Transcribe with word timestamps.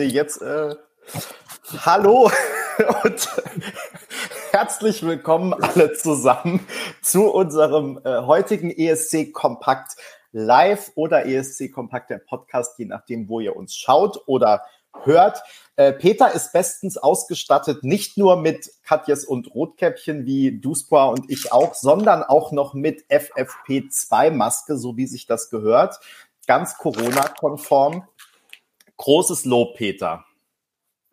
Nee, 0.00 0.06
jetzt, 0.06 0.40
äh, 0.40 0.74
hallo 1.84 2.30
und 3.04 3.28
herzlich 4.50 5.02
willkommen 5.02 5.52
alle 5.52 5.92
zusammen 5.92 6.66
zu 7.02 7.30
unserem 7.30 8.00
äh, 8.02 8.22
heutigen 8.22 8.70
ESC 8.70 9.30
Kompakt 9.34 9.96
Live 10.32 10.92
oder 10.94 11.26
ESC 11.26 11.70
Kompakt 11.70 12.08
der 12.08 12.16
Podcast, 12.16 12.78
je 12.78 12.86
nachdem, 12.86 13.28
wo 13.28 13.40
ihr 13.40 13.54
uns 13.54 13.76
schaut 13.76 14.22
oder 14.24 14.62
hört. 15.02 15.42
Äh, 15.76 15.92
Peter 15.92 16.32
ist 16.32 16.54
bestens 16.54 16.96
ausgestattet, 16.96 17.84
nicht 17.84 18.16
nur 18.16 18.40
mit 18.40 18.70
Katjes 18.84 19.26
und 19.26 19.54
Rotkäppchen 19.54 20.24
wie 20.24 20.60
Duspa 20.60 21.08
und 21.08 21.28
ich 21.28 21.52
auch, 21.52 21.74
sondern 21.74 22.22
auch 22.22 22.52
noch 22.52 22.72
mit 22.72 23.04
FFP2-Maske, 23.10 24.78
so 24.78 24.96
wie 24.96 25.06
sich 25.06 25.26
das 25.26 25.50
gehört. 25.50 26.00
Ganz 26.46 26.78
Corona-konform. 26.78 28.08
Großes 29.00 29.46
Lob, 29.46 29.76
Peter. 29.76 30.26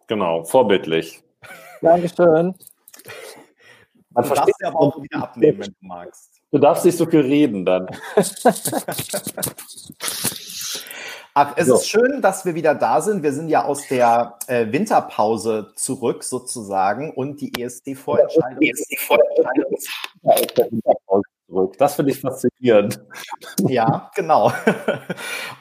Genau, 0.07 0.43
vorbildlich. 0.43 1.23
Dankeschön. 1.81 2.53
Man 4.09 4.23
du 4.27 4.29
darfst 4.35 4.55
ja 4.59 4.67
aber 4.67 4.79
auch 4.81 5.01
wieder 5.01 5.23
abnehmen, 5.23 5.59
wenn 5.59 5.67
du 5.67 5.87
magst. 5.87 6.41
Du 6.51 6.57
darfst 6.57 6.83
nicht 6.83 6.97
so 6.97 7.05
viel 7.05 7.21
reden 7.21 7.63
dann. 7.63 7.87
Ach, 11.33 11.53
es 11.55 11.67
so. 11.67 11.75
ist 11.75 11.87
schön, 11.87 12.21
dass 12.21 12.43
wir 12.43 12.55
wieder 12.55 12.75
da 12.75 12.99
sind. 12.99 13.23
Wir 13.23 13.31
sind 13.31 13.47
ja 13.47 13.63
aus 13.63 13.87
der 13.87 14.37
äh, 14.47 14.69
Winterpause 14.69 15.71
zurück 15.77 16.25
sozusagen 16.25 17.13
und 17.13 17.39
die 17.39 17.53
ESD-Vorentscheidung 17.57 18.63
ja, 18.63 18.73
ist 18.73 18.91
zurück. 21.47 21.77
Das 21.77 21.95
finde 21.95 22.11
ich 22.11 22.21
faszinierend. 22.21 22.99
Ja, 23.67 24.11
genau. 24.15 24.51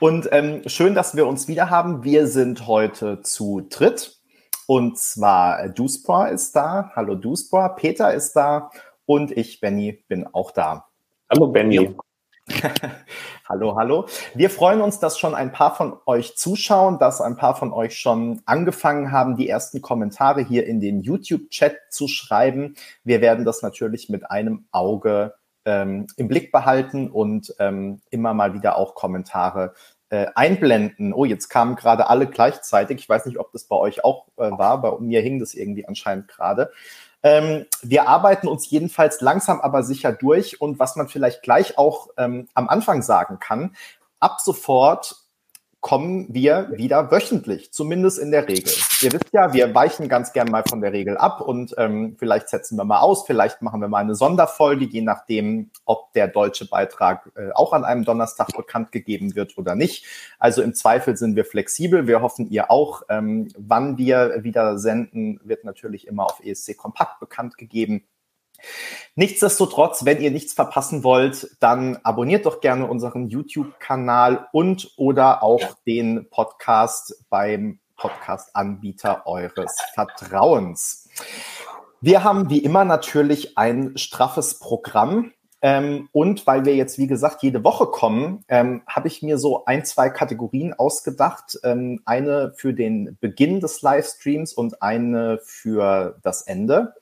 Und 0.01 0.29
ähm, 0.33 0.62
schön, 0.67 0.95
dass 0.95 1.17
wir 1.17 1.27
uns 1.27 1.49
wieder 1.49 1.71
haben. 1.71 2.05
Wir 2.05 2.27
sind 2.27 2.67
heute 2.67 3.23
zu 3.23 3.67
dritt. 3.69 4.21
Und 4.67 4.99
zwar 4.99 5.69
Duspor 5.69 6.29
ist 6.29 6.57
da. 6.57 6.91
Hallo 6.95 7.15
Duspor. 7.15 7.77
Peter 7.77 8.12
ist 8.12 8.34
da. 8.34 8.70
Und 9.05 9.31
ich, 9.31 9.61
Benny, 9.61 10.05
bin 10.09 10.27
auch 10.27 10.51
da. 10.51 10.89
Hallo 11.31 11.47
Benny. 11.48 11.95
hallo, 13.48 13.77
hallo. 13.77 14.06
Wir 14.34 14.50
freuen 14.50 14.81
uns, 14.81 14.98
dass 14.98 15.19
schon 15.19 15.34
ein 15.34 15.53
paar 15.53 15.75
von 15.75 15.98
euch 16.06 16.37
zuschauen, 16.37 16.98
dass 16.98 17.21
ein 17.21 17.37
paar 17.37 17.56
von 17.56 17.73
euch 17.73 17.98
schon 17.98 18.43
angefangen 18.45 19.11
haben, 19.12 19.37
die 19.37 19.48
ersten 19.48 19.83
Kommentare 19.83 20.43
hier 20.43 20.67
in 20.67 20.81
den 20.81 21.00
YouTube-Chat 21.00 21.77
zu 21.91 22.06
schreiben. 22.06 22.75
Wir 23.03 23.21
werden 23.21 23.45
das 23.45 23.62
natürlich 23.62 24.09
mit 24.09 24.31
einem 24.31 24.67
Auge 24.71 25.34
ähm, 25.67 26.06
im 26.17 26.28
Blick 26.28 26.53
behalten 26.53 27.11
und 27.11 27.55
ähm, 27.59 28.00
immer 28.11 28.33
mal 28.33 28.55
wieder 28.55 28.78
auch 28.78 28.95
Kommentare 28.95 29.75
äh, 30.09 30.27
einblenden. 30.34 31.12
Oh, 31.12 31.25
jetzt 31.25 31.48
kamen 31.48 31.77
gerade 31.77 32.09
alle 32.09 32.27
gleichzeitig. 32.27 32.98
Ich 33.00 33.09
weiß 33.09 33.27
nicht, 33.27 33.39
ob 33.39 33.53
das 33.53 33.64
bei 33.64 33.77
euch 33.77 34.05
auch 34.05 34.28
äh, 34.37 34.50
war. 34.50 34.81
Bei 34.81 34.98
mir 35.00 35.20
hing 35.20 35.39
das 35.41 35.53
irgendwie 35.53 35.87
anscheinend 35.87 36.28
gerade. 36.28 36.70
Ähm, 37.22 37.67
wir 37.83 38.09
arbeiten 38.09 38.47
uns 38.47 38.70
jedenfalls 38.70 39.20
langsam 39.20 39.61
aber 39.61 39.83
sicher 39.83 40.12
durch. 40.12 40.61
Und 40.61 40.78
was 40.78 40.94
man 40.97 41.09
vielleicht 41.09 41.42
gleich 41.42 41.77
auch 41.77 42.09
ähm, 42.17 42.48
am 42.55 42.69
Anfang 42.69 43.03
sagen 43.03 43.41
kann, 43.41 43.75
ab 44.20 44.41
sofort 44.41 45.17
kommen 45.87 46.27
wir 46.31 46.73
wieder 46.73 47.12
wöchentlich, 47.12 47.73
zumindest 47.73 48.19
in 48.19 48.33
der 48.33 48.48
Regel. 48.48 48.73
Ihr 49.03 49.12
wisst 49.12 49.33
ja, 49.33 49.53
wir 49.53 49.73
weichen 49.73 50.09
ganz 50.09 50.33
gern 50.33 50.51
mal 50.51 50.65
von 50.69 50.81
der 50.81 50.93
Regel 50.93 51.17
ab 51.17 51.41
und 51.41 51.77
ähm, 51.78 52.17
vielleicht 52.19 52.48
setzen 52.48 52.77
wir 52.77 52.83
mal 52.83 52.98
aus, 52.98 53.25
vielleicht 53.25 53.62
machen 53.62 53.81
wir 53.81 53.87
mal 53.87 54.01
eine 54.01 54.17
Sonderfolge, 54.17 54.87
je 54.87 55.03
nachdem, 55.03 55.70
ob 55.84 56.12
der 56.15 56.27
deutsche 56.27 56.67
Beitrag 56.67 57.31
äh, 57.37 57.51
auch 57.55 57.73
an 57.73 57.84
einem 57.84 58.05
Donnerstag 58.05 58.48
bekannt 58.56 58.91
gegeben 58.91 59.37
wird 59.37 59.56
oder 59.59 59.77
nicht. 59.77 60.06
Also 60.41 60.61
im 60.61 60.75
Zweifel 60.75 61.17
sind 61.17 61.37
wir 61.37 61.45
flexibel. 61.45 62.09
Wir 62.09 62.21
hoffen, 62.21 62.50
ihr 62.50 62.69
auch. 62.69 63.03
Ähm, 63.09 63.47
wann 63.56 63.97
wir 63.97 64.43
wieder 64.43 64.81
senden, 64.81 65.39
wird 65.45 65.62
natürlich 65.62 66.09
immer 66.09 66.25
auf 66.27 66.41
ESC 66.45 66.77
Kompakt 66.77 67.21
bekannt 67.21 67.59
gegeben. 67.59 68.03
Nichtsdestotrotz, 69.14 70.05
wenn 70.05 70.20
ihr 70.20 70.31
nichts 70.31 70.53
verpassen 70.53 71.03
wollt, 71.03 71.56
dann 71.60 71.99
abonniert 72.03 72.47
doch 72.47 72.60
gerne 72.60 72.87
unseren 72.87 73.28
YouTube-Kanal 73.28 74.49
und 74.53 74.93
oder 74.97 75.43
auch 75.43 75.62
den 75.87 76.28
Podcast 76.31 77.25
beim 77.31 77.81
Podcast-Anbieter 77.97 79.27
eures 79.27 79.77
Vertrauens. 79.94 81.09
Wir 82.00 82.22
haben 82.25 82.50
wie 82.50 82.59
immer 82.59 82.84
natürlich 82.84 83.56
ein 83.56 83.97
straffes 83.97 84.59
Programm. 84.59 85.33
Ähm, 85.62 86.10
und 86.12 86.47
weil 86.47 86.66
wir 86.66 86.77
jetzt, 86.77 86.98
wie 86.98 87.06
gesagt, 87.06 87.43
jede 87.43 87.65
Woche 87.65 87.87
kommen, 87.87 88.44
ähm, 88.48 88.83
habe 88.87 89.09
ich 89.09 89.22
mir 89.22 89.38
so 89.38 89.65
ein, 89.65 89.87
zwei 89.87 90.10
Kategorien 90.10 90.75
ausgedacht. 90.75 91.59
Ähm, 91.65 92.03
eine 92.04 92.53
für 92.56 92.75
den 92.75 93.16
Beginn 93.21 93.60
des 93.60 93.81
Livestreams 93.81 94.53
und 94.53 94.83
eine 94.83 95.41
für 95.43 96.19
das 96.22 96.43
Ende. 96.43 96.94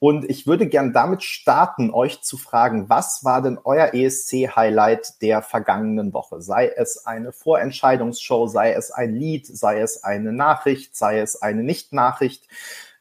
Und 0.00 0.24
ich 0.30 0.46
würde 0.46 0.66
gern 0.66 0.94
damit 0.94 1.22
starten, 1.22 1.90
euch 1.90 2.22
zu 2.22 2.38
fragen, 2.38 2.88
was 2.88 3.22
war 3.22 3.42
denn 3.42 3.58
euer 3.62 3.92
ESC-Highlight 3.92 5.20
der 5.20 5.42
vergangenen 5.42 6.14
Woche? 6.14 6.40
Sei 6.40 6.68
es 6.74 7.04
eine 7.04 7.32
Vorentscheidungsshow, 7.32 8.46
sei 8.46 8.72
es 8.72 8.90
ein 8.90 9.14
Lied, 9.14 9.46
sei 9.46 9.80
es 9.80 10.02
eine 10.02 10.32
Nachricht, 10.32 10.96
sei 10.96 11.20
es 11.20 11.42
eine 11.42 11.62
Nicht-Nachricht. 11.62 12.48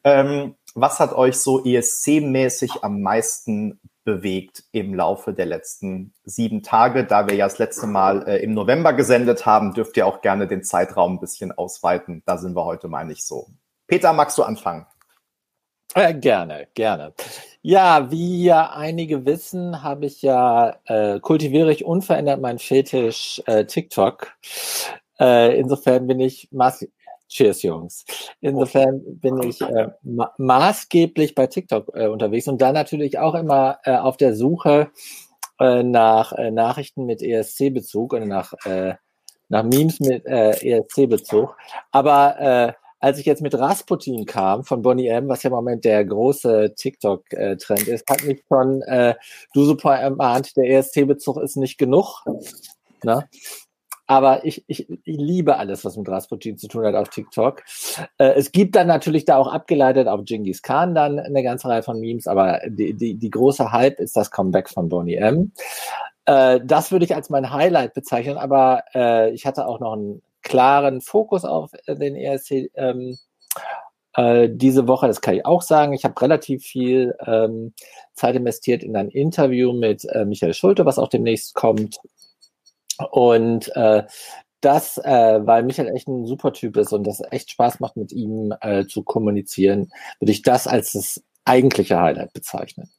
Ähm, 0.04 0.56
was 0.76 1.00
hat 1.00 1.14
euch 1.14 1.38
so 1.38 1.64
ESC-mäßig 1.64 2.84
am 2.84 3.02
meisten 3.02 3.80
bewegt 4.04 4.66
im 4.74 4.94
Laufe 4.94 5.32
der 5.32 5.46
letzten 5.46 6.14
sieben 6.26 6.64
Tage? 6.64 7.06
Da 7.06 7.30
wir 7.30 7.36
ja 7.36 7.46
das 7.46 7.60
letzte 7.60 7.88
Mal 7.88 8.28
äh, 8.28 8.44
im 8.44 8.54
November 8.54 8.92
gesendet 8.92 9.46
haben, 9.46 9.74
dürft 9.74 9.96
ihr 9.96 10.06
auch 10.06 10.20
gerne 10.20 10.48
den 10.48 10.66
Zeitraum 10.66 11.14
ein 11.14 11.20
bisschen 11.22 11.54
ausweiten. 11.54 12.24
Da 12.26 12.38
sind 12.38 12.58
wir 12.58 12.66
heute 12.66 12.90
mal 12.90 13.06
nicht 13.06 13.26
so. 13.26 13.48
Peter, 13.88 14.12
magst 14.12 14.38
du 14.38 14.44
anfangen? 14.44 14.86
Äh, 15.96 16.14
gerne, 16.14 16.68
gerne. 16.76 17.14
Ja, 17.62 18.12
wie 18.12 18.44
ja 18.44 18.72
einige 18.72 19.26
wissen, 19.26 19.82
habe 19.84 20.06
ich 20.06 20.22
ja, 20.22 20.78
äh, 20.86 21.20
kultiviere 21.20 21.72
ich 21.72 21.84
unverändert 21.84 22.40
meinen 22.42 22.60
Fetisch 22.60 23.42
äh, 23.48 23.66
TikTok. 23.66 24.28
Äh, 25.20 25.60
insofern 25.60 26.08
bin 26.08 26.20
ich 26.20 26.50
Cheers, 27.28 27.62
Jungs. 27.62 28.06
Insofern 28.42 29.02
bin 29.06 29.42
ich 29.44 29.62
äh, 29.62 29.90
ma 30.04 30.34
maßgeblich 30.38 31.36
bei 31.36 31.48
TikTok 31.48 31.92
äh, 31.94 32.08
unterwegs 32.08 32.48
und 32.48 32.60
dann 32.62 32.74
natürlich 32.74 33.20
auch 33.20 33.36
immer 33.36 33.80
äh, 33.84 33.96
auf 33.96 34.18
der 34.18 34.36
Suche 34.36 34.92
äh, 35.60 35.84
nach 35.84 36.34
äh, 36.34 36.52
Nachrichten 36.52 37.06
mit 37.06 37.22
ESC-Bezug 37.22 38.14
oder 38.14 38.26
nach, 38.26 38.54
äh, 38.66 38.96
nach 39.50 39.64
Memes 39.64 40.00
mit 40.00 40.26
äh, 40.26 40.52
ESC-Bezug. 40.52 41.56
Aber 41.92 42.40
äh, 42.40 42.74
als 43.00 43.18
ich 43.18 43.26
jetzt 43.26 43.42
mit 43.42 43.56
Rasputin 43.56 44.26
kam 44.26 44.64
von 44.64 44.82
Bonnie 44.82 45.08
M, 45.08 45.30
was 45.30 45.44
ja 45.44 45.50
im 45.50 45.56
Moment 45.56 45.86
der 45.86 46.04
große 46.04 46.74
TikTok-Trend 46.76 47.88
ist, 47.88 48.10
hat 48.10 48.24
mich 48.24 48.44
schon 48.48 48.82
äh, 48.84 49.16
du 49.54 49.64
super 49.64 49.96
ermahnt, 49.96 50.56
der 50.58 50.70
ESC-Bezug 50.70 51.38
ist 51.38 51.56
nicht 51.56 51.78
genug. 51.78 52.24
Ne? 53.04 53.28
Aber 54.10 54.44
ich, 54.44 54.64
ich, 54.68 54.90
ich 54.90 55.00
liebe 55.06 55.58
alles, 55.58 55.86
was 55.86 55.96
mit 55.96 56.10
Rasputin 56.10 56.58
zu 56.58 56.68
tun 56.68 56.84
hat 56.84 56.96
auf 56.96 57.10
TikTok. 57.10 57.62
Äh, 58.18 58.34
es 58.34 58.52
gibt 58.52 58.76
dann 58.76 58.88
natürlich 58.88 59.24
da 59.24 59.38
auch 59.38 59.48
abgeleitet 59.48 60.08
auf 60.08 60.26
Genghis 60.26 60.64
Khan 60.64 60.96
dann 60.96 61.20
eine 61.20 61.44
ganze 61.44 61.70
Reihe 61.70 61.84
von 61.84 62.00
Memes, 62.00 62.26
aber 62.26 62.60
die, 62.68 62.96
die, 62.96 63.14
die 63.14 63.30
große 63.30 63.72
Hype 63.72 64.00
ist 64.00 64.18
das 64.18 64.32
Comeback 64.32 64.68
von 64.68 64.90
Bonnie 64.90 65.16
M. 65.16 65.52
Äh, 66.26 66.60
das 66.64 66.92
würde 66.92 67.06
ich 67.06 67.14
als 67.14 67.30
mein 67.30 67.52
Highlight 67.52 67.94
bezeichnen, 67.94 68.38
aber 68.38 68.84
äh, 68.96 69.30
ich 69.32 69.46
hatte 69.46 69.68
auch 69.68 69.80
noch 69.80 69.96
ein 69.96 70.24
klaren 70.42 71.02
Fokus 71.02 71.46
auf 71.46 71.72
äh, 71.86 71.96
den 71.96 72.16
ERC 72.16 72.72
ähm, 72.76 73.18
äh, 74.14 74.50
diese 74.52 74.88
Woche. 74.88 75.08
Das 75.08 75.22
kann 75.22 75.36
ich 75.36 75.46
auch 75.46 75.62
sagen. 75.62 75.94
Ich 75.94 76.04
habe 76.04 76.20
relativ 76.22 76.64
viel 76.64 77.16
ähm, 77.26 77.74
Zeit 78.14 78.36
investiert 78.36 78.84
in 78.84 78.96
ein 78.96 79.10
Interview 79.10 79.74
mit 79.74 80.06
äh, 80.06 80.26
Michael 80.26 80.54
Schulte, 80.54 80.86
was 80.86 81.00
auch 81.00 81.10
demnächst 81.10 81.54
kommt. 81.54 82.00
Und 83.12 83.74
äh, 83.76 84.04
das, 84.62 84.98
äh, 84.98 85.40
weil 85.46 85.64
Michael 85.64 85.96
echt 85.96 86.08
ein 86.08 86.26
super 86.26 86.52
Typ 86.52 86.76
ist 86.78 86.92
und 86.92 87.06
das 87.06 87.22
echt 87.32 87.52
Spaß 87.52 87.80
macht, 87.80 87.96
mit 87.96 88.12
ihm 88.12 88.54
äh, 88.62 88.86
zu 88.86 89.04
kommunizieren, 89.04 89.92
würde 90.20 90.32
ich 90.32 90.42
das 90.42 90.68
als 90.68 90.92
das 90.94 91.24
eigentliche 91.46 92.00
Highlight 92.00 92.34
bezeichnen. 92.34 92.90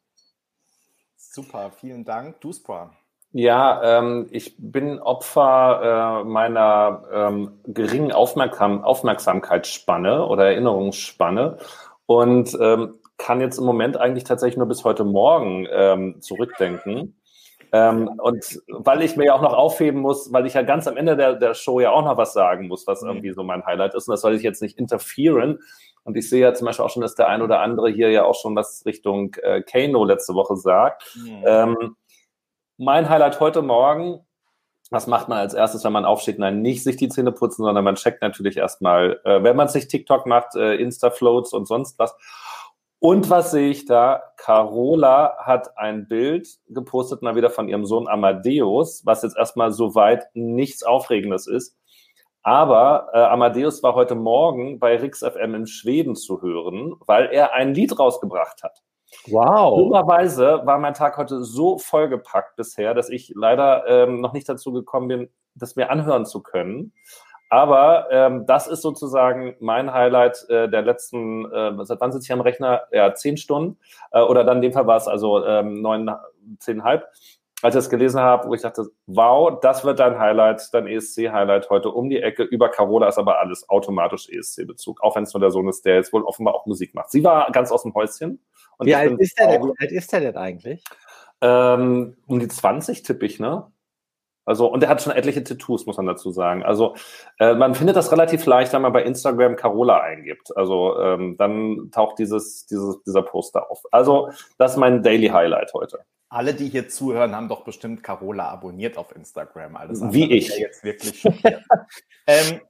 Super, 1.17 1.71
vielen 1.71 2.05
Dank. 2.05 2.41
Duspra. 2.41 2.97
Ja, 3.33 3.99
ähm, 3.99 4.27
ich 4.31 4.57
bin 4.59 4.99
Opfer 4.99 6.23
äh, 6.23 6.29
meiner 6.29 7.05
ähm, 7.13 7.61
geringen 7.67 8.11
Aufmerksam 8.11 8.83
Aufmerksamkeitsspanne 8.83 10.27
oder 10.27 10.47
Erinnerungsspanne 10.47 11.59
und 12.07 12.59
ähm, 12.61 12.95
kann 13.19 13.41
jetzt 13.41 13.59
im 13.59 13.65
Moment 13.65 13.97
eigentlich 13.99 14.25
tatsächlich 14.25 14.57
nur 14.57 14.67
bis 14.67 14.83
heute 14.83 15.05
Morgen 15.05 15.69
ähm, 15.71 16.21
zurückdenken. 16.21 17.21
Ähm, 17.73 18.09
und 18.19 18.61
weil 18.67 19.03
ich 19.03 19.17
mir 19.17 19.27
ja 19.27 19.35
auch 19.35 19.43
noch 19.43 19.53
aufheben 19.53 20.01
muss, 20.01 20.33
weil 20.33 20.47
ich 20.47 20.55
ja 20.55 20.63
ganz 20.63 20.89
am 20.89 20.97
Ende 20.97 21.17
der, 21.17 21.35
der 21.35 21.55
Show 21.55 21.79
ja 21.79 21.93
auch 21.93 22.05
noch 22.05 22.17
was 22.17 22.33
sagen 22.33 22.67
muss, 22.67 22.87
was 22.89 23.03
mhm. 23.03 23.11
irgendwie 23.11 23.33
so 23.33 23.45
mein 23.45 23.65
Highlight 23.65 23.95
ist. 23.95 24.09
Und 24.09 24.13
das 24.13 24.23
soll 24.23 24.35
ich 24.35 24.43
jetzt 24.43 24.63
nicht 24.63 24.77
interferieren. 24.77 25.61
Und 26.03 26.17
ich 26.17 26.29
sehe 26.29 26.41
ja 26.41 26.55
zum 26.55 26.67
Beispiel 26.67 26.85
auch 26.85 26.91
schon, 26.91 27.03
dass 27.03 27.15
der 27.15 27.29
ein 27.29 27.43
oder 27.43 27.61
andere 27.61 27.91
hier 27.91 28.11
ja 28.11 28.25
auch 28.25 28.35
schon 28.35 28.57
was 28.57 28.85
Richtung 28.87 29.37
äh, 29.43 29.63
Kano 29.63 30.05
letzte 30.05 30.35
Woche 30.35 30.57
sagt. 30.57 31.15
Mhm. 31.15 31.45
Ähm, 31.47 31.97
mein 32.81 33.09
Highlight 33.09 33.39
heute 33.39 33.63
Morgen 33.63 34.21
was 34.91 35.07
macht 35.07 35.29
man 35.29 35.39
als 35.39 35.55
erstes, 35.55 35.85
wenn 35.85 35.93
man 35.93 36.05
aufsteht? 36.05 36.39
Nein, 36.39 36.63
nicht 36.63 36.83
sich 36.83 36.97
die 36.97 37.09
Zähne 37.09 37.33
putzen, 37.33 37.63
sondern 37.63 37.85
man 37.85 37.95
checkt 37.95 38.23
natürlich 38.23 38.57
erstmal, 38.57 39.21
äh, 39.25 39.43
wenn 39.43 39.57
man 39.57 39.69
sich 39.69 39.87
TikTok 39.87 40.27
macht, 40.27 40.57
äh, 40.57 40.75
Insta-Floats 40.75 41.53
und 41.53 41.67
sonst 41.67 41.99
was. 41.99 42.15
Und 42.99 43.31
was 43.31 43.53
sehe 43.53 43.71
ich 43.71 43.87
da? 43.87 44.23
Carola 44.37 45.37
hat 45.39 45.79
ein 45.79 46.07
Bild 46.07 46.49
gepostet, 46.69 47.23
mal 47.23 47.37
wieder 47.37 47.51
von 47.51 47.69
ihrem 47.69 47.87
Sohn 47.87 48.09
Amadeus, 48.09 49.07
was 49.07 49.23
jetzt 49.23 49.39
erstmal 49.39 49.73
soweit 49.73 50.27
nichts 50.35 50.83
Aufregendes 50.83 51.47
ist. 51.47 51.79
Aber 52.43 53.09
äh, 53.13 53.19
Amadeus 53.19 53.83
war 53.83 53.95
heute 53.95 54.17
Morgen 54.17 54.81
bei 54.81 54.97
Rix 54.97 55.21
FM 55.21 55.55
in 55.55 55.67
Schweden 55.67 56.17
zu 56.17 56.43
hören, 56.43 56.95
weil 57.07 57.27
er 57.27 57.55
ein 57.55 57.75
Lied 57.75 57.99
rausgebracht 57.99 58.63
hat. 58.63 58.83
Wow. 59.27 59.79
Dummerweise 59.79 60.63
war 60.65 60.79
mein 60.79 60.95
Tag 60.95 61.17
heute 61.17 61.43
so 61.43 61.79
vollgepackt 61.79 62.57
bisher, 62.57 62.95
dass 62.95 63.09
ich 63.09 63.33
leider 63.35 63.87
ähm, 63.87 64.21
noch 64.21 64.33
nicht 64.33 64.49
dazu 64.49 64.73
gekommen 64.73 65.09
bin, 65.09 65.29
das 65.55 65.77
mir 65.77 65.91
anhören 65.91 66.27
zu 66.27 66.43
können. 66.43 66.93
Aber 67.53 68.07
ähm, 68.13 68.47
das 68.47 68.69
ist 68.69 68.81
sozusagen 68.81 69.57
mein 69.59 69.93
Highlight 69.93 70.49
äh, 70.49 70.69
der 70.69 70.83
letzten, 70.83 71.51
äh, 71.53 71.73
seit 71.85 72.01
wann 72.01 72.13
sitze 72.13 72.27
ich 72.27 72.33
am 72.33 72.41
Rechner? 72.41 72.83
Ja, 72.93 73.13
zehn 73.13 73.37
Stunden. 73.37 73.77
Äh, 74.13 74.21
oder 74.21 74.45
dann 74.45 74.59
in 74.59 74.63
dem 74.63 74.73
Fall 74.73 74.87
war 74.87 74.97
es 74.97 75.09
also 75.09 75.45
ähm, 75.45 75.83
neun, 75.83 76.09
zehnhalb. 76.61 77.09
Als 77.63 77.75
ich 77.75 77.79
das 77.79 77.91
gelesen 77.91 78.21
habe, 78.21 78.49
wo 78.49 78.55
ich 78.55 78.63
dachte, 78.63 78.87
wow, 79.07 79.59
das 79.61 79.85
wird 79.85 79.99
dein 79.99 80.19
Highlight, 80.19 80.69
dein 80.73 80.87
ESC-Highlight 80.87 81.69
heute 81.69 81.91
um 81.91 82.09
die 82.09 82.21
Ecke. 82.21 82.43
Über 82.43 82.71
Carola 82.71 83.09
ist 83.09 83.19
aber 83.19 83.39
alles 83.39 83.69
automatisch 83.69 84.29
ESC-Bezug, 84.31 85.03
auch 85.03 85.17
wenn 85.17 85.25
es 85.25 85.35
nur 85.35 85.41
der 85.41 85.51
Sohn 85.51 85.69
ist, 85.69 85.85
der 85.85 85.97
jetzt 85.97 86.13
wohl 86.13 86.25
offenbar 86.25 86.55
auch 86.55 86.67
Musik 86.67 86.95
macht. 86.95 87.11
Sie 87.11 87.23
war 87.23 87.51
ganz 87.53 87.71
aus 87.71 87.83
dem 87.83 87.95
Häuschen. 87.95 88.41
wie, 88.81 88.95
alt 88.95 89.19
ist, 89.21 89.39
der 89.39 89.49
denn, 89.49 89.63
wie 89.63 89.75
alt 89.79 89.93
ist 89.93 90.13
der 90.13 90.21
denn 90.21 90.37
eigentlich? 90.37 90.83
Ähm, 91.43 92.17
um 92.27 92.41
die 92.41 92.49
20 92.49 93.03
tippe 93.03 93.27
ich, 93.27 93.41
ne? 93.41 93.71
Also, 94.47 94.67
und 94.67 94.83
er 94.83 94.89
hat 94.89 95.03
schon 95.03 95.13
etliche 95.13 95.45
Tattoos, 95.45 95.87
muss 95.87 95.97
man 95.97 96.07
dazu 96.07 96.31
sagen. 96.31 96.63
Also, 96.63 96.97
äh, 97.39 97.55
man 97.55 97.75
findet 97.75 97.95
das 97.95 98.11
relativ 98.11 98.47
leicht, 98.47 98.73
wenn 98.73 98.83
man 98.83 98.93
bei 98.93 99.05
Instagram 99.05 99.55
Carola 99.55 100.01
eingibt. 100.01 100.57
Also, 100.57 100.99
ähm, 100.99 101.37
dann 101.37 101.91
taucht 101.93 102.19
dieses, 102.19 102.67
dieses, 102.67 103.03
dieser 103.05 103.23
Poster 103.23 103.71
auf. 103.71 103.83
Also, 103.93 104.31
das 104.59 104.73
ist 104.73 104.77
mein 104.79 105.03
Daily 105.03 105.29
Highlight 105.29 105.73
heute. 105.75 106.01
Alle, 106.31 106.55
die 106.55 106.69
hier 106.69 106.89
zuhören, 106.89 107.35
haben 107.35 107.49
doch 107.49 107.65
bestimmt 107.65 108.05
Carola 108.05 108.49
abonniert 108.49 108.97
auf 108.97 109.15
Instagram. 109.15 109.77
Alles 109.77 110.01
Wie 110.13 110.33
ich. 110.33 110.57
Jetzt 110.57 110.85
wirklich 110.85 111.25
ähm, 112.27 112.61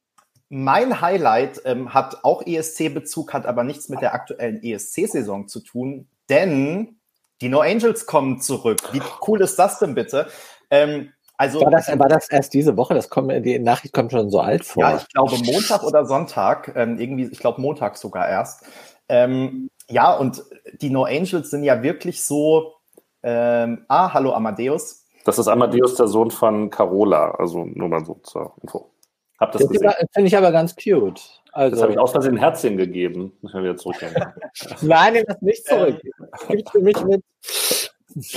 mein 0.49 1.01
Highlight 1.01 1.61
ähm, 1.67 1.95
hat 1.95 2.25
auch 2.25 2.45
ESC-Bezug, 2.45 3.35
hat 3.35 3.47
aber 3.47 3.63
nichts 3.63 3.89
mit 3.91 4.01
der 4.01 4.15
aktuellen 4.15 4.63
ESC-Saison 4.63 5.47
zu 5.47 5.61
tun, 5.61 6.09
denn 6.31 7.01
die 7.43 7.51
No 7.51 7.61
Angels 7.61 8.07
kommen 8.07 8.41
zurück. 8.41 8.81
Wie 8.93 9.03
cool 9.27 9.43
ist 9.43 9.59
das 9.59 9.79
denn 9.79 9.95
bitte? 9.95 10.27
Ähm, 10.71 11.13
also, 11.37 11.61
war, 11.61 11.71
das, 11.71 11.89
war 11.99 12.09
das 12.09 12.29
erst 12.31 12.53
diese 12.53 12.77
Woche? 12.77 12.95
Das 12.95 13.09
kommt, 13.09 13.31
die 13.47 13.59
Nachricht 13.59 13.95
kommt 13.95 14.13
schon 14.13 14.31
so 14.31 14.41
alt 14.41 14.65
vor. 14.65 14.83
Ja, 14.83 14.97
ich 14.97 15.09
glaube 15.09 15.37
Montag 15.37 15.83
oder 15.85 16.05
Sonntag, 16.05 16.73
ähm, 16.77 16.99
irgendwie, 16.99 17.29
ich 17.31 17.39
glaube 17.39 17.61
Montag 17.61 17.97
sogar 17.97 18.29
erst. 18.29 18.65
Ähm, 19.09 19.71
ja, 19.89 20.15
und 20.15 20.43
die 20.81 20.91
No 20.91 21.05
Angels 21.05 21.51
sind 21.51 21.65
ja 21.65 21.83
wirklich 21.83 22.23
so, 22.23 22.75
ähm, 23.23 23.85
ah, 23.89 24.13
hallo 24.13 24.33
Amadeus. 24.33 25.05
Das 25.25 25.39
ist 25.39 25.49
Amadeus, 25.49 25.95
der 25.97 26.09
Sohn 26.09 26.31
von 26.31 26.71
Carola, 26.71 27.33
also 27.33 27.65
nur 27.65 27.89
mal 27.89 28.05
so 28.05 28.15
zur 28.23 28.55
Info. 28.63 28.91
Hab 29.39 29.53
das, 29.53 29.67
das 29.67 29.95
Finde 30.13 30.29
ich 30.29 30.37
aber 30.37 30.53
ganz 30.53 30.77
cute. 30.77 31.21
Also, 31.53 31.75
das 31.75 31.83
habe 31.83 31.93
ich 31.93 31.99
aus 31.99 32.13
Versehen 32.13 32.37
Herzchen 32.37 32.77
gegeben. 32.77 33.33
Muss 33.41 33.55
ich 33.55 33.61
wieder 33.61 33.77
zurückgehen. 33.77 34.15
Nein, 34.83 35.15
nimm 35.15 35.25
das 35.27 35.41
nicht 35.41 35.67
zurück. 35.67 36.01
Gib 36.49 36.71
für 36.71 36.81
mich 36.81 37.03
mit. 37.05 37.25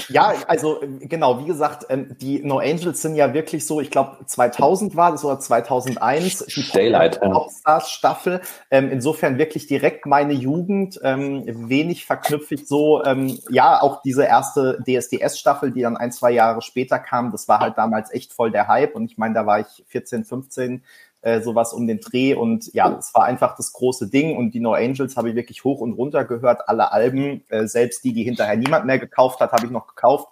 Ja, 0.09 0.33
also 0.47 0.81
genau, 0.99 1.39
wie 1.39 1.45
gesagt, 1.45 1.85
ähm, 1.89 2.15
die 2.19 2.43
No 2.43 2.59
Angels 2.59 3.01
sind 3.01 3.15
ja 3.15 3.33
wirklich 3.33 3.65
so, 3.65 3.81
ich 3.81 3.89
glaube 3.89 4.17
2000 4.25 4.95
war 4.95 5.11
das 5.11 5.25
oder 5.25 5.39
2001, 5.39 6.45
die 6.45 6.71
Daylight 6.71 7.19
Popstars 7.21 7.89
Staffel. 7.89 8.41
Ähm, 8.69 8.91
insofern 8.91 9.37
wirklich 9.37 9.67
direkt 9.67 10.05
meine 10.05 10.33
Jugend, 10.33 10.99
ähm, 11.03 11.43
wenig 11.69 12.05
verknüpfig 12.05 12.67
so, 12.67 13.03
ja, 13.49 13.81
auch 13.81 14.01
diese 14.01 14.23
erste 14.23 14.79
DSDS 14.87 15.39
Staffel, 15.39 15.71
die 15.71 15.81
dann 15.81 15.97
ein, 15.97 16.11
zwei 16.11 16.31
Jahre 16.31 16.61
später 16.61 16.99
kam, 16.99 17.31
das 17.31 17.47
war 17.47 17.59
halt 17.59 17.77
damals 17.77 18.11
echt 18.13 18.33
voll 18.33 18.51
der 18.51 18.67
Hype 18.67 18.95
und 18.95 19.05
ich 19.05 19.17
meine, 19.17 19.33
da 19.33 19.45
war 19.45 19.59
ich 19.59 19.83
14, 19.87 20.25
15, 20.25 20.83
äh, 21.23 21.41
sowas 21.41 21.73
um 21.73 21.87
den 21.87 21.99
Dreh. 21.99 22.35
Und 22.35 22.71
ja, 22.73 22.95
es 22.99 23.13
war 23.13 23.23
einfach 23.23 23.55
das 23.55 23.73
große 23.73 24.09
Ding. 24.09 24.37
Und 24.37 24.51
die 24.51 24.59
No 24.59 24.73
Angels 24.73 25.17
habe 25.17 25.29
ich 25.29 25.35
wirklich 25.35 25.63
hoch 25.63 25.79
und 25.79 25.93
runter 25.93 26.25
gehört, 26.25 26.67
alle 26.67 26.91
Alben, 26.91 27.43
äh, 27.49 27.65
selbst 27.65 28.03
die, 28.03 28.13
die 28.13 28.23
hinterher 28.23 28.57
niemand 28.57 28.85
mehr 28.85 28.99
gekauft 28.99 29.39
hat, 29.39 29.51
habe 29.53 29.65
ich 29.65 29.71
noch 29.71 29.87
gekauft. 29.87 30.27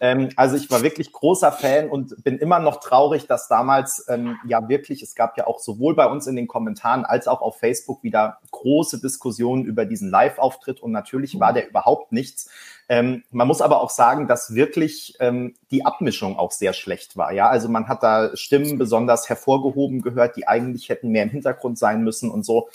Ähm, 0.00 0.30
also 0.36 0.56
ich 0.56 0.70
war 0.70 0.82
wirklich 0.82 1.12
großer 1.12 1.52
Fan 1.52 1.88
und 1.88 2.22
bin 2.24 2.38
immer 2.38 2.58
noch 2.58 2.80
traurig, 2.80 3.26
dass 3.26 3.48
damals 3.48 4.04
ähm, 4.08 4.36
ja 4.46 4.68
wirklich, 4.68 5.02
es 5.02 5.14
gab 5.14 5.36
ja 5.38 5.46
auch 5.46 5.60
sowohl 5.60 5.94
bei 5.94 6.06
uns 6.06 6.26
in 6.26 6.36
den 6.36 6.46
Kommentaren 6.46 7.04
als 7.04 7.28
auch 7.28 7.40
auf 7.40 7.58
Facebook 7.58 8.02
wieder 8.02 8.38
große 8.50 9.00
Diskussionen 9.00 9.64
über 9.64 9.84
diesen 9.84 10.10
Live-Auftritt 10.10 10.80
und 10.80 10.92
natürlich 10.92 11.38
war 11.40 11.52
der 11.52 11.68
überhaupt 11.68 12.12
nichts. 12.12 12.50
Ähm, 12.88 13.24
man 13.30 13.48
muss 13.48 13.62
aber 13.62 13.80
auch 13.80 13.90
sagen, 13.90 14.28
dass 14.28 14.54
wirklich 14.54 15.14
ähm, 15.18 15.54
die 15.70 15.84
Abmischung 15.84 16.38
auch 16.38 16.52
sehr 16.52 16.72
schlecht 16.72 17.16
war. 17.16 17.32
Ja, 17.32 17.48
also 17.48 17.68
man 17.68 17.88
hat 17.88 18.02
da 18.02 18.36
Stimmen 18.36 18.78
besonders 18.78 19.28
hervorgehoben 19.28 20.02
gehört, 20.02 20.36
die 20.36 20.46
eigentlich 20.46 20.88
hätten 20.88 21.08
mehr 21.08 21.24
im 21.24 21.30
Hintergrund 21.30 21.78
sein 21.78 22.02
müssen 22.02 22.30
und 22.30 22.44
so. 22.44 22.68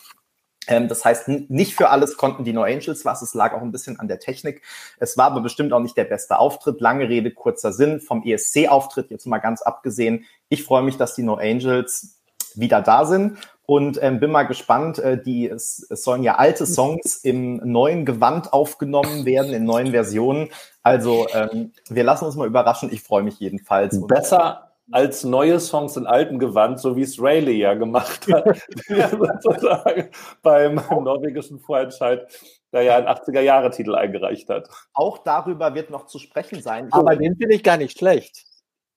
Ähm, 0.68 0.88
das 0.88 1.04
heißt, 1.04 1.28
nicht 1.28 1.75
für 1.75 1.90
alles 1.90 2.18
konnten 2.18 2.44
die 2.44 2.54
No 2.54 2.63
Angels 2.63 3.04
was. 3.06 3.22
Es 3.22 3.34
lag 3.34 3.54
auch 3.54 3.62
ein 3.62 3.72
bisschen 3.72 4.00
an 4.00 4.08
der 4.08 4.19
Technik. 4.19 4.62
Es 5.00 5.18
war 5.18 5.25
aber 5.25 5.42
bestimmt 5.42 5.74
auch 5.74 5.80
nicht 5.80 5.98
der 5.98 6.04
beste 6.04 6.38
Auftritt. 6.38 6.81
Lange 6.81 7.10
Rede, 7.10 7.31
kurzer 7.31 7.74
Sinn. 7.74 8.00
Vom 8.00 8.24
ESC-Auftritt 8.24 9.10
jetzt 9.10 9.25
mal 9.25 9.40
ganz 9.40 9.62
abgesehen. 9.62 10.25
Ich 10.50 10.63
freue 10.63 10.84
mich, 10.84 10.98
dass 10.98 11.16
die 11.16 11.24
No 11.24 11.36
Angels 11.36 12.19
wieder 12.56 12.81
da 12.81 13.06
sind 13.06 13.38
und 13.66 13.98
ähm, 14.04 14.19
bin 14.19 14.31
mal 14.31 14.44
gespannt. 14.44 15.00
Äh, 15.00 15.22
die 15.22 15.48
es, 15.48 15.86
es 15.90 16.04
sollen 16.04 16.24
ja 16.24 16.36
alte 16.36 16.66
Songs 16.66 17.16
im 17.18 17.58
neuen 17.58 18.06
Gewand 18.06 18.54
aufgenommen 18.54 19.25
werden, 19.25 19.54
in 19.54 19.63
neuen 19.63 19.92
Versionen. 19.92 20.50
Also 20.84 21.28
ähm, 21.34 21.72
wir 21.90 22.04
lassen 22.04 22.25
uns 22.25 22.36
mal 22.36 22.48
überraschen. 22.48 22.92
Ich 22.92 23.02
freue 23.02 23.24
mich 23.24 23.40
jedenfalls. 23.40 24.06
Besser 24.06 24.71
als 24.92 25.24
neue 25.24 25.60
Songs 25.60 25.98
in 25.98 26.06
altem 26.06 26.40
Gewand, 26.40 26.80
so 26.80 26.96
wie 26.96 27.02
es 27.02 27.22
Rayleigh 27.22 27.58
ja 27.58 27.74
gemacht 27.74 28.28
hat, 28.32 28.62
sozusagen 29.42 30.10
beim 30.42 30.76
norwegischen 30.76 31.60
Vorentscheid, 31.60 32.28
der 32.72 32.84
ja 32.84 32.98
einen 32.98 33.08
80er-Jahre-Titel 33.08 33.96
eingereicht 33.96 34.50
hat. 34.50 34.70
Auch 34.94 35.20
darüber 35.20 35.74
wird 35.76 35.90
noch 35.90 36.06
zu 36.06 36.20
sprechen 36.20 36.62
sein. 36.62 36.92
Aber 36.92 37.16
den 37.16 37.36
finde 37.36 37.56
ich 37.56 37.64
gar 37.64 37.78
nicht 37.78 37.98
schlecht. 37.98 38.46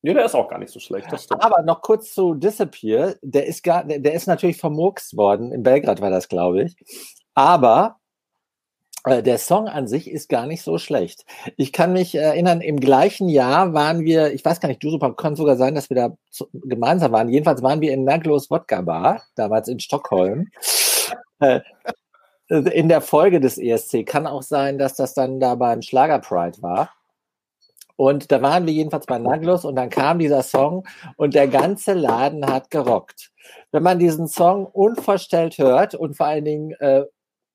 Nee, 0.02 0.12
der 0.12 0.26
ist 0.26 0.34
auch 0.34 0.48
gar 0.48 0.58
nicht 0.58 0.70
so 0.70 0.80
schlecht. 0.80 1.06
Aber 1.38 1.62
noch 1.62 1.80
kurz 1.80 2.12
zu 2.12 2.34
Disappear. 2.34 3.14
Der 3.22 3.46
ist, 3.46 3.62
gar, 3.62 3.84
der 3.84 4.12
ist 4.12 4.26
natürlich 4.26 4.58
vermurkst 4.58 5.16
worden. 5.16 5.50
In 5.50 5.62
Belgrad 5.62 6.02
war 6.02 6.10
das, 6.10 6.28
glaube 6.28 6.64
ich. 6.64 6.76
Aber 7.34 7.96
der 9.06 9.38
Song 9.38 9.68
an 9.68 9.86
sich 9.86 10.10
ist 10.10 10.28
gar 10.28 10.46
nicht 10.46 10.62
so 10.62 10.78
schlecht. 10.78 11.26
Ich 11.56 11.72
kann 11.72 11.92
mich 11.92 12.14
erinnern, 12.14 12.60
im 12.60 12.80
gleichen 12.80 13.28
Jahr 13.28 13.74
waren 13.74 14.04
wir, 14.04 14.32
ich 14.32 14.44
weiß 14.44 14.60
gar 14.60 14.68
nicht, 14.68 14.82
du 14.82 14.98
kann 14.98 15.36
sogar 15.36 15.56
sein, 15.56 15.74
dass 15.74 15.90
wir 15.90 15.96
da 15.96 16.16
zu, 16.30 16.48
gemeinsam 16.52 17.12
waren. 17.12 17.28
Jedenfalls 17.28 17.62
waren 17.62 17.80
wir 17.82 17.92
in 17.92 18.04
Naglos 18.04 18.50
Wodka 18.50 18.80
Bar, 18.80 19.22
damals 19.34 19.68
in 19.68 19.78
Stockholm. 19.78 20.48
Äh, 21.40 21.60
in 22.48 22.88
der 22.88 23.00
Folge 23.00 23.40
des 23.40 23.58
ESC 23.58 24.06
kann 24.06 24.26
auch 24.26 24.42
sein, 24.42 24.78
dass 24.78 24.94
das 24.94 25.14
dann 25.14 25.40
da 25.40 25.54
beim 25.54 25.82
Schlager 25.82 26.18
Pride 26.18 26.60
war. 26.62 26.90
Und 27.96 28.32
da 28.32 28.42
waren 28.42 28.66
wir 28.66 28.72
jedenfalls 28.72 29.06
bei 29.06 29.18
Naglos 29.18 29.64
und 29.64 29.76
dann 29.76 29.88
kam 29.88 30.18
dieser 30.18 30.42
Song 30.42 30.84
und 31.16 31.34
der 31.34 31.46
ganze 31.46 31.92
Laden 31.92 32.44
hat 32.46 32.70
gerockt. 32.70 33.30
Wenn 33.70 33.82
man 33.82 33.98
diesen 33.98 34.26
Song 34.26 34.66
unverstellt 34.66 35.58
hört 35.58 35.94
und 35.94 36.16
vor 36.16 36.26
allen 36.26 36.44
Dingen 36.44 36.72
äh, 36.80 37.04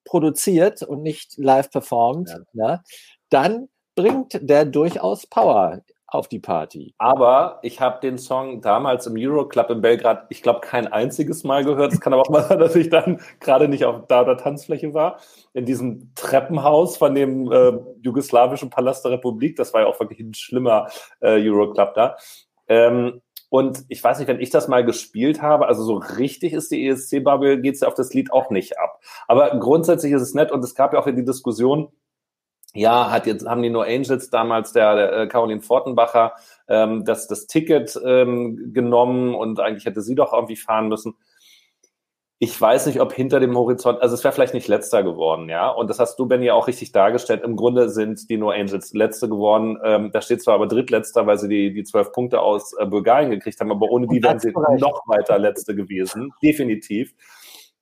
produziert 0.06 0.82
und 0.82 1.01
nicht 1.01 1.38
live 1.38 1.70
performt, 1.70 2.29
ja. 2.29 2.68
ne, 2.68 2.84
dann 3.29 3.70
bringt 3.96 4.39
der 4.41 4.65
durchaus 4.65 5.27
Power 5.27 5.82
auf 6.12 6.27
die 6.27 6.39
Party. 6.39 6.94
Aber 6.98 7.60
ich 7.62 7.79
habe 7.79 8.00
den 8.01 8.18
Song 8.18 8.62
damals 8.62 9.06
im 9.08 9.15
Euroclub 9.18 9.70
in 9.70 9.82
Belgrad, 9.82 10.25
ich 10.29 10.41
glaube, 10.41 10.62
kein 10.62 10.88
einziges 10.88 11.44
Mal 11.44 11.63
gehört. 11.63 11.94
Es 11.94 12.01
kann 12.01 12.13
aber 12.13 12.24
auch 12.24 12.29
mal 12.29 12.44
sein, 12.44 12.60
dass 12.60 12.75
ich 12.75 12.89
dann 12.89 13.22
gerade 13.39 13.68
nicht 13.68 13.86
auf 13.86 14.08
da 14.08 14.24
der 14.24 14.38
Tanzfläche 14.38 14.94
war. 14.94 15.20
In 15.53 15.65
diesem 15.65 16.12
Treppenhaus 16.15 16.98
von 16.98 17.13
dem 17.13 17.51
äh, 17.51 17.74
jugoslawischen 18.01 18.70
Palast 18.70 19.06
der 19.06 19.12
Republik. 19.12 19.56
Das 19.56 19.74
war 19.74 19.82
ja 19.82 19.88
auch 19.88 20.00
wirklich 20.00 20.20
ein 20.20 20.34
schlimmer 20.34 20.88
äh, 21.20 21.48
Euroclub 21.48 21.94
da. 21.94 22.18
Ähm, 22.68 23.22
und 23.50 23.84
ich 23.88 24.03
weiß 24.03 24.20
nicht, 24.20 24.27
wenn 24.27 24.39
ich 24.39 24.51
das 24.51 24.68
mal 24.68 24.86
gespielt 24.86 25.41
habe, 25.41 25.68
also 25.68 25.84
so 25.84 25.96
richtig 25.96 26.53
ist 26.53 26.72
die 26.72 26.88
ESC-Bubble, 26.88 27.62
geht 27.62 27.75
es 27.75 27.82
ja 27.82 27.88
auf 27.88 27.96
das 27.96 28.13
Lied 28.13 28.32
auch 28.32 28.51
nicht 28.51 28.79
ab. 28.79 29.01
Aber 29.27 29.50
grundsätzlich 29.60 30.12
ist 30.13 30.22
es 30.22 30.36
nett 30.36 30.51
und 30.51 30.63
es 30.63 30.75
gab 30.75 30.94
ja 30.94 31.00
auch 31.00 31.06
die 31.06 31.25
Diskussion, 31.25 31.91
ja, 32.75 33.10
hat 33.10 33.25
jetzt, 33.25 33.48
haben 33.48 33.63
die 33.63 33.72
No 33.72 33.82
Angels 33.82 34.29
damals, 34.29 34.74
der, 34.74 34.96
der 34.96 35.13
äh, 35.13 35.27
Caroline 35.27 35.62
Fortenbacher, 35.62 36.34
ähm, 36.68 37.03
das, 37.03 37.27
das 37.27 37.48
Ticket 37.48 38.00
ähm, 38.06 38.74
genommen 38.74 39.34
und 39.34 39.60
eigentlich 39.60 39.86
hätte 39.86 40.01
sie 40.01 40.13
doch 40.13 40.34
irgendwie 40.34 40.56
fahren 40.56 40.88
müssen. 40.88 41.15
Ich 42.41 42.60
weiß 42.60 42.86
nicht, 42.86 43.01
ob 43.01 43.12
hinter 43.12 43.41
dem 43.41 43.58
Horizont, 43.58 44.01
also 44.01 44.15
es 44.15 44.24
wäre 44.24 44.34
vielleicht 44.34 44.53
nicht 44.53 44.69
letzter 44.69 45.03
geworden, 45.03 45.50
ja. 45.50 45.69
Und 45.69 45.89
das 45.89 46.00
hast 46.00 46.17
du, 46.17 46.25
Ben, 46.25 46.41
ja 46.41 46.53
auch 46.53 46.67
richtig 46.69 46.93
dargestellt. 46.93 47.43
Im 47.43 47.58
Grunde 47.58 47.89
sind 47.89 48.29
die 48.29 48.38
No 48.38 48.50
Angels 48.50 48.93
letzte 48.93 49.27
geworden. 49.27 49.77
Ähm, 49.84 50.12
da 50.13 50.22
steht 50.22 50.41
zwar 50.41 50.55
aber 50.55 50.67
drittletzter, 50.67 51.27
weil 51.27 51.38
sie 51.38 51.50
die, 51.50 51.74
die 51.74 51.84
zwölf 51.84 52.13
Punkte 52.13 52.39
aus 52.39 52.74
äh, 52.79 52.86
Bulgarien 52.86 53.29
gekriegt 53.29 53.60
haben, 53.60 53.72
aber 53.72 53.89
ohne 53.89 54.08
die 54.08 54.24
wären 54.24 54.39
sie 54.39 54.53
vielleicht. 54.53 54.81
noch 54.81 55.01
weiter 55.08 55.38
letzte 55.38 55.75
gewesen. 55.75 56.31
Definitiv. 56.41 57.13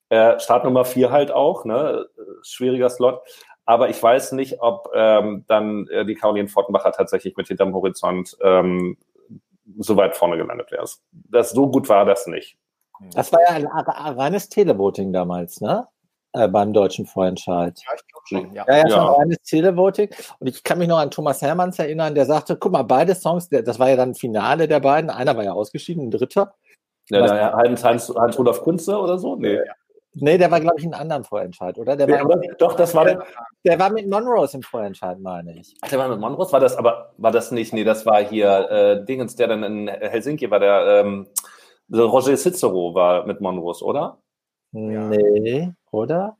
Äh, 0.09 0.39
Startnummer 0.39 0.85
vier 0.85 1.11
halt 1.11 1.31
auch, 1.31 1.63
ne? 1.63 2.07
Schwieriger 2.41 2.89
Slot. 2.89 3.21
Aber 3.65 3.89
ich 3.89 4.01
weiß 4.01 4.31
nicht, 4.31 4.61
ob 4.61 4.89
ähm, 4.95 5.45
dann 5.47 5.87
äh, 5.89 6.03
die 6.03 6.15
Caroline 6.15 6.47
Fortenbacher 6.47 6.93
tatsächlich 6.93 7.37
mit 7.37 7.47
hinterm 7.47 7.75
Horizont 7.75 8.35
ähm, 8.41 8.97
so 9.77 9.97
weit 9.97 10.15
vorne 10.15 10.37
gelandet 10.37 10.71
wäre. 10.71 10.85
Das 11.11 11.51
so 11.51 11.69
gut 11.69 11.89
war 11.89 12.05
das 12.05 12.25
nicht. 12.25 12.57
Das 13.13 13.32
war 13.32 13.39
ja 13.42 13.50
ein, 13.50 13.68
reines 13.68 14.50
Televoting 14.50 15.13
damals, 15.13 15.62
ne? 15.62 15.88
Äh, 16.34 16.48
beim 16.48 16.74
deutschen 16.74 17.06
Vorentscheid. 17.06 17.80
Ja, 17.86 17.94
ich 17.96 18.08
glaube 18.08 18.27
schon. 18.27 18.54
Ja, 18.54 18.66
ja, 18.68 18.77
ja, 18.77 18.88
ja. 18.88 19.12
reines 19.13 19.38
Televoting. 19.44 20.10
Und 20.39 20.48
ich 20.48 20.63
kann 20.63 20.77
mich 20.77 20.88
noch 20.88 21.00
an 21.00 21.10
Thomas 21.10 21.42
Hermanns 21.42 21.80
erinnern, 21.80 22.16
der 22.16 22.25
sagte, 22.25 22.58
guck 22.58 22.72
mal, 22.72 22.84
beide 22.84 23.16
Songs, 23.16 23.50
das 23.50 23.80
war 23.80 23.89
ja 23.89 23.96
dann 23.96 24.13
Finale 24.13 24.68
der 24.68 24.80
beiden. 24.80 25.10
Einer 25.10 25.36
war 25.38 25.44
ja 25.44 25.54
ausgeschieden, 25.54 26.08
ein 26.08 26.12
dritter. 26.12 26.54
Ja, 27.10 27.25
der 27.25 27.54
Heinz, 27.54 27.84
Heinz, 27.84 28.13
Heinz 28.13 28.38
Rudolf 28.38 28.62
Kunze 28.62 29.00
oder 29.00 29.18
so? 29.18 29.36
Nee. 29.36 29.60
Nee, 30.20 30.38
der 30.38 30.50
war, 30.50 30.60
glaube 30.60 30.77
ich, 30.80 30.84
in 30.84 30.94
einem 30.94 31.04
anderen 31.04 31.24
Vorentscheid, 31.24 31.77
oder? 31.77 31.96
Der 31.96 32.08
war, 32.08 32.44
ja, 32.44 32.54
doch, 32.58 32.74
das 32.74 32.96
war 32.96 33.06
der, 33.06 33.24
der 33.63 33.80
war 33.80 33.92
mit 33.92 34.10
Monrose 34.10 34.58
im 34.58 34.63
Vorentscheid, 34.63 35.20
meine 35.20 35.56
ich. 35.60 35.75
Ach, 35.82 35.89
der 35.89 36.00
war 36.00 36.10
mit 36.10 36.20
Monrose? 36.20 36.51
War 36.51 36.60
das 36.60 36.75
aber, 36.75 37.13
war 37.18 37.32
das 37.32 37.51
nicht? 37.51 37.72
Nee, 37.72 37.84
das 37.84 38.06
war 38.06 38.24
hier 38.24 38.70
äh, 38.72 39.06
Dingens, 39.06 39.36
der 39.36 39.48
dann 39.48 39.63
in 39.63 39.88
Helsinki 39.88 40.50
war, 40.50 40.60
der 40.60 41.04
ähm, 41.06 41.27
Roger 41.91 42.36
Cicero 42.36 42.94
war 42.94 43.25
mit 43.25 43.41
Monrose, 43.41 43.84
oder? 43.84 44.22
Nee, 44.72 45.74
oder? 45.91 46.38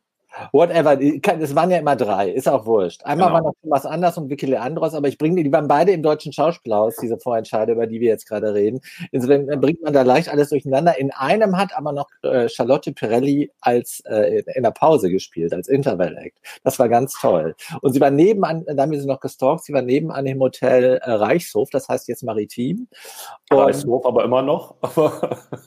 Whatever, 0.52 1.00
es 1.02 1.56
waren 1.56 1.72
ja 1.72 1.78
immer 1.78 1.96
drei, 1.96 2.30
ist 2.30 2.48
auch 2.48 2.66
wurscht. 2.66 3.04
Einmal 3.04 3.28
genau. 3.28 3.36
war 3.36 3.42
noch 3.44 3.56
was 3.64 3.86
anderes 3.86 4.18
und 4.18 4.30
Vicky 4.30 4.46
Leandros, 4.46 4.94
aber 4.94 5.08
ich 5.08 5.18
bringe 5.18 5.38
die, 5.38 5.44
die 5.44 5.52
waren 5.52 5.68
beide 5.68 5.92
im 5.92 6.04
deutschen 6.04 6.34
Schauspielhaus, 6.34 6.98
diese 6.98 7.18
Vorentscheide, 7.18 7.74
über 7.74 7.88
die 7.88 8.00
wir 8.00 8.10
jetzt 8.10 8.28
gerade 8.28 8.54
reden. 8.54 8.82
Insofern 9.12 9.48
bringt 9.60 9.82
man 9.82 9.94
da 9.94 10.04
leicht 10.04 10.30
alles 10.30 10.50
durcheinander. 10.50 10.98
In 10.98 11.12
einem 11.12 11.58
hat 11.58 11.76
aber 11.76 11.92
noch 11.92 12.10
äh, 12.24 12.50
Charlotte 12.50 12.92
Pirelli 12.92 13.52
als 13.62 14.02
äh, 14.06 14.44
in 14.56 14.64
der 14.64 14.72
Pause 14.72 15.10
gespielt, 15.10 15.54
als 15.54 15.68
Interval-Act. 15.68 16.38
Das 16.64 16.80
war 16.80 16.90
ganz 16.90 17.14
toll. 17.20 17.56
Und 17.82 17.94
sie 17.94 18.02
war 18.02 18.12
nebenan, 18.12 18.66
da 18.66 18.84
haben 18.84 18.92
wir 18.92 19.02
sie 19.02 19.08
noch 19.08 19.20
gestalkt, 19.20 19.64
sie 19.64 19.74
war 19.74 19.82
nebenan 19.82 20.26
im 20.26 20.40
Hotel 20.40 21.00
äh, 21.02 21.12
Reichshof, 21.12 21.70
das 21.70 21.88
heißt 21.88 22.08
jetzt 22.08 22.24
Maritim. 22.24 22.88
Und 23.50 23.58
Reichshof, 23.58 24.06
aber 24.06 24.24
immer 24.24 24.42
noch. 24.42 24.76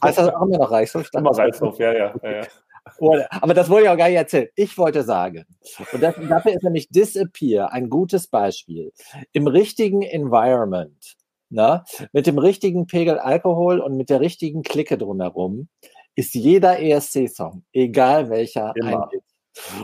heißt 0.05 0.19
das 0.19 0.29
auch 0.29 0.43
immer 0.43 0.59
noch 0.59 0.71
Reichshof? 0.71 1.09
Immer 1.15 1.37
Reichshof, 1.37 1.79
ja, 1.79 1.93
ja. 1.93 2.15
ja, 2.23 2.31
ja. 2.31 2.43
Aber 3.41 3.55
das 3.55 3.69
wollte 3.69 3.87
ich 3.87 3.91
auch 3.91 3.97
gar 3.97 4.09
nicht 4.09 4.17
erzählen. 4.17 4.49
Ich 4.55 4.77
wollte 4.79 5.03
sagen, 5.03 5.45
und 5.93 6.03
das, 6.03 6.15
dafür 6.29 6.53
ist 6.53 6.63
nämlich 6.63 6.89
Disappear 6.89 7.73
ein 7.73 7.89
gutes 7.89 8.27
Beispiel. 8.27 8.93
Im 9.33 9.47
richtigen 9.47 10.03
Environment, 10.03 11.17
na, 11.49 11.85
ne, 11.99 12.09
mit 12.13 12.27
dem 12.27 12.39
richtigen 12.39 12.87
Pegel 12.87 13.19
Alkohol 13.19 13.81
und 13.81 13.97
mit 13.97 14.11
der 14.11 14.21
richtigen 14.21 14.63
Clique 14.63 14.97
drumherum, 14.97 15.69
ist 16.15 16.35
jeder 16.35 16.81
ESC-Song, 16.81 17.65
egal 17.73 18.31
welcher, 18.31 18.73
Immer. 18.77 19.05
ein 19.05 19.11
Hit. 19.11 19.23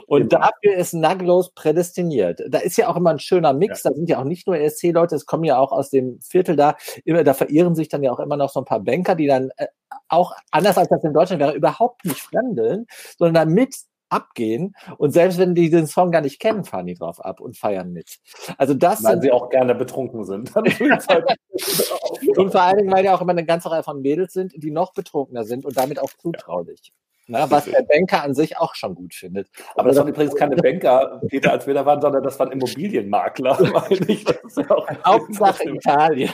Und 0.07 0.33
Immer. 0.33 0.51
dafür 0.51 0.77
ist 0.77 0.95
Naglos 0.95 1.51
prädestiniert. 1.55 2.43
Da 2.49 2.59
ist 2.59 2.77
ja 2.77 2.89
auch 2.89 2.97
immer 2.97 3.11
ein 3.11 3.19
schöner 3.19 3.53
Mix. 3.53 3.83
Ja. 3.83 3.91
Da 3.91 3.97
sind 3.97 4.09
ja 4.09 4.19
auch 4.19 4.25
nicht 4.25 4.47
nur 4.47 4.57
ESC-Leute, 4.57 5.17
es 5.17 5.27
kommen 5.27 5.45
ja 5.45 5.59
auch 5.59 5.73
aus 5.73 5.91
dem 5.91 6.21
Viertel 6.21 6.57
da. 6.57 6.77
Immer, 7.05 7.25
da 7.25 7.35
verirren 7.35 7.75
sich 7.75 7.89
dann 7.89 8.03
ja 8.03 8.13
auch 8.13 8.21
immer 8.21 8.37
noch 8.37 8.51
so 8.51 8.61
ein 8.61 8.65
paar 8.65 8.81
Banker, 8.81 9.15
die 9.15 9.27
dann 9.27 9.51
äh, 9.57 9.67
auch 10.09 10.35
anders 10.51 10.79
als 10.79 10.89
das 10.89 11.05
in 11.05 11.13
Deutschland 11.13 11.41
wäre, 11.41 11.55
überhaupt 11.55 12.05
nicht 12.05 12.21
fremdeln, 12.21 12.87
sondern 13.19 13.49
damit 13.49 13.75
abgehen 14.09 14.75
und 14.99 15.11
selbst 15.13 15.39
wenn 15.39 15.55
die 15.55 15.71
den 15.71 15.87
Song 15.87 16.11
gar 16.11 16.21
nicht 16.21 16.39
kennen, 16.41 16.65
fahren 16.65 16.87
die 16.87 16.95
drauf 16.95 17.25
ab 17.25 17.41
und 17.41 17.57
feiern 17.57 17.93
mit. 17.93 18.19
Also 18.57 18.75
das 18.75 19.03
weil 19.03 19.21
sie 19.21 19.33
auch 19.33 19.49
gerne 19.49 19.75
betrunken 19.75 20.25
sind. 20.25 20.55
und 22.37 22.53
vor 22.53 22.63
allen 22.63 22.79
Dingen, 22.79 22.93
weil 22.93 23.05
ja 23.05 23.15
auch 23.15 23.21
immer 23.21 23.33
eine 23.33 23.45
ganze 23.45 23.71
Reihe 23.71 23.83
von 23.83 24.01
Mädels 24.01 24.33
sind, 24.33 24.53
die 24.57 24.71
noch 24.71 24.93
betrunkener 24.93 25.45
sind 25.45 25.65
und 25.65 25.77
damit 25.77 25.99
auch 25.99 26.11
zutraulich. 26.21 26.93
Na, 27.29 27.51
was 27.51 27.65
der 27.65 27.83
Banker 27.83 28.23
an 28.23 28.35
sich 28.35 28.57
auch 28.57 28.75
schon 28.75 28.95
gut 28.95 29.15
findet. 29.15 29.49
Aber 29.75 29.89
das 29.89 29.99
waren 29.99 30.09
übrigens 30.09 30.35
keine 30.35 30.57
Banker, 30.57 31.21
Peter, 31.29 31.53
als 31.53 31.67
wir 31.67 31.75
da 31.75 31.85
waren, 31.85 32.01
sondern 32.01 32.23
das 32.23 32.39
waren 32.39 32.53
Immobilienmakler, 32.53 33.59
meine 33.73 34.07
ich. 34.09 34.25
Ja 34.57 34.87
Hauptsache 35.05 35.69
Italien. 35.69 36.31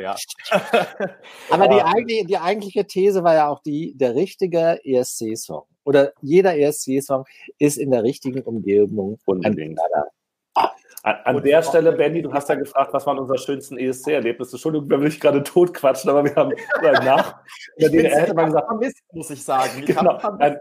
ja. 0.00 0.16
Aber 1.50 1.68
die 1.68 1.82
eigentliche, 1.82 2.26
die 2.26 2.38
eigentliche 2.38 2.86
These 2.86 3.22
war 3.24 3.34
ja 3.34 3.48
auch 3.48 3.60
die, 3.62 3.94
der 3.96 4.14
richtige 4.14 4.80
ESC-Song 4.84 5.64
oder 5.84 6.12
jeder 6.20 6.56
ESC-Song 6.56 7.24
ist 7.58 7.76
in 7.76 7.90
der 7.90 8.02
richtigen 8.02 8.42
Umgebung 8.42 9.18
ein 9.26 9.56
Knaller. 9.56 10.08
An, 11.02 11.16
an 11.24 11.42
der 11.42 11.62
Stelle, 11.62 11.92
Benny, 11.92 12.20
du 12.20 12.32
hast 12.32 12.50
ja 12.50 12.56
gefragt, 12.56 12.92
was 12.92 13.06
waren 13.06 13.18
unsere 13.18 13.38
schönsten 13.38 13.78
ESC-Erlebnisse. 13.78 14.56
Entschuldigung, 14.56 14.88
da 14.88 15.00
will 15.00 15.08
ich 15.08 15.18
gerade 15.18 15.42
totquatschen, 15.42 16.10
aber 16.10 16.24
wir 16.24 16.34
haben 16.36 16.52
nach. 17.04 17.36
ich 17.76 17.90
den, 17.90 18.04
hätte 18.04 18.34
man 18.34 18.46
gesagt, 18.46 18.66
vermisst, 18.66 19.02
muss 19.12 19.30
ich 19.30 19.42
sagen. 19.42 19.70
Ich 19.78 19.86
genau, 19.86 20.18
ein, 20.38 20.58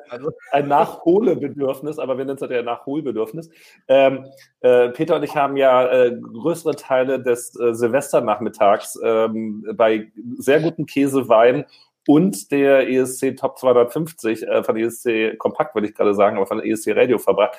ein 0.52 0.68
Nachholebedürfnis, 0.70 2.00
aber 2.00 2.18
wir 2.18 2.24
nennen 2.24 2.40
es 2.42 2.50
ja 2.50 2.62
Nachholbedürfnis. 2.62 3.50
Ähm, 3.90 4.28
äh, 4.62 4.90
Peter 4.90 5.18
und 5.18 5.24
ich 5.24 5.36
haben 5.36 5.58
ja 5.58 5.92
äh, 5.92 6.16
größere 6.16 6.76
Teile 6.76 7.22
des 7.22 7.60
äh, 7.60 7.74
Silvesternachmittags 7.74 8.98
ähm, 9.04 9.66
bei 9.76 10.10
sehr 10.38 10.62
gutem 10.62 10.86
Käsewein 10.86 11.66
und 12.08 12.52
der 12.52 12.90
ESC 12.90 13.36
Top 13.38 13.60
250 13.60 14.42
äh, 14.48 14.64
von 14.64 14.78
ESC 14.78 15.38
Kompakt, 15.38 15.76
würde 15.76 15.88
ich 15.88 15.94
gerade 15.94 16.16
sagen, 16.16 16.38
aber 16.38 16.48
von 16.48 16.60
ESC 16.60 16.96
Radio 16.96 17.18
verbracht. 17.18 17.58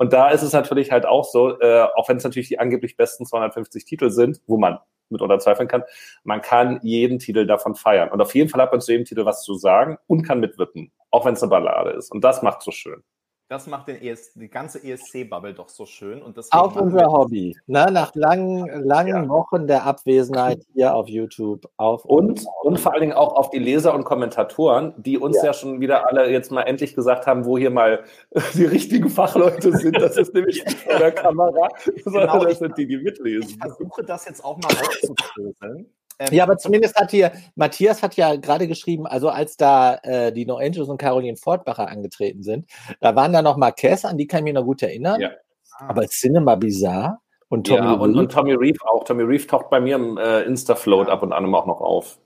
Und 0.00 0.14
da 0.14 0.30
ist 0.30 0.40
es 0.40 0.54
natürlich 0.54 0.92
halt 0.92 1.04
auch 1.04 1.24
so, 1.24 1.60
äh, 1.60 1.82
auch 1.94 2.08
wenn 2.08 2.16
es 2.16 2.24
natürlich 2.24 2.48
die 2.48 2.58
angeblich 2.58 2.96
besten 2.96 3.26
250 3.26 3.84
Titel 3.84 4.08
sind, 4.08 4.40
wo 4.46 4.56
man 4.56 4.78
mitunter 5.10 5.38
zweifeln 5.38 5.68
kann, 5.68 5.82
man 6.24 6.40
kann 6.40 6.80
jeden 6.82 7.18
Titel 7.18 7.44
davon 7.46 7.74
feiern. 7.74 8.10
Und 8.10 8.22
auf 8.22 8.34
jeden 8.34 8.48
Fall 8.48 8.62
hat 8.62 8.72
man 8.72 8.80
zu 8.80 8.92
jedem 8.92 9.04
Titel 9.04 9.26
was 9.26 9.42
zu 9.42 9.56
sagen 9.56 9.98
und 10.06 10.22
kann 10.22 10.40
mitwippen, 10.40 10.90
auch 11.10 11.26
wenn 11.26 11.34
es 11.34 11.42
eine 11.42 11.50
Ballade 11.50 11.90
ist. 11.90 12.10
Und 12.10 12.24
das 12.24 12.40
macht 12.40 12.62
so 12.62 12.70
schön. 12.70 13.02
Das 13.50 13.66
macht 13.66 13.88
den 13.88 14.00
ES, 14.00 14.34
die 14.34 14.48
ganze 14.48 14.78
ESC-Bubble 14.78 15.54
doch 15.54 15.68
so 15.68 15.84
schön. 15.84 16.22
Und 16.22 16.38
auch 16.52 16.76
unser 16.76 17.10
Hobby. 17.10 17.56
Ne? 17.66 17.88
Nach 17.90 18.14
langen, 18.14 18.84
langen 18.84 19.24
ja. 19.24 19.28
Wochen 19.28 19.66
der 19.66 19.84
Abwesenheit 19.86 20.64
hier 20.72 20.94
auf 20.94 21.08
YouTube. 21.08 21.68
Auf 21.76 22.04
und, 22.04 22.46
und 22.62 22.78
vor 22.78 22.92
allen 22.92 23.00
Dingen 23.00 23.12
auch 23.12 23.34
auf 23.34 23.50
die 23.50 23.58
Leser 23.58 23.92
und 23.92 24.04
Kommentatoren, 24.04 24.94
die 24.98 25.18
uns 25.18 25.38
ja. 25.38 25.46
ja. 25.46 25.52
schon 25.52 25.80
wieder 25.80 26.06
alle 26.06 26.30
jetzt 26.30 26.52
mal 26.52 26.62
endlich 26.62 26.94
gesagt 26.94 27.26
haben, 27.26 27.44
wo 27.44 27.58
hier 27.58 27.70
mal 27.70 28.04
die 28.54 28.66
richtigen 28.66 29.10
Fachleute 29.10 29.76
sind. 29.76 30.00
Das 30.00 30.16
ist 30.16 30.32
nämlich 30.32 30.64
nicht 30.64 30.78
vor 30.78 31.00
der 31.00 31.10
Kamera, 31.10 31.70
sondern 32.04 32.28
genau, 32.30 32.44
das 32.44 32.60
sind 32.60 32.78
die, 32.78 32.86
die 32.86 32.98
mitlesen. 32.98 33.50
Ich 33.50 33.56
versuche 33.58 34.04
das 34.04 34.26
jetzt 34.26 34.44
auch 34.44 34.58
mal 34.58 34.68
aufzudröseln. 34.68 35.92
Ähm, 36.20 36.34
ja, 36.34 36.44
aber 36.44 36.58
zumindest 36.58 36.96
hat 36.96 37.12
hier, 37.12 37.32
Matthias 37.54 38.02
hat 38.02 38.14
ja 38.14 38.36
gerade 38.36 38.68
geschrieben, 38.68 39.06
also 39.06 39.30
als 39.30 39.56
da 39.56 39.94
äh, 40.02 40.32
die 40.32 40.44
No 40.44 40.58
Angels 40.58 40.90
und 40.90 40.98
Caroline 40.98 41.38
Fortbacher 41.38 41.88
angetreten 41.88 42.42
sind, 42.42 42.66
da 43.00 43.16
waren 43.16 43.32
da 43.32 43.40
noch 43.40 43.56
Marquez, 43.56 44.04
an 44.04 44.18
die 44.18 44.26
kann 44.26 44.40
ich 44.40 44.44
mich 44.44 44.54
noch 44.54 44.64
gut 44.64 44.82
erinnern. 44.82 45.18
Ja. 45.18 45.30
Aber 45.78 46.06
Cinema 46.08 46.56
Bizarre 46.56 47.16
und 47.48 47.66
Tommy 47.66 47.86
ja, 47.86 47.92
und, 47.94 48.16
und, 48.18 48.30
Tommy 48.30 48.52
Reeve 48.52 48.78
auch. 48.84 49.04
Tommy 49.04 49.22
Reeve 49.22 49.46
taucht 49.46 49.70
bei 49.70 49.80
mir 49.80 49.96
im 49.96 50.18
äh, 50.18 50.42
Insta-Float 50.42 51.08
ja. 51.08 51.14
ab 51.14 51.22
und 51.22 51.32
an 51.32 51.54
auch 51.54 51.66
noch 51.66 51.80
auf. 51.80 52.18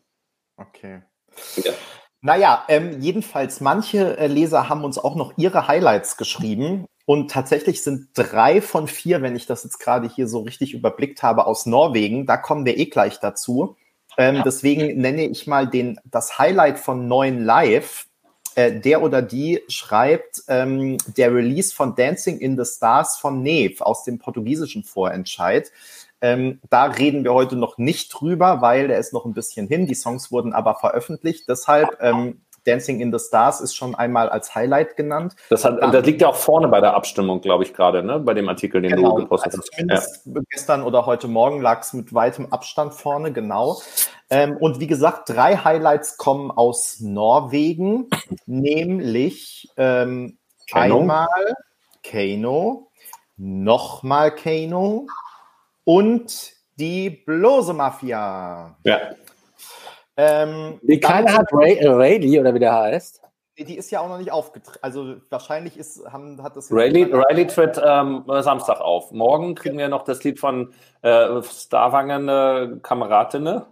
Okay. 0.57 1.03
Ja. 1.57 1.73
Naja, 2.21 2.65
ähm, 2.69 3.01
jedenfalls, 3.01 3.61
manche 3.61 4.19
äh, 4.19 4.27
Leser 4.27 4.69
haben 4.69 4.83
uns 4.83 4.99
auch 4.99 5.15
noch 5.15 5.35
ihre 5.37 5.69
Highlights 5.69 6.17
geschrieben. 6.17 6.87
Und 7.07 7.31
tatsächlich 7.31 7.83
sind 7.83 8.09
drei 8.15 8.61
von 8.61 8.89
vier, 8.89 9.23
wenn 9.23 9.37
ich 9.37 9.47
das 9.47 9.63
jetzt 9.63 9.79
gerade 9.79 10.09
hier 10.09 10.27
so 10.27 10.41
richtig 10.41 10.73
überblickt 10.75 11.23
habe, 11.23 11.47
aus 11.47 11.67
Norwegen. 11.67 12.27
Da 12.27 12.37
kommen 12.39 12.65
wir 12.65 12.77
eh 12.77 12.87
gleich 12.87 13.21
dazu. 13.21 13.77
Ähm, 14.17 14.37
ja. 14.37 14.43
Deswegen 14.43 15.01
nenne 15.01 15.27
ich 15.27 15.47
mal 15.47 15.67
den, 15.67 16.01
das 16.05 16.39
Highlight 16.39 16.79
von 16.79 17.09
neuen 17.09 17.45
Live. 17.45 18.07
Äh, 18.57 18.81
der 18.81 19.03
oder 19.03 19.21
die 19.21 19.63
schreibt 19.69 20.43
ähm, 20.49 20.97
der 21.17 21.35
Release 21.35 21.75
von 21.75 21.97
Dancing 21.97 22.39
in 22.39 22.57
the 22.57 22.65
Stars 22.65 23.19
von 23.19 23.43
Neve 23.43 23.85
aus 23.85 24.05
dem 24.05 24.19
portugiesischen 24.19 24.85
Vorentscheid. 24.85 25.73
Ähm, 26.21 26.61
da 26.71 26.85
reden 26.85 27.25
wir 27.25 27.35
heute 27.35 27.57
noch 27.57 27.77
nicht 27.79 28.09
drüber, 28.09 28.63
weil 28.63 28.89
der 28.89 28.99
ist 28.99 29.13
noch 29.13 29.25
ein 29.25 29.35
bisschen 29.35 29.67
hin. 29.67 29.87
Die 29.87 29.95
Songs 29.95 30.31
wurden 30.31 30.53
aber 30.53 30.77
veröffentlicht. 30.77 31.49
Deshalb 31.49 31.99
ähm, 32.01 32.41
Dancing 32.67 33.01
in 33.01 33.13
the 33.13 33.19
Stars 33.19 33.61
ist 33.61 33.75
schon 33.75 33.95
einmal 33.95 34.29
als 34.29 34.55
Highlight 34.55 34.97
genannt. 34.97 35.37
Das, 35.51 35.65
hat, 35.65 35.81
das 35.81 36.05
liegt 36.05 36.21
ja 36.21 36.29
auch 36.29 36.37
vorne 36.37 36.69
bei 36.69 36.81
der 36.81 36.95
Abstimmung, 36.95 37.41
glaube 37.41 37.65
ich, 37.65 37.75
gerade, 37.75 38.03
ne? 38.03 38.19
bei 38.19 38.35
dem 38.35 38.49
Artikel, 38.49 38.83
den 38.83 38.97
genau, 38.97 39.11
du 39.11 39.23
gepostet 39.23 39.55
also 39.55 39.63
hast. 39.91 40.27
Ja. 40.27 40.41
gestern 40.51 40.83
oder 40.83 41.07
heute 41.07 41.29
Morgen 41.29 41.61
lag 41.61 41.83
es 41.83 41.93
mit 41.93 42.13
weitem 42.15 42.53
Abstand 42.53 42.95
vorne, 42.95 43.33
genau. 43.33 43.81
Ähm, 44.31 44.57
und 44.57 44.81
wie 44.81 44.87
gesagt, 44.87 45.29
drei 45.29 45.57
Highlights 45.57 46.17
kommen 46.17 46.51
aus 46.51 47.01
Norwegen, 47.01 48.09
nämlich 48.47 49.69
ähm, 49.77 50.39
einmal 50.73 51.27
Kano, 52.03 52.91
nochmal 53.37 54.35
Kano 54.35 55.07
und 55.85 56.53
die 56.77 57.11
Blose 57.11 57.73
Mafia. 57.73 58.77
Ja. 58.85 59.15
Ähm, 60.17 60.79
Wie 60.83 61.01
keiner 61.01 61.33
hat 61.33 61.47
Ray, 61.53 61.77
äh, 61.77 61.89
Rayleigh 61.89 62.41
oder 62.41 62.55
wie 62.55 62.61
der 62.61 62.75
heißt. 62.75 63.21
Die 63.57 63.77
ist 63.77 63.91
ja 63.91 64.01
auch 64.01 64.09
noch 64.09 64.19
nicht 64.19 64.33
aufgetreten. 64.33 64.81
Also 64.83 65.17
wahrscheinlich 65.31 65.77
ist, 65.77 66.05
haben, 66.11 66.43
hat 66.43 66.57
das. 66.57 66.73
Riley, 66.73 67.05
Riley 67.05 67.47
tritt 67.47 67.81
ähm, 67.85 68.25
Samstag 68.27 68.81
auf. 68.81 69.13
Morgen 69.13 69.55
kriegen 69.55 69.79
wir 69.79 69.89
noch 69.89 70.03
das 70.03 70.25
Lied 70.25 70.41
von 70.41 70.73
äh, 71.03 71.41
Starwangen 71.43 72.29
äh, 72.29 72.81
Kameradinnen. 72.83 73.63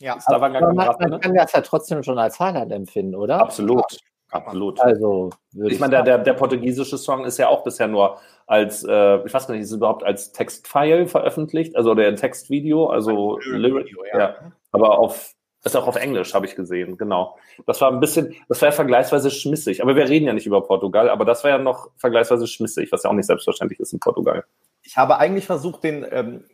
Ja, 0.00 0.18
Starwanger 0.20 0.60
man, 0.72 0.76
man 0.76 1.20
kann 1.20 1.34
das 1.34 1.52
ja 1.52 1.60
trotzdem 1.60 2.02
schon 2.02 2.18
als 2.18 2.38
Highlight 2.38 2.70
empfinden, 2.70 3.14
oder? 3.14 3.40
Absolut. 3.40 3.84
Absolut. 4.30 4.78
Also, 4.80 5.30
ich 5.54 5.80
meine, 5.80 5.92
der, 5.92 6.02
der, 6.02 6.18
der 6.18 6.34
portugiesische 6.34 6.98
Song 6.98 7.24
ist 7.24 7.38
ja 7.38 7.48
auch 7.48 7.64
bisher 7.64 7.88
nur 7.88 8.18
als, 8.46 8.84
äh, 8.84 9.24
ich 9.24 9.32
weiß 9.32 9.46
gar 9.46 9.54
nicht, 9.54 9.62
ist 9.62 9.70
es 9.70 9.76
überhaupt 9.76 10.04
als 10.04 10.32
Textfile 10.32 11.06
veröffentlicht, 11.06 11.74
also 11.76 11.94
der 11.94 12.14
Textvideo, 12.14 12.88
also 12.88 13.38
Lyric, 13.38 13.94
ja. 14.12 14.18
ja. 14.18 14.34
Aber 14.70 14.98
auf 14.98 15.34
ist 15.64 15.76
auch 15.76 15.86
auf 15.88 15.96
Englisch, 15.96 16.34
habe 16.34 16.46
ich 16.46 16.54
gesehen, 16.54 16.96
genau. 16.96 17.36
Das 17.66 17.80
war 17.80 17.90
ein 17.90 18.00
bisschen, 18.00 18.34
das 18.48 18.60
war 18.62 18.68
ja 18.68 18.72
vergleichsweise 18.72 19.30
schmissig. 19.30 19.82
Aber 19.82 19.96
wir 19.96 20.08
reden 20.08 20.26
ja 20.26 20.32
nicht 20.32 20.46
über 20.46 20.62
Portugal, 20.62 21.10
aber 21.10 21.24
das 21.24 21.42
war 21.42 21.50
ja 21.50 21.58
noch 21.58 21.90
vergleichsweise 21.96 22.46
schmissig, 22.46 22.92
was 22.92 23.02
ja 23.02 23.10
auch 23.10 23.14
nicht 23.14 23.26
selbstverständlich 23.26 23.80
ist 23.80 23.92
in 23.92 24.00
Portugal. 24.00 24.44
Ich 24.82 24.96
habe 24.96 25.18
eigentlich 25.18 25.46
versucht, 25.46 25.82
den 25.84 26.06
ähm, 26.10 26.44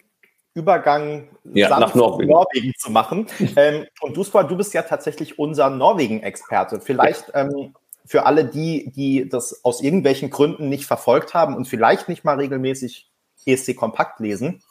Übergang 0.54 1.28
ja, 1.52 1.78
nach 1.78 1.94
Norwegen. 1.94 2.30
Norwegen. 2.30 2.72
zu 2.78 2.90
machen. 2.90 3.26
ähm, 3.56 3.86
und 4.00 4.16
du, 4.16 4.22
du 4.22 4.56
bist 4.56 4.72
ja 4.72 4.82
tatsächlich 4.82 5.38
unser 5.38 5.68
Norwegen-Experte. 5.68 6.80
Vielleicht 6.80 7.30
ähm, 7.34 7.74
für 8.06 8.24
alle 8.26 8.44
die, 8.44 8.90
die 8.90 9.28
das 9.28 9.64
aus 9.64 9.82
irgendwelchen 9.82 10.30
Gründen 10.30 10.68
nicht 10.68 10.86
verfolgt 10.86 11.34
haben 11.34 11.56
und 11.56 11.66
vielleicht 11.66 12.08
nicht 12.08 12.24
mal 12.24 12.36
regelmäßig 12.36 13.10
ESC 13.46 13.76
Kompakt 13.76 14.20
lesen, 14.20 14.62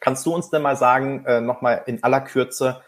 kannst 0.00 0.26
du 0.26 0.34
uns 0.34 0.50
denn 0.50 0.62
mal 0.62 0.76
sagen, 0.76 1.24
äh, 1.26 1.40
nochmal 1.40 1.82
in 1.86 2.02
aller 2.02 2.20
Kürze, 2.20 2.82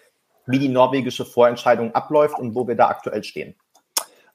wie 0.46 0.58
die 0.58 0.68
norwegische 0.68 1.24
Vorentscheidung 1.24 1.94
abläuft 1.94 2.38
und 2.38 2.54
wo 2.54 2.66
wir 2.66 2.76
da 2.76 2.88
aktuell 2.88 3.24
stehen. 3.24 3.54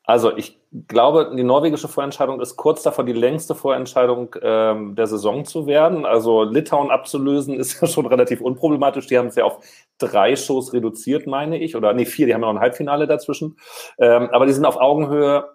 Also 0.10 0.36
ich 0.36 0.60
glaube, 0.88 1.34
die 1.38 1.44
norwegische 1.44 1.88
Vorentscheidung 1.88 2.42
ist 2.42 2.56
kurz 2.56 2.82
davor, 2.82 3.06
die 3.06 3.14
längste 3.14 3.54
Vorentscheidung 3.54 4.36
ähm, 4.42 4.96
der 4.96 5.06
Saison 5.06 5.46
zu 5.46 5.68
werden. 5.68 6.04
Also 6.04 6.42
Litauen 6.42 6.90
abzulösen 6.90 7.54
ist 7.54 7.80
ja 7.82 7.88
schon 7.88 8.08
relativ 8.08 8.42
unproblematisch. 8.42 9.06
Die 9.06 9.20
haben 9.20 9.28
es 9.28 9.36
ja 9.36 9.44
auf 9.44 9.64
drei 10.00 10.36
Shows 10.36 10.74
reduziert, 10.74 11.28
meine 11.28 11.60
ich. 11.60 11.76
Oder 11.76 11.94
nee, 11.94 12.06
vier, 12.06 12.26
die 12.26 12.34
haben 12.34 12.42
ja 12.42 12.48
noch 12.48 12.56
ein 12.56 12.62
Halbfinale 12.62 13.06
dazwischen. 13.06 13.60
Ähm, 14.00 14.30
aber 14.32 14.48
die 14.48 14.54
sind 14.54 14.66
auf 14.66 14.78
Augenhöhe. 14.78 15.48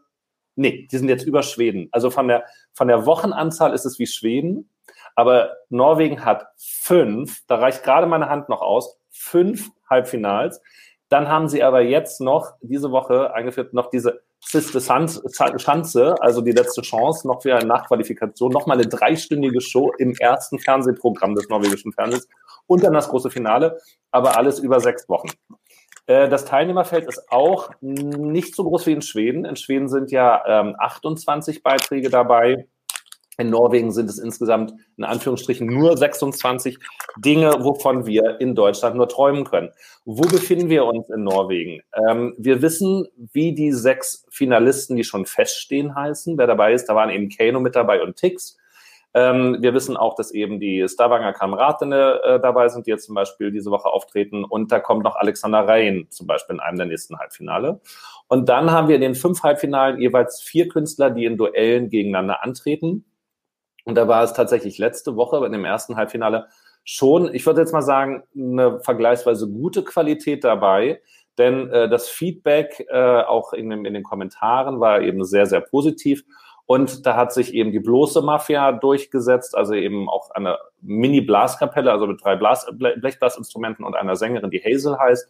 Nee, 0.55 0.87
die 0.89 0.99
sind 0.99 1.09
jetzt 1.09 1.27
über 1.27 1.43
Schweden. 1.43 1.89
Also 1.91 2.11
von 2.11 2.29
der, 2.29 2.45
von 2.75 2.87
der 2.87 3.07
Wochenanzahl 3.07 3.73
ist 3.73 3.87
es 3.87 3.99
wie 3.99 4.07
Schweden. 4.07 4.71
Aber 5.17 5.57
Norwegen 5.69 6.25
hat 6.25 6.47
fünf, 6.57 7.43
da 7.49 7.57
reicht 7.57 7.83
gerade 7.83 8.07
meine 8.07 8.29
Hand 8.29 8.49
noch 8.49 8.63
aus, 8.63 9.01
fünf 9.11 9.71
Halbfinals. 9.89 10.61
Dann 11.09 11.29
haben 11.29 11.49
sie 11.49 11.63
aber 11.63 11.83
jetzt 11.83 12.21
noch 12.21 12.55
diese 12.61 12.91
Woche 12.91 13.35
eingeführt, 13.35 13.75
noch 13.75 13.91
diese 13.91 14.23
Siste 14.47 14.81
Schanze, 14.81 16.15
also 16.21 16.43
die 16.43 16.53
letzte 16.53 16.83
Chance, 16.83 17.27
noch 17.27 17.43
für 17.43 17.55
eine 17.55 17.67
Nachqualifikation, 17.67 18.53
nochmal 18.53 18.77
eine 18.79 18.87
dreistündige 18.87 19.61
Show 19.61 19.93
im 19.99 20.15
ersten 20.19 20.59
Fernsehprogramm 20.59 21.35
des 21.35 21.49
norwegischen 21.49 21.93
Fernsehens 21.93 22.29
und 22.67 22.85
dann 22.85 22.93
das 22.93 23.09
große 23.09 23.31
Finale, 23.31 23.79
aber 24.11 24.37
alles 24.37 24.59
über 24.59 24.81
sechs 24.81 25.09
Wochen. 25.09 25.29
Äh, 26.07 26.29
das 26.29 26.45
Teilnehmerfeld 26.45 27.07
ist 27.07 27.31
auch 27.31 27.71
nicht 27.81 28.55
so 28.55 28.65
groß 28.65 28.87
wie 28.87 28.93
in 28.93 29.03
Schweden. 29.03 29.45
In 29.45 29.57
Schweden 29.57 29.89
sind 29.89 30.11
ja 30.11 30.43
ähm, 30.47 30.77
28 30.79 31.63
Beiträge 31.63 32.11
dabei. 32.11 32.69
In 33.37 33.51
Norwegen 33.51 33.91
sind 33.91 34.09
es 34.09 34.19
insgesamt 34.19 34.75
in 34.97 35.05
Anführungsstrichen 35.05 35.67
nur 35.67 35.97
26 35.97 36.79
Dinge, 37.17 37.53
wovon 37.61 38.07
wir 38.07 38.41
in 38.41 38.55
Deutschland 38.55 38.97
nur 38.97 39.09
träumen 39.09 39.45
können. 39.45 39.71
Wo 40.05 40.23
befinden 40.23 40.69
wir 40.69 40.85
uns 40.85 41.09
in 41.11 41.25
Norwegen? 41.25 41.83
Ähm, 42.09 42.35
wir 42.39 42.63
wissen, 42.63 43.07
wie 43.33 43.55
die 43.55 43.73
sechs 43.73 44.27
Finalisten, 44.31 44.97
die 44.97 45.05
schon 45.05 45.27
feststehen, 45.27 45.95
heißen. 45.95 46.39
Wer 46.39 46.47
dabei 46.47 46.73
ist, 46.73 46.87
da 46.87 46.95
waren 46.95 47.11
eben 47.11 47.29
Kano 47.29 47.61
mit 47.61 47.75
dabei 47.75 48.03
und 48.03 48.17
Tix. 48.17 48.57
Ähm, 49.17 49.59
wir 49.61 49.75
wissen 49.75 49.97
auch, 49.97 50.17
dass 50.17 50.33
eben 50.33 50.59
die 50.59 50.85
Stavanger 50.89 51.33
Kameradinnen 51.33 52.19
äh, 52.25 52.41
dabei 52.41 52.69
sind, 52.69 52.87
die 52.87 52.91
jetzt 52.91 53.07
zum 53.07 53.15
Beispiel 53.15 53.53
diese 53.53 53.71
Woche 53.71 53.89
auftreten. 53.89 54.45
Und 54.45 54.73
da 54.73 54.81
kommt 54.81 55.05
noch 55.05 55.15
Alexander 55.15 55.67
Rein 55.69 56.07
zum 56.11 56.27
Beispiel 56.27 56.57
in 56.57 56.61
einem 56.61 56.79
der 56.79 56.87
nächsten 56.87 57.17
Halbfinale. 57.19 57.81
Und 58.27 58.49
dann 58.49 58.73
haben 58.73 58.89
wir 58.89 58.97
in 58.97 59.03
den 59.03 59.15
fünf 59.15 59.45
Halbfinalen 59.45 60.01
jeweils 60.01 60.43
vier 60.43 60.69
Künstler, 60.69 61.11
die 61.11 61.27
in 61.27 61.37
Duellen 61.37 61.91
gegeneinander 61.91 62.43
antreten. 62.43 63.05
Und 63.85 63.97
da 63.97 64.09
war 64.09 64.23
es 64.23 64.33
tatsächlich 64.33 64.79
letzte 64.79 65.17
Woche 65.17 65.45
in 65.45 65.53
dem 65.53 65.65
ersten 65.65 65.97
Halbfinale 65.97 66.49
schon, 66.85 67.35
ich 67.35 67.45
würde 67.47 67.61
jetzt 67.61 67.73
mal 67.73 67.83
sagen, 67.83 68.23
eine 68.35 68.81
vergleichsweise 68.81 69.49
gute 69.49 69.85
Qualität 69.85 70.45
dabei. 70.45 71.01
Denn 71.39 71.69
äh, 71.71 71.89
das 71.89 72.09
Feedback 72.09 72.87
äh, 72.89 73.23
auch 73.23 73.53
in, 73.53 73.71
dem, 73.71 73.85
in 73.85 73.95
den 73.95 74.03
Kommentaren 74.05 74.81
war 74.81 75.01
eben 75.01 75.25
sehr, 75.25 75.47
sehr 75.47 75.61
positiv. 75.61 76.25
Und 76.67 77.05
da 77.05 77.17
hat 77.17 77.33
sich 77.33 77.53
eben 77.53 77.73
die 77.73 77.81
bloße 77.81 78.23
Mafia 78.23 78.73
durchgesetzt, 78.73 79.55
also 79.55 79.75
eben 79.75 80.09
auch 80.09 80.31
eine 80.31 80.59
Mini-Blaskapelle, 80.81 81.93
also 81.93 82.07
mit 82.07 82.25
drei 82.25 82.37
Blas 82.37 82.67
Blechblasinstrumenten 82.73 83.85
und 83.85 83.95
einer 83.95 84.17
Sängerin, 84.17 84.51
die 84.51 84.63
Hazel 84.63 84.99
heißt. 84.99 85.29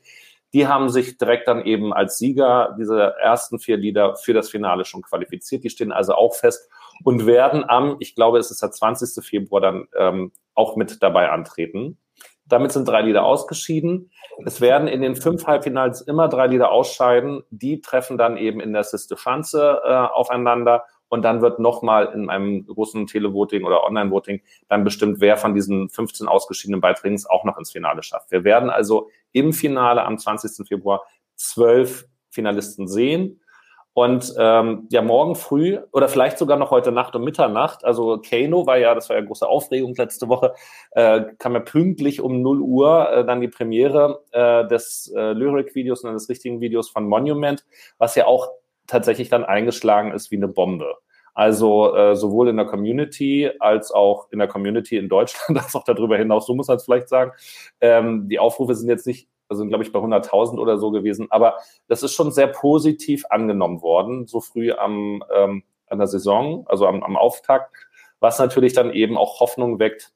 Die 0.53 0.69
haben 0.69 0.89
sich 0.89 1.19
direkt 1.19 1.49
dann 1.49 1.65
eben 1.65 1.93
als 1.93 2.19
Sieger 2.19 2.77
diese 2.79 3.15
ersten 3.21 3.59
vier 3.59 3.77
Lieder 3.77 4.15
für 4.15 4.33
das 4.33 4.49
Finale 4.49 4.85
schon 4.85 5.03
qualifiziert. 5.03 5.65
Die 5.65 5.71
stehen 5.71 5.91
also 5.91 6.15
auch 6.15 6.37
fest 6.37 6.71
und 7.03 7.27
werden 7.27 7.65
am, 7.69 7.97
ich 7.99 8.15
glaube, 8.15 8.39
es 8.39 8.51
ist 8.51 8.63
der 8.63 8.71
20. 8.71 9.25
Februar 9.25 9.61
dann 9.61 9.89
ähm, 9.97 10.33
auch 10.55 10.77
mit 10.77 11.03
dabei 11.03 11.31
antreten. 11.31 11.99
Damit 12.47 12.73
sind 12.73 12.87
drei 12.87 13.03
Lieder 13.03 13.25
ausgeschieden. 13.25 14.11
Es 14.45 14.61
werden 14.61 14.87
in 14.87 15.01
den 15.01 15.17
fünf 15.17 15.47
Halbfinals 15.47 16.03
immer 16.03 16.29
drei 16.29 16.47
Lieder 16.47 16.71
ausscheiden. 16.71 17.43
Die 17.51 17.81
treffen 17.81 18.19
dann 18.19 18.37
eben 18.37 18.61
in 18.61 18.73
der 18.73 18.85
Siste 18.85 19.17
Schanze 19.17 19.81
äh, 19.85 19.93
aufeinander. 19.93 20.85
Und 21.09 21.23
dann 21.23 21.43
wird 21.43 21.59
nochmal 21.59 22.13
in 22.13 22.29
einem 22.29 22.67
großen 22.67 23.07
Televoting 23.07 23.65
oder 23.65 23.85
Online-Voting 23.85 24.43
dann 24.69 24.85
bestimmt, 24.85 25.21
wer 25.21 25.37
von 25.37 25.55
diesen 25.55 25.89
15 25.89 26.27
ausgeschiedenen 26.27 26.81
Beiträgen 26.81 27.15
es 27.15 27.27
auch 27.27 27.45
noch 27.45 27.57
ins 27.57 27.73
Finale 27.73 28.03
schafft. 28.03 28.31
Wir 28.31 28.45
werden 28.45 28.69
also 28.69 29.11
im 29.33 29.53
Finale 29.53 30.05
am 30.05 30.19
20. 30.19 30.67
Februar 30.67 31.05
zwölf 31.37 32.07
Finalisten 32.31 32.89
sehen. 32.89 33.41
Und 33.95 34.35
ähm, 34.39 34.89
ja, 34.91 35.03
morgen 35.03 35.37
früh 35.37 35.79
oder 35.93 36.09
vielleicht 36.09 36.37
sogar 36.37 36.59
noch 36.59 36.73
heute 36.73 36.91
Nacht 36.91 37.15
um 37.15 37.23
Mitternacht, 37.23 37.85
also 37.85 38.21
Kano 38.21 38.67
war 38.67 38.77
ja, 38.77 38.93
das 38.93 39.09
war 39.09 39.17
ja 39.17 39.23
große 39.23 39.47
Aufregung 39.47 39.95
letzte 39.95 40.29
Woche, 40.29 40.53
äh, 40.91 41.23
kam 41.39 41.55
ja 41.55 41.61
pünktlich 41.61 42.21
um 42.21 42.43
0 42.43 42.61
Uhr 42.61 43.11
äh, 43.11 43.25
dann 43.25 43.41
die 43.41 43.49
Premiere 43.49 44.25
äh, 44.33 44.67
des 44.67 45.13
äh, 45.15 45.33
Lyric-Videos 45.33 46.03
und 46.03 46.13
des 46.13 46.29
richtigen 46.29 46.61
Videos 46.61 46.91
von 46.91 47.07
Monument, 47.07 47.65
was 47.97 48.17
ja 48.17 48.27
auch 48.27 48.49
tatsächlich 48.89 49.29
dann 49.29 49.45
eingeschlagen 49.45 50.11
ist 50.11 50.33
wie 50.33 50.37
eine 50.37 50.49
Bombe. 50.49 50.97
Also 51.33 51.95
äh, 51.95 52.15
sowohl 52.17 52.49
in 52.49 52.57
der 52.57 52.67
Community 52.67 53.51
als 53.59 53.93
auch 53.93 54.29
in 54.31 54.39
der 54.41 54.49
Community 54.49 54.97
in 54.97 55.09
Deutschland, 55.09 55.59
als 55.63 55.75
auch 55.75 55.85
darüber 55.85 56.17
hinaus, 56.17 56.47
so 56.47 56.55
muss 56.55 56.67
man 56.67 56.79
es 56.79 56.85
vielleicht 56.85 57.09
sagen. 57.09 57.31
Ähm, 57.81 58.29
die 58.29 58.41
Aufrufe 58.41 58.75
sind 58.75 58.89
jetzt 58.89 59.07
nicht 59.07 59.29
also 59.49 59.67
glaube 59.67 59.85
ich, 59.85 59.93
bei 59.93 59.99
100.000 59.99 60.59
oder 60.59 60.79
so 60.79 60.91
gewesen. 60.91 61.27
Aber 61.31 61.59
das 61.89 62.03
ist 62.03 62.13
schon 62.13 62.33
sehr 62.33 62.47
positiv 62.47 63.25
angenommen 63.31 63.83
worden, 63.83 64.27
so 64.27 64.41
früh 64.41 64.73
am, 64.73 65.23
ähm, 65.35 65.65
an 65.87 65.99
der 65.99 66.07
Saison, 66.07 66.67
also 66.69 66.87
am, 66.87 67.03
am 67.03 67.17
Auftakt, 67.17 67.75
was 68.21 68.39
natürlich 68.39 68.73
dann 68.73 68.93
eben 68.93 69.17
auch 69.17 69.41
Hoffnung 69.41 69.79
weckt, 69.79 70.13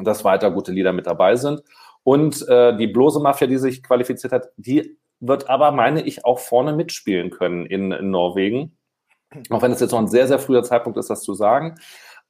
dass 0.00 0.24
weiter 0.24 0.50
gute 0.50 0.72
Lieder 0.72 0.92
mit 0.92 1.06
dabei 1.06 1.36
sind. 1.36 1.62
Und 2.04 2.46
äh, 2.48 2.76
die 2.76 2.88
bloße 2.88 3.20
Mafia, 3.20 3.46
die 3.46 3.58
sich 3.58 3.82
qualifiziert 3.82 4.32
hat, 4.32 4.48
die 4.56 4.98
wird 5.20 5.48
aber, 5.48 5.70
meine 5.70 6.02
ich, 6.02 6.24
auch 6.24 6.40
vorne 6.40 6.72
mitspielen 6.72 7.30
können 7.30 7.64
in, 7.66 7.92
in 7.92 8.10
Norwegen. 8.10 8.76
Auch 9.50 9.62
wenn 9.62 9.72
es 9.72 9.80
jetzt 9.80 9.92
noch 9.92 10.00
ein 10.00 10.08
sehr, 10.08 10.26
sehr 10.26 10.40
früher 10.40 10.62
Zeitpunkt 10.62 10.98
ist, 10.98 11.08
das 11.08 11.22
zu 11.22 11.32
sagen 11.34 11.76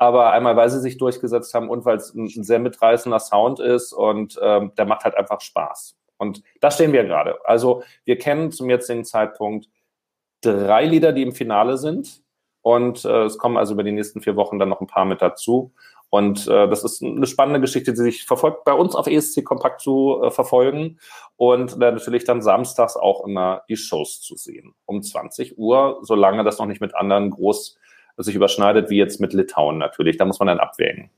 aber 0.03 0.33
einmal, 0.33 0.57
weil 0.57 0.69
sie 0.69 0.81
sich 0.81 0.99
durchgesetzt 0.99 1.55
haben 1.55 1.69
und 1.69 1.85
weil 1.85 1.97
es 1.97 2.13
ein, 2.13 2.27
sehr 2.43 2.59
mitreißender 2.59 3.21
Sound 3.21 3.61
ist 3.61 3.93
und 3.93 4.39
ähm, 4.43 4.73
der 4.77 4.85
macht 4.85 5.05
halt 5.05 5.17
einfach 5.17 5.41
Spaß. 5.41 5.97
Und 6.17 6.43
da 6.61 6.71
stehen 6.71 6.93
wir 6.93 7.05
gerade. 7.05 7.39
Also 7.45 7.83
wir 8.05 8.19
kennen 8.19 8.53
zum 8.53 8.71
jetzigen 8.71 9.05
Zeitpunkt 9.05 9.69
drei 10.41 10.85
Lieder, 10.85 11.13
die 11.13 11.23
im 11.23 11.33
Finale 11.33 11.79
sind. 11.79 12.23
Und 12.63 13.05
äh, 13.05 13.25
es 13.25 13.39
kommen 13.39 13.57
also 13.57 13.75
über 13.75 13.83
die 13.83 13.93
nächsten 13.93 14.21
vier 14.21 14.37
Wochen 14.37 14.59
dann 14.59 14.69
noch 14.69 14.81
ein 14.81 14.87
paar 14.87 15.05
mit 15.05 15.21
dazu. 15.21 15.73
Und 16.11 16.47
äh, 16.47 16.69
das 16.69 16.85
ist 16.85 17.03
eine 17.03 17.27
spannende 17.27 17.61
Geschichte, 17.61 17.93
die 17.93 18.03
sich 18.03 18.25
verfolgt, 18.25 18.65
bei 18.65 18.75
uns 18.75 18.95
auf 18.95 19.07
ESC 19.07 19.45
Kompakt 19.45 19.81
zu 19.81 20.21
äh, 20.23 20.31
verfolgen. 20.31 20.99
Und 21.37 21.73
äh, 21.73 21.91
natürlich 21.91 22.25
dann 22.25 22.43
samstags 22.43 22.97
auch 22.97 23.27
immer 23.27 23.63
die 23.69 23.77
Shows 23.77 24.21
zu 24.21 24.37
sehen. 24.37 24.75
Um 24.85 25.03
20 25.03 25.57
Uhr, 25.57 26.01
solange 26.03 26.45
das 26.45 26.59
noch 26.59 26.67
nicht 26.67 26.83
mit 26.83 26.95
anderen 26.95 27.31
groß 27.31 27.79
sich 28.19 28.35
überschneidet, 28.35 28.91
wie 28.91 28.99
jetzt 28.99 29.21
mit 29.21 29.33
Litauen 29.33 29.79
natürlich. 29.79 30.19
Da 30.19 30.27
muss 30.27 30.39
man 30.39 30.49
dann 30.49 30.61
abwägen. 30.61 31.11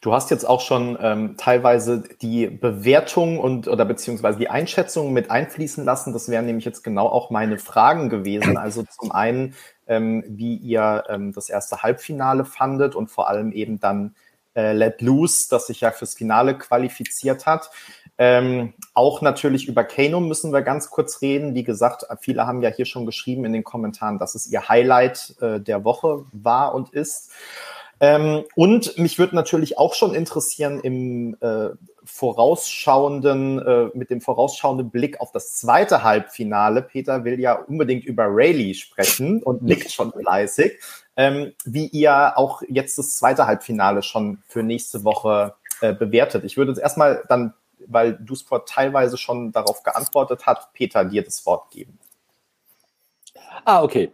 Du 0.00 0.14
hast 0.14 0.30
jetzt 0.30 0.44
auch 0.48 0.62
schon 0.62 0.96
ähm, 1.00 1.36
teilweise 1.36 2.02
die 2.22 2.46
Bewertung 2.46 3.38
und 3.38 3.68
oder 3.68 3.84
beziehungsweise 3.84 4.38
die 4.38 4.48
Einschätzung 4.48 5.12
mit 5.12 5.30
einfließen 5.30 5.84
lassen. 5.84 6.14
Das 6.14 6.30
wären 6.30 6.46
nämlich 6.46 6.64
jetzt 6.64 6.82
genau 6.82 7.06
auch 7.06 7.28
meine 7.28 7.58
Fragen 7.58 8.08
gewesen. 8.08 8.56
Also 8.56 8.82
zum 8.98 9.12
einen, 9.12 9.54
ähm, 9.86 10.24
wie 10.26 10.56
ihr 10.56 11.04
ähm, 11.10 11.32
das 11.32 11.50
erste 11.50 11.82
Halbfinale 11.82 12.46
fandet 12.46 12.94
und 12.94 13.10
vor 13.10 13.28
allem 13.28 13.52
eben 13.52 13.78
dann 13.78 14.14
äh, 14.54 14.72
Let 14.72 15.02
Loose, 15.02 15.48
das 15.50 15.66
sich 15.66 15.82
ja 15.82 15.90
fürs 15.90 16.14
Finale 16.14 16.56
qualifiziert 16.56 17.44
hat. 17.44 17.70
Ähm, 18.16 18.72
auch 18.94 19.20
natürlich 19.20 19.68
über 19.68 19.84
Kano 19.84 20.20
müssen 20.20 20.52
wir 20.52 20.62
ganz 20.62 20.88
kurz 20.88 21.20
reden. 21.20 21.54
Wie 21.54 21.64
gesagt, 21.64 22.06
viele 22.20 22.46
haben 22.46 22.62
ja 22.62 22.70
hier 22.70 22.86
schon 22.86 23.04
geschrieben 23.04 23.44
in 23.44 23.52
den 23.52 23.64
Kommentaren, 23.64 24.18
dass 24.18 24.34
es 24.34 24.50
ihr 24.50 24.66
Highlight 24.66 25.36
äh, 25.40 25.60
der 25.60 25.84
Woche 25.84 26.24
war 26.32 26.74
und 26.74 26.90
ist. 26.90 27.30
Ähm, 28.00 28.44
und 28.54 28.96
mich 28.98 29.18
würde 29.18 29.36
natürlich 29.36 29.78
auch 29.78 29.94
schon 29.94 30.14
interessieren 30.14 30.80
im 30.80 31.36
äh, 31.40 31.70
vorausschauenden, 32.04 33.58
äh, 33.58 33.90
mit 33.94 34.10
dem 34.10 34.20
vorausschauenden 34.20 34.90
Blick 34.90 35.20
auf 35.20 35.32
das 35.32 35.54
zweite 35.54 36.02
Halbfinale. 36.02 36.82
Peter 36.82 37.24
will 37.24 37.38
ja 37.38 37.54
unbedingt 37.54 38.04
über 38.04 38.24
Rayleigh 38.26 38.74
sprechen 38.74 39.42
und 39.42 39.62
nickt 39.62 39.92
schon 39.92 40.12
fleißig. 40.12 40.78
Ähm, 41.16 41.52
wie 41.64 41.86
ihr 41.88 42.38
auch 42.38 42.62
jetzt 42.68 42.98
das 42.98 43.16
zweite 43.16 43.46
Halbfinale 43.46 44.02
schon 44.02 44.38
für 44.48 44.62
nächste 44.62 45.04
Woche 45.04 45.54
äh, 45.82 45.92
bewertet. 45.92 46.44
Ich 46.44 46.56
würde 46.56 46.72
jetzt 46.72 46.80
erstmal 46.80 47.22
dann 47.28 47.52
weil 47.86 48.14
du 48.14 48.24
Dusport 48.24 48.68
teilweise 48.68 49.16
schon 49.16 49.52
darauf 49.52 49.82
geantwortet 49.82 50.46
hat, 50.46 50.72
Peter 50.72 51.04
dir 51.04 51.22
das 51.22 51.44
Wort 51.46 51.70
geben. 51.70 51.98
Ah, 53.64 53.82
okay. 53.82 54.10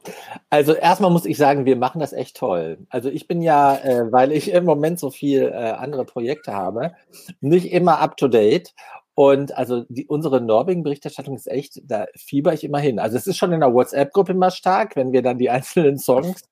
Also 0.51 0.75
erstmal 0.75 1.11
muss 1.11 1.25
ich 1.25 1.37
sagen, 1.37 1.65
wir 1.65 1.77
machen 1.77 2.01
das 2.01 2.13
echt 2.13 2.37
toll. 2.37 2.79
Also 2.91 3.09
ich 3.09 3.27
bin 3.27 3.43
ja, 3.43 3.77
äh, 3.77 4.13
weil 4.13 4.33
ich 4.33 4.53
im 4.53 4.65
Moment 4.65 4.99
so 4.99 5.11
viel 5.11 5.45
äh, 5.45 5.73
andere 5.73 6.05
Projekte 6.05 6.53
habe, 6.53 6.93
nicht 7.41 7.73
immer 7.73 8.01
up 8.01 8.17
to 8.17 8.29
date. 8.29 8.75
Und 9.15 9.57
also 9.57 9.85
die, 9.89 10.07
unsere 10.07 10.43
Norwegen-Berichterstattung 10.43 11.37
ist 11.37 11.49
echt, 11.49 11.81
da 11.85 12.07
fieber 12.17 12.53
ich 12.53 12.65
immer 12.65 12.79
hin. 12.79 12.99
Also 12.99 13.17
es 13.17 13.27
ist 13.27 13.39
schon 13.39 13.53
in 13.53 13.61
der 13.61 13.73
WhatsApp-Gruppe 13.73 14.33
immer 14.33 14.51
stark, 14.51 14.95
wenn 14.95 15.13
wir 15.13 15.23
dann 15.23 15.39
die 15.39 15.49
einzelnen 15.51 15.99
Songs 15.99 16.43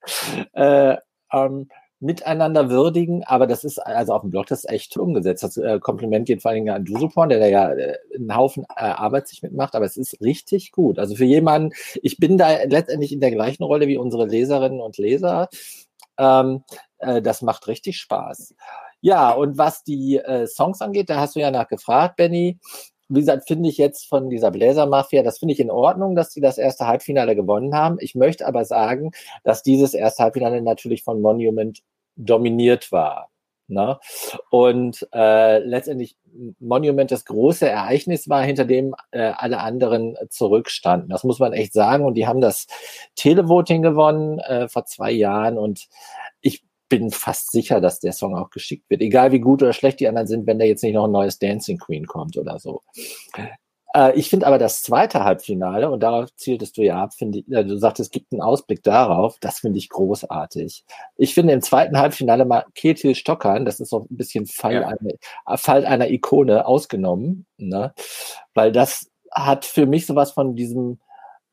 äh, 0.55 0.97
ähm, 1.33 1.69
miteinander 2.05 2.71
würdigen, 2.71 3.25
aber 3.25 3.47
das 3.47 3.65
ist 3.65 3.79
also 3.79 4.13
auf 4.13 4.21
dem 4.21 4.31
Blog 4.31 4.47
das 4.47 4.65
ist 4.65 4.71
echt 4.71 4.97
umgesetzt. 4.97 5.43
Das 5.43 5.57
äh, 5.57 5.81
Kompliment 5.81 6.27
geht 6.27 6.43
vor 6.43 6.51
allen 6.51 6.65
Dingen 6.65 6.75
an 6.75 6.85
Dusuporn, 6.85 7.31
der 7.31 7.41
da 7.41 7.47
ja 7.47 7.73
äh, 7.73 7.99
einen 8.15 8.37
Haufen 8.37 8.65
äh, 8.65 8.85
Arbeit 8.85 9.27
sich 9.29 9.43
mitmacht, 9.43 9.75
aber 9.75 9.87
es 9.87 9.97
ist 9.97 10.21
richtig 10.21 10.71
gut. 10.71 10.99
Also 10.99 11.17
für 11.17 11.25
jemanden, 11.25 11.73
ich 12.03 12.19
bin 12.19 12.39
da 12.39 12.63
letztendlich 12.65 13.13
in 13.13 13.21
der 13.21 13.31
gleichen 13.31 13.65
Rolle 13.65 13.89
wie 13.89 13.97
unsere 13.97 14.27
Leserinnen 14.27 14.81
und 14.81 14.99
Leser. 14.99 15.49
Ähm, 16.19 16.63
äh, 16.99 17.23
das 17.23 17.43
macht 17.43 17.67
richtig 17.69 17.99
Spaß. 17.99 18.55
Ja, 19.01 19.33
und 19.33 19.59
was 19.59 19.83
die 19.83 20.17
äh, 20.17 20.47
Songs 20.47 20.81
angeht, 20.81 21.11
da 21.11 21.17
hast 21.17 21.37
du 21.37 21.41
ja 21.41 21.51
nachgefragt, 21.51 22.17
Benny 22.17 22.59
wie 23.09 23.21
gesagt, 23.21 23.47
finde 23.47 23.69
ich 23.69 23.79
jetzt 23.79 24.07
von 24.09 24.31
dieser 24.31 24.51
Bläser-Mafia, 24.51 25.23
das 25.23 25.39
finde 25.39 25.55
ich 25.55 25.61
in 25.61 25.71
Ordnung, 25.71 26.15
dass 26.15 26.33
sie 26.33 26.41
das 26.41 26.59
erste 26.59 26.87
Halbfinale 26.87 27.37
gewonnen 27.37 27.75
haben. 27.75 27.97
Ich 28.01 28.15
möchte 28.15 28.47
aber 28.47 28.65
sagen, 28.65 29.13
dass 29.43 29.63
dieses 29.63 29.95
erste 29.95 30.25
Halbfinale 30.25 30.63
natürlich 30.63 31.03
von 31.03 31.21
Monument 31.21 31.83
dominiert 32.17 32.93
war. 32.93 33.31
Ne? 33.67 33.99
Und 34.51 35.09
äh, 35.15 35.59
letztendlich 35.59 36.17
Monument 36.59 37.11
das 37.11 37.25
große 37.25 37.69
Ereignis 37.69 38.29
war, 38.29 38.43
hinter 38.43 38.65
dem 38.65 38.95
äh, 39.11 39.33
alle 39.35 39.61
anderen 39.61 40.17
zurückstanden. 40.29 41.09
Das 41.09 41.25
muss 41.25 41.39
man 41.39 41.53
echt 41.53 41.73
sagen. 41.73 42.05
Und 42.05 42.15
die 42.15 42.27
haben 42.27 42.41
das 42.41 42.67
Televoting 43.15 43.83
gewonnen 43.83 44.39
äh, 44.41 44.69
vor 44.69 44.85
zwei 44.85 45.13
Jahren. 45.13 45.57
Und 45.57 45.89
bin 46.99 47.11
fast 47.11 47.51
sicher, 47.51 47.81
dass 47.81 48.01
der 48.01 48.13
Song 48.13 48.37
auch 48.37 48.51
geschickt 48.51 48.89
wird. 48.89 49.01
Egal 49.01 49.33
wie 49.33 49.41
gut 49.41 49.63
oder 49.63 49.73
schlecht 49.73 50.01
die 50.01 50.09
anderen 50.09 50.27
sind, 50.27 50.47
wenn 50.47 50.59
da 50.59 50.65
jetzt 50.65 50.83
nicht 50.83 50.95
noch 50.95 51.07
ein 51.07 51.13
neues 51.13 51.39
Dancing 51.39 51.79
Queen 51.79 52.07
kommt 52.07 52.37
oder 52.37 52.59
so. 52.59 52.83
Äh, 53.95 54.19
ich 54.19 54.29
finde 54.29 54.47
aber 54.47 54.59
das 54.59 54.83
zweite 54.83 55.25
Halbfinale, 55.25 55.91
und 55.91 56.03
darauf 56.03 56.35
zieltest 56.37 56.77
du 56.77 56.83
ja 56.83 57.03
ab, 57.03 57.15
finde 57.15 57.41
ich, 57.41 57.51
äh, 57.51 57.65
du 57.65 57.77
sagtest, 57.79 58.09
es 58.09 58.11
gibt 58.13 58.33
einen 58.33 58.43
Ausblick 58.43 58.83
darauf, 58.83 59.39
das 59.41 59.61
finde 59.61 59.79
ich 59.79 59.89
großartig. 59.89 60.85
Ich 61.17 61.35
finde 61.35 61.53
im 61.53 61.63
zweiten 61.63 61.99
Halbfinale 61.99 62.45
mal 62.45 62.65
Ketil 62.75 63.15
Stockern, 63.15 63.65
das 63.65 63.81
ist 63.81 63.91
so 63.91 64.07
ein 64.11 64.17
bisschen 64.17 64.47
Fall, 64.47 64.75
ja. 64.75 64.87
einer, 64.89 65.59
Fall 65.59 65.87
einer 65.87 66.11
Ikone 66.11 66.67
ausgenommen, 66.67 67.47
ne? 67.57 67.93
weil 68.55 68.73
das 68.73 69.11
hat 69.33 69.65
für 69.65 69.87
mich 69.87 70.07
sowas 70.07 70.33
von 70.33 70.55
diesem 70.55 70.99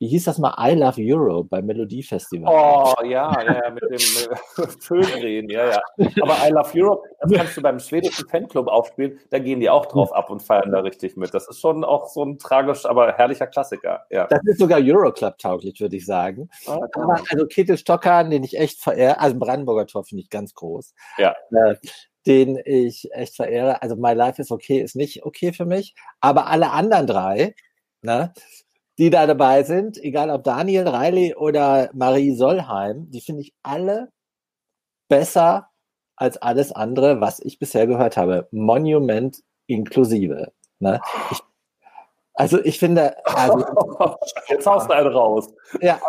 wie 0.01 0.07
hieß 0.07 0.23
das 0.23 0.39
mal, 0.39 0.55
I 0.57 0.73
Love 0.73 0.95
Europe 0.97 1.47
beim 1.47 1.67
Melodiefestival. 1.67 2.51
Oh 2.51 3.03
ja, 3.03 3.31
ja, 3.43 3.69
mit 3.69 3.83
dem 3.83 4.69
Föhndrehen, 4.79 5.47
ja, 5.49 5.69
ja. 5.69 5.81
Aber 6.23 6.37
I 6.43 6.49
Love 6.49 6.71
Europe, 6.73 7.07
das 7.19 7.31
kannst 7.31 7.57
du 7.57 7.61
beim 7.61 7.79
schwedischen 7.79 8.27
Fanclub 8.27 8.67
aufspielen, 8.67 9.19
da 9.29 9.37
gehen 9.37 9.59
die 9.59 9.69
auch 9.69 9.85
drauf 9.85 10.11
ab 10.11 10.31
und 10.31 10.41
feiern 10.41 10.71
da 10.71 10.79
richtig 10.79 11.17
mit. 11.17 11.31
Das 11.35 11.47
ist 11.47 11.59
schon 11.59 11.83
auch 11.83 12.07
so 12.07 12.25
ein 12.25 12.39
tragisch, 12.39 12.83
aber 12.87 13.13
herrlicher 13.13 13.45
Klassiker. 13.45 14.03
Ja. 14.09 14.25
Das 14.25 14.39
ist 14.45 14.57
sogar 14.57 14.79
Euroclub-tauglich, 14.81 15.79
würde 15.79 15.97
ich 15.97 16.07
sagen. 16.07 16.49
Okay. 16.65 16.81
Ah, 16.81 16.99
aber 16.99 17.21
also 17.29 17.45
Ketil 17.45 17.77
Stocker, 17.77 18.23
den 18.23 18.43
ich 18.43 18.57
echt 18.57 18.81
verehre, 18.81 19.19
also 19.19 19.37
Brandenburger 19.37 19.85
Tor 19.85 20.03
finde 20.03 20.23
ich 20.23 20.31
ganz 20.31 20.55
groß. 20.55 20.95
Ja. 21.19 21.35
Äh, 21.51 21.75
den 22.25 22.59
ich 22.65 23.07
echt 23.13 23.35
verehre. 23.35 23.83
Also 23.83 23.95
My 23.95 24.13
Life 24.13 24.41
is 24.41 24.49
Okay 24.49 24.79
ist 24.79 24.95
nicht 24.95 25.23
okay 25.25 25.53
für 25.53 25.65
mich, 25.65 25.93
aber 26.21 26.47
alle 26.47 26.71
anderen 26.71 27.05
drei, 27.05 27.53
ne, 28.01 28.33
die 29.01 29.09
da 29.09 29.25
dabei 29.25 29.63
sind, 29.63 29.97
egal 29.97 30.29
ob 30.29 30.43
Daniel 30.43 30.87
Reilly 30.87 31.33
oder 31.33 31.89
Marie 31.91 32.35
Solheim, 32.35 33.09
die 33.09 33.21
finde 33.21 33.41
ich 33.41 33.51
alle 33.63 34.11
besser 35.09 35.69
als 36.15 36.37
alles 36.37 36.71
andere, 36.71 37.19
was 37.19 37.39
ich 37.39 37.57
bisher 37.57 37.87
gehört 37.87 38.15
habe. 38.15 38.47
Monument 38.51 39.41
inklusive. 39.65 40.53
Ne? 40.77 41.01
Ich 41.31 41.39
also 42.33 42.63
ich 42.63 42.79
finde, 42.79 43.15
also, 43.25 43.59
jetzt 44.49 44.65
haust 44.65 44.89
du 44.89 44.93
einen 44.93 45.07
raus. 45.07 45.53
Ja, 45.81 45.99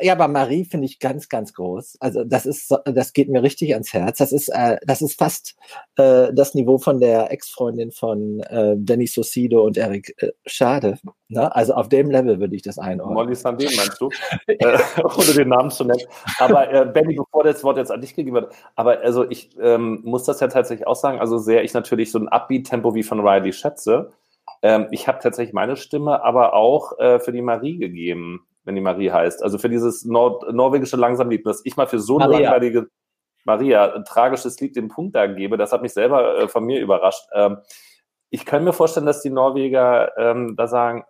ja 0.00 0.12
aber 0.12 0.28
Marie 0.28 0.64
finde 0.64 0.86
ich 0.86 0.98
ganz, 0.98 1.28
ganz 1.28 1.54
groß. 1.54 1.96
Also 2.00 2.24
das 2.24 2.44
ist, 2.44 2.74
das 2.84 3.12
geht 3.12 3.28
mir 3.30 3.42
richtig 3.42 3.72
ans 3.72 3.92
Herz. 3.92 4.18
Das 4.18 4.32
ist, 4.32 4.48
äh, 4.48 4.78
das 4.86 5.00
ist 5.00 5.18
fast 5.18 5.56
äh, 5.96 6.32
das 6.34 6.54
Niveau 6.54 6.78
von 6.78 7.00
der 7.00 7.32
Ex-Freundin 7.32 7.92
von 7.92 8.40
äh, 8.40 8.74
Danny 8.76 9.06
Sosido 9.06 9.64
und 9.64 9.78
Eric 9.78 10.14
äh, 10.18 10.32
Schade. 10.44 10.98
Ne? 11.28 11.54
Also 11.54 11.72
auf 11.74 11.88
dem 11.88 12.10
Level 12.10 12.40
würde 12.40 12.56
ich 12.56 12.62
das 12.62 12.78
einordnen. 12.78 13.14
Molly 13.14 13.34
Sandin 13.34 13.70
meinst 13.76 14.00
du? 14.00 14.10
äh, 14.46 14.78
ohne 15.02 15.32
den 15.34 15.48
Namen 15.48 15.70
zu 15.70 15.84
nennen. 15.84 16.02
Aber 16.38 16.70
äh, 16.72 16.84
Benny, 16.84 17.14
bevor 17.14 17.44
das 17.44 17.64
Wort 17.64 17.78
jetzt 17.78 17.90
an 17.90 18.00
dich 18.00 18.14
gegeben 18.14 18.36
wird, 18.36 18.52
aber 18.76 19.00
also 19.00 19.28
ich 19.28 19.50
ähm, 19.60 20.00
muss 20.04 20.24
das 20.24 20.40
ja 20.40 20.48
tatsächlich 20.48 20.86
auch 20.86 20.96
sagen, 20.96 21.20
also 21.20 21.38
sehr 21.38 21.64
ich 21.64 21.72
natürlich 21.72 22.10
so 22.10 22.18
ein 22.18 22.28
Upbeat-Tempo 22.28 22.94
wie 22.94 23.02
von 23.02 23.20
Riley 23.26 23.52
schätze 23.52 24.12
ähm, 24.62 24.88
ich 24.90 25.08
habe 25.08 25.18
tatsächlich 25.22 25.54
meine 25.54 25.76
Stimme 25.76 26.22
aber 26.22 26.54
auch 26.54 26.98
äh, 26.98 27.18
für 27.18 27.32
die 27.32 27.42
Marie 27.42 27.78
gegeben, 27.78 28.46
wenn 28.64 28.74
die 28.74 28.80
Marie 28.80 29.10
heißt. 29.10 29.42
Also 29.42 29.58
für 29.58 29.68
dieses 29.68 30.04
Nord 30.04 30.52
norwegische 30.52 30.96
Langsamlied, 30.96 31.46
das 31.46 31.62
ich 31.64 31.76
mal 31.76 31.86
für 31.86 31.98
so 31.98 32.18
eine 32.18 32.32
langweilige 32.32 32.88
Maria, 33.44 33.94
ein 33.94 34.04
tragisches 34.04 34.60
Lied 34.60 34.76
den 34.76 34.88
Punkt 34.88 35.16
da 35.16 35.26
gebe, 35.26 35.56
das 35.56 35.72
hat 35.72 35.82
mich 35.82 35.92
selber 35.92 36.38
äh, 36.38 36.48
von 36.48 36.64
mir 36.64 36.80
überrascht. 36.80 37.26
Ähm, 37.34 37.58
ich 38.28 38.44
kann 38.44 38.64
mir 38.64 38.72
vorstellen, 38.72 39.06
dass 39.06 39.22
die 39.22 39.30
Norweger 39.30 40.16
ähm, 40.18 40.54
da 40.56 40.68
sagen, 40.68 41.04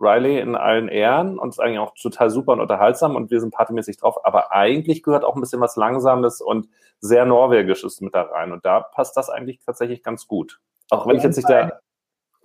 Riley 0.00 0.40
in 0.40 0.56
allen 0.56 0.88
Ehren 0.88 1.38
und 1.38 1.50
ist 1.50 1.60
eigentlich 1.60 1.78
auch 1.78 1.94
total 1.94 2.28
super 2.28 2.52
und 2.52 2.60
unterhaltsam 2.60 3.14
und 3.14 3.30
wir 3.30 3.40
sind 3.40 3.54
partymäßig 3.54 3.98
drauf, 3.98 4.24
aber 4.24 4.52
eigentlich 4.52 5.02
gehört 5.02 5.24
auch 5.24 5.36
ein 5.36 5.40
bisschen 5.40 5.60
was 5.60 5.76
Langsames 5.76 6.40
und 6.40 6.68
sehr 6.98 7.24
Norwegisches 7.26 8.00
mit 8.00 8.14
da 8.14 8.22
rein 8.22 8.50
und 8.50 8.64
da 8.64 8.80
passt 8.80 9.16
das 9.16 9.30
eigentlich 9.30 9.60
tatsächlich 9.64 10.02
ganz 10.02 10.26
gut. 10.26 10.60
Auch 10.90 11.06
wenn 11.06 11.16
ich 11.16 11.22
jetzt 11.22 11.36
nicht 11.36 11.48
der 11.48 11.80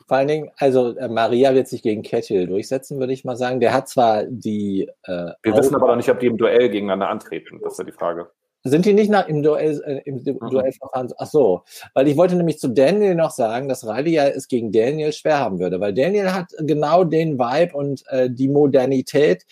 vor 0.10 0.18
allen 0.18 0.28
Dingen, 0.28 0.52
also 0.58 0.98
äh, 0.98 1.08
Maria 1.08 1.54
wird 1.54 1.68
sich 1.68 1.84
gegen 1.84 2.02
Kettil 2.02 2.48
durchsetzen, 2.48 3.00
würde 3.00 3.14
ich 3.14 3.26
mal 3.26 3.38
sagen. 3.38 3.60
Der 3.60 3.74
hat 3.74 3.88
zwar 3.88 4.24
die. 4.24 4.90
Äh, 5.04 5.34
Wir 5.44 5.56
wissen 5.56 5.76
aber 5.76 5.86
noch 5.86 5.98
nicht, 5.98 6.10
ob 6.10 6.20
die 6.20 6.26
im 6.26 6.36
Duell 6.36 6.68
gegeneinander 6.68 7.10
antreten. 7.10 7.60
Das 7.62 7.74
ist 7.74 7.78
ja 7.78 7.86
die 7.86 7.92
Frage. 7.92 8.32
Sind 8.64 8.86
die 8.86 8.94
nicht 8.94 9.12
nach, 9.12 9.28
im 9.28 9.44
Duell, 9.44 9.80
äh, 9.86 10.02
im 10.06 10.16
mhm. 10.16 10.50
Duellverfahren? 10.50 11.14
Ach 11.16 11.28
so, 11.28 11.62
weil 11.94 12.08
ich 12.08 12.18
wollte 12.18 12.36
nämlich 12.36 12.58
zu 12.58 12.70
Daniel 12.70 13.14
noch 13.14 13.30
sagen, 13.30 13.70
dass 13.70 13.88
Riley 13.88 14.14
ja 14.14 14.28
es 14.28 14.48
gegen 14.48 14.72
Daniel 14.72 15.14
schwer 15.14 15.38
haben 15.38 15.60
würde, 15.60 15.80
weil 15.80 15.94
Daniel 15.94 16.34
hat 16.34 16.48
genau 16.58 17.04
den 17.04 17.38
Vibe 17.38 17.78
und 17.78 18.04
äh, 18.08 18.32
die 18.32 18.50
Modernität, 18.50 19.46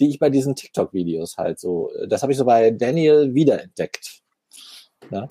die 0.00 0.08
ich 0.08 0.18
bei 0.18 0.30
diesen 0.30 0.56
TikTok-Videos 0.56 1.36
halt 1.36 1.60
so, 1.60 1.90
das 2.08 2.22
habe 2.22 2.32
ich 2.32 2.38
so 2.38 2.46
bei 2.46 2.70
Daniel 2.70 3.34
wiederentdeckt. 3.34 4.22
Ja? 5.10 5.28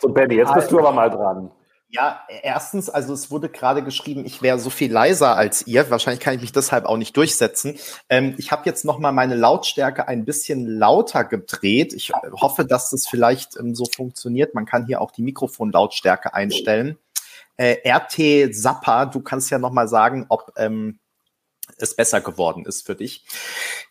So, 0.00 0.08
Benny, 0.08 0.36
jetzt 0.36 0.54
bist 0.54 0.70
du 0.70 0.78
aber 0.78 0.92
mal 0.92 1.10
dran. 1.10 1.50
Ja, 1.94 2.22
erstens, 2.42 2.90
also 2.90 3.12
es 3.12 3.30
wurde 3.30 3.48
gerade 3.48 3.84
geschrieben, 3.84 4.26
ich 4.26 4.42
wäre 4.42 4.58
so 4.58 4.68
viel 4.68 4.90
leiser 4.90 5.36
als 5.36 5.64
ihr. 5.68 5.88
Wahrscheinlich 5.90 6.18
kann 6.18 6.34
ich 6.34 6.40
mich 6.40 6.50
deshalb 6.50 6.86
auch 6.86 6.96
nicht 6.96 7.16
durchsetzen. 7.16 7.78
Ähm, 8.08 8.34
ich 8.36 8.50
habe 8.50 8.62
jetzt 8.64 8.84
noch 8.84 8.98
mal 8.98 9.12
meine 9.12 9.36
Lautstärke 9.36 10.08
ein 10.08 10.24
bisschen 10.24 10.66
lauter 10.66 11.22
gedreht. 11.22 11.92
Ich 11.92 12.10
hoffe, 12.32 12.64
dass 12.64 12.90
das 12.90 13.06
vielleicht 13.06 13.56
ähm, 13.60 13.76
so 13.76 13.84
funktioniert. 13.84 14.56
Man 14.56 14.66
kann 14.66 14.86
hier 14.86 15.00
auch 15.00 15.12
die 15.12 15.22
Mikrofonlautstärke 15.22 16.34
einstellen. 16.34 16.98
Äh, 17.56 17.88
RT 17.88 18.52
Zappa, 18.52 19.06
du 19.06 19.20
kannst 19.20 19.52
ja 19.52 19.60
noch 19.60 19.70
mal 19.70 19.86
sagen, 19.86 20.26
ob 20.30 20.52
ähm, 20.56 20.98
es 21.78 21.94
besser 21.94 22.20
geworden 22.20 22.64
ist 22.66 22.86
für 22.86 22.94
dich. 22.94 23.24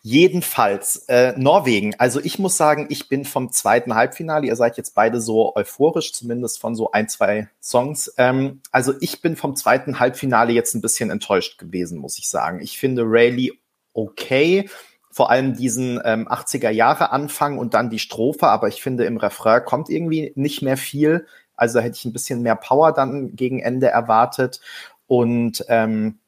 Jedenfalls 0.02 1.04
äh, 1.08 1.32
Norwegen. 1.36 1.94
Also 1.98 2.20
ich 2.20 2.38
muss 2.38 2.56
sagen, 2.56 2.86
ich 2.88 3.08
bin 3.08 3.24
vom 3.24 3.52
zweiten 3.52 3.94
Halbfinale. 3.94 4.46
Ihr 4.46 4.56
seid 4.56 4.76
jetzt 4.76 4.94
beide 4.94 5.20
so 5.20 5.54
euphorisch, 5.54 6.12
zumindest 6.12 6.60
von 6.60 6.74
so 6.74 6.92
ein, 6.92 7.08
zwei 7.08 7.48
Songs. 7.62 8.12
Ähm, 8.16 8.60
also 8.70 8.94
ich 9.00 9.20
bin 9.20 9.36
vom 9.36 9.56
zweiten 9.56 10.00
Halbfinale 10.00 10.52
jetzt 10.52 10.74
ein 10.74 10.80
bisschen 10.80 11.10
enttäuscht 11.10 11.58
gewesen, 11.58 11.98
muss 11.98 12.18
ich 12.18 12.28
sagen. 12.28 12.60
Ich 12.60 12.78
finde 12.78 13.02
Rayleigh 13.04 13.52
okay. 13.92 14.68
Vor 15.10 15.30
allem 15.30 15.54
diesen 15.54 16.00
ähm, 16.04 16.26
80er 16.26 16.70
Jahre 16.70 17.12
Anfang 17.12 17.58
und 17.58 17.74
dann 17.74 17.88
die 17.88 18.00
Strophe, 18.00 18.48
aber 18.48 18.66
ich 18.66 18.82
finde 18.82 19.04
im 19.04 19.16
Refrain 19.16 19.64
kommt 19.64 19.88
irgendwie 19.88 20.32
nicht 20.34 20.60
mehr 20.60 20.76
viel. 20.76 21.26
Also 21.54 21.78
hätte 21.78 21.96
ich 21.96 22.04
ein 22.04 22.12
bisschen 22.12 22.42
mehr 22.42 22.56
Power 22.56 22.92
dann 22.92 23.36
gegen 23.36 23.60
Ende 23.60 23.86
erwartet. 23.86 24.60
Und 25.06 25.64
ähm, 25.68 26.18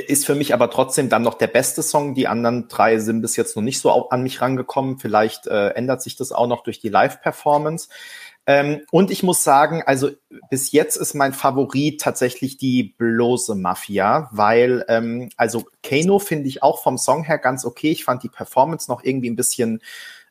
ist 0.00 0.26
für 0.26 0.34
mich 0.34 0.52
aber 0.52 0.70
trotzdem 0.70 1.08
dann 1.08 1.22
noch 1.22 1.34
der 1.34 1.46
beste 1.46 1.82
Song. 1.82 2.14
Die 2.14 2.28
anderen 2.28 2.68
drei 2.68 2.98
sind 2.98 3.22
bis 3.22 3.36
jetzt 3.36 3.56
noch 3.56 3.62
nicht 3.62 3.80
so 3.80 4.10
an 4.10 4.22
mich 4.22 4.42
rangekommen. 4.42 4.98
Vielleicht 4.98 5.46
äh, 5.46 5.70
ändert 5.70 6.02
sich 6.02 6.16
das 6.16 6.32
auch 6.32 6.46
noch 6.46 6.62
durch 6.62 6.80
die 6.80 6.90
Live-Performance. 6.90 7.88
Ähm, 8.46 8.82
und 8.92 9.10
ich 9.10 9.22
muss 9.22 9.42
sagen, 9.42 9.82
also 9.84 10.10
bis 10.50 10.70
jetzt 10.70 10.96
ist 10.96 11.14
mein 11.14 11.32
Favorit 11.32 12.00
tatsächlich 12.00 12.58
die 12.58 12.94
bloße 12.98 13.54
Mafia, 13.54 14.28
weil 14.32 14.84
ähm, 14.88 15.30
also 15.36 15.64
Kano 15.82 16.18
finde 16.18 16.48
ich 16.48 16.62
auch 16.62 16.82
vom 16.82 16.98
Song 16.98 17.24
her 17.24 17.38
ganz 17.38 17.64
okay. 17.64 17.90
Ich 17.90 18.04
fand 18.04 18.22
die 18.22 18.28
Performance 18.28 18.90
noch 18.90 19.02
irgendwie 19.02 19.30
ein 19.30 19.36
bisschen 19.36 19.80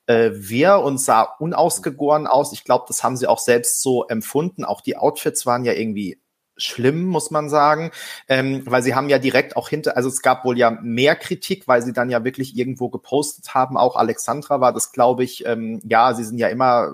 äh, 0.07 0.29
wirr 0.33 0.81
und 0.81 1.01
sah 1.01 1.23
unausgegoren 1.39 2.27
aus. 2.27 2.53
Ich 2.53 2.63
glaube, 2.63 2.85
das 2.87 3.03
haben 3.03 3.17
sie 3.17 3.27
auch 3.27 3.39
selbst 3.39 3.81
so 3.81 4.05
empfunden. 4.05 4.63
Auch 4.63 4.81
die 4.81 4.95
Outfits 4.95 5.45
waren 5.45 5.65
ja 5.65 5.73
irgendwie 5.73 6.19
schlimm, 6.57 7.05
muss 7.05 7.31
man 7.31 7.49
sagen, 7.49 7.91
ähm, 8.27 8.63
weil 8.65 8.83
sie 8.83 8.95
haben 8.95 9.09
ja 9.09 9.19
direkt 9.19 9.57
auch 9.57 9.69
hinter, 9.69 9.97
also 9.97 10.09
es 10.09 10.21
gab 10.21 10.45
wohl 10.45 10.57
ja 10.57 10.71
mehr 10.81 11.15
Kritik, 11.15 11.67
weil 11.67 11.81
sie 11.81 11.93
dann 11.93 12.09
ja 12.09 12.23
wirklich 12.23 12.55
irgendwo 12.57 12.89
gepostet 12.89 13.53
haben. 13.53 13.77
Auch 13.77 13.95
Alexandra 13.95 14.61
war 14.61 14.73
das, 14.73 14.91
glaube 14.91 15.23
ich, 15.23 15.45
ähm, 15.45 15.81
ja, 15.87 16.13
sie 16.13 16.23
sind 16.23 16.37
ja 16.37 16.47
immer 16.47 16.93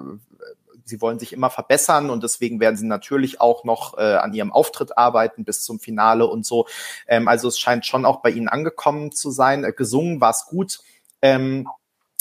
sie 0.92 1.02
wollen 1.02 1.20
sich 1.20 1.34
immer 1.34 1.50
verbessern 1.50 2.10
und 2.10 2.22
deswegen 2.22 2.60
werden 2.60 2.76
sie 2.76 2.86
natürlich 2.86 3.42
auch 3.42 3.64
noch 3.64 3.98
äh, 3.98 4.16
an 4.16 4.34
ihrem 4.34 4.52
Auftritt 4.52 4.98
arbeiten 4.98 5.44
bis 5.44 5.64
zum 5.64 5.80
Finale 5.80 6.28
und 6.28 6.46
so. 6.46 6.68
Ähm, 7.08 7.28
also 7.28 7.48
es 7.48 7.58
scheint 7.58 7.86
schon 7.86 8.06
auch 8.06 8.22
bei 8.22 8.30
ihnen 8.30 8.50
angekommen 8.50 9.12
zu 9.12 9.32
sein. 9.32 9.64
Äh, 9.64 9.72
gesungen 9.72 10.22
war 10.22 10.32
es 10.32 10.46
gut. 10.46 10.80
Ähm, 11.22 11.68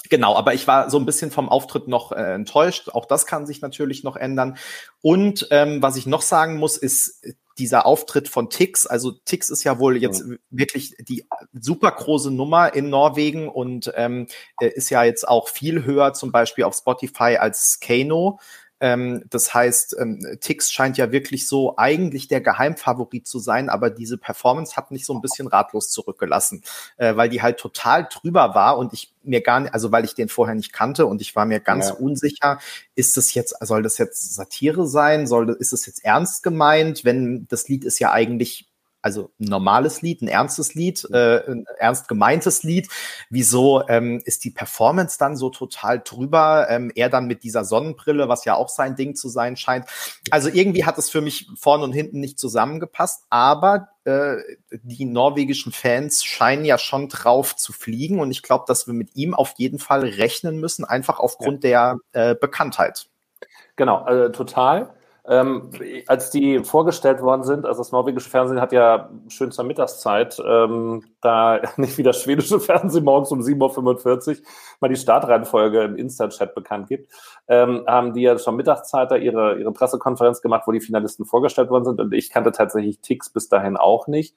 Genau, 0.08 0.34
aber 0.34 0.54
ich 0.54 0.66
war 0.66 0.90
so 0.90 0.98
ein 0.98 1.06
bisschen 1.06 1.30
vom 1.30 1.48
Auftritt 1.48 1.88
noch 1.88 2.12
äh, 2.12 2.34
enttäuscht. 2.34 2.88
Auch 2.88 3.06
das 3.06 3.26
kann 3.26 3.46
sich 3.46 3.60
natürlich 3.60 4.02
noch 4.02 4.16
ändern. 4.16 4.56
Und 5.02 5.48
ähm, 5.50 5.82
was 5.82 5.96
ich 5.96 6.06
noch 6.06 6.22
sagen 6.22 6.56
muss, 6.56 6.76
ist 6.76 7.22
dieser 7.58 7.86
Auftritt 7.86 8.28
von 8.28 8.48
Tix. 8.50 8.86
Also 8.86 9.12
Tix 9.12 9.50
ist 9.50 9.64
ja 9.64 9.78
wohl 9.78 9.96
jetzt 9.98 10.20
ja. 10.20 10.36
wirklich 10.50 10.94
die 10.98 11.26
super 11.52 11.92
große 11.92 12.30
Nummer 12.30 12.74
in 12.74 12.88
Norwegen 12.88 13.48
und 13.48 13.92
ähm, 13.94 14.26
ist 14.60 14.90
ja 14.90 15.04
jetzt 15.04 15.28
auch 15.28 15.48
viel 15.48 15.84
höher 15.84 16.14
zum 16.14 16.32
Beispiel 16.32 16.64
auf 16.64 16.74
Spotify 16.74 17.36
als 17.38 17.78
Kano. 17.80 18.40
Ähm, 18.80 19.24
das 19.28 19.52
heißt, 19.52 19.96
ähm, 19.98 20.38
Tix 20.40 20.72
scheint 20.72 20.96
ja 20.96 21.12
wirklich 21.12 21.46
so 21.46 21.74
eigentlich 21.76 22.28
der 22.28 22.40
Geheimfavorit 22.40 23.26
zu 23.26 23.38
sein, 23.38 23.68
aber 23.68 23.90
diese 23.90 24.16
Performance 24.16 24.76
hat 24.76 24.90
mich 24.90 25.04
so 25.04 25.14
ein 25.14 25.20
bisschen 25.20 25.46
ratlos 25.46 25.90
zurückgelassen, 25.90 26.62
äh, 26.96 27.14
weil 27.14 27.28
die 27.28 27.42
halt 27.42 27.58
total 27.58 28.08
drüber 28.10 28.54
war 28.54 28.78
und 28.78 28.92
ich 28.94 29.12
mir 29.22 29.42
gar 29.42 29.60
nicht, 29.60 29.74
also 29.74 29.92
weil 29.92 30.04
ich 30.04 30.14
den 30.14 30.30
vorher 30.30 30.54
nicht 30.54 30.72
kannte 30.72 31.04
und 31.04 31.20
ich 31.20 31.36
war 31.36 31.44
mir 31.44 31.60
ganz 31.60 31.88
ja. 31.88 31.94
unsicher, 31.94 32.58
ist 32.94 33.16
das 33.18 33.34
jetzt, 33.34 33.54
soll 33.60 33.82
das 33.82 33.98
jetzt 33.98 34.34
Satire 34.34 34.86
sein? 34.86 35.26
Soll, 35.26 35.50
ist 35.50 35.74
das 35.74 35.84
jetzt 35.84 36.04
ernst 36.04 36.42
gemeint? 36.42 37.04
Wenn 37.04 37.46
das 37.48 37.68
Lied 37.68 37.84
ist 37.84 37.98
ja 37.98 38.12
eigentlich 38.12 38.69
also 39.02 39.30
ein 39.40 39.44
normales 39.44 40.02
Lied, 40.02 40.22
ein 40.22 40.28
ernstes 40.28 40.74
Lied, 40.74 41.06
äh, 41.12 41.50
ein 41.50 41.66
ernst 41.78 42.08
gemeintes 42.08 42.62
Lied. 42.62 42.88
Wieso 43.30 43.86
ähm, 43.88 44.20
ist 44.24 44.44
die 44.44 44.50
Performance 44.50 45.18
dann 45.18 45.36
so 45.36 45.50
total 45.50 46.00
drüber? 46.00 46.66
Ähm, 46.68 46.92
er 46.94 47.08
dann 47.08 47.26
mit 47.26 47.42
dieser 47.42 47.64
Sonnenbrille, 47.64 48.28
was 48.28 48.44
ja 48.44 48.54
auch 48.54 48.68
sein 48.68 48.96
Ding 48.96 49.14
zu 49.14 49.28
sein 49.28 49.56
scheint. 49.56 49.86
Also 50.30 50.48
irgendwie 50.48 50.84
hat 50.84 50.98
es 50.98 51.10
für 51.10 51.20
mich 51.20 51.48
vorne 51.58 51.84
und 51.84 51.92
hinten 51.92 52.20
nicht 52.20 52.38
zusammengepasst, 52.38 53.24
aber 53.30 53.88
äh, 54.04 54.36
die 54.82 55.04
norwegischen 55.04 55.72
Fans 55.72 56.24
scheinen 56.24 56.64
ja 56.64 56.78
schon 56.78 57.08
drauf 57.08 57.56
zu 57.56 57.72
fliegen 57.72 58.20
und 58.20 58.30
ich 58.30 58.42
glaube, 58.42 58.64
dass 58.66 58.86
wir 58.86 58.94
mit 58.94 59.14
ihm 59.14 59.34
auf 59.34 59.54
jeden 59.56 59.78
Fall 59.78 60.00
rechnen 60.00 60.58
müssen, 60.58 60.84
einfach 60.84 61.18
aufgrund 61.20 61.64
ja. 61.64 61.96
der 62.12 62.30
äh, 62.30 62.34
Bekanntheit. 62.34 63.06
Genau, 63.76 64.06
äh, 64.06 64.32
total. 64.32 64.94
Ähm, 65.30 65.70
als 66.08 66.30
die 66.30 66.64
vorgestellt 66.64 67.22
worden 67.22 67.44
sind, 67.44 67.64
also 67.64 67.78
das 67.78 67.92
norwegische 67.92 68.28
Fernsehen 68.28 68.60
hat 68.60 68.72
ja 68.72 69.10
schön 69.28 69.52
zur 69.52 69.64
Mittagszeit, 69.64 70.42
ähm, 70.44 71.04
da 71.20 71.60
nicht 71.76 71.96
wie 71.98 72.02
das 72.02 72.20
schwedische 72.20 72.58
Fernsehen 72.58 73.04
morgens 73.04 73.30
um 73.30 73.38
7.45 73.38 74.28
Uhr 74.28 74.46
mal 74.80 74.88
die 74.88 74.96
Startreihenfolge 74.96 75.82
im 75.82 75.94
Insta-Chat 75.94 76.56
bekannt 76.56 76.88
gibt, 76.88 77.12
ähm, 77.46 77.84
haben 77.86 78.12
die 78.12 78.22
ja 78.22 78.36
schon 78.40 78.56
Mittagszeit 78.56 79.12
da 79.12 79.14
ihre, 79.14 79.56
ihre 79.60 79.70
Pressekonferenz 79.72 80.42
gemacht, 80.42 80.64
wo 80.66 80.72
die 80.72 80.80
Finalisten 80.80 81.24
vorgestellt 81.24 81.70
worden 81.70 81.84
sind 81.84 82.00
und 82.00 82.12
ich 82.12 82.30
kannte 82.30 82.50
tatsächlich 82.50 82.98
Tix 82.98 83.30
bis 83.30 83.48
dahin 83.48 83.76
auch 83.76 84.08
nicht. 84.08 84.34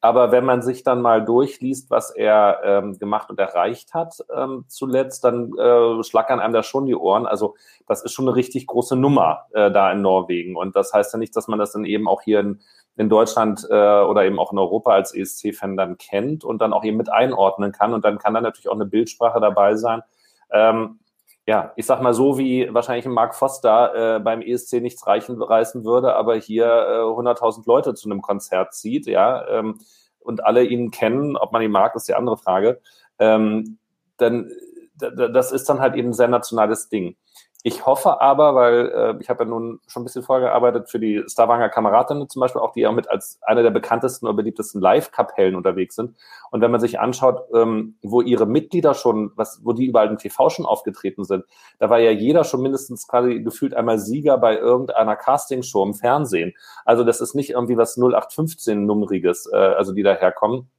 Aber 0.00 0.30
wenn 0.30 0.44
man 0.44 0.62
sich 0.62 0.82
dann 0.82 1.00
mal 1.00 1.24
durchliest, 1.24 1.90
was 1.90 2.10
er 2.10 2.60
ähm, 2.62 2.98
gemacht 2.98 3.30
und 3.30 3.40
erreicht 3.40 3.94
hat 3.94 4.24
ähm, 4.34 4.64
zuletzt, 4.68 5.24
dann 5.24 5.52
äh, 5.58 6.04
schlackern 6.04 6.38
einem 6.38 6.52
da 6.54 6.62
schon 6.62 6.86
die 6.86 6.94
Ohren. 6.94 7.26
Also 7.26 7.56
das 7.86 8.02
ist 8.02 8.12
schon 8.12 8.28
eine 8.28 8.36
richtig 8.36 8.66
große 8.66 8.94
Nummer 8.94 9.46
äh, 9.52 9.70
da 9.70 9.90
in 9.90 10.02
Norwegen. 10.02 10.54
Und 10.56 10.76
das 10.76 10.92
heißt 10.92 11.14
ja 11.14 11.18
nicht, 11.18 11.34
dass 11.34 11.48
man 11.48 11.58
das 11.58 11.72
dann 11.72 11.84
eben 11.84 12.08
auch 12.08 12.22
hier 12.22 12.40
in, 12.40 12.60
in 12.96 13.08
Deutschland 13.08 13.66
äh, 13.70 13.74
oder 13.74 14.24
eben 14.24 14.38
auch 14.38 14.52
in 14.52 14.58
Europa 14.58 14.92
als 14.92 15.14
ESC-Fan 15.14 15.76
dann 15.76 15.98
kennt 15.98 16.44
und 16.44 16.60
dann 16.60 16.72
auch 16.72 16.84
eben 16.84 16.98
mit 16.98 17.10
einordnen 17.10 17.72
kann. 17.72 17.94
Und 17.94 18.04
dann 18.04 18.18
kann 18.18 18.34
da 18.34 18.40
natürlich 18.40 18.68
auch 18.68 18.74
eine 18.74 18.86
Bildsprache 18.86 19.40
dabei 19.40 19.76
sein. 19.76 20.02
Ähm, 20.50 21.00
ja, 21.46 21.72
ich 21.76 21.86
sag 21.86 22.02
mal 22.02 22.12
so, 22.12 22.38
wie 22.38 22.72
wahrscheinlich 22.74 23.06
ein 23.06 23.12
Mark 23.12 23.34
Foster 23.34 24.16
äh, 24.16 24.20
beim 24.20 24.42
ESC 24.42 24.80
nichts 24.80 25.06
reichen, 25.06 25.40
reißen 25.40 25.84
würde, 25.84 26.14
aber 26.16 26.36
hier 26.36 26.66
äh, 26.66 27.00
100.000 27.02 27.62
Leute 27.66 27.94
zu 27.94 28.10
einem 28.10 28.20
Konzert 28.20 28.74
zieht, 28.74 29.06
ja, 29.06 29.46
ähm, 29.48 29.78
und 30.18 30.44
alle 30.44 30.64
ihn 30.64 30.90
kennen, 30.90 31.36
ob 31.36 31.52
man 31.52 31.62
ihn 31.62 31.70
mag, 31.70 31.94
ist 31.94 32.08
die 32.08 32.14
andere 32.14 32.36
Frage, 32.36 32.80
ähm, 33.20 33.78
dann 34.16 34.50
das 34.98 35.52
ist 35.52 35.68
dann 35.68 35.80
halt 35.80 35.94
eben 35.94 36.08
ein 36.08 36.14
sehr 36.14 36.28
nationales 36.28 36.88
Ding. 36.88 37.16
Ich 37.62 37.84
hoffe 37.84 38.20
aber, 38.20 38.54
weil 38.54 38.92
äh, 38.94 39.14
ich 39.20 39.28
habe 39.28 39.42
ja 39.42 39.50
nun 39.50 39.80
schon 39.88 40.02
ein 40.02 40.04
bisschen 40.04 40.22
vorgearbeitet 40.22 40.88
für 40.88 41.00
die 41.00 41.24
Stavanger 41.26 41.68
Kameradinnen 41.68 42.28
zum 42.28 42.40
Beispiel, 42.40 42.60
auch 42.60 42.72
die 42.72 42.82
ja 42.82 42.92
mit 42.92 43.10
als 43.10 43.40
eine 43.42 43.62
der 43.62 43.70
bekanntesten 43.70 44.26
oder 44.26 44.36
beliebtesten 44.36 44.80
Live-Kapellen 44.80 45.56
unterwegs 45.56 45.96
sind. 45.96 46.16
Und 46.50 46.60
wenn 46.60 46.70
man 46.70 46.80
sich 46.80 47.00
anschaut, 47.00 47.40
ähm, 47.52 47.96
wo 48.02 48.20
ihre 48.20 48.46
Mitglieder 48.46 48.94
schon, 48.94 49.32
was, 49.34 49.64
wo 49.64 49.72
die 49.72 49.86
überall 49.86 50.08
im 50.08 50.18
TV 50.18 50.48
schon 50.48 50.64
aufgetreten 50.64 51.24
sind, 51.24 51.44
da 51.80 51.90
war 51.90 51.98
ja 51.98 52.12
jeder 52.12 52.44
schon 52.44 52.62
mindestens 52.62 53.08
quasi 53.08 53.40
gefühlt 53.40 53.74
einmal 53.74 53.98
Sieger 53.98 54.38
bei 54.38 54.56
irgendeiner 54.56 55.16
Castingshow 55.16 55.82
im 55.82 55.94
Fernsehen. 55.94 56.54
Also 56.84 57.02
das 57.02 57.20
ist 57.20 57.34
nicht 57.34 57.50
irgendwie 57.50 57.76
was 57.76 57.98
0815-Nummeriges, 57.98 59.50
äh, 59.52 59.56
also 59.56 59.92
die 59.92 60.04
daherkommen. 60.04 60.70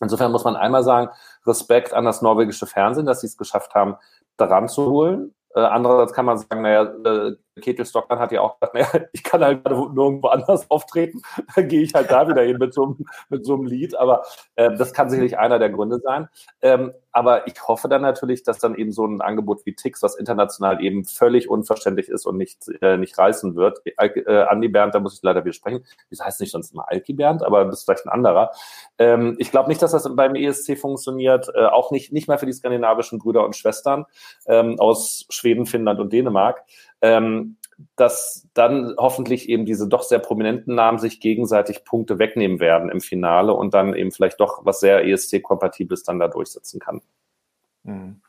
Insofern 0.00 0.32
muss 0.32 0.44
man 0.44 0.56
einmal 0.56 0.82
sagen, 0.82 1.10
Respekt 1.46 1.92
an 1.94 2.04
das 2.04 2.22
norwegische 2.22 2.66
Fernsehen, 2.66 3.06
dass 3.06 3.20
sie 3.20 3.28
es 3.28 3.36
geschafft 3.36 3.74
haben, 3.74 3.96
daran 4.36 4.68
zu 4.68 4.90
holen. 4.90 5.34
Äh, 5.54 5.60
andererseits 5.60 6.12
kann 6.12 6.24
man 6.24 6.38
sagen, 6.38 6.62
naja, 6.62 6.82
äh, 7.04 7.36
Ketil 7.60 7.84
Stockmann 7.84 8.18
hat 8.18 8.32
ja 8.32 8.40
auch 8.40 8.58
gesagt, 8.58 8.74
naja, 8.74 8.88
ich 9.12 9.22
kann 9.22 9.44
halt 9.44 9.64
gerade 9.64 9.76
nirgendwo 9.94 10.28
anders 10.28 10.66
auftreten, 10.70 11.22
dann 11.54 11.68
gehe 11.68 11.82
ich 11.82 11.94
halt 11.94 12.10
da 12.10 12.28
wieder 12.28 12.42
hin 12.42 12.58
mit 12.58 12.72
so 12.72 12.84
einem, 12.84 13.06
mit 13.28 13.44
so 13.44 13.54
einem 13.54 13.64
Lied. 13.64 13.94
Aber 13.94 14.24
äh, 14.56 14.74
das 14.76 14.92
kann 14.92 15.10
sicherlich 15.10 15.38
einer 15.38 15.58
der 15.58 15.70
Gründe 15.70 16.00
sein. 16.00 16.28
Ähm, 16.62 16.92
aber 17.12 17.46
ich 17.46 17.68
hoffe 17.68 17.88
dann 17.88 18.02
natürlich, 18.02 18.42
dass 18.42 18.58
dann 18.58 18.74
eben 18.74 18.90
so 18.90 19.06
ein 19.06 19.20
Angebot 19.20 19.64
wie 19.66 19.74
Tix, 19.74 20.02
was 20.02 20.16
international 20.16 20.82
eben 20.82 21.04
völlig 21.04 21.48
unverständlich 21.48 22.08
ist 22.08 22.26
und 22.26 22.38
nicht, 22.38 22.64
äh, 22.80 22.96
nicht 22.96 23.16
reißen 23.18 23.54
wird. 23.54 23.82
Äh, 23.84 24.42
Andi 24.44 24.68
Bernd, 24.68 24.94
da 24.94 25.00
muss 25.00 25.16
ich 25.16 25.22
leider 25.22 25.44
widersprechen. 25.44 25.84
Das 26.10 26.20
heißt 26.20 26.40
nicht 26.40 26.52
sonst 26.52 26.72
immer 26.72 26.86
Alki 26.88 27.12
Bernd, 27.12 27.42
aber 27.42 27.66
das 27.66 27.80
ist 27.80 27.84
vielleicht 27.84 28.06
ein 28.06 28.12
anderer. 28.12 28.50
Ähm, 28.98 29.36
ich 29.38 29.50
glaube 29.50 29.68
nicht, 29.68 29.82
dass 29.82 29.92
das 29.92 30.08
beim 30.16 30.34
ESC 30.34 30.78
funktioniert, 30.78 31.48
äh, 31.54 31.66
auch 31.66 31.90
nicht, 31.90 32.12
nicht 32.12 32.28
mehr 32.28 32.38
für 32.38 32.46
die 32.46 32.52
skandinavischen 32.52 33.18
Brüder 33.18 33.44
und 33.44 33.56
Schwestern 33.56 34.06
ähm, 34.46 34.80
aus 34.80 35.26
Schweden, 35.28 35.66
Finnland 35.66 36.00
und 36.00 36.12
Dänemark 36.12 36.64
ähm, 37.02 37.56
dass 37.96 38.48
dann 38.54 38.94
hoffentlich 38.98 39.48
eben 39.48 39.64
diese 39.64 39.88
doch 39.88 40.02
sehr 40.02 40.18
prominenten 40.18 40.74
Namen 40.74 40.98
sich 40.98 41.20
gegenseitig 41.20 41.84
Punkte 41.84 42.18
wegnehmen 42.18 42.60
werden 42.60 42.90
im 42.90 43.00
Finale 43.00 43.54
und 43.54 43.74
dann 43.74 43.94
eben 43.94 44.12
vielleicht 44.12 44.40
doch 44.40 44.64
was 44.64 44.80
sehr 44.80 45.04
ESC-kompatibles 45.04 46.02
dann 46.02 46.18
da 46.18 46.28
durchsetzen 46.28 46.80
kann. 46.80 47.00
Mhm. 47.84 48.20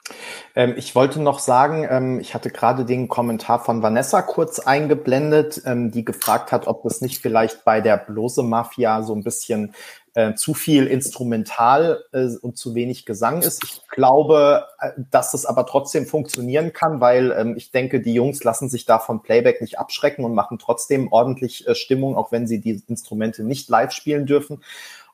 Ähm, 0.55 0.73
ich 0.77 0.95
wollte 0.95 1.21
noch 1.21 1.39
sagen, 1.39 1.87
ähm, 1.89 2.19
ich 2.19 2.33
hatte 2.33 2.49
gerade 2.49 2.85
den 2.85 3.07
Kommentar 3.07 3.63
von 3.63 3.83
Vanessa 3.83 4.21
kurz 4.23 4.59
eingeblendet, 4.59 5.61
ähm, 5.65 5.91
die 5.91 6.03
gefragt 6.03 6.51
hat, 6.51 6.67
ob 6.67 6.83
das 6.83 7.01
nicht 7.01 7.21
vielleicht 7.21 7.63
bei 7.63 7.79
der 7.79 7.97
Blose 7.97 8.41
Mafia 8.41 9.03
so 9.03 9.13
ein 9.13 9.23
bisschen 9.23 9.73
äh, 10.15 10.33
zu 10.35 10.53
viel 10.53 10.87
Instrumental 10.87 12.03
äh, 12.13 12.29
und 12.41 12.57
zu 12.57 12.75
wenig 12.75 13.05
Gesang 13.05 13.41
ist. 13.41 13.63
Ich 13.63 13.87
glaube, 13.89 14.65
äh, 14.79 14.91
dass 15.11 15.31
das 15.31 15.45
aber 15.45 15.65
trotzdem 15.65 16.05
funktionieren 16.05 16.73
kann, 16.73 16.99
weil 16.99 17.31
ähm, 17.31 17.55
ich 17.55 17.71
denke, 17.71 18.01
die 18.01 18.13
Jungs 18.13 18.43
lassen 18.43 18.69
sich 18.69 18.85
da 18.85 18.99
von 18.99 19.21
Playback 19.21 19.61
nicht 19.61 19.79
abschrecken 19.79 20.25
und 20.25 20.33
machen 20.33 20.59
trotzdem 20.59 21.11
ordentlich 21.11 21.67
äh, 21.67 21.75
Stimmung, 21.75 22.15
auch 22.15 22.31
wenn 22.31 22.47
sie 22.47 22.59
die 22.59 22.83
Instrumente 22.87 23.43
nicht 23.43 23.69
live 23.69 23.91
spielen 23.91 24.25
dürfen. 24.25 24.61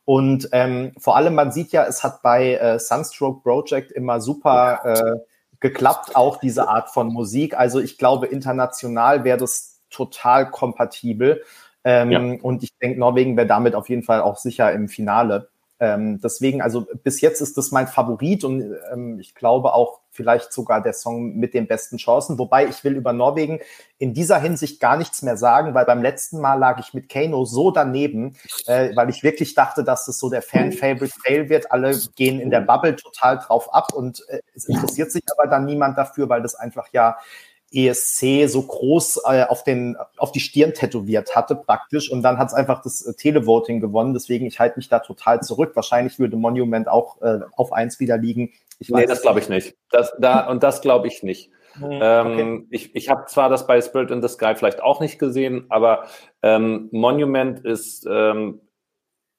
Und 0.09 0.49
ähm, 0.53 0.93
vor 0.97 1.17
allem, 1.17 1.35
man 1.35 1.51
sieht 1.51 1.71
ja, 1.71 1.85
es 1.85 2.03
hat 2.03 2.23
bei 2.23 2.55
äh, 2.55 2.79
Sunstroke 2.79 3.43
Project 3.43 3.91
immer 3.91 4.19
super 4.21 4.81
äh, 4.83 5.19
geklappt, 5.59 6.15
auch 6.15 6.37
diese 6.37 6.67
Art 6.67 6.89
von 6.89 7.13
Musik. 7.13 7.55
Also 7.55 7.79
ich 7.79 7.99
glaube, 7.99 8.25
international 8.25 9.23
wäre 9.23 9.37
das 9.37 9.81
total 9.91 10.49
kompatibel. 10.49 11.43
Ähm, 11.83 12.09
ja. 12.11 12.19
Und 12.41 12.63
ich 12.63 12.75
denke, 12.79 12.99
Norwegen 12.99 13.37
wäre 13.37 13.45
damit 13.45 13.75
auf 13.75 13.87
jeden 13.87 14.01
Fall 14.01 14.21
auch 14.21 14.37
sicher 14.37 14.71
im 14.71 14.89
Finale. 14.89 15.49
Ähm, 15.79 16.19
deswegen, 16.21 16.61
also 16.61 16.87
bis 17.03 17.21
jetzt 17.21 17.41
ist 17.41 17.57
das 17.57 17.71
mein 17.71 17.87
Favorit 17.87 18.43
und 18.43 18.75
ähm, 18.91 19.17
ich 19.19 19.33
glaube 19.33 19.73
auch 19.73 20.01
vielleicht 20.11 20.51
sogar 20.51 20.81
der 20.81 20.91
Song 20.91 21.35
mit 21.35 21.53
den 21.53 21.67
besten 21.67 21.95
Chancen. 21.95 22.37
Wobei 22.37 22.67
ich 22.67 22.83
will 22.83 22.97
über 22.97 23.13
Norwegen 23.13 23.59
in 23.97 24.13
dieser 24.13 24.39
Hinsicht 24.39 24.81
gar 24.81 24.97
nichts 24.97 25.21
mehr 25.21 25.37
sagen, 25.37 25.73
weil 25.73 25.85
beim 25.85 26.01
letzten 26.01 26.41
Mal 26.41 26.55
lag 26.55 26.79
ich 26.79 26.93
mit 26.93 27.07
Kano 27.07 27.45
so 27.45 27.71
daneben, 27.71 28.35
äh, 28.65 28.93
weil 28.95 29.09
ich 29.09 29.23
wirklich 29.23 29.55
dachte, 29.55 29.85
dass 29.85 30.05
das 30.05 30.19
so 30.19 30.29
der 30.29 30.41
Fan-Favorite-Fail 30.41 31.47
wird. 31.47 31.71
Alle 31.71 31.97
gehen 32.15 32.41
in 32.41 32.49
der 32.49 32.61
Bubble 32.61 32.97
total 32.97 33.37
drauf 33.37 33.73
ab 33.73 33.93
und 33.93 34.21
äh, 34.27 34.41
es 34.53 34.67
interessiert 34.67 35.11
sich 35.11 35.23
aber 35.37 35.49
dann 35.49 35.65
niemand 35.65 35.97
dafür, 35.97 36.27
weil 36.27 36.41
das 36.41 36.55
einfach 36.55 36.89
ja 36.91 37.17
ESC 37.71 38.47
so 38.47 38.61
groß 38.63 39.21
äh, 39.29 39.43
auf, 39.43 39.63
den, 39.63 39.97
auf 40.17 40.31
die 40.31 40.39
Stirn 40.39 40.73
tätowiert 40.73 41.35
hatte 41.35 41.55
praktisch 41.55 42.11
und 42.11 42.21
dann 42.23 42.37
hat 42.37 42.47
es 42.47 42.53
einfach 42.53 42.81
das 42.81 43.05
äh, 43.05 43.13
Televoting 43.13 43.79
gewonnen. 43.79 44.13
Deswegen, 44.13 44.45
ich 44.45 44.59
halte 44.59 44.77
mich 44.77 44.89
da 44.89 44.99
total 44.99 45.41
zurück. 45.41 45.71
Wahrscheinlich 45.75 46.19
würde 46.19 46.37
Monument 46.37 46.87
auch 46.87 47.21
äh, 47.21 47.39
auf 47.55 47.71
eins 47.71 47.99
wieder 47.99 48.17
liegen. 48.17 48.51
Ich 48.79 48.89
nee, 48.89 49.05
das 49.05 49.21
glaube 49.21 49.39
ich 49.39 49.49
nicht. 49.49 49.75
Das, 49.91 50.13
da, 50.19 50.47
und 50.49 50.63
das 50.63 50.81
glaube 50.81 51.07
ich 51.07 51.23
nicht. 51.23 51.51
Mhm, 51.77 51.99
ähm, 52.01 52.67
Ich, 52.71 52.95
ich 52.95 53.09
habe 53.09 53.25
zwar 53.25 53.49
das 53.49 53.67
bei 53.67 53.79
Spirit 53.81 54.11
in 54.11 54.21
the 54.21 54.27
Sky 54.27 54.55
vielleicht 54.55 54.81
auch 54.81 54.99
nicht 54.99 55.19
gesehen, 55.19 55.65
aber 55.69 56.05
ähm, 56.41 56.89
Monument 56.91 57.59
ist, 57.65 58.07
ähm, 58.09 58.61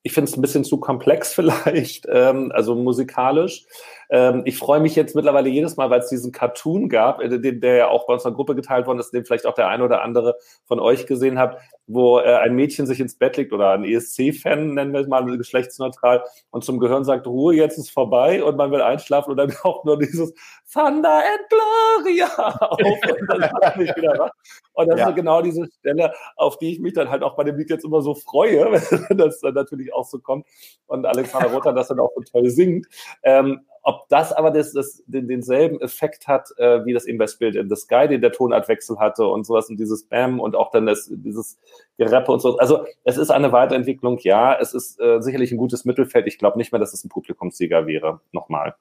ich 0.02 0.12
finde 0.12 0.30
es 0.30 0.36
ein 0.36 0.42
bisschen 0.42 0.64
zu 0.64 0.78
komplex 0.78 1.32
vielleicht, 1.34 2.06
ähm, 2.10 2.52
also 2.54 2.74
musikalisch. 2.74 3.66
Ähm, 4.11 4.42
ich 4.44 4.59
freue 4.59 4.81
mich 4.81 4.96
jetzt 4.96 5.14
mittlerweile 5.14 5.49
jedes 5.49 5.77
Mal, 5.77 5.88
weil 5.88 6.01
es 6.01 6.09
diesen 6.09 6.33
Cartoon 6.33 6.88
gab, 6.88 7.20
äh, 7.20 7.38
den, 7.38 7.61
der 7.61 7.77
ja 7.77 7.88
auch 7.88 8.07
bei 8.07 8.14
unserer 8.14 8.33
Gruppe 8.33 8.57
geteilt 8.57 8.87
worden 8.87 8.99
ist, 8.99 9.12
den 9.12 9.25
vielleicht 9.25 9.46
auch 9.46 9.55
der 9.55 9.68
eine 9.68 9.85
oder 9.85 10.03
andere 10.03 10.37
von 10.64 10.81
euch 10.81 11.07
gesehen 11.07 11.38
hat, 11.38 11.59
wo 11.87 12.18
äh, 12.18 12.35
ein 12.35 12.55
Mädchen 12.55 12.87
sich 12.87 12.99
ins 12.99 13.16
Bett 13.16 13.37
legt 13.37 13.53
oder 13.53 13.70
ein 13.70 13.85
ESC-Fan, 13.85 14.75
nennen 14.75 14.92
wir 14.92 15.01
es 15.01 15.07
mal 15.07 15.25
geschlechtsneutral, 15.37 16.25
und 16.51 16.64
zum 16.64 16.81
Gehirn 16.81 17.05
sagt, 17.05 17.27
Ruhe, 17.29 17.55
jetzt 17.55 17.79
ist 17.79 17.90
vorbei 17.90 18.42
und 18.42 18.57
man 18.57 18.73
will 18.73 18.83
einschlafen 18.83 19.31
und 19.31 19.37
dann 19.37 19.53
auch 19.62 19.85
nur 19.85 19.99
dieses 19.99 20.35
Thunder 20.73 21.18
and 21.18 21.49
Gloria 21.49 22.27
auf 22.59 22.81
und 22.81 23.29
dann 23.29 23.51
mich 23.79 23.94
wieder 23.96 24.18
wach. 24.18 24.31
Und 24.73 24.88
das 24.88 25.01
ja. 25.01 25.09
ist 25.09 25.16
genau 25.16 25.42
diese 25.42 25.68
Stelle, 25.79 26.12
auf 26.37 26.59
die 26.59 26.73
ich 26.73 26.81
mich 26.81 26.94
dann 26.94 27.11
halt 27.11 27.23
auch 27.23 27.37
bei 27.37 27.44
dem 27.44 27.57
Lied 27.57 27.70
jetzt 27.70 27.85
immer 27.85 28.03
so 28.03 28.14
freue, 28.14 28.73
wenn 29.09 29.18
das 29.18 29.40
dann 29.40 29.55
natürlich 29.55 29.92
auch 29.94 30.05
so 30.05 30.18
kommt 30.18 30.46
und 30.87 31.07
Alexander 31.07 31.53
Rotter 31.53 31.73
das 31.73 31.88
dann 31.88 32.01
auch 32.01 32.11
so 32.16 32.23
toll 32.23 32.51
singt. 32.51 32.87
Ähm, 33.23 33.61
ob 33.82 34.08
das 34.08 34.32
aber 34.32 34.50
das, 34.50 34.72
das, 34.72 35.02
den, 35.06 35.28
denselben 35.28 35.80
Effekt 35.80 36.28
hat, 36.28 36.50
äh, 36.58 36.84
wie 36.84 36.92
das 36.92 37.06
eben 37.06 37.18
bei 37.18 37.26
Spirit 37.26 37.56
in 37.56 37.68
the 37.68 37.76
Sky, 37.76 38.08
den 38.08 38.20
der 38.20 38.32
Tonartwechsel 38.32 38.98
hatte 38.98 39.26
und 39.26 39.44
sowas 39.44 39.70
und 39.70 39.78
dieses 39.78 40.04
Bam 40.04 40.40
und 40.40 40.54
auch 40.54 40.70
dann 40.70 40.86
das, 40.86 41.08
dieses 41.10 41.58
Gerappe 41.96 42.32
und 42.32 42.40
so. 42.40 42.58
Also 42.58 42.84
es 43.04 43.16
ist 43.16 43.30
eine 43.30 43.52
Weiterentwicklung, 43.52 44.18
ja. 44.18 44.56
Es 44.58 44.74
ist 44.74 45.00
äh, 45.00 45.20
sicherlich 45.20 45.52
ein 45.52 45.58
gutes 45.58 45.84
Mittelfeld. 45.84 46.26
Ich 46.26 46.38
glaube 46.38 46.58
nicht 46.58 46.72
mehr, 46.72 46.78
dass 46.78 46.92
es 46.92 47.04
ein 47.04 47.08
Publikumssieger 47.08 47.86
wäre. 47.86 48.20
Nochmal. 48.32 48.74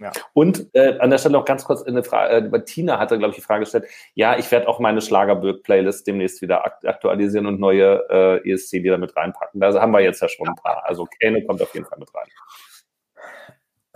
Ja. 0.00 0.12
Und 0.32 0.72
äh, 0.74 0.96
an 0.98 1.10
der 1.10 1.18
Stelle 1.18 1.32
noch 1.32 1.44
ganz 1.44 1.64
kurz 1.64 1.82
eine 1.82 2.04
Frage, 2.04 2.56
äh, 2.56 2.64
Tina 2.64 2.98
hatte, 3.00 3.18
glaube 3.18 3.30
ich, 3.30 3.36
die 3.36 3.42
Frage 3.42 3.64
gestellt, 3.64 3.86
ja, 4.14 4.38
ich 4.38 4.50
werde 4.52 4.68
auch 4.68 4.78
meine 4.78 5.00
Schlager-Playlist 5.00 6.06
demnächst 6.06 6.40
wieder 6.40 6.64
aktualisieren 6.84 7.46
und 7.46 7.58
neue 7.58 8.06
äh, 8.08 8.50
ESC-Lieder 8.50 8.98
mit 8.98 9.16
reinpacken. 9.16 9.60
Da 9.60 9.74
haben 9.80 9.90
wir 9.90 10.00
jetzt 10.00 10.22
ja 10.22 10.28
schon 10.28 10.48
ein 10.48 10.54
paar. 10.54 10.84
Also 10.84 11.06
Kane 11.20 11.44
kommt 11.44 11.60
auf 11.60 11.74
jeden 11.74 11.86
Fall 11.86 11.98
mit 11.98 12.14
rein. 12.14 12.28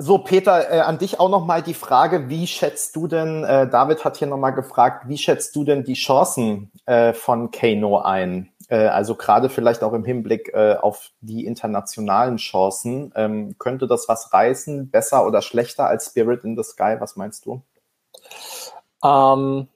So, 0.04 0.18
Peter, 0.18 0.68
äh, 0.68 0.80
an 0.80 0.98
dich 0.98 1.20
auch 1.20 1.28
nochmal 1.28 1.62
die 1.62 1.74
Frage, 1.74 2.28
wie 2.28 2.48
schätzt 2.48 2.96
du 2.96 3.06
denn, 3.06 3.44
äh, 3.44 3.68
David 3.68 4.04
hat 4.04 4.16
hier 4.16 4.26
nochmal 4.26 4.52
gefragt, 4.52 5.04
wie 5.06 5.16
schätzt 5.16 5.54
du 5.54 5.62
denn 5.62 5.84
die 5.84 5.94
Chancen 5.94 6.72
äh, 6.86 7.12
von 7.12 7.52
Kano 7.52 8.00
ein? 8.00 8.50
Äh, 8.66 8.88
also 8.88 9.14
gerade 9.14 9.48
vielleicht 9.48 9.84
auch 9.84 9.92
im 9.92 10.04
Hinblick 10.04 10.52
äh, 10.54 10.74
auf 10.74 11.12
die 11.20 11.46
internationalen 11.46 12.38
Chancen. 12.38 13.12
Ähm, 13.14 13.54
könnte 13.60 13.86
das 13.86 14.08
was 14.08 14.32
reißen, 14.32 14.90
besser 14.90 15.24
oder 15.24 15.40
schlechter 15.40 15.86
als 15.86 16.06
Spirit 16.06 16.42
in 16.42 16.56
the 16.56 16.64
Sky? 16.64 16.96
Was 16.98 17.14
meinst 17.14 17.46
du? 17.46 17.62
Ähm, 19.04 19.68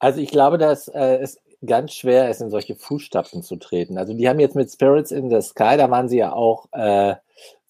also 0.00 0.20
ich 0.20 0.30
glaube, 0.30 0.58
dass 0.58 0.88
äh, 0.88 1.18
es 1.18 1.38
ganz 1.64 1.92
schwer 1.92 2.28
ist, 2.28 2.40
in 2.40 2.50
solche 2.50 2.74
Fußstapfen 2.74 3.44
zu 3.44 3.54
treten. 3.54 3.98
Also 3.98 4.14
die 4.14 4.28
haben 4.28 4.40
jetzt 4.40 4.56
mit 4.56 4.68
Spirits 4.68 5.12
in 5.12 5.30
the 5.30 5.40
Sky, 5.42 5.76
da 5.76 5.88
waren 5.92 6.08
sie 6.08 6.18
ja 6.18 6.32
auch 6.32 6.66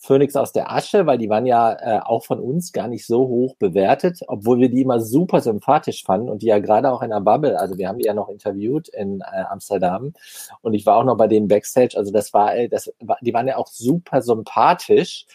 Phoenix 0.04 0.34
aus 0.34 0.50
der 0.50 0.72
Asche, 0.72 1.06
weil 1.06 1.16
die 1.16 1.28
waren 1.28 1.46
ja 1.46 1.72
äh, 1.74 2.00
auch 2.00 2.24
von 2.24 2.40
uns 2.40 2.72
gar 2.72 2.88
nicht 2.88 3.06
so 3.06 3.28
hoch 3.28 3.54
bewertet, 3.56 4.20
obwohl 4.26 4.58
wir 4.58 4.68
die 4.68 4.80
immer 4.80 4.98
super 5.00 5.40
sympathisch 5.40 6.04
fanden 6.04 6.28
und 6.28 6.42
die 6.42 6.46
ja 6.46 6.58
gerade 6.58 6.90
auch 6.90 7.02
in 7.02 7.10
der 7.10 7.20
Bubble, 7.20 7.58
also 7.58 7.78
wir 7.78 7.88
haben 7.88 7.98
die 7.98 8.06
ja 8.06 8.14
noch 8.14 8.28
interviewt 8.28 8.88
in 8.88 9.20
äh, 9.20 9.42
Amsterdam 9.48 10.12
und 10.60 10.74
ich 10.74 10.86
war 10.86 10.96
auch 10.96 11.04
noch 11.04 11.16
bei 11.16 11.28
denen 11.28 11.46
Backstage, 11.46 11.96
also 11.96 12.10
das 12.10 12.34
war, 12.34 12.56
äh, 12.56 12.68
das 12.68 12.92
war, 13.00 13.16
die 13.20 13.32
waren 13.32 13.46
ja 13.46 13.56
auch 13.56 13.68
super 13.68 14.22
sympathisch, 14.22 15.26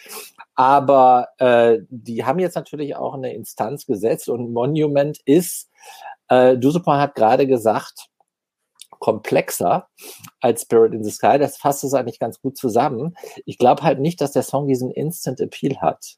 aber 0.55 1.29
äh, 1.37 1.79
die 1.89 2.25
haben 2.25 2.39
jetzt 2.39 2.55
natürlich 2.55 2.97
auch 2.97 3.13
eine 3.13 3.33
Instanz 3.33 3.85
gesetzt 3.85 4.27
und 4.27 4.51
Monument 4.51 5.17
ist, 5.23 5.69
äh, 6.27 6.57
Dusupon 6.57 6.97
hat 6.97 7.15
gerade 7.15 7.47
gesagt, 7.47 8.09
komplexer 9.07 9.87
als 10.41 10.63
Spirit 10.63 10.93
in 10.93 11.01
the 11.01 11.11
Sky. 11.11 11.37
Das 11.39 11.55
fasst 11.57 11.85
es 11.85 11.93
eigentlich 11.93 12.19
ganz 12.19 12.41
gut 12.41 12.57
zusammen. 12.57 13.15
Ich 13.45 13.57
glaube 13.57 13.83
halt 13.83 14.01
nicht, 14.01 14.19
dass 14.19 14.33
der 14.33 14.43
Song 14.43 14.67
diesen 14.67 14.91
Instant 14.91 15.39
Appeal 15.39 15.77
hat. 15.77 16.17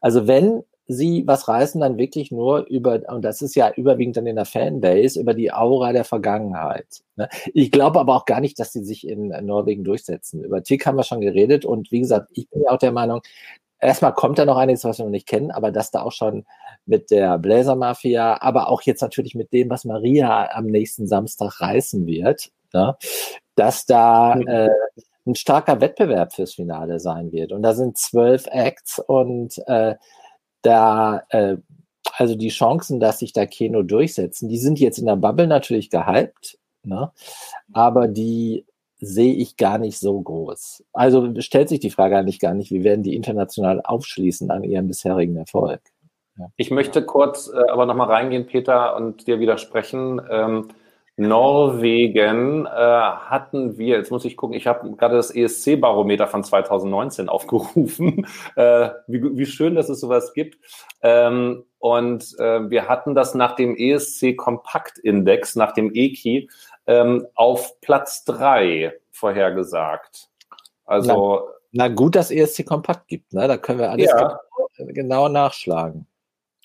Also 0.00 0.26
wenn 0.26 0.64
sie 0.88 1.22
was 1.28 1.46
reißen, 1.46 1.80
dann 1.80 1.96
wirklich 1.96 2.32
nur 2.32 2.66
über, 2.66 3.02
und 3.06 3.24
das 3.24 3.40
ist 3.40 3.54
ja 3.54 3.72
überwiegend 3.72 4.16
dann 4.16 4.26
in 4.26 4.34
der 4.34 4.46
Fanbase, 4.46 5.20
über 5.20 5.32
die 5.32 5.52
Aura 5.52 5.92
der 5.92 6.02
Vergangenheit. 6.02 7.04
Ne? 7.14 7.28
Ich 7.52 7.70
glaube 7.70 8.00
aber 8.00 8.16
auch 8.16 8.24
gar 8.24 8.40
nicht, 8.40 8.58
dass 8.58 8.72
sie 8.72 8.84
sich 8.84 9.06
in 9.06 9.28
Norwegen 9.28 9.84
durchsetzen. 9.84 10.42
Über 10.42 10.64
Tick 10.64 10.84
haben 10.86 10.96
wir 10.96 11.04
schon 11.04 11.20
geredet 11.20 11.64
und 11.64 11.92
wie 11.92 12.00
gesagt, 12.00 12.30
ich 12.32 12.50
bin 12.50 12.62
ja 12.64 12.72
auch 12.72 12.78
der 12.78 12.92
Meinung, 12.92 13.22
erstmal 13.84 14.14
kommt 14.14 14.38
da 14.38 14.44
noch 14.44 14.56
einiges, 14.56 14.84
was 14.84 14.98
wir 14.98 15.04
noch 15.04 15.10
nicht 15.10 15.28
kennen, 15.28 15.50
aber 15.50 15.70
dass 15.70 15.90
da 15.90 16.02
auch 16.02 16.12
schon 16.12 16.46
mit 16.86 17.10
der 17.10 17.38
Blazer 17.38 17.76
Mafia, 17.76 18.40
aber 18.40 18.68
auch 18.68 18.82
jetzt 18.82 19.02
natürlich 19.02 19.34
mit 19.34 19.52
dem, 19.52 19.70
was 19.70 19.84
Maria 19.84 20.50
am 20.52 20.66
nächsten 20.66 21.06
Samstag 21.06 21.60
reißen 21.60 22.06
wird, 22.06 22.50
ne, 22.72 22.96
dass 23.54 23.86
da 23.86 24.34
äh, 24.38 24.70
ein 25.26 25.34
starker 25.34 25.80
Wettbewerb 25.80 26.34
fürs 26.34 26.54
Finale 26.54 27.00
sein 27.00 27.32
wird. 27.32 27.52
Und 27.52 27.62
da 27.62 27.74
sind 27.74 27.96
zwölf 27.96 28.46
Acts 28.46 28.98
und 28.98 29.58
äh, 29.66 29.94
da, 30.62 31.22
äh, 31.30 31.56
also 32.16 32.34
die 32.34 32.48
Chancen, 32.48 33.00
dass 33.00 33.20
sich 33.20 33.32
da 33.32 33.46
Keno 33.46 33.82
durchsetzen, 33.82 34.48
die 34.48 34.58
sind 34.58 34.80
jetzt 34.80 34.98
in 34.98 35.06
der 35.06 35.16
Bubble 35.16 35.46
natürlich 35.46 35.90
gehypt, 35.90 36.58
ne? 36.82 37.10
aber 37.72 38.08
die 38.08 38.66
sehe 39.04 39.34
ich 39.34 39.56
gar 39.56 39.78
nicht 39.78 39.98
so 39.98 40.20
groß. 40.20 40.84
Also 40.92 41.40
stellt 41.40 41.68
sich 41.68 41.80
die 41.80 41.90
Frage 41.90 42.16
eigentlich 42.16 42.40
gar 42.40 42.54
nicht, 42.54 42.70
wie 42.70 42.84
werden 42.84 43.02
die 43.02 43.14
international 43.14 43.80
aufschließen 43.82 44.50
an 44.50 44.64
ihrem 44.64 44.88
bisherigen 44.88 45.36
Erfolg. 45.36 45.80
Ja. 46.38 46.46
Ich 46.56 46.70
möchte 46.70 47.04
kurz 47.04 47.48
äh, 47.48 47.70
aber 47.70 47.86
nochmal 47.86 48.08
reingehen, 48.08 48.46
Peter, 48.46 48.96
und 48.96 49.26
dir 49.26 49.40
widersprechen. 49.40 50.20
Ähm, 50.30 50.68
Norwegen 51.16 52.66
äh, 52.66 52.68
hatten 52.68 53.78
wir, 53.78 53.98
jetzt 53.98 54.10
muss 54.10 54.24
ich 54.24 54.36
gucken, 54.36 54.56
ich 54.56 54.66
habe 54.66 54.90
gerade 54.96 55.14
das 55.16 55.30
ESC-Barometer 55.30 56.26
von 56.26 56.42
2019 56.42 57.28
aufgerufen. 57.28 58.26
äh, 58.56 58.90
wie, 59.06 59.36
wie 59.36 59.46
schön, 59.46 59.76
dass 59.76 59.88
es 59.88 60.00
sowas 60.00 60.32
gibt. 60.34 60.58
Ähm, 61.02 61.64
und 61.78 62.34
äh, 62.38 62.68
wir 62.68 62.88
hatten 62.88 63.14
das 63.14 63.34
nach 63.34 63.54
dem 63.54 63.76
ESC-Kompakt-Index, 63.76 65.54
nach 65.54 65.72
dem 65.72 65.92
EKI, 65.94 66.48
ähm, 66.86 67.26
auf 67.34 67.80
Platz 67.80 68.24
drei 68.24 68.94
vorhergesagt. 69.12 70.30
Also. 70.84 71.48
Na, 71.72 71.88
na, 71.88 71.94
gut, 71.94 72.16
dass 72.16 72.30
ESC 72.30 72.66
Kompakt 72.66 73.08
gibt, 73.08 73.32
ne? 73.32 73.46
Da 73.48 73.56
können 73.56 73.78
wir 73.78 73.90
alles 73.90 74.10
ja. 74.10 74.38
genau 74.78 75.28
nachschlagen. 75.28 76.06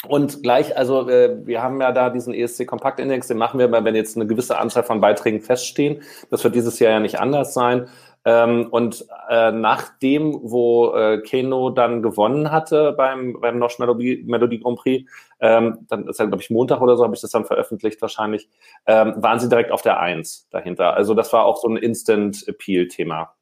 Und 0.07 0.43
gleich, 0.43 0.77
also 0.77 1.09
äh, 1.09 1.45
wir 1.45 1.61
haben 1.61 1.81
ja 1.81 1.91
da 1.91 2.09
diesen 2.09 2.33
ESC 2.33 2.65
Kompakt 2.65 2.99
Index, 2.99 3.27
den 3.27 3.37
machen 3.37 3.59
wir, 3.59 3.69
wenn 3.71 3.95
jetzt 3.95 4.15
eine 4.15 4.27
gewisse 4.27 4.57
Anzahl 4.57 4.83
von 4.83 5.01
Beiträgen 5.01 5.41
feststehen. 5.41 6.01
Das 6.29 6.43
wird 6.43 6.55
dieses 6.55 6.79
Jahr 6.79 6.91
ja 6.91 6.99
nicht 7.01 7.19
anders 7.19 7.53
sein. 7.53 7.89
Ähm, 8.25 8.67
und 8.71 9.05
äh, 9.29 9.51
nach 9.51 9.97
dem, 9.99 10.39
wo 10.41 10.93
äh, 10.93 11.21
Keno 11.21 11.69
dann 11.69 12.01
gewonnen 12.01 12.51
hatte 12.51 12.93
beim, 12.93 13.39
beim 13.41 13.59
Nosh 13.59 13.79
Melodie, 13.79 14.23
Melodie 14.25 14.59
Grand 14.59 14.79
Prix, 14.79 15.09
ähm, 15.39 15.79
dann 15.89 16.07
ist 16.07 16.19
ja, 16.19 16.25
glaube 16.25 16.43
ich, 16.43 16.49
Montag 16.49 16.81
oder 16.81 16.97
so, 16.97 17.03
habe 17.03 17.15
ich 17.15 17.21
das 17.21 17.31
dann 17.31 17.45
veröffentlicht 17.45 18.01
wahrscheinlich, 18.01 18.49
ähm, 18.87 19.15
waren 19.17 19.39
sie 19.39 19.49
direkt 19.49 19.71
auf 19.71 19.81
der 19.81 19.99
Eins 19.99 20.47
dahinter. 20.49 20.93
Also 20.93 21.13
das 21.13 21.31
war 21.33 21.45
auch 21.45 21.57
so 21.57 21.69
ein 21.69 21.77
Instant-Appeal-Thema. 21.77 23.33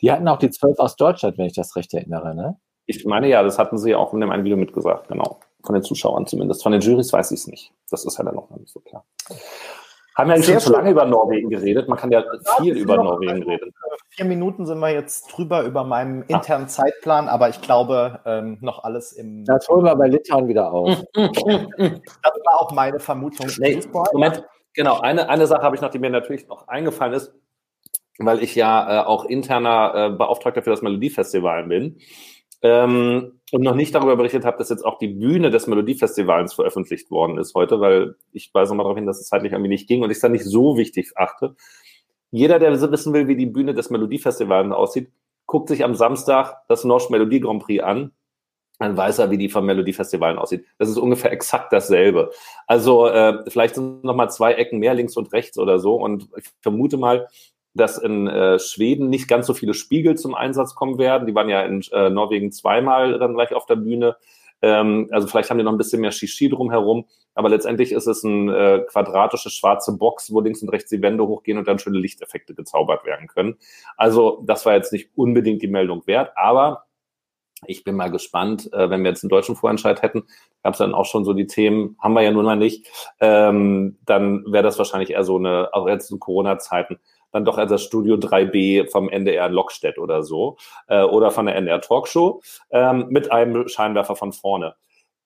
Die 0.00 0.12
hatten 0.12 0.28
auch 0.28 0.38
die 0.38 0.50
zwölf 0.50 0.78
aus 0.78 0.96
Deutschland, 0.96 1.38
wenn 1.38 1.46
ich 1.46 1.54
das 1.54 1.76
recht 1.76 1.92
erinnere, 1.94 2.34
ne? 2.34 2.56
Ich 2.88 3.04
meine 3.04 3.28
ja, 3.28 3.42
das 3.42 3.58
hatten 3.58 3.78
sie 3.78 3.94
auch 3.94 4.14
in 4.14 4.20
dem 4.20 4.30
einen 4.30 4.44
Video 4.44 4.56
mitgesagt, 4.56 5.08
genau. 5.08 5.40
Von 5.66 5.74
den 5.74 5.82
Zuschauern 5.82 6.26
zumindest. 6.26 6.62
Von 6.62 6.72
den 6.72 6.80
Juries 6.80 7.12
weiß 7.12 7.32
ich 7.32 7.40
es 7.40 7.46
nicht. 7.46 7.72
Das 7.90 8.04
ist 8.04 8.18
ja 8.18 8.24
dann 8.24 8.34
noch 8.34 8.48
nicht 8.50 8.72
so 8.72 8.80
klar. 8.80 9.04
Haben 10.14 10.30
ja 10.30 10.42
schon 10.42 10.60
zu 10.60 10.72
lange 10.72 10.90
über 10.90 11.04
Norwegen 11.04 11.50
geredet. 11.50 11.88
Man 11.88 11.98
kann 11.98 12.10
ja 12.10 12.24
viel 12.58 12.76
über 12.76 12.96
Norwegen 12.96 13.42
reden. 13.42 13.74
Vier 14.08 14.24
Minuten 14.24 14.64
sind 14.64 14.78
wir 14.78 14.90
jetzt 14.90 15.26
drüber 15.26 15.62
über 15.64 15.84
meinem 15.84 16.22
ah. 16.22 16.36
internen 16.36 16.64
ah. 16.64 16.68
Zeitplan, 16.68 17.28
aber 17.28 17.50
ich 17.50 17.60
glaube, 17.60 18.20
ähm, 18.24 18.56
noch 18.60 18.84
alles 18.84 19.12
im. 19.12 19.44
Das 19.44 19.68
holen 19.68 19.84
wir 19.84 19.94
bei 19.96 20.06
Litauen 20.06 20.48
wieder 20.48 20.72
auf. 20.72 20.88
das 21.14 21.44
war 21.44 22.60
auch 22.60 22.72
meine 22.72 22.98
Vermutung. 22.98 23.48
Nee, 23.58 23.80
Moment, 24.12 24.44
genau. 24.72 25.00
Eine, 25.00 25.28
eine 25.28 25.46
Sache 25.46 25.62
habe 25.62 25.76
ich 25.76 25.82
noch, 25.82 25.90
die 25.90 25.98
mir 25.98 26.10
natürlich 26.10 26.46
noch 26.48 26.68
eingefallen 26.68 27.12
ist. 27.12 27.34
weil 28.18 28.42
ich 28.42 28.54
ja 28.54 29.02
äh, 29.02 29.04
auch 29.04 29.24
interner 29.26 29.92
äh, 29.94 30.10
Beauftragter 30.10 30.62
für 30.62 30.70
das 30.70 30.80
Melodiefestival 30.80 31.64
bin 31.64 31.98
ähm, 32.62 33.35
und 33.52 33.62
noch 33.62 33.74
nicht 33.74 33.94
darüber 33.94 34.16
berichtet 34.16 34.44
habe, 34.44 34.58
dass 34.58 34.70
jetzt 34.70 34.84
auch 34.84 34.98
die 34.98 35.08
Bühne 35.08 35.50
des 35.50 35.66
Melodiefestivals 35.66 36.54
veröffentlicht 36.54 37.10
worden 37.10 37.38
ist 37.38 37.54
heute, 37.54 37.80
weil 37.80 38.16
ich 38.32 38.52
weise 38.52 38.74
mal 38.74 38.82
darauf 38.82 38.96
hin, 38.96 39.06
dass 39.06 39.20
es 39.20 39.28
zeitlich 39.28 39.52
irgendwie 39.52 39.68
nicht 39.68 39.88
ging 39.88 40.02
und 40.02 40.10
ich 40.10 40.16
es 40.16 40.20
dann 40.20 40.32
nicht 40.32 40.44
so 40.44 40.76
wichtig 40.76 41.12
achte. 41.16 41.54
Jeder, 42.32 42.58
der 42.58 42.72
wissen 42.90 43.12
will, 43.12 43.28
wie 43.28 43.36
die 43.36 43.46
Bühne 43.46 43.72
des 43.72 43.90
Melodiefestivals 43.90 44.72
aussieht, 44.72 45.10
guckt 45.46 45.68
sich 45.68 45.84
am 45.84 45.94
Samstag 45.94 46.56
das 46.68 46.84
Norsch 46.84 47.08
Melodie 47.08 47.40
Grand 47.40 47.62
Prix 47.62 47.82
an 47.82 48.12
dann 48.78 48.96
weiß 48.96 49.18
er, 49.20 49.30
wie 49.30 49.38
die 49.38 49.48
vom 49.48 49.64
Melodiefestivalen 49.64 50.38
aussieht. 50.38 50.66
Das 50.78 50.88
ist 50.88 50.98
ungefähr 50.98 51.32
exakt 51.32 51.72
dasselbe. 51.72 52.30
Also 52.66 53.06
äh, 53.06 53.42
vielleicht 53.48 53.74
sind 53.74 54.04
noch 54.04 54.14
mal 54.14 54.28
zwei 54.28 54.52
Ecken 54.52 54.78
mehr 54.78 54.94
links 54.94 55.16
und 55.16 55.32
rechts 55.32 55.58
oder 55.58 55.78
so. 55.78 55.94
Und 55.94 56.28
ich 56.36 56.50
vermute 56.60 56.98
mal, 56.98 57.28
dass 57.76 57.98
in 57.98 58.26
äh, 58.26 58.58
Schweden 58.58 59.08
nicht 59.08 59.28
ganz 59.28 59.46
so 59.46 59.54
viele 59.54 59.74
Spiegel 59.74 60.16
zum 60.16 60.34
Einsatz 60.34 60.74
kommen 60.74 60.98
werden. 60.98 61.26
Die 61.26 61.34
waren 61.34 61.48
ja 61.48 61.62
in 61.62 61.82
äh, 61.92 62.10
Norwegen 62.10 62.52
zweimal 62.52 63.18
dann 63.18 63.34
gleich 63.34 63.52
auf 63.52 63.66
der 63.66 63.76
Bühne. 63.76 64.16
Ähm, 64.62 65.08
also 65.10 65.26
vielleicht 65.26 65.50
haben 65.50 65.58
die 65.58 65.64
noch 65.64 65.72
ein 65.72 65.78
bisschen 65.78 66.00
mehr 66.00 66.12
Shishi 66.12 66.48
drumherum. 66.48 67.06
Aber 67.34 67.50
letztendlich 67.50 67.92
ist 67.92 68.06
es 68.06 68.24
ein 68.24 68.48
äh, 68.48 68.84
quadratische 68.88 69.50
schwarze 69.50 69.96
Box, 69.96 70.32
wo 70.32 70.40
links 70.40 70.62
und 70.62 70.70
rechts 70.70 70.88
die 70.88 71.02
Wände 71.02 71.26
hochgehen 71.26 71.58
und 71.58 71.68
dann 71.68 71.78
schöne 71.78 71.98
Lichteffekte 71.98 72.54
gezaubert 72.54 73.04
werden 73.04 73.26
können. 73.26 73.56
Also 73.96 74.42
das 74.46 74.64
war 74.64 74.74
jetzt 74.74 74.92
nicht 74.92 75.10
unbedingt 75.14 75.60
die 75.60 75.68
Meldung 75.68 76.06
wert. 76.06 76.32
Aber 76.34 76.86
ich 77.66 77.84
bin 77.84 77.96
mal 77.96 78.10
gespannt, 78.10 78.72
äh, 78.72 78.90
wenn 78.90 79.02
wir 79.02 79.10
jetzt 79.10 79.22
einen 79.22 79.30
deutschen 79.30 79.56
Vorentscheid 79.56 80.02
hätten, 80.02 80.24
gab 80.62 80.74
es 80.74 80.78
dann 80.78 80.94
auch 80.94 81.06
schon 81.06 81.24
so 81.24 81.32
die 81.32 81.46
Themen, 81.46 81.96
haben 82.00 82.14
wir 82.14 82.22
ja 82.22 82.30
nun 82.30 82.44
mal 82.44 82.56
nicht, 82.56 82.86
ähm, 83.20 83.98
dann 84.04 84.44
wäre 84.50 84.64
das 84.64 84.78
wahrscheinlich 84.78 85.10
eher 85.10 85.24
so 85.24 85.36
eine, 85.36 85.70
auch 85.72 85.88
jetzt 85.88 86.10
in 86.10 86.20
Corona-Zeiten, 86.20 86.98
dann 87.32 87.44
doch 87.44 87.58
als 87.58 87.70
das 87.70 87.82
Studio 87.82 88.16
3B 88.16 88.90
vom 88.90 89.08
NDR 89.08 89.48
Lockstedt 89.48 89.98
oder 89.98 90.22
so 90.22 90.56
äh, 90.88 91.02
oder 91.02 91.30
von 91.30 91.46
der 91.46 91.56
NDR 91.56 91.80
Talkshow 91.80 92.42
ähm, 92.70 93.06
mit 93.10 93.30
einem 93.32 93.68
Scheinwerfer 93.68 94.16
von 94.16 94.32
vorne. 94.32 94.74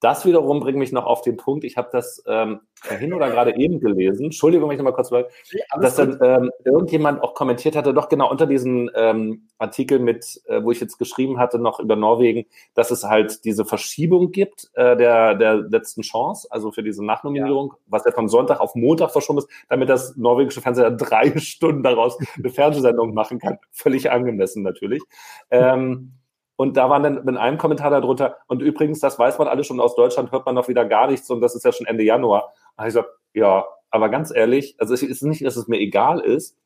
Das 0.01 0.25
wiederum 0.25 0.61
bringt 0.61 0.79
mich 0.79 0.93
noch 0.93 1.05
auf 1.05 1.21
den 1.21 1.37
Punkt, 1.37 1.63
ich 1.65 1.77
habe 1.77 1.91
das 1.93 2.23
ähm, 2.27 2.61
vorhin 2.75 3.13
oder 3.13 3.29
gerade 3.29 3.57
eben 3.57 3.81
gelesen, 3.81 4.25
Entschuldigung, 4.25 4.69
wenn 4.69 4.75
ich 4.75 4.79
nochmal 4.79 4.95
kurz 4.95 5.11
bleibe, 5.11 5.29
dass 5.79 5.97
dann 5.97 6.19
ähm, 6.23 6.51
irgendjemand 6.65 7.23
auch 7.23 7.35
kommentiert 7.35 7.77
hatte, 7.77 7.93
doch 7.93 8.09
genau 8.09 8.31
unter 8.31 8.47
diesen 8.47 8.91
ähm, 8.95 9.49
Artikel 9.59 9.99
mit, 9.99 10.41
äh, 10.47 10.63
wo 10.65 10.71
ich 10.71 10.81
jetzt 10.81 10.99
geschrieben 10.99 11.39
hatte, 11.39 11.59
noch 11.59 11.81
über 11.81 11.97
Norwegen, 11.97 12.47
dass 12.75 12.91
es 12.91 13.05
halt 13.05 13.45
diese 13.45 13.67
Verschiebung 13.67 14.33
gibt 14.33 14.71
äh, 14.73 14.97
der, 14.97 15.35
der 15.35 15.57
letzten 15.57 16.01
Chance, 16.01 16.49
also 16.51 16.73
für 16.73 16.83
diese 16.83 17.05
Nachnominierung, 17.05 17.73
ja. 17.73 17.79
was 17.87 18.05
ja 18.07 18.13
von 18.13 18.29
Sonntag 18.29 18.61
auf 18.61 18.75
Montag 18.75 19.11
verschoben 19.11 19.41
ist, 19.41 19.49
damit 19.69 19.91
das 19.91 20.17
norwegische 20.17 20.63
Fernsehen 20.63 20.97
drei 20.97 21.33
Stunden 21.39 21.83
daraus 21.83 22.19
eine 22.39 22.51
Fernsehsendung 22.51 23.13
machen 23.13 23.39
kann. 23.39 23.59
Völlig 23.71 24.11
angemessen 24.11 24.63
natürlich. 24.63 25.03
Ähm, 25.51 26.13
und 26.61 26.77
da 26.77 26.91
waren 26.91 27.03
dann 27.03 27.27
in 27.27 27.39
einem 27.39 27.57
Kommentar 27.57 27.89
darunter, 27.89 28.37
und 28.47 28.61
übrigens, 28.61 29.01
das 29.01 29.19
weiß 29.19 29.39
man 29.39 29.49
alles 29.49 29.67
schon 29.67 29.81
aus 29.81 29.95
Deutschland, 29.95 30.31
hört 30.31 30.45
man 30.45 30.55
noch 30.55 30.69
wieder 30.69 30.85
gar 30.85 31.11
nichts 31.11 31.31
und 31.31 31.41
das 31.41 31.55
ist 31.55 31.65
ja 31.65 31.73
schon 31.73 31.87
Ende 31.87 32.05
Januar. 32.05 32.53
Da 32.77 32.83
ich 32.83 32.89
gesagt, 32.89 33.09
ja, 33.33 33.65
aber 33.89 34.11
ganz 34.11 34.31
ehrlich, 34.31 34.77
also 34.77 34.93
es 34.93 35.03
ist 35.03 35.23
nicht, 35.23 35.43
dass 35.43 35.57
es 35.57 35.69
mir 35.69 35.79
egal 35.79 36.21
ist, 36.21 36.59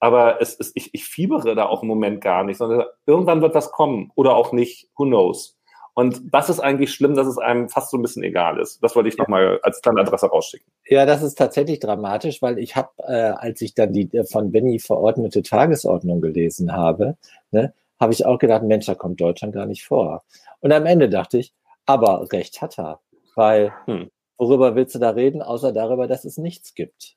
aber 0.00 0.40
es 0.40 0.54
ist, 0.54 0.72
ich, 0.74 0.94
ich 0.94 1.04
fiebere 1.04 1.54
da 1.54 1.66
auch 1.66 1.82
im 1.82 1.88
Moment 1.88 2.22
gar 2.22 2.42
nicht, 2.42 2.56
sondern 2.56 2.86
irgendwann 3.04 3.42
wird 3.42 3.54
das 3.54 3.70
kommen 3.70 4.10
oder 4.14 4.34
auch 4.34 4.52
nicht, 4.52 4.88
who 4.96 5.04
knows. 5.04 5.58
Und 5.92 6.22
das 6.32 6.48
ist 6.48 6.60
eigentlich 6.60 6.94
schlimm, 6.94 7.14
dass 7.14 7.26
es 7.26 7.36
einem 7.36 7.68
fast 7.68 7.90
so 7.90 7.98
ein 7.98 8.02
bisschen 8.02 8.22
egal 8.22 8.58
ist. 8.58 8.82
Das 8.82 8.96
wollte 8.96 9.10
ich 9.10 9.18
nochmal 9.18 9.60
als 9.62 9.82
kleine 9.82 10.00
Adresse 10.00 10.26
rausschicken. 10.26 10.66
Ja, 10.86 11.04
das 11.04 11.22
ist 11.22 11.34
tatsächlich 11.34 11.80
dramatisch, 11.80 12.40
weil 12.40 12.58
ich 12.58 12.76
habe, 12.76 12.88
äh, 13.06 13.34
als 13.36 13.60
ich 13.60 13.74
dann 13.74 13.92
die 13.92 14.08
äh, 14.16 14.24
von 14.24 14.52
Benny 14.52 14.78
verordnete 14.78 15.42
Tagesordnung 15.42 16.22
gelesen 16.22 16.72
habe, 16.72 17.18
ne, 17.50 17.74
habe 18.00 18.12
ich 18.12 18.26
auch 18.26 18.38
gedacht, 18.38 18.62
Mensch, 18.62 18.86
da 18.86 18.94
kommt 18.94 19.20
Deutschland 19.20 19.54
gar 19.54 19.66
nicht 19.66 19.84
vor. 19.84 20.22
Und 20.60 20.72
am 20.72 20.86
Ende 20.86 21.08
dachte 21.08 21.38
ich, 21.38 21.52
aber 21.86 22.32
recht 22.32 22.62
hat 22.62 22.78
er, 22.78 23.00
weil 23.34 23.72
hm. 23.86 24.10
worüber 24.36 24.74
willst 24.74 24.94
du 24.94 24.98
da 24.98 25.10
reden, 25.10 25.42
außer 25.42 25.72
darüber, 25.72 26.06
dass 26.06 26.24
es 26.24 26.38
nichts 26.38 26.74
gibt. 26.74 27.16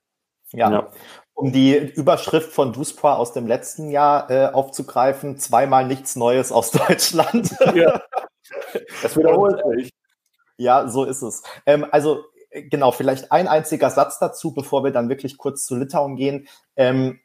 Ja. 0.52 0.72
ja. 0.72 0.92
Um 1.34 1.52
die 1.52 1.76
Überschrift 1.76 2.52
von 2.52 2.74
Duspra 2.74 3.16
aus 3.16 3.34
dem 3.34 3.48
letzten 3.48 3.90
Jahr 3.92 4.30
äh, 4.32 4.48
aufzugreifen, 4.48 5.38
zweimal 5.38 5.86
nichts 5.86 6.16
Neues 6.16 6.52
aus 6.52 6.72
Deutschland. 6.88 7.56
Ja. 7.76 8.02
Das 9.02 9.18
wiederholt 9.18 9.62
sich. 9.76 9.92
Ja, 10.56 10.88
so 10.88 11.04
ist 11.04 11.22
es. 11.22 11.44
Ähm, 11.66 11.86
also 11.92 12.24
genau, 12.52 12.92
vielleicht 12.92 13.32
ein 13.32 13.48
einziger 13.48 13.90
Satz 13.90 14.20
dazu, 14.20 14.54
bevor 14.54 14.84
wir 14.84 14.92
dann 14.92 15.10
wirklich 15.10 15.38
kurz 15.38 15.66
zu 15.66 15.76
Litauen 15.76 16.16
gehen. 16.16 16.48
Ähm, 16.78 17.20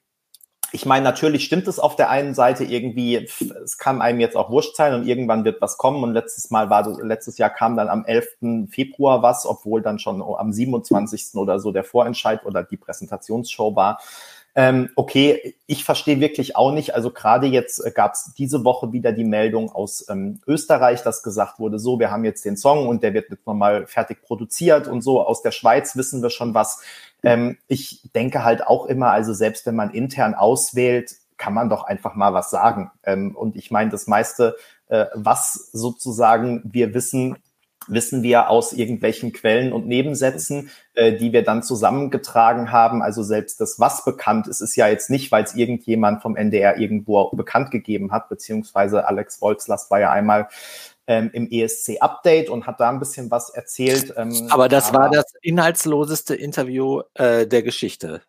ich 0.73 0.87
meine, 0.87 1.05
natürlich 1.05 1.45
stimmt 1.45 1.69
es 1.69 1.79
auf 1.79 1.97
der 1.97 2.09
einen 2.09 2.35
Seite 2.35 2.65
irgendwie, 2.65 3.29
es 3.63 3.77
kann 3.77 4.01
einem 4.01 4.21
jetzt 4.21 4.37
auch 4.37 4.51
wurscht 4.51 4.75
sein 4.75 4.95
und 4.95 5.07
irgendwann 5.07 5.45
wird 5.45 5.61
was 5.61 5.77
kommen. 5.77 6.03
Und 6.03 6.15
letztes 6.15 6.51
Mal 6.51 6.71
war, 6.71 7.03
letztes 7.03 7.39
Jahr 7.39 7.51
kam 7.51 7.77
dann 7.77 7.89
am 7.89 8.05
11. 8.05 8.71
Februar 8.71 9.23
was, 9.23 9.45
obwohl 9.45 9.83
dann 9.83 9.99
schon 9.99 10.23
am 10.23 10.53
27. 10.53 11.35
oder 11.35 11.61
so 11.61 11.73
der 11.73 11.85
Vorentscheid 11.85 12.45
oder 12.47 12.63
die 12.63 12.79
Präsentationsshow 12.79 13.77
war. 13.77 14.01
Ähm, 14.55 14.91
okay, 14.97 15.55
ich 15.67 15.85
verstehe 15.85 16.21
wirklich 16.21 16.57
auch 16.57 16.73
nicht. 16.73 16.95
Also 16.95 17.11
gerade 17.11 17.47
jetzt 17.47 17.85
äh, 17.85 17.91
gab 17.91 18.13
es 18.13 18.35
diese 18.37 18.65
Woche 18.65 18.93
wieder 18.93 19.13
die 19.13 19.25
Meldung 19.25 19.73
aus 19.73 20.07
ähm, 20.11 20.41
Österreich, 20.47 21.03
dass 21.03 21.23
gesagt 21.23 21.59
wurde, 21.59 21.79
so, 21.79 21.99
wir 21.99 22.11
haben 22.11 22.25
jetzt 22.25 22.45
den 22.45 22.59
Song 22.59 22.87
und 22.87 23.03
der 23.03 23.15
wird 23.15 23.31
jetzt 23.31 23.47
nochmal 23.47 23.87
fertig 23.87 24.21
produziert 24.23 24.89
und 24.89 25.01
so. 25.01 25.23
Aus 25.25 25.41
der 25.41 25.53
Schweiz 25.53 25.97
wissen 25.97 26.23
wir 26.23 26.29
schon 26.29 26.53
was. 26.53 26.83
Ähm, 27.23 27.59
ich 27.69 28.11
denke 28.15 28.45
halt 28.45 28.67
auch 28.67 28.87
immer, 28.87 29.11
also 29.11 29.33
selbst 29.33 29.67
wenn 29.67 29.77
man 29.77 29.91
intern 29.91 30.35
auswählt, 30.35 31.17
kann 31.37 31.55
man 31.55 31.69
doch 31.69 31.85
einfach 31.85 32.15
mal 32.15 32.35
was 32.35 32.51
sagen. 32.51 32.91
Ähm, 33.03 33.35
und 33.35 33.57
ich 33.57 33.71
meine, 33.71 33.91
das 33.91 34.07
meiste, 34.07 34.57
äh, 34.89 35.07
was 35.15 35.71
sozusagen 35.73 36.63
wir 36.65 36.95
wissen, 36.95 37.37
wissen 37.89 38.23
wir 38.23 38.49
aus 38.49 38.73
irgendwelchen 38.73 39.33
Quellen 39.33 39.73
und 39.73 39.87
Nebensätzen, 39.87 40.71
äh, 40.95 41.13
die 41.15 41.33
wir 41.33 41.43
dann 41.43 41.63
zusammengetragen 41.63 42.71
haben. 42.71 43.03
Also 43.03 43.23
selbst 43.23 43.61
das, 43.61 43.81
was 43.81 44.05
bekannt 44.05 44.47
ist, 44.47 44.61
ist 44.61 44.77
ja 44.77 44.87
jetzt 44.87 45.11
nicht, 45.11 45.33
weil 45.33 45.45
es 45.45 45.55
irgendjemand 45.55 46.23
vom 46.23 46.37
NDR 46.37 46.79
irgendwo 46.79 47.31
bekannt 47.31 47.71
gegeben 47.71 48.13
hat, 48.13 48.29
beziehungsweise 48.29 49.07
Alex 49.07 49.41
Wolfslast 49.41 49.91
war 49.91 50.01
ja 50.01 50.13
einmal 50.13 50.49
ähm, 51.07 51.31
im 51.33 51.49
ESC-Update 51.51 52.49
und 52.49 52.67
hat 52.67 52.81
da 52.81 52.89
ein 52.89 52.99
bisschen 52.99 53.31
was 53.31 53.51
erzählt. 53.51 54.13
Ähm, 54.17 54.49
aber 54.51 54.69
das 54.69 54.91
aber 54.91 55.01
war 55.01 55.11
das 55.11 55.33
inhaltsloseste 55.43 56.35
Interview 56.35 57.03
äh, 57.15 57.47
der 57.47 57.63
Geschichte. 57.63 58.23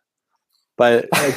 Weil 0.75 1.07
äh, 1.11 1.33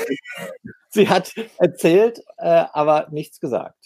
sie 0.91 1.09
hat 1.09 1.33
erzählt, 1.59 2.21
äh, 2.39 2.65
aber 2.73 3.09
nichts 3.11 3.41
gesagt. 3.41 3.77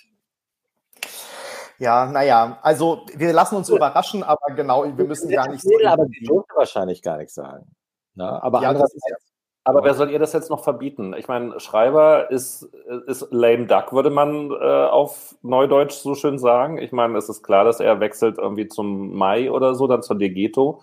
Ja, 1.78 2.06
naja, 2.06 2.58
also 2.62 3.06
wir 3.14 3.32
lassen 3.32 3.56
uns 3.56 3.70
überraschen, 3.70 4.22
aber 4.22 4.54
genau, 4.54 4.84
wir 4.84 5.04
müssen 5.04 5.30
gar 5.30 5.48
nicht. 5.48 5.62
so 5.62 5.70
aber 5.86 6.04
sie 6.06 6.26
durfte 6.26 6.54
wahrscheinlich 6.54 7.00
gar 7.00 7.16
nichts 7.16 7.34
sagen. 7.34 7.74
Ne? 8.14 8.42
aber 8.42 8.60
ja, 8.60 8.74
das 8.74 8.92
ist 8.92 9.08
jetzt 9.08 9.29
aber 9.70 9.84
wer 9.84 9.94
soll 9.94 10.10
ihr 10.10 10.18
das 10.18 10.32
jetzt 10.32 10.50
noch 10.50 10.62
verbieten? 10.62 11.14
Ich 11.16 11.28
meine, 11.28 11.58
Schreiber 11.60 12.30
ist, 12.30 12.64
ist 13.06 13.28
lame 13.30 13.66
duck, 13.66 13.92
würde 13.92 14.10
man 14.10 14.50
äh, 14.50 14.54
auf 14.84 15.34
Neudeutsch 15.42 15.94
so 15.94 16.14
schön 16.14 16.38
sagen. 16.38 16.78
Ich 16.78 16.92
meine, 16.92 17.16
es 17.16 17.28
ist 17.28 17.42
klar, 17.42 17.64
dass 17.64 17.80
er 17.80 18.00
wechselt 18.00 18.38
irgendwie 18.38 18.68
zum 18.68 19.14
Mai 19.14 19.50
oder 19.50 19.74
so, 19.74 19.86
dann 19.86 20.02
zur 20.02 20.18
Degeto. 20.18 20.82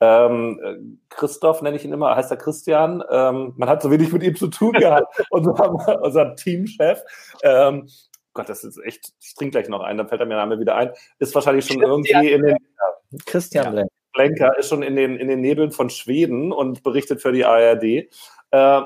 Ähm, 0.00 0.98
Christoph 1.10 1.60
nenne 1.60 1.76
ich 1.76 1.84
ihn 1.84 1.92
immer, 1.92 2.16
heißt 2.16 2.30
er 2.30 2.38
Christian. 2.38 3.04
Ähm, 3.10 3.52
man 3.56 3.68
hat 3.68 3.82
so 3.82 3.90
wenig 3.90 4.12
mit 4.12 4.22
ihm 4.22 4.34
zu 4.34 4.48
tun 4.48 4.72
gehabt, 4.72 5.14
unser, 5.30 6.02
unser 6.02 6.34
Teamchef. 6.36 7.02
Ähm, 7.42 7.88
Gott, 8.32 8.48
das 8.48 8.64
ist 8.64 8.78
echt, 8.82 9.12
ich 9.20 9.34
trinke 9.34 9.58
gleich 9.58 9.68
noch 9.68 9.82
einen, 9.82 9.98
dann 9.98 10.08
fällt 10.08 10.20
er 10.20 10.26
mir 10.26 10.34
der 10.34 10.44
Name 10.46 10.58
wieder 10.58 10.76
ein. 10.76 10.92
Ist 11.18 11.34
wahrscheinlich 11.34 11.66
schon 11.66 11.80
Christian 11.80 12.24
irgendwie 12.24 12.32
in 12.32 12.42
den. 12.42 12.56
Christian 13.26 13.76
ja. 13.76 13.84
Blenker 14.12 14.58
ist 14.58 14.68
schon 14.68 14.82
in 14.82 14.96
den, 14.96 15.16
in 15.16 15.28
den 15.28 15.40
Nebeln 15.40 15.72
von 15.72 15.90
Schweden 15.90 16.52
und 16.52 16.82
berichtet 16.82 17.22
für 17.22 17.32
die 17.32 17.44
ARD. 17.44 18.08
Äh, 18.50 18.82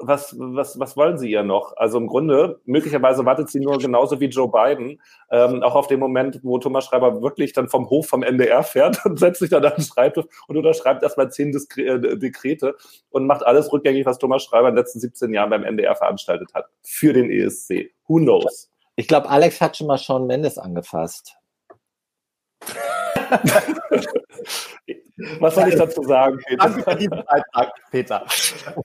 was, 0.00 0.36
was, 0.38 0.78
was 0.78 0.96
wollen 0.96 1.18
Sie 1.18 1.30
ihr 1.30 1.42
noch? 1.42 1.76
Also 1.76 1.98
im 1.98 2.06
Grunde, 2.06 2.60
möglicherweise 2.64 3.24
wartet 3.24 3.50
sie 3.50 3.60
nur 3.60 3.78
genauso 3.78 4.20
wie 4.20 4.26
Joe 4.26 4.48
Biden, 4.48 5.00
ähm, 5.30 5.62
auch 5.62 5.74
auf 5.74 5.88
den 5.88 5.98
Moment, 5.98 6.40
wo 6.42 6.58
Thomas 6.58 6.84
Schreiber 6.84 7.22
wirklich 7.22 7.52
dann 7.52 7.68
vom 7.68 7.90
Hof 7.90 8.06
vom 8.06 8.22
NDR 8.22 8.62
fährt 8.62 9.00
und 9.04 9.18
setzt 9.18 9.40
sich 9.40 9.50
dann 9.50 9.64
an 9.64 9.72
den 9.76 9.84
Schreibtisch 9.84 10.26
und 10.46 10.56
unterschreibt 10.56 11.02
erstmal 11.02 11.30
zehn 11.30 11.50
äh, 11.76 12.16
Dekrete 12.18 12.76
und 13.10 13.26
macht 13.26 13.44
alles 13.44 13.72
rückgängig, 13.72 14.06
was 14.06 14.18
Thomas 14.18 14.44
Schreiber 14.44 14.68
in 14.68 14.74
den 14.74 14.82
letzten 14.82 15.00
17 15.00 15.32
Jahren 15.34 15.50
beim 15.50 15.64
NDR 15.64 15.96
veranstaltet 15.96 16.54
hat. 16.54 16.66
Für 16.82 17.12
den 17.12 17.30
ESC. 17.30 17.90
Who 18.06 18.18
knows? 18.18 18.70
Ich 18.96 19.08
glaube, 19.08 19.28
Alex 19.28 19.60
hat 19.60 19.76
schon 19.76 19.88
mal 19.88 19.98
Sean 19.98 20.26
Mendes 20.26 20.56
angefasst. 20.56 21.36
Was 25.38 25.54
soll 25.54 25.68
ich 25.68 25.76
dazu 25.76 26.02
sagen, 26.02 26.38
Peter? 26.44 26.68
Danke 26.68 26.82
für 26.82 26.96
diesen 26.96 27.24
Beitrag, 27.24 27.72
Peter. 27.90 28.26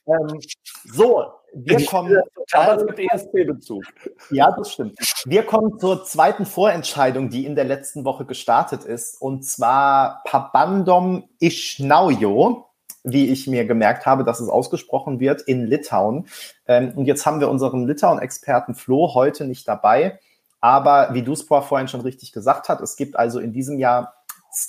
Ähm, 0.07 0.39
so, 0.85 1.25
wir 1.53 1.85
kommen 1.85 2.21
total 2.35 2.85
mit 2.85 2.99
ESP-Bezug. 2.99 3.83
Ja, 4.29 4.51
das 4.51 4.73
stimmt. 4.73 4.97
Wir 5.25 5.43
kommen 5.43 5.79
zur 5.79 6.05
zweiten 6.05 6.45
Vorentscheidung, 6.45 7.29
die 7.29 7.45
in 7.45 7.55
der 7.55 7.65
letzten 7.65 8.05
Woche 8.05 8.25
gestartet 8.25 8.83
ist, 8.83 9.19
und 9.19 9.43
zwar 9.43 10.21
Pabandom 10.25 11.27
Ishnaujo. 11.39 12.65
wie 13.03 13.29
ich 13.29 13.47
mir 13.47 13.65
gemerkt 13.65 14.05
habe, 14.05 14.25
dass 14.25 14.41
es 14.41 14.49
ausgesprochen 14.49 15.19
wird, 15.19 15.41
in 15.41 15.65
Litauen. 15.65 16.27
Ähm, 16.67 16.93
und 16.95 17.05
jetzt 17.05 17.25
haben 17.25 17.39
wir 17.39 17.49
unseren 17.49 17.87
Litauen-Experten 17.87 18.75
Flo 18.75 19.15
heute 19.15 19.45
nicht 19.45 19.67
dabei. 19.67 20.19
Aber 20.61 21.13
wie 21.13 21.23
du 21.23 21.31
es 21.31 21.43
vorhin 21.43 21.87
schon 21.87 22.01
richtig 22.01 22.33
gesagt 22.33 22.67
hast, 22.67 22.81
es 22.81 22.97
gibt 22.97 23.15
also 23.15 23.39
in 23.39 23.53
diesem 23.53 23.79
Jahr 23.79 24.18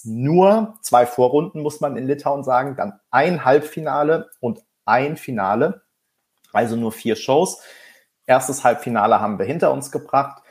nur 0.04 0.74
zwei 0.82 1.06
Vorrunden, 1.06 1.62
muss 1.62 1.80
man 1.80 1.96
in 1.96 2.06
Litauen 2.06 2.44
sagen, 2.44 2.76
dann 2.76 3.00
ein 3.10 3.44
Halbfinale 3.44 4.30
und 4.40 4.60
ein 4.84 5.16
Finale, 5.16 5.82
also 6.52 6.76
nur 6.76 6.92
vier 6.92 7.16
Shows. 7.16 7.62
Erstes 8.26 8.64
Halbfinale 8.64 9.20
haben 9.20 9.38
wir 9.38 9.46
hinter 9.46 9.72
uns 9.72 9.90
gebracht. 9.90 10.42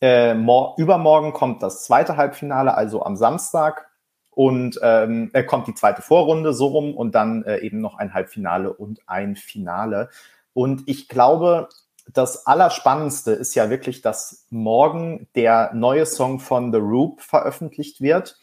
Äh, 0.00 0.32
übermorgen 0.32 1.32
kommt 1.32 1.62
das 1.62 1.84
zweite 1.84 2.16
Halbfinale, 2.16 2.74
also 2.74 3.02
am 3.02 3.16
Samstag. 3.16 3.88
Und 4.34 4.80
ähm, 4.82 5.30
äh, 5.34 5.44
kommt 5.44 5.66
die 5.66 5.74
zweite 5.74 6.00
Vorrunde 6.00 6.54
so 6.54 6.68
rum 6.68 6.96
und 6.96 7.14
dann 7.14 7.44
äh, 7.44 7.58
eben 7.58 7.80
noch 7.80 7.98
ein 7.98 8.14
Halbfinale 8.14 8.72
und 8.72 9.00
ein 9.06 9.36
Finale. 9.36 10.08
Und 10.54 10.84
ich 10.86 11.08
glaube, 11.08 11.68
das 12.12 12.46
Allerspannendste 12.46 13.32
ist 13.32 13.54
ja 13.54 13.70
wirklich, 13.70 14.00
dass 14.00 14.46
morgen 14.50 15.28
der 15.34 15.72
neue 15.74 16.06
Song 16.06 16.40
von 16.40 16.72
The 16.72 16.78
Roop 16.78 17.20
veröffentlicht 17.20 18.00
wird 18.00 18.38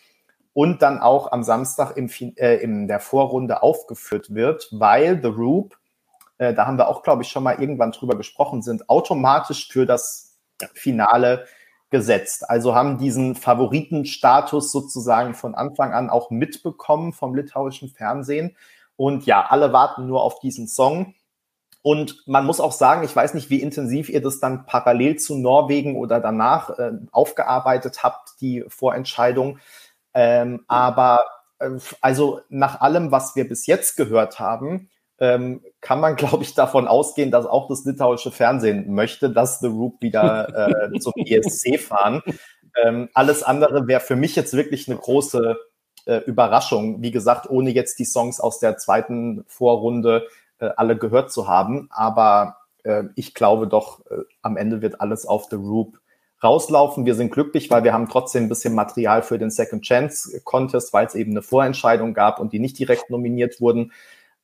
und 0.54 0.82
dann 0.82 1.00
auch 1.00 1.32
am 1.32 1.43
Samstag 1.43 1.95
im, 1.95 2.10
äh, 2.38 2.56
in 2.58 2.88
der 2.88 3.00
Vorrunde 3.00 3.64
aufgeführt 3.64 4.34
wird, 4.34 4.68
weil 4.72 5.22
The 5.22 5.30
Roop, 5.30 5.78
äh, 6.38 6.54
da 6.54 6.66
haben 6.66 6.78
wir 6.78 6.88
auch, 6.88 7.04
glaube 7.04 7.24
ich, 7.24 7.30
schon 7.30 7.43
mal 7.43 7.62
irgendwann 7.62 7.91
drüber 7.91 8.18
gesprochen, 8.18 8.62
sind 8.62 8.89
automatisch 8.89 9.70
für 9.70 9.86
das 9.86 10.38
Finale 10.74 11.45
gesetzt. 11.89 12.50
Also 12.50 12.76
haben 12.76 12.97
diesen 12.97 13.36
Favoritenstatus 13.36 14.72
sozusagen 14.72 15.34
von 15.34 15.56
Anfang 15.56 15.93
an 15.93 16.10
auch 16.10 16.30
mitbekommen 16.30 17.14
vom 17.14 17.36
litauischen 17.36 17.89
Fernsehen. 17.89 18.56
Und 18.95 19.26
ja, 19.26 19.45
alle 19.47 19.74
warten 19.74 20.08
nur 20.08 20.24
auf 20.24 20.39
diesen 20.39 20.68
Song. 20.68 21.16
Und 21.82 22.22
man 22.28 22.45
muss 22.45 22.60
auch 22.60 22.74
sagen, 22.74 23.04
ich 23.04 23.16
weiß 23.16 23.34
nicht, 23.34 23.50
wie 23.50 23.62
intensiv 23.62 24.10
ihr 24.10 24.22
das 24.22 24.39
dann 24.39 24.66
parallel 24.66 25.16
zu 25.16 25.38
Norwegen 25.38 25.95
oder 25.95 26.20
danach 26.20 26.78
äh, 26.78 26.91
aufgearbeitet 27.12 28.04
habt, 28.04 28.41
die 28.41 28.66
Vorentscheidung. 28.68 29.60
Ähm, 30.14 30.64
aber 30.68 31.22
äh, 31.60 31.72
also 32.01 32.41
nach 32.49 32.82
allem, 32.82 33.12
was 33.12 33.36
wir 33.36 33.47
bis 33.47 33.68
jetzt 33.68 33.95
gehört 33.95 34.39
haben, 34.39 34.89
ähm, 35.20 35.62
kann 35.82 35.99
man, 35.99 36.16
glaube 36.18 36.43
ich, 36.43 36.53
davon 36.53 36.88
ausgehen, 36.88 37.32
dass 37.32 37.45
auch 37.45 37.68
das 37.68 37.86
litauische 37.86 38.32
Fernsehen 38.32 38.93
möchte, 38.93 39.30
dass 39.30 39.60
The 39.60 39.68
Roop 39.68 40.01
wieder 40.01 40.91
äh, 40.93 40.99
zum 40.99 41.14
ESC 41.26 41.80
fahren. 41.80 42.22
Ähm, 42.84 43.10
alles 43.14 43.43
andere 43.43 43.88
wäre 43.88 44.01
für 44.01 44.16
mich 44.16 44.36
jetzt 44.36 44.53
wirklich 44.53 44.88
eine 44.88 44.97
große 44.97 45.57
äh, 46.05 46.18
Überraschung. 46.26 47.01
Wie 47.01 47.12
gesagt, 47.12 47.49
ohne 47.49 47.72
jetzt 47.72 47.99
die 47.99 48.05
Songs 48.05 48.39
aus 48.39 48.60
der 48.60 48.78
zweiten 48.78 49.43
Vorrunde 49.47 50.28
äh, 50.60 50.70
alle 50.76 50.97
gehört 50.97 51.32
zu 51.32 51.47
haben. 51.47 51.88
Aber 51.91 52.57
äh, 52.84 53.03
ich 53.16 53.34
glaube 53.34 53.68
doch, 53.68 54.05
äh, 54.07 54.24
am 54.41 54.57
Ende 54.57 54.82
wird 54.82 55.01
alles 55.01 55.26
auf 55.26 55.47
The 55.49 55.55
Roop 55.55 55.99
rauslaufen. 56.44 57.06
Wir 57.06 57.16
sind 57.16 57.32
glücklich, 57.32 57.70
weil 57.70 57.84
wir 57.84 57.94
haben 57.94 58.10
trotzdem 58.10 58.44
ein 58.44 58.50
bisschen 58.50 58.76
Material 58.76 59.24
für 59.24 59.38
den 59.38 59.50
Second 59.50 59.84
Chance 59.84 60.42
Contest, 60.44 60.94
weil 60.94 61.06
es 61.06 61.16
eben 61.16 61.32
eine 61.32 61.42
Vorentscheidung 61.42 62.14
gab 62.14 62.40
und 62.40 62.54
die 62.54 62.60
nicht 62.60 62.80
direkt 62.80 63.10
nominiert 63.10 63.60
wurden. 63.62 63.92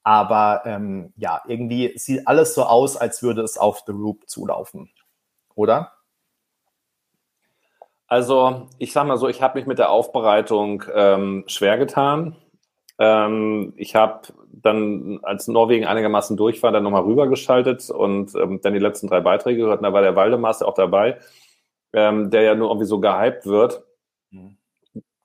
Aber 0.03 0.61
ähm, 0.65 1.13
ja, 1.17 1.41
irgendwie 1.47 1.97
sieht 1.97 2.27
alles 2.27 2.53
so 2.53 2.63
aus, 2.63 2.95
als 2.95 3.23
würde 3.23 3.41
es 3.41 3.57
auf 3.57 3.83
The 3.87 3.91
Roop 3.91 4.29
zulaufen. 4.29 4.91
Oder? 5.55 5.93
Also, 8.07 8.67
ich 8.77 8.93
sag 8.93 9.07
mal 9.07 9.17
so, 9.17 9.27
ich 9.27 9.41
habe 9.41 9.57
mich 9.57 9.65
mit 9.65 9.79
der 9.79 9.89
Aufbereitung 9.89 10.83
ähm, 10.93 11.43
schwer 11.47 11.77
getan. 11.77 12.35
Ähm, 12.99 13.73
ich 13.77 13.95
habe 13.95 14.27
dann, 14.51 15.19
als 15.23 15.47
Norwegen 15.47 15.85
einigermaßen 15.85 16.37
durch 16.37 16.61
war, 16.61 16.71
dann 16.71 16.83
nochmal 16.83 17.03
rübergeschaltet 17.03 17.89
und 17.89 18.35
ähm, 18.35 18.61
dann 18.61 18.73
die 18.73 18.79
letzten 18.79 19.07
drei 19.07 19.21
Beiträge 19.21 19.61
gehört. 19.63 19.83
Da 19.83 19.91
war 19.91 20.01
der 20.01 20.15
Waldemaster 20.15 20.67
auch 20.67 20.75
dabei, 20.75 21.17
ähm, 21.95 22.29
der 22.29 22.43
ja 22.43 22.55
nur 22.55 22.69
irgendwie 22.69 22.87
so 22.87 22.99
gehypt 22.99 23.45
wird. 23.45 23.83
Mhm 24.29 24.57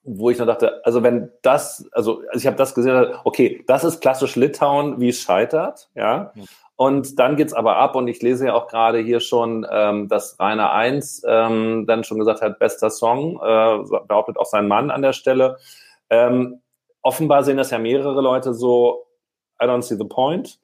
wo 0.03 0.31
ich 0.31 0.39
dann 0.39 0.47
dachte, 0.47 0.85
also 0.85 1.03
wenn 1.03 1.31
das, 1.43 1.89
also, 1.93 2.23
also 2.29 2.39
ich 2.39 2.47
habe 2.47 2.57
das 2.57 2.75
gesehen, 2.75 3.14
okay, 3.25 3.62
das 3.66 3.85
ist 3.85 4.01
klassisch 4.01 4.37
Litauen, 4.37 5.01
wie 5.01 5.11
es 5.11 5.21
scheitert, 5.21 5.91
ja. 5.95 6.33
Und 6.77 7.18
dann 7.18 7.37
geht's 7.37 7.53
aber 7.53 7.77
ab 7.77 7.95
und 7.95 8.09
ich 8.09 8.23
lese 8.23 8.47
ja 8.47 8.55
auch 8.55 8.66
gerade 8.66 9.01
hier 9.01 9.21
schon, 9.21 9.66
ähm, 9.71 10.09
dass 10.09 10.41
Rainer 10.41 10.73
1 10.73 11.25
ähm, 11.27 11.85
dann 11.87 12.05
schon 12.05 12.18
gesagt 12.18 12.41
hat, 12.41 12.59
bester 12.59 12.89
Song, 12.89 13.37
äh, 13.37 14.01
behauptet 14.09 14.39
auch 14.39 14.47
sein 14.47 14.66
Mann 14.66 14.91
an 14.91 15.03
der 15.03 15.12
Stelle. 15.12 15.59
Ähm, 16.09 16.62
offenbar 17.03 17.45
sehen 17.45 17.59
das 17.59 17.71
ja 17.71 17.79
mehrere 17.79 18.23
Leute 18.23 18.55
so, 18.55 19.05
I 19.62 19.66
don't 19.66 19.83
see 19.83 19.97
the 19.97 20.05
point. 20.05 20.59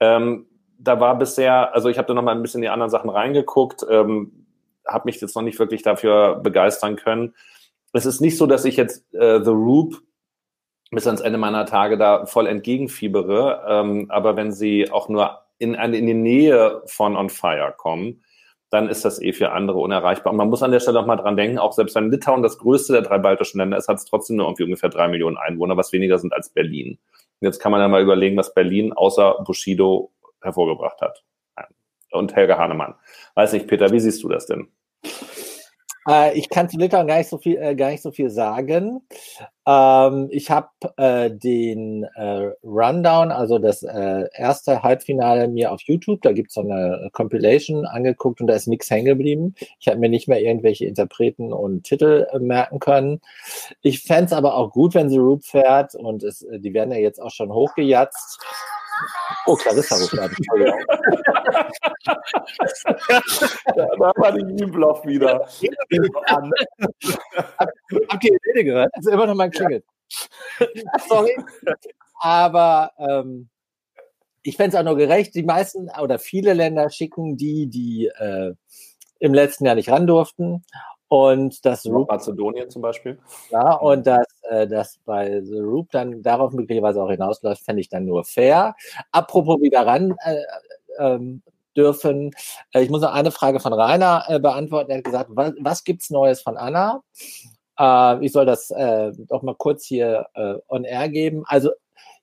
Ähm, 0.00 0.48
da 0.76 0.98
war 0.98 1.16
bisher, 1.16 1.72
also 1.72 1.88
ich 1.88 1.98
habe 1.98 2.08
da 2.08 2.14
noch 2.14 2.22
mal 2.22 2.34
ein 2.34 2.42
bisschen 2.42 2.58
in 2.58 2.62
die 2.62 2.68
anderen 2.70 2.90
Sachen 2.90 3.08
reingeguckt, 3.08 3.86
ähm, 3.88 4.39
habe 4.90 5.06
mich 5.06 5.20
jetzt 5.20 5.34
noch 5.34 5.42
nicht 5.42 5.58
wirklich 5.58 5.82
dafür 5.82 6.36
begeistern 6.36 6.96
können 6.96 7.34
es 7.92 8.06
ist 8.06 8.20
nicht 8.20 8.36
so, 8.36 8.46
dass 8.46 8.64
ich 8.64 8.76
jetzt 8.76 9.12
äh, 9.14 9.42
The 9.42 9.50
Roop 9.50 10.00
bis 10.90 11.06
ans 11.06 11.20
Ende 11.20 11.38
meiner 11.38 11.66
Tage 11.66 11.98
da 11.98 12.26
voll 12.26 12.46
entgegenfiebere, 12.46 13.64
ähm, 13.68 14.06
aber 14.08 14.36
wenn 14.36 14.52
sie 14.52 14.90
auch 14.90 15.08
nur 15.08 15.38
in, 15.58 15.74
in 15.74 16.06
die 16.06 16.14
Nähe 16.14 16.82
von 16.86 17.16
On 17.16 17.30
Fire 17.30 17.74
kommen, 17.76 18.24
dann 18.70 18.88
ist 18.88 19.04
das 19.04 19.20
eh 19.20 19.32
für 19.32 19.52
andere 19.52 19.78
unerreichbar. 19.78 20.32
Und 20.32 20.36
man 20.36 20.48
muss 20.48 20.62
an 20.62 20.70
der 20.70 20.80
Stelle 20.80 21.00
auch 21.00 21.06
mal 21.06 21.16
dran 21.16 21.36
denken, 21.36 21.58
auch 21.58 21.72
selbst 21.72 21.94
wenn 21.96 22.10
Litauen 22.10 22.42
das 22.42 22.58
größte 22.58 22.92
der 22.92 23.02
drei 23.02 23.18
baltischen 23.18 23.58
Länder 23.58 23.76
ist, 23.76 23.88
hat 23.88 23.98
es 23.98 24.04
trotzdem 24.04 24.36
nur 24.36 24.46
irgendwie 24.46 24.64
ungefähr 24.64 24.88
drei 24.88 25.08
Millionen 25.08 25.36
Einwohner, 25.36 25.76
was 25.76 25.92
weniger 25.92 26.18
sind 26.18 26.32
als 26.32 26.50
Berlin. 26.50 26.98
Und 27.40 27.46
jetzt 27.46 27.58
kann 27.58 27.72
man 27.72 27.80
ja 27.80 27.88
mal 27.88 28.02
überlegen, 28.02 28.36
was 28.36 28.54
Berlin 28.54 28.92
außer 28.92 29.42
Bushido 29.44 30.12
hervorgebracht 30.40 31.00
hat. 31.00 31.24
Und 32.12 32.34
Helga 32.34 32.58
Hahnemann. 32.58 32.94
Weiß 33.34 33.52
nicht, 33.52 33.68
Peter, 33.68 33.92
wie 33.92 34.00
siehst 34.00 34.22
du 34.22 34.28
das 34.28 34.46
denn? 34.46 34.68
Äh, 36.08 36.38
ich 36.38 36.48
kann 36.48 36.68
zu 36.68 36.78
Litauen 36.78 37.06
gar 37.06 37.18
nicht 37.18 37.28
so 37.28 37.38
viel, 37.38 37.56
äh, 37.56 37.74
gar 37.74 37.90
nicht 37.90 38.02
so 38.02 38.10
viel 38.10 38.30
sagen. 38.30 39.02
Ähm, 39.66 40.28
ich 40.30 40.50
habe 40.50 40.68
äh, 40.96 41.30
den 41.30 42.04
äh, 42.14 42.50
Rundown, 42.64 43.30
also 43.30 43.58
das 43.58 43.82
äh, 43.82 44.24
erste 44.34 44.82
Halbfinale 44.82 45.48
mir 45.48 45.72
auf 45.72 45.82
YouTube, 45.82 46.22
da 46.22 46.32
gibt's 46.32 46.54
so 46.54 46.62
eine 46.62 47.10
Compilation 47.12 47.86
angeguckt 47.86 48.40
und 48.40 48.46
da 48.46 48.54
ist 48.54 48.66
nichts 48.66 48.90
hängen 48.90 49.06
geblieben. 49.06 49.54
Ich 49.78 49.88
habe 49.88 49.98
mir 49.98 50.08
nicht 50.08 50.28
mehr 50.28 50.40
irgendwelche 50.40 50.86
Interpreten 50.86 51.52
und 51.52 51.84
Titel 51.84 52.26
äh, 52.32 52.38
merken 52.38 52.78
können. 52.80 53.20
Ich 53.82 54.02
fände 54.02 54.36
aber 54.36 54.56
auch 54.56 54.72
gut, 54.72 54.94
wenn 54.94 55.10
The 55.10 55.18
Roop 55.18 55.44
fährt 55.44 55.94
und 55.94 56.22
es, 56.22 56.46
die 56.50 56.74
werden 56.74 56.92
ja 56.92 56.98
jetzt 56.98 57.20
auch 57.20 57.30
schon 57.30 57.52
hochgejatzt. 57.52 58.40
Oh, 59.46 59.56
Clarissa 59.56 59.96
ruft 59.96 60.18
an. 60.18 60.30
da 63.76 64.12
war 64.16 64.32
die 64.32 64.62
Übloff 64.62 65.04
wieder. 65.06 65.46
Habt 68.08 68.24
ihr 68.24 68.30
die 68.30 68.48
Rede 68.50 68.64
gehört? 68.64 68.90
Das 68.94 69.06
ist 69.06 69.12
immer 69.12 69.26
noch 69.26 69.34
mal 69.34 69.50
klingelt. 69.50 69.84
Sorry. 71.08 71.36
Aber 72.20 72.92
ähm, 72.98 73.48
ich 74.42 74.56
fände 74.56 74.76
es 74.76 74.80
auch 74.80 74.84
nur 74.84 74.96
gerecht, 74.96 75.34
die 75.34 75.42
meisten 75.42 75.90
oder 76.00 76.18
viele 76.18 76.54
Länder 76.54 76.90
schicken 76.90 77.36
die, 77.36 77.66
die 77.68 78.06
äh, 78.06 78.54
im 79.18 79.34
letzten 79.34 79.66
Jahr 79.66 79.74
nicht 79.74 79.90
ran 79.90 80.06
durften. 80.06 80.64
Und 81.08 81.64
das 81.64 81.84
Mazedonien 81.86 82.70
zum 82.70 82.82
Beispiel. 82.82 83.18
Ja, 83.50 83.74
und 83.74 84.06
das, 84.06 84.26
äh, 84.50 84.66
das 84.66 84.98
bei 85.04 85.40
The 85.42 85.58
Roop 85.58 85.90
dann 85.92 86.22
darauf 86.22 86.52
möglicherweise 86.52 87.02
auch 87.02 87.10
hinausläuft, 87.10 87.64
fände 87.64 87.80
ich 87.80 87.88
dann 87.88 88.04
nur 88.04 88.24
fair. 88.24 88.74
Apropos 89.12 89.60
wieder 89.60 89.86
ran 89.86 90.16
äh, 90.24 90.42
ähm, 90.98 91.42
dürfen. 91.76 92.32
Äh, 92.72 92.82
ich 92.82 92.90
muss 92.90 93.02
noch 93.02 93.12
eine 93.12 93.30
Frage 93.30 93.60
von 93.60 93.72
Rainer 93.72 94.24
äh, 94.28 94.40
beantworten. 94.40 94.90
Er 94.90 94.98
hat 94.98 95.04
gesagt, 95.04 95.30
was, 95.32 95.52
was 95.60 95.84
gibt's 95.84 96.10
Neues 96.10 96.42
von 96.42 96.56
Anna? 96.56 97.02
Äh, 97.78 98.24
ich 98.24 98.32
soll 98.32 98.46
das 98.46 98.70
äh, 98.70 99.12
doch 99.28 99.42
mal 99.42 99.54
kurz 99.54 99.84
hier 99.84 100.26
äh, 100.34 100.54
on 100.68 100.84
air 100.84 101.08
geben. 101.08 101.44
Also 101.46 101.70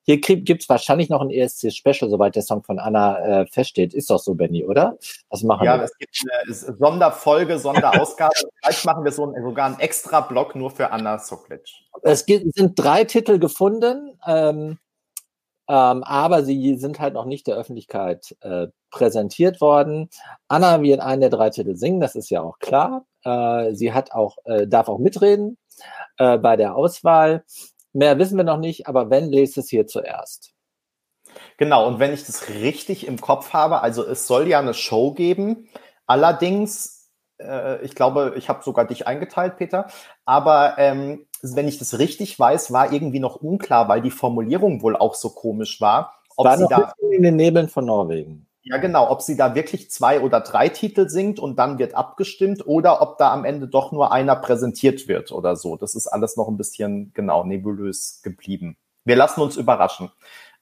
hier 0.08 0.22
gibt 0.22 0.62
es 0.62 0.70
wahrscheinlich 0.70 1.10
noch 1.10 1.20
ein 1.20 1.30
ESC-Special, 1.30 2.10
soweit 2.10 2.34
der 2.36 2.42
Song 2.42 2.64
von 2.64 2.80
Anna 2.80 3.42
äh, 3.42 3.46
feststeht. 3.48 3.94
Ist 3.94 4.10
doch 4.10 4.20
so, 4.20 4.36
Benny, 4.36 4.64
oder? 4.64 4.98
Was 5.30 5.44
machen 5.44 5.66
ja, 5.66 5.74
wir? 5.74 5.80
Ja, 5.80 5.84
es 5.84 5.98
gibt 5.98 6.18
eine 6.46 6.78
Sonderfolge, 6.78 7.60
Sonderausgabe. 7.60 8.34
Vielleicht 8.64 8.86
machen 8.86 9.04
wir 9.04 9.12
so 9.12 9.26
ein, 9.26 9.44
sogar 9.44 9.66
einen 9.66 9.80
extra 9.80 10.22
Blog 10.22 10.56
nur 10.56 10.72
für 10.72 10.92
Anna 10.92 11.20
Soklic. 11.20 11.62
Es 12.04 12.26
gibt, 12.26 12.56
sind 12.56 12.80
drei 12.80 13.04
Titel 13.04 13.38
gefunden, 13.38 14.18
ähm, 14.26 14.78
ähm, 15.68 16.04
aber 16.04 16.44
sie 16.44 16.78
sind 16.78 17.02
halt 17.02 17.14
noch 17.14 17.26
nicht 17.26 17.46
der 17.46 17.58
Öffentlichkeit 17.58 18.34
äh, 18.40 18.68
präsentiert 18.92 19.60
worden. 19.60 20.10
Anna 20.48 20.82
wird 20.82 21.02
einen 21.02 21.20
der 21.20 21.32
drei 21.32 21.50
Titel 21.50 21.76
singen, 21.76 22.00
das 22.00 22.16
ist 22.16 22.30
ja 22.30 22.42
auch 22.42 22.60
klar. 22.60 23.06
Äh, 23.26 23.74
sie 23.74 23.92
hat 23.92 24.14
auch, 24.14 24.38
äh, 24.46 24.68
darf 24.68 24.88
auch 24.88 25.00
mitreden 25.00 25.58
äh, 26.18 26.38
bei 26.38 26.56
der 26.56 26.78
Auswahl. 26.78 27.44
Mehr 27.98 28.20
wissen 28.20 28.38
wir 28.38 28.44
noch 28.44 28.60
nicht, 28.60 28.88
aber 28.88 29.10
wenn, 29.10 29.32
lest 29.32 29.58
es 29.58 29.70
hier 29.70 29.88
zuerst. 29.88 30.54
Genau, 31.58 31.88
und 31.88 31.98
wenn 31.98 32.14
ich 32.14 32.28
das 32.28 32.48
richtig 32.48 33.08
im 33.08 33.20
Kopf 33.20 33.54
habe, 33.54 33.82
also 33.82 34.06
es 34.06 34.28
soll 34.28 34.48
ja 34.48 34.60
eine 34.60 34.76
Show 34.76 35.14
geben. 35.14 35.68
Allerdings, 36.06 37.10
äh, 37.40 37.84
ich 37.84 37.96
glaube, 37.96 38.36
ich 38.38 38.50
habe 38.50 38.64
sogar 38.64 38.86
dich 38.86 39.08
eingeteilt, 39.08 39.58
Peter, 39.58 39.88
aber 40.26 40.76
ähm, 40.78 41.26
wenn 41.42 41.68
ich 41.68 41.80
das 41.80 41.98
richtig 41.98 42.38
weiß, 42.38 42.72
war 42.72 42.94
irgendwie 42.94 43.20
noch 43.20 43.38
unklar, 43.38 43.90
weil 43.90 44.04
die 44.04 44.12
Formulierung 44.12 44.84
wohl 44.84 44.96
auch 44.96 45.16
so 45.16 45.32
komisch 45.32 45.82
war. 45.82 46.22
Ob 46.36 46.46
war 46.46 46.58
sie 46.60 46.68
da 46.70 46.94
in 47.12 47.24
den 47.24 47.36
Nebeln 47.36 47.68
von 47.68 47.86
Norwegen. 47.86 48.47
Ja, 48.70 48.78
genau, 48.78 49.10
ob 49.10 49.22
sie 49.22 49.38
da 49.38 49.56
wirklich 49.56 49.90
zwei 49.90 50.20
oder 50.20 50.42
drei 50.42 50.68
Titel 50.68 51.08
singt 51.08 51.40
und 51.40 51.58
dann 51.58 51.80
wird 51.80 51.96
abgestimmt 51.96 52.68
oder 52.68 53.02
ob 53.02 53.18
da 53.18 53.32
am 53.32 53.46
Ende 53.46 53.70
doch 53.70 53.94
nur 53.94 54.12
einer 54.12 54.36
präsentiert 54.36 55.08
wird 55.08 55.32
oder 55.32 55.56
so. 55.56 55.78
Das 55.78 55.96
ist 55.96 56.08
alles 56.08 56.36
noch 56.36 56.50
ein 56.50 56.58
bisschen 56.58 57.14
genau 57.14 57.46
nebulös 57.46 58.20
geblieben. 58.24 58.76
Wir 59.06 59.16
lassen 59.16 59.40
uns 59.40 59.56
überraschen. 59.56 60.12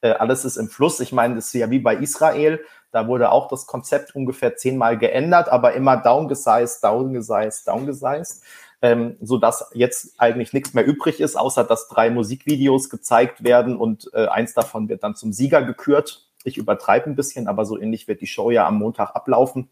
Äh, 0.02 0.10
alles 0.10 0.44
ist 0.44 0.56
im 0.56 0.68
Fluss. 0.68 1.00
Ich 1.00 1.10
meine, 1.10 1.34
das 1.34 1.46
ist 1.46 1.54
ja 1.54 1.68
wie 1.70 1.80
bei 1.80 1.96
Israel. 1.96 2.60
Da 2.92 3.08
wurde 3.08 3.32
auch 3.32 3.48
das 3.48 3.66
Konzept 3.66 4.14
ungefähr 4.14 4.54
zehnmal 4.54 4.98
geändert, 4.98 5.48
aber 5.48 5.72
immer 5.72 5.96
downgesized, 5.96 6.84
downgesized, 6.84 7.66
downgesized. 7.66 8.44
Ähm, 8.82 9.16
so 9.20 9.36
dass 9.36 9.68
jetzt 9.74 10.20
eigentlich 10.20 10.52
nichts 10.52 10.74
mehr 10.74 10.86
übrig 10.86 11.18
ist, 11.18 11.34
außer 11.34 11.64
dass 11.64 11.88
drei 11.88 12.10
Musikvideos 12.10 12.88
gezeigt 12.88 13.42
werden 13.42 13.76
und 13.76 14.10
äh, 14.12 14.28
eins 14.28 14.54
davon 14.54 14.88
wird 14.88 15.02
dann 15.02 15.16
zum 15.16 15.32
Sieger 15.32 15.62
gekürt 15.62 16.25
ich 16.46 16.56
übertreibe 16.56 17.10
ein 17.10 17.16
bisschen, 17.16 17.48
aber 17.48 17.64
so 17.64 17.78
ähnlich 17.78 18.08
wird 18.08 18.20
die 18.20 18.26
Show 18.26 18.50
ja 18.50 18.66
am 18.66 18.78
Montag 18.78 19.14
ablaufen. 19.14 19.68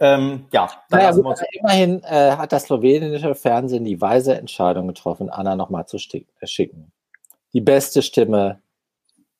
Ähm, 0.00 0.46
ja, 0.50 0.68
naja, 0.90 1.12
gut, 1.12 1.38
immerhin 1.52 2.02
äh, 2.02 2.32
hat 2.32 2.52
das 2.52 2.64
slowenische 2.64 3.34
Fernsehen 3.34 3.84
die 3.84 4.00
weise 4.00 4.34
Entscheidung 4.34 4.88
getroffen, 4.88 5.30
Anna 5.30 5.54
nochmal 5.54 5.86
zu 5.86 5.96
äh, 5.96 6.46
schicken. 6.46 6.92
Die 7.52 7.60
beste 7.60 8.02
Stimme, 8.02 8.60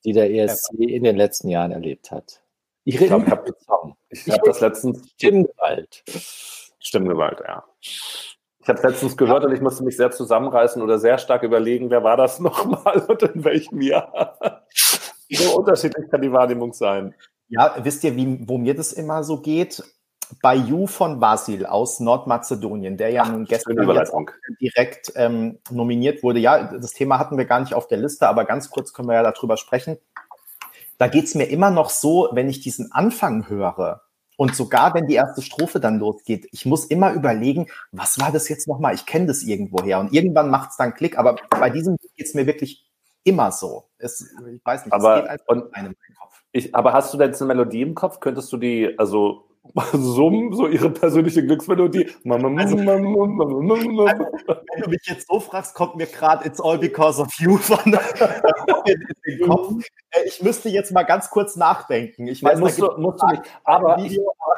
die 0.05 0.13
der 0.13 0.31
ESC 0.31 0.71
ja. 0.77 0.89
in 0.89 1.03
den 1.03 1.17
letzten 1.17 1.49
Jahren 1.49 1.71
erlebt 1.71 2.11
hat. 2.11 2.41
Ich, 2.85 2.99
ich 2.99 3.07
glaube, 3.07 3.25
ich 3.25 3.31
habe 3.31 3.95
hab 4.31 4.43
das 4.43 4.61
letztens. 4.61 5.09
Stimmgewalt. 5.13 6.03
Stimmgewalt, 6.79 7.41
ja. 7.45 7.63
Ich 8.63 8.69
habe 8.69 8.77
es 8.77 8.83
letztens 8.83 9.17
gehört 9.17 9.43
und 9.43 9.53
ich 9.53 9.59
musste 9.59 9.83
mich 9.83 9.97
sehr 9.97 10.11
zusammenreißen 10.11 10.81
oder 10.81 10.97
sehr 10.97 11.17
stark 11.17 11.43
überlegen, 11.43 11.89
wer 11.89 12.03
war 12.03 12.15
das 12.15 12.39
nochmal 12.41 12.99
und 13.07 13.21
in 13.23 13.43
welchem 13.43 13.81
Jahr. 13.81 14.65
So 15.33 15.57
unterschiedlich 15.57 16.09
kann 16.09 16.21
die 16.21 16.31
Wahrnehmung 16.31 16.73
sein. 16.73 17.13
Ja, 17.49 17.75
wisst 17.83 18.03
ihr, 18.03 18.15
wie, 18.15 18.39
wo 18.47 18.57
mir 18.57 18.75
das 18.75 18.93
immer 18.93 19.23
so 19.23 19.41
geht? 19.41 19.83
Bei 20.41 20.55
Ju 20.55 20.87
von 20.87 21.19
Basil 21.19 21.65
aus 21.65 21.99
Nordmazedonien, 21.99 22.97
der 22.97 23.09
ja 23.09 23.23
Ach, 23.25 23.31
nun 23.31 23.45
gestern 23.45 23.75
direkt 24.59 25.11
ähm, 25.15 25.59
nominiert 25.69 26.23
wurde. 26.23 26.39
Ja, 26.39 26.73
das 26.73 26.91
Thema 26.91 27.19
hatten 27.19 27.37
wir 27.37 27.45
gar 27.45 27.59
nicht 27.59 27.75
auf 27.75 27.87
der 27.87 27.99
Liste, 27.99 28.27
aber 28.27 28.45
ganz 28.45 28.69
kurz 28.69 28.93
können 28.93 29.09
wir 29.09 29.15
ja 29.15 29.23
darüber 29.31 29.57
sprechen. 29.57 29.97
Da 30.97 31.07
geht 31.07 31.25
es 31.25 31.35
mir 31.35 31.45
immer 31.45 31.69
noch 31.69 31.89
so, 31.89 32.29
wenn 32.31 32.49
ich 32.49 32.61
diesen 32.61 32.91
Anfang 32.91 33.49
höre, 33.49 34.01
und 34.35 34.55
sogar 34.55 34.93
wenn 34.93 35.07
die 35.07 35.15
erste 35.15 35.41
Strophe 35.41 35.79
dann 35.79 35.99
losgeht, 35.99 36.47
ich 36.51 36.65
muss 36.65 36.85
immer 36.85 37.13
überlegen, 37.13 37.67
was 37.91 38.19
war 38.19 38.31
das 38.31 38.49
jetzt 38.49 38.67
nochmal? 38.67 38.95
Ich 38.95 39.05
kenne 39.05 39.27
das 39.27 39.43
irgendwoher. 39.43 39.99
Und 39.99 40.11
irgendwann 40.11 40.49
macht 40.49 40.71
es 40.71 40.77
dann 40.77 40.93
Klick, 40.93 41.17
aber 41.17 41.35
bei 41.49 41.69
diesem 41.69 41.97
geht 42.15 42.27
es 42.27 42.33
mir 42.33 42.47
wirklich 42.47 42.85
immer 43.23 43.51
so. 43.51 43.85
Es, 43.97 44.21
ich 44.21 44.65
weiß 44.65 44.85
nicht, 44.85 44.93
aber, 44.93 45.15
es 45.15 45.21
geht 45.21 45.29
einfach 45.29 45.47
und, 45.47 45.77
in 45.77 45.95
Kopf. 46.19 46.43
Ich, 46.51 46.75
aber 46.75 46.93
hast 46.93 47.13
du 47.13 47.17
denn 47.17 47.29
jetzt 47.29 47.41
eine 47.41 47.53
Melodie 47.53 47.81
im 47.81 47.95
Kopf? 47.95 48.19
Könntest 48.19 48.51
du 48.51 48.57
die, 48.57 48.93
also 48.97 49.45
summen, 49.93 50.53
so 50.53 50.67
ihre 50.67 50.89
persönliche 50.89 51.45
Glücksmelodie? 51.45 52.09
Also, 52.25 52.47
also, 52.47 52.77
wenn 54.73 54.81
du 54.83 54.89
mich 54.89 55.01
jetzt 55.05 55.27
so 55.27 55.39
fragst, 55.39 55.73
kommt 55.73 55.95
mir 55.95 56.07
gerade 56.07 56.45
It's 56.45 56.59
All 56.59 56.77
Because 56.77 57.21
of 57.21 57.29
You 57.39 57.57
von 57.57 57.79
in 57.85 59.39
den 59.39 59.47
Kopf. 59.47 59.83
Äh, 60.11 60.27
ich 60.27 60.41
müsste 60.41 60.69
jetzt 60.69 60.91
mal 60.91 61.03
ganz 61.03 61.29
kurz 61.29 61.55
nachdenken. 61.55 62.27
Ich 62.27 62.43
weiß, 62.43 62.59
musst, 62.59 62.79
du, 62.79 62.91
musst 62.97 63.21
du 63.21 63.27
nicht. 63.27 63.43
Aber, 63.63 63.97
Video, 63.97 64.33
aber 64.37 64.55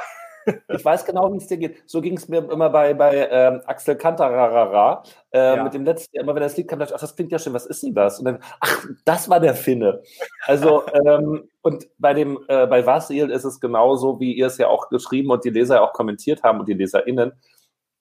ich 0.67 0.85
weiß 0.85 1.05
genau, 1.05 1.31
wie 1.33 1.37
es 1.37 1.47
dir 1.47 1.57
geht. 1.57 1.89
So 1.89 2.01
ging 2.01 2.17
es 2.17 2.27
mir 2.27 2.49
immer 2.49 2.69
bei, 2.69 2.93
bei 2.93 3.27
ähm, 3.29 3.61
Axel 3.65 3.95
Kantararara. 3.95 5.03
Äh, 5.31 5.55
ja. 5.55 5.63
Mit 5.63 5.73
dem 5.73 5.85
letzten, 5.85 6.17
immer 6.17 6.35
wenn 6.35 6.43
das 6.43 6.57
Lied 6.57 6.67
kam, 6.67 6.79
dachte 6.79 6.93
ich, 6.93 6.95
ach, 6.95 7.01
das 7.01 7.15
klingt 7.15 7.31
ja 7.31 7.39
schön, 7.39 7.53
was 7.53 7.65
ist 7.65 7.83
denn 7.83 7.93
das? 7.93 8.19
Und 8.19 8.25
dann, 8.25 8.39
ach, 8.59 8.85
das 9.05 9.29
war 9.29 9.39
der 9.39 9.55
Finne. 9.55 10.01
Also, 10.45 10.83
ähm, 10.93 11.49
und 11.61 11.87
bei 11.97 12.13
dem, 12.13 12.39
äh, 12.47 12.67
bei 12.67 12.85
Vasil 12.85 13.29
ist 13.31 13.43
es 13.43 13.59
genauso, 13.59 14.19
wie 14.19 14.33
ihr 14.33 14.47
es 14.47 14.57
ja 14.57 14.67
auch 14.67 14.89
geschrieben 14.89 15.31
und 15.31 15.43
die 15.43 15.49
Leser 15.49 15.75
ja 15.75 15.81
auch 15.81 15.93
kommentiert 15.93 16.43
haben 16.43 16.59
und 16.59 16.67
die 16.67 16.73
LeserInnen. 16.73 17.33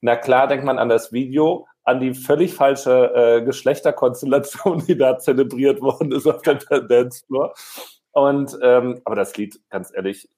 Na 0.01 0.17
klar, 0.17 0.49
denkt 0.49 0.65
man 0.65 0.79
an 0.79 0.91
das 0.91 1.13
Video, 1.13 1.67
an 1.83 2.01
die 2.01 2.15
völlig 2.15 2.55
falsche 2.55 3.15
äh, 3.15 3.43
Geschlechterkonstellation, 3.43 4.85
die 4.87 4.99
da 4.99 5.19
zelebriert 5.19 5.81
worden 5.81 6.13
ist 6.13 6.27
auf 6.27 6.43
der 6.43 6.57
Dancefloor. 6.57 7.55
Und 8.13 8.57
ähm, 8.63 9.01
aber 9.05 9.17
das 9.17 9.37
Lied, 9.37 9.61
ganz 9.71 9.93
ehrlich, 9.95 10.29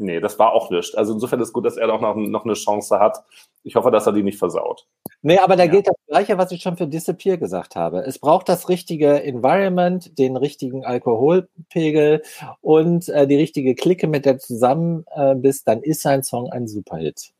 Nee, 0.00 0.20
das 0.20 0.38
war 0.38 0.52
auch 0.52 0.70
nichts. 0.70 0.94
Also 0.94 1.12
insofern 1.12 1.40
ist 1.40 1.52
gut, 1.52 1.66
dass 1.66 1.76
er 1.76 1.92
auch 1.92 2.00
noch, 2.00 2.14
noch 2.14 2.44
eine 2.44 2.54
Chance 2.54 3.00
hat. 3.00 3.18
Ich 3.64 3.74
hoffe, 3.74 3.90
dass 3.90 4.06
er 4.06 4.12
die 4.12 4.22
nicht 4.22 4.38
versaut. 4.38 4.86
Nee, 5.22 5.38
aber 5.38 5.56
da 5.56 5.64
ja. 5.64 5.70
gilt 5.72 5.88
das 5.88 5.96
Gleiche, 6.06 6.38
was 6.38 6.52
ich 6.52 6.62
schon 6.62 6.76
für 6.76 6.86
Disappear 6.86 7.36
gesagt 7.36 7.74
habe. 7.74 8.04
Es 8.06 8.20
braucht 8.20 8.48
das 8.48 8.68
richtige 8.68 9.22
Environment, 9.24 10.16
den 10.16 10.36
richtigen 10.36 10.84
Alkoholpegel 10.84 12.22
und 12.60 13.08
äh, 13.08 13.26
die 13.26 13.36
richtige 13.36 13.74
Clique, 13.74 14.06
mit 14.06 14.24
der 14.24 14.38
zusammen 14.38 15.04
äh, 15.10 15.34
bist. 15.34 15.66
Dann 15.66 15.82
ist 15.82 16.02
sein 16.02 16.22
Song 16.22 16.48
ein 16.50 16.68
Superhit. 16.68 17.32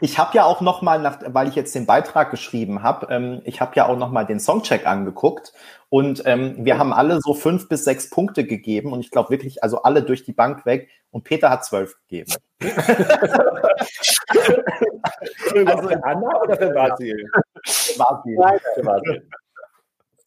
Ich 0.00 0.18
habe 0.18 0.34
ja 0.34 0.44
auch 0.44 0.60
noch 0.60 0.82
mal, 0.82 0.98
nach, 0.98 1.18
weil 1.26 1.48
ich 1.48 1.54
jetzt 1.54 1.74
den 1.74 1.86
Beitrag 1.86 2.30
geschrieben 2.30 2.82
habe, 2.82 3.08
ähm, 3.10 3.42
ich 3.44 3.60
habe 3.60 3.72
ja 3.76 3.86
auch 3.86 3.96
noch 3.96 4.10
mal 4.10 4.24
den 4.24 4.40
Songcheck 4.40 4.86
angeguckt 4.86 5.52
und 5.90 6.22
ähm, 6.24 6.56
wir 6.58 6.78
haben 6.78 6.92
alle 6.92 7.20
so 7.20 7.34
fünf 7.34 7.68
bis 7.68 7.84
sechs 7.84 8.08
Punkte 8.08 8.44
gegeben 8.44 8.92
und 8.92 9.00
ich 9.00 9.10
glaube 9.10 9.30
wirklich, 9.30 9.62
also 9.62 9.82
alle 9.82 10.02
durch 10.02 10.24
die 10.24 10.32
Bank 10.32 10.64
weg 10.64 10.88
und 11.10 11.24
Peter 11.24 11.50
hat 11.50 11.64
zwölf 11.64 11.96
gegeben. 12.08 12.32
also 15.66 15.88
für 15.88 16.04
Anna 16.04 16.42
oder 16.42 16.56
für 16.56 16.70
Basil? 16.70 17.30
Für 17.66 17.98
Basil. 18.82 19.28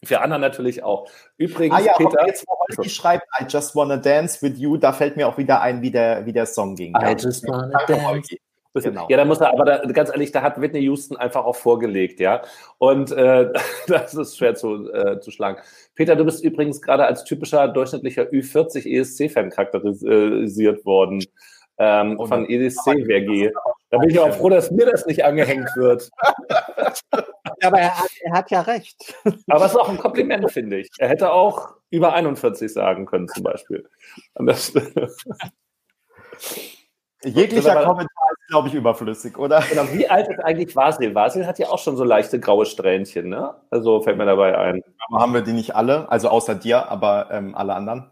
Für 0.04 0.22
Anna 0.22 0.38
natürlich 0.38 0.84
auch. 0.84 1.10
Übrigens, 1.38 1.80
ah 1.80 1.82
ja, 1.82 1.94
Peter, 1.94 2.28
jetzt, 2.28 2.46
wo 2.48 2.60
Holgi 2.60 2.90
schreibt, 2.90 3.26
I 3.40 3.46
just 3.48 3.76
wanna 3.76 3.98
dance 3.98 4.42
with 4.42 4.60
you, 4.60 4.78
da 4.78 4.92
fällt 4.92 5.16
mir 5.16 5.28
auch 5.28 5.38
wieder 5.38 5.62
ein, 5.62 5.82
wie 5.82 5.92
der, 5.92 6.26
wie 6.26 6.34
der 6.34 6.46
Song 6.46 6.76
ging. 6.76 6.94
I 6.96 7.16
just 7.18 7.48
wanna 7.48 7.86
dance. 7.86 8.36
Genau. 8.74 9.06
Ja, 9.08 9.18
da 9.18 9.26
muss 9.26 9.40
er, 9.40 9.52
aber 9.52 9.66
da, 9.66 9.78
ganz 9.92 10.10
ehrlich, 10.10 10.32
da 10.32 10.42
hat 10.42 10.60
Whitney 10.60 10.82
Houston 10.82 11.16
einfach 11.16 11.46
auch 11.46 11.56
vorgelegt, 11.56 12.20
ja. 12.20 12.42
Und 12.80 13.12
äh, 13.12 13.54
das 13.88 14.16
ist 14.16 14.38
schwer 14.38 14.56
zu, 14.56 14.92
äh, 14.92 15.20
zu 15.20 15.30
schlagen. 15.30 15.62
Peter, 15.94 16.16
du 16.16 16.26
bist 16.26 16.44
übrigens 16.44 16.82
gerade 16.82 17.06
als 17.06 17.24
typischer 17.24 17.68
durchschnittlicher 17.68 18.24
Ü40 18.24 18.88
ESC-Fan 18.88 19.52
charakterisiert 19.52 20.86
worden. 20.86 21.24
Ähm, 21.78 22.20
oh, 22.20 22.26
von 22.26 22.48
ESC-WG. 22.48 23.52
Da 23.90 23.98
bin 23.98 24.10
ich 24.10 24.20
auch 24.20 24.34
froh, 24.34 24.50
dass 24.50 24.72
mir 24.72 24.86
das 24.86 25.06
nicht 25.06 25.24
angehängt 25.24 25.70
wird. 25.76 26.10
Aber 27.62 27.80
er 27.80 27.98
hat, 27.98 28.10
er 28.22 28.34
hat 28.34 28.52
ja 28.52 28.62
recht. 28.62 29.16
Aber 29.48 29.66
es 29.66 29.72
ist 29.72 29.78
auch 29.78 29.90
ein 29.90 29.98
Kompliment, 29.98 30.52
finde 30.52 30.80
ich. 30.80 30.90
Er 30.98 31.10
hätte 31.10 31.32
auch 31.32 31.76
über 31.90 32.14
41 32.14 32.72
sagen 32.72 33.06
können, 33.06 33.28
zum 33.28 33.44
Beispiel. 33.44 33.88
Jeglicher 37.24 37.84
Kommentar 37.84 38.33
glaube 38.54 38.68
ich, 38.68 38.76
überflüssig, 38.76 39.40
oder? 39.40 39.64
Genau. 39.68 39.88
Wie 39.92 40.08
alt 40.08 40.28
ist 40.30 40.40
eigentlich 40.40 40.76
Vasil? 40.76 41.16
Vasil 41.16 41.48
hat 41.48 41.58
ja 41.58 41.70
auch 41.70 41.80
schon 41.80 41.98
so 41.98 42.04
leichte 42.04 42.40
graue 42.40 42.68
Strähnchen, 42.68 43.28
ne? 43.28 43.56
Also 43.72 44.02
fällt 44.02 44.20
mir 44.20 44.28
dabei 44.28 44.56
ein. 44.56 44.84
Aber 45.10 45.22
haben 45.22 45.34
wir 45.34 45.42
die 45.42 45.54
nicht 45.54 45.76
alle? 45.76 46.08
Also 46.12 46.30
außer 46.30 46.54
dir, 46.54 46.90
aber 46.90 47.30
ähm, 47.32 47.56
alle 47.56 47.74
anderen? 47.74 48.12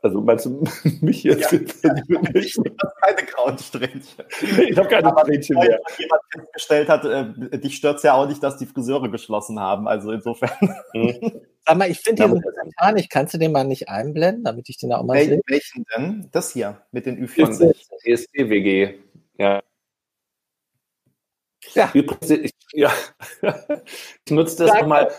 Also 0.00 0.22
meinst 0.22 0.46
du 0.46 0.64
mich 1.02 1.22
jetzt? 1.22 1.52
Ja, 1.52 1.94
ja, 2.08 2.34
ich 2.34 2.56
habe 2.56 2.70
keine 3.02 3.26
grauen 3.26 3.58
Strähnchen. 3.58 4.24
Ich 4.40 4.78
habe 4.78 4.88
keine 4.88 5.10
Strähnchen 5.20 5.56
mehr. 5.56 5.80
Jemand 5.98 6.22
festgestellt 6.32 6.88
hat, 6.88 7.04
äh, 7.04 7.58
dich 7.58 7.76
stört 7.76 7.98
es 7.98 8.04
ja 8.04 8.14
auch 8.14 8.26
nicht, 8.26 8.42
dass 8.42 8.56
die 8.56 8.66
Friseure 8.66 9.10
geschlossen 9.10 9.60
haben. 9.60 9.86
Also 9.86 10.12
insofern. 10.12 10.50
Mhm. 10.94 11.42
Sag 11.66 11.76
mal, 11.76 11.90
ich 11.90 12.00
finde 12.00 12.22
diesen 12.22 12.42
Kommentar 12.42 12.92
nicht. 12.92 13.10
Kannst 13.10 13.34
du 13.34 13.38
den 13.38 13.52
mal 13.52 13.64
nicht 13.64 13.90
einblenden, 13.90 14.44
damit 14.44 14.70
ich 14.70 14.78
den 14.78 14.92
auch 14.92 15.04
mal 15.04 15.18
Wel 15.18 15.26
sehe? 15.26 15.40
Welchen 15.46 15.84
denn? 15.94 16.28
Das 16.32 16.52
hier 16.52 16.80
mit 16.92 17.04
den 17.04 17.26
Ü40. 17.26 17.74
ESC-WG. 18.04 18.94
Ja. 19.38 19.62
Ja. 21.74 21.90
ich, 21.94 22.52
ja. 22.72 22.92
ich 24.24 24.32
nutze 24.32 24.64
das 24.64 24.74
nochmal 24.74 25.12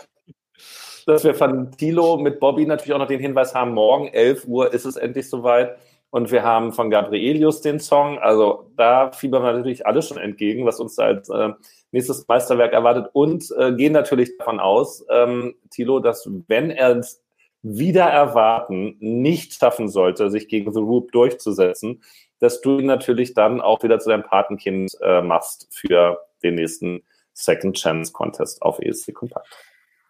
dass 1.06 1.24
wir 1.24 1.34
von 1.34 1.72
Tilo 1.72 2.18
mit 2.18 2.40
Bobby 2.40 2.66
natürlich 2.66 2.92
auch 2.94 2.98
noch 2.98 3.06
den 3.06 3.20
Hinweis 3.20 3.54
haben, 3.54 3.72
morgen 3.72 4.08
11 4.08 4.46
Uhr 4.46 4.72
ist 4.72 4.84
es 4.84 4.96
endlich 4.96 5.28
soweit. 5.28 5.76
Und 6.10 6.32
wir 6.32 6.42
haben 6.42 6.72
von 6.72 6.90
Gabrielius 6.90 7.60
den 7.60 7.78
Song. 7.78 8.18
Also 8.18 8.70
da 8.76 9.12
fiebern 9.12 9.44
wir 9.44 9.52
natürlich 9.52 9.86
alle 9.86 10.02
schon 10.02 10.18
entgegen, 10.18 10.66
was 10.66 10.80
uns 10.80 10.96
da 10.96 11.04
als 11.04 11.28
äh, 11.28 11.50
nächstes 11.92 12.26
Meisterwerk 12.26 12.72
erwartet. 12.72 13.10
Und 13.12 13.48
äh, 13.56 13.72
gehen 13.72 13.92
natürlich 13.92 14.36
davon 14.36 14.58
aus, 14.58 15.04
ähm, 15.08 15.54
Tilo, 15.70 16.00
dass 16.00 16.28
wenn 16.48 16.70
er 16.70 16.96
es 16.96 17.22
wieder 17.62 18.06
erwarten 18.06 18.96
nicht 18.98 19.54
schaffen 19.54 19.88
sollte, 19.88 20.30
sich 20.30 20.48
gegen 20.48 20.72
The 20.72 20.80
Roop 20.80 21.12
durchzusetzen, 21.12 22.02
dass 22.40 22.60
du 22.60 22.78
ihn 22.78 22.86
natürlich 22.86 23.34
dann 23.34 23.60
auch 23.60 23.82
wieder 23.82 23.98
zu 23.98 24.10
deinem 24.10 24.24
Patenkind 24.24 24.92
äh, 25.00 25.22
machst 25.22 25.68
für 25.70 26.26
den 26.42 26.56
nächsten 26.56 27.02
Second 27.32 27.76
Chance 27.76 28.12
Contest 28.12 28.62
auf 28.62 28.78
ESC 28.80 29.14
Kontakt. 29.14 29.46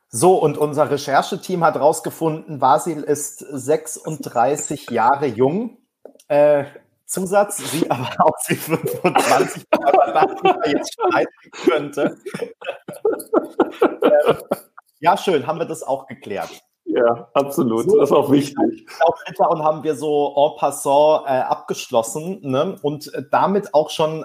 So, 0.09 0.37
und 0.37 0.59
unser 0.59 0.91
Rechercheteam 0.91 1.62
hat 1.64 1.74
herausgefunden, 1.74 2.61
Vasil 2.61 3.03
ist 3.03 3.39
36 3.39 4.91
Jahre 4.91 5.26
jung, 5.26 5.78
äh, 6.26 6.64
Zusatz, 7.07 7.59
sieht 7.59 7.91
aber 7.91 8.09
aus 8.18 8.49
wie 8.49 8.57
25, 8.57 9.64
aber 9.70 10.68
jetzt 10.68 10.93
streiten 10.95 11.51
könnte. 11.64 12.18
Ähm, 13.83 14.37
ja, 14.99 15.16
schön, 15.16 15.47
haben 15.47 15.59
wir 15.59 15.66
das 15.66 15.83
auch 15.83 16.07
geklärt. 16.07 16.51
Ja, 16.93 17.28
absolut. 17.34 17.88
So, 17.88 17.99
das 17.99 18.11
ist 18.11 18.16
auch 18.16 18.30
wichtig. 18.30 18.86
Auf 19.01 19.18
Litauen 19.26 19.62
haben 19.62 19.84
wir 19.84 19.95
so 19.95 20.34
en 20.34 20.59
passant 20.59 21.24
äh, 21.26 21.30
abgeschlossen 21.30 22.41
ne? 22.43 22.76
und 22.82 23.12
äh, 23.14 23.22
damit 23.30 23.74
auch 23.74 23.91
schon 23.91 24.24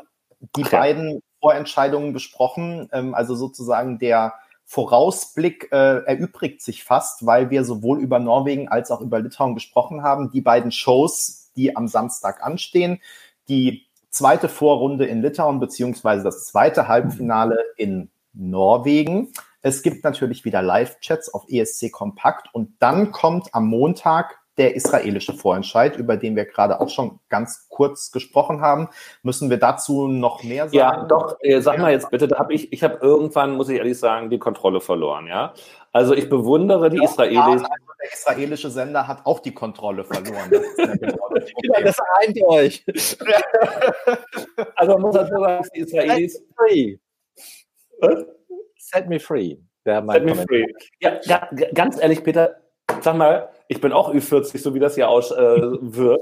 die 0.56 0.64
okay. 0.64 0.76
beiden 0.76 1.22
Vorentscheidungen 1.40 2.14
besprochen. 2.14 2.90
Ähm, 2.92 3.14
also 3.14 3.36
sozusagen 3.36 4.00
der 4.00 4.34
Vorausblick 4.66 5.70
äh, 5.72 6.04
erübrigt 6.06 6.62
sich 6.64 6.84
fast, 6.84 7.26
weil 7.26 7.52
wir 7.52 7.64
sowohl 7.64 8.00
über 8.00 8.18
Norwegen 8.18 8.68
als 8.68 8.90
auch 8.90 9.02
über 9.02 9.20
Litauen 9.20 9.54
gesprochen 9.54 10.02
haben. 10.02 10.32
Die 10.32 10.42
beiden 10.42 10.72
Shows, 10.72 11.52
die 11.56 11.76
am 11.78 11.88
Samstag 11.88 12.44
anstehen, 12.44 13.00
die 13.48 13.86
zweite 14.10 14.50
Vorrunde 14.50 15.06
in 15.06 15.22
Litauen 15.22 15.60
beziehungsweise 15.60 16.24
das 16.24 16.48
zweite 16.48 16.88
Halbfinale 16.88 17.60
in 17.78 18.10
Norwegen. 18.34 19.32
Es 19.66 19.82
gibt 19.82 20.04
natürlich 20.04 20.46
wieder 20.46 20.62
Live-Chats 20.62 21.34
auf 21.34 21.46
ESC 21.50 21.92
Kompakt 21.92 22.54
und 22.54 22.76
dann 22.78 23.12
kommt 23.12 23.48
am 23.52 23.66
Montag 23.66 24.38
der 24.60 24.76
israelische 24.76 25.34
Vorentscheid, 25.34 25.98
über 25.98 26.18
den 26.18 26.36
wir 26.36 26.46
gerade 26.46 26.80
auch 26.80 26.90
schon 26.90 27.20
ganz 27.30 27.66
kurz 27.68 28.12
gesprochen 28.12 28.62
haben. 28.62 28.90
Müssen 29.24 29.50
wir 29.50 29.58
dazu 29.58 30.08
noch 30.08 30.44
mehr 30.44 30.66
sagen? 30.66 30.78
Ja, 30.78 31.06
doch, 31.06 31.38
äh, 31.42 31.62
sag 31.62 31.80
mal 31.80 31.92
jetzt 31.92 32.12
bitte, 32.12 32.28
da 32.28 32.38
habe 32.38 32.54
ich, 32.54 32.72
ich 32.72 32.84
habe 32.84 33.00
irgendwann, 33.02 33.56
muss 33.56 33.68
ich 33.70 33.80
ehrlich 33.80 33.98
sagen, 33.98 34.30
die 34.30 34.38
Kontrolle 34.38 34.82
verloren, 34.82 35.26
ja. 35.26 35.56
Also 35.92 36.14
ich 36.14 36.30
bewundere 36.30 36.92
die 36.92 37.04
Israelis. 37.04 37.40
Also 37.40 37.66
der 38.04 38.14
israelische 38.14 38.70
Sender 38.70 39.08
hat 39.08 39.26
auch 39.26 39.40
die 39.40 39.56
Kontrolle 39.56 40.04
verloren. 40.04 40.52
Das, 40.52 41.00
genau 41.00 41.30
das, 41.34 41.50
das 41.84 41.98
eint 42.22 42.40
euch. 42.44 42.86
also 44.76 44.94
man 44.94 45.02
muss 45.02 45.16
dazu 45.16 45.40
sagen, 45.40 45.68
die 45.74 45.80
Israelis. 45.80 46.44
Set 48.86 49.08
me 49.08 49.20
free. 49.20 49.58
Was? 49.84 50.16
Set 50.16 50.26
me 50.26 50.36
free. 50.36 50.46
Free. 50.46 50.66
Ja, 51.00 51.50
ganz 51.74 52.00
ehrlich, 52.00 52.24
Peter, 52.24 52.56
sag 53.02 53.16
mal, 53.18 53.50
ich 53.68 53.82
bin 53.82 53.92
auch 53.92 54.14
Ü40, 54.14 54.60
so 54.60 54.74
wie 54.74 54.80
das 54.80 54.96
hier 54.96 55.10
aus 55.10 55.32
äh, 55.32 55.36
wird. 55.82 56.22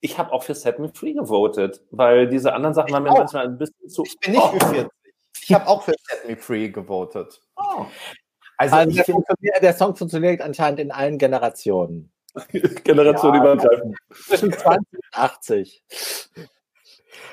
Ich 0.00 0.18
habe 0.18 0.32
auch 0.32 0.42
für 0.42 0.54
Set 0.54 0.78
Me 0.78 0.90
Free 0.92 1.12
gewotet, 1.12 1.82
weil 1.90 2.26
diese 2.26 2.54
anderen 2.54 2.74
Sachen 2.74 2.92
waren 2.92 3.02
mir 3.02 3.12
manchmal 3.12 3.44
ein 3.44 3.58
bisschen 3.58 3.88
zu. 3.88 4.02
Ich 4.04 4.18
bin 4.18 4.32
nicht 4.32 4.42
oh. 4.42 4.56
Ü40. 4.56 4.88
Ich 5.42 5.52
habe 5.52 5.66
auch 5.66 5.82
für 5.82 5.92
Set 5.92 6.26
Me 6.26 6.36
Free 6.36 6.68
gewotet. 6.68 7.40
Oh. 7.56 7.86
Also, 8.56 8.76
also 8.76 9.24
der, 9.40 9.60
der, 9.60 9.74
Song 9.74 9.94
funktioniert 9.94 10.40
anscheinend 10.40 10.80
in 10.80 10.90
allen 10.90 11.18
Generationen. 11.18 12.12
Generation 12.84 13.34
ja, 13.34 13.40
übergreifend. 13.40 13.96
Zwischen 14.26 14.52
20 14.52 14.86
und 14.92 15.04
80. 15.12 15.82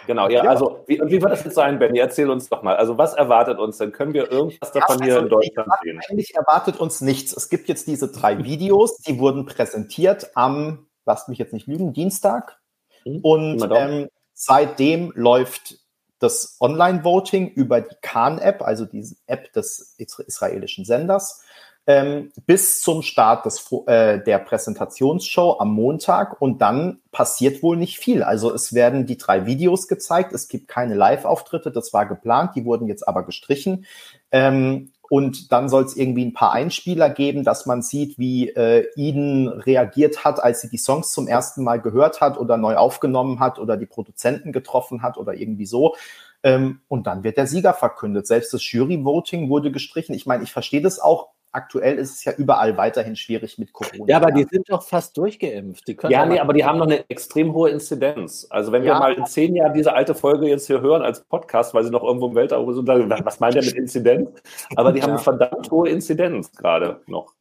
Genau, 0.05 0.29
ja, 0.29 0.43
ja. 0.43 0.49
also 0.49 0.83
wie, 0.87 0.99
wie 1.05 1.21
wird 1.21 1.31
das 1.31 1.43
jetzt 1.43 1.55
sein, 1.55 1.79
Benny? 1.79 1.99
Erzähl 1.99 2.29
uns 2.29 2.49
doch 2.49 2.63
mal. 2.63 2.75
Also 2.75 2.97
was 2.97 3.13
erwartet 3.13 3.59
uns 3.59 3.77
denn? 3.77 3.91
Können 3.91 4.13
wir 4.13 4.31
irgendwas 4.31 4.71
davon 4.71 5.01
hier 5.01 5.15
also 5.15 5.25
in 5.25 5.29
Deutschland 5.29 5.69
sehen? 5.83 6.01
Eigentlich 6.09 6.35
erwartet 6.35 6.79
uns 6.79 7.01
nichts. 7.01 7.35
Es 7.35 7.49
gibt 7.49 7.67
jetzt 7.67 7.87
diese 7.87 8.11
drei 8.11 8.43
Videos, 8.43 8.97
die 8.97 9.19
wurden 9.19 9.45
präsentiert 9.45 10.31
am, 10.35 10.87
lasst 11.05 11.29
mich 11.29 11.39
jetzt 11.39 11.53
nicht 11.53 11.67
lügen, 11.67 11.93
Dienstag. 11.93 12.59
Mhm. 13.05 13.19
Und 13.21 13.71
ähm, 13.75 14.09
seitdem 14.33 15.11
läuft 15.15 15.79
das 16.19 16.57
Online-Voting 16.59 17.49
über 17.49 17.81
die 17.81 17.95
Khan-App, 18.01 18.61
also 18.61 18.85
diese 18.85 19.15
App 19.27 19.53
des 19.53 19.95
israelischen 19.97 20.83
Senders 20.85 21.43
ähm, 21.87 22.31
bis 22.45 22.81
zum 22.81 23.01
Start 23.01 23.45
des, 23.45 23.71
äh, 23.87 24.21
der 24.21 24.39
Präsentationsshow 24.39 25.55
am 25.59 25.73
Montag 25.73 26.41
und 26.41 26.61
dann 26.61 26.99
passiert 27.13 27.63
wohl 27.63 27.77
nicht 27.77 27.97
viel. 27.97 28.23
Also 28.23 28.53
es 28.53 28.73
werden 28.73 29.05
die 29.05 29.17
drei 29.17 29.45
Videos 29.45 29.87
gezeigt, 29.87 30.33
es 30.33 30.49
gibt 30.49 30.67
keine 30.67 30.95
Live-Auftritte, 30.95 31.71
das 31.71 31.93
war 31.93 32.05
geplant, 32.05 32.51
die 32.55 32.65
wurden 32.65 32.87
jetzt 32.87 33.07
aber 33.07 33.25
gestrichen. 33.25 33.85
Ähm, 34.31 34.91
und 35.09 35.53
dann 35.53 35.69
soll 35.69 35.85
es 35.85 35.95
irgendwie 35.95 36.25
ein 36.25 36.33
paar 36.33 36.51
Einspieler 36.51 37.09
geben, 37.09 37.45
dass 37.45 37.65
man 37.65 37.81
sieht, 37.81 38.19
wie 38.19 38.49
äh, 38.49 38.85
Eden 38.97 39.47
reagiert 39.47 40.25
hat, 40.25 40.43
als 40.43 40.59
sie 40.59 40.69
die 40.69 40.77
Songs 40.77 41.11
zum 41.13 41.27
ersten 41.27 41.63
Mal 41.63 41.79
gehört 41.79 42.19
hat 42.19 42.37
oder 42.37 42.57
neu 42.57 42.75
aufgenommen 42.75 43.39
hat 43.39 43.59
oder 43.59 43.77
die 43.77 43.85
Produzenten 43.85 44.51
getroffen 44.51 45.03
hat 45.03 45.17
oder 45.17 45.33
irgendwie 45.33 45.65
so. 45.65 45.95
Ähm, 46.43 46.81
und 46.89 47.07
dann 47.07 47.23
wird 47.23 47.37
der 47.37 47.47
Sieger 47.47 47.73
verkündet. 47.73 48.27
Selbst 48.27 48.53
das 48.53 48.69
Jury-Voting 48.69 49.47
wurde 49.47 49.71
gestrichen. 49.71 50.13
Ich 50.13 50.25
meine, 50.25 50.43
ich 50.43 50.51
verstehe 50.51 50.81
das 50.81 50.99
auch 50.99 51.29
aktuell 51.57 51.97
ist 51.97 52.15
es 52.15 52.23
ja 52.23 52.33
überall 52.33 52.77
weiterhin 52.77 53.15
schwierig 53.15 53.57
mit 53.57 53.73
Corona. 53.73 54.05
Ja, 54.07 54.17
aber 54.17 54.31
die 54.31 54.45
sind 54.49 54.69
doch 54.69 54.83
fast 54.83 55.17
durchgeimpft. 55.17 55.83
ja, 56.07 56.25
nee, 56.25 56.39
aber 56.39 56.53
die 56.53 56.63
haben 56.63 56.77
noch 56.77 56.85
eine 56.85 57.09
extrem 57.09 57.53
hohe 57.53 57.71
Inzidenz. 57.71 58.45
Also 58.49 58.71
wenn 58.71 58.83
ja. 58.83 58.93
wir 58.93 58.99
mal 58.99 59.13
in 59.13 59.25
zehn 59.25 59.55
Jahren 59.55 59.73
diese 59.73 59.93
alte 59.93 60.13
Folge 60.13 60.47
jetzt 60.47 60.67
hier 60.67 60.81
hören 60.81 61.01
als 61.01 61.21
Podcast, 61.21 61.73
weil 61.73 61.83
sie 61.83 61.89
noch 61.89 62.03
irgendwo 62.03 62.27
im 62.27 62.35
Weltraum 62.35 62.71
sind, 62.73 62.87
was 62.87 63.39
meint 63.39 63.55
der 63.55 63.63
mit 63.63 63.73
Inzidenz? 63.73 64.29
Aber 64.75 64.91
die 64.91 64.99
ja. 64.99 65.05
haben 65.05 65.11
eine 65.11 65.19
verdammt 65.19 65.71
hohe 65.71 65.89
Inzidenz 65.89 66.51
gerade 66.51 67.01
noch. 67.07 67.33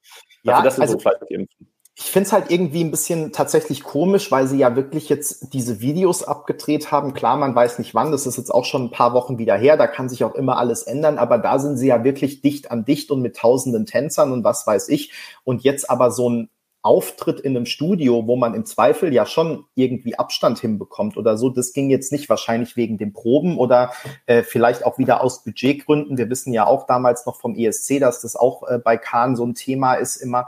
Ja, 0.42 0.60
also, 0.60 0.80
also 0.80 0.94
so 0.94 0.98
fleißig 0.98 1.30
impfen. 1.30 1.75
Ich 1.98 2.10
finde 2.10 2.26
es 2.26 2.32
halt 2.34 2.50
irgendwie 2.50 2.84
ein 2.84 2.90
bisschen 2.90 3.32
tatsächlich 3.32 3.82
komisch, 3.82 4.30
weil 4.30 4.46
sie 4.46 4.58
ja 4.58 4.76
wirklich 4.76 5.08
jetzt 5.08 5.54
diese 5.54 5.80
Videos 5.80 6.22
abgedreht 6.22 6.92
haben. 6.92 7.14
Klar, 7.14 7.38
man 7.38 7.54
weiß 7.54 7.78
nicht 7.78 7.94
wann, 7.94 8.12
das 8.12 8.26
ist 8.26 8.36
jetzt 8.36 8.50
auch 8.52 8.66
schon 8.66 8.84
ein 8.84 8.90
paar 8.90 9.14
Wochen 9.14 9.38
wieder 9.38 9.56
her, 9.56 9.78
da 9.78 9.86
kann 9.86 10.10
sich 10.10 10.22
auch 10.22 10.34
immer 10.34 10.58
alles 10.58 10.82
ändern, 10.82 11.16
aber 11.16 11.38
da 11.38 11.58
sind 11.58 11.78
sie 11.78 11.86
ja 11.86 12.04
wirklich 12.04 12.42
dicht 12.42 12.70
an 12.70 12.84
dicht 12.84 13.10
und 13.10 13.22
mit 13.22 13.36
tausenden 13.36 13.86
Tänzern 13.86 14.32
und 14.32 14.44
was 14.44 14.66
weiß 14.66 14.90
ich. 14.90 15.10
Und 15.42 15.64
jetzt 15.64 15.88
aber 15.88 16.10
so 16.10 16.28
ein 16.28 16.50
Auftritt 16.82 17.40
in 17.40 17.56
einem 17.56 17.64
Studio, 17.64 18.26
wo 18.26 18.36
man 18.36 18.54
im 18.54 18.66
Zweifel 18.66 19.12
ja 19.12 19.24
schon 19.24 19.64
irgendwie 19.74 20.18
Abstand 20.18 20.60
hinbekommt 20.60 21.16
oder 21.16 21.38
so, 21.38 21.48
das 21.48 21.72
ging 21.72 21.88
jetzt 21.88 22.12
nicht 22.12 22.28
wahrscheinlich 22.28 22.76
wegen 22.76 22.98
den 22.98 23.14
Proben 23.14 23.56
oder 23.56 23.92
äh, 24.26 24.42
vielleicht 24.42 24.84
auch 24.84 24.98
wieder 24.98 25.24
aus 25.24 25.42
Budgetgründen. 25.44 26.18
Wir 26.18 26.28
wissen 26.28 26.52
ja 26.52 26.66
auch 26.66 26.86
damals 26.86 27.24
noch 27.24 27.40
vom 27.40 27.56
ESC, 27.56 28.00
dass 28.00 28.20
das 28.20 28.36
auch 28.36 28.68
äh, 28.68 28.78
bei 28.78 28.98
Kahn 28.98 29.34
so 29.34 29.46
ein 29.46 29.54
Thema 29.54 29.94
ist 29.94 30.16
immer. 30.16 30.46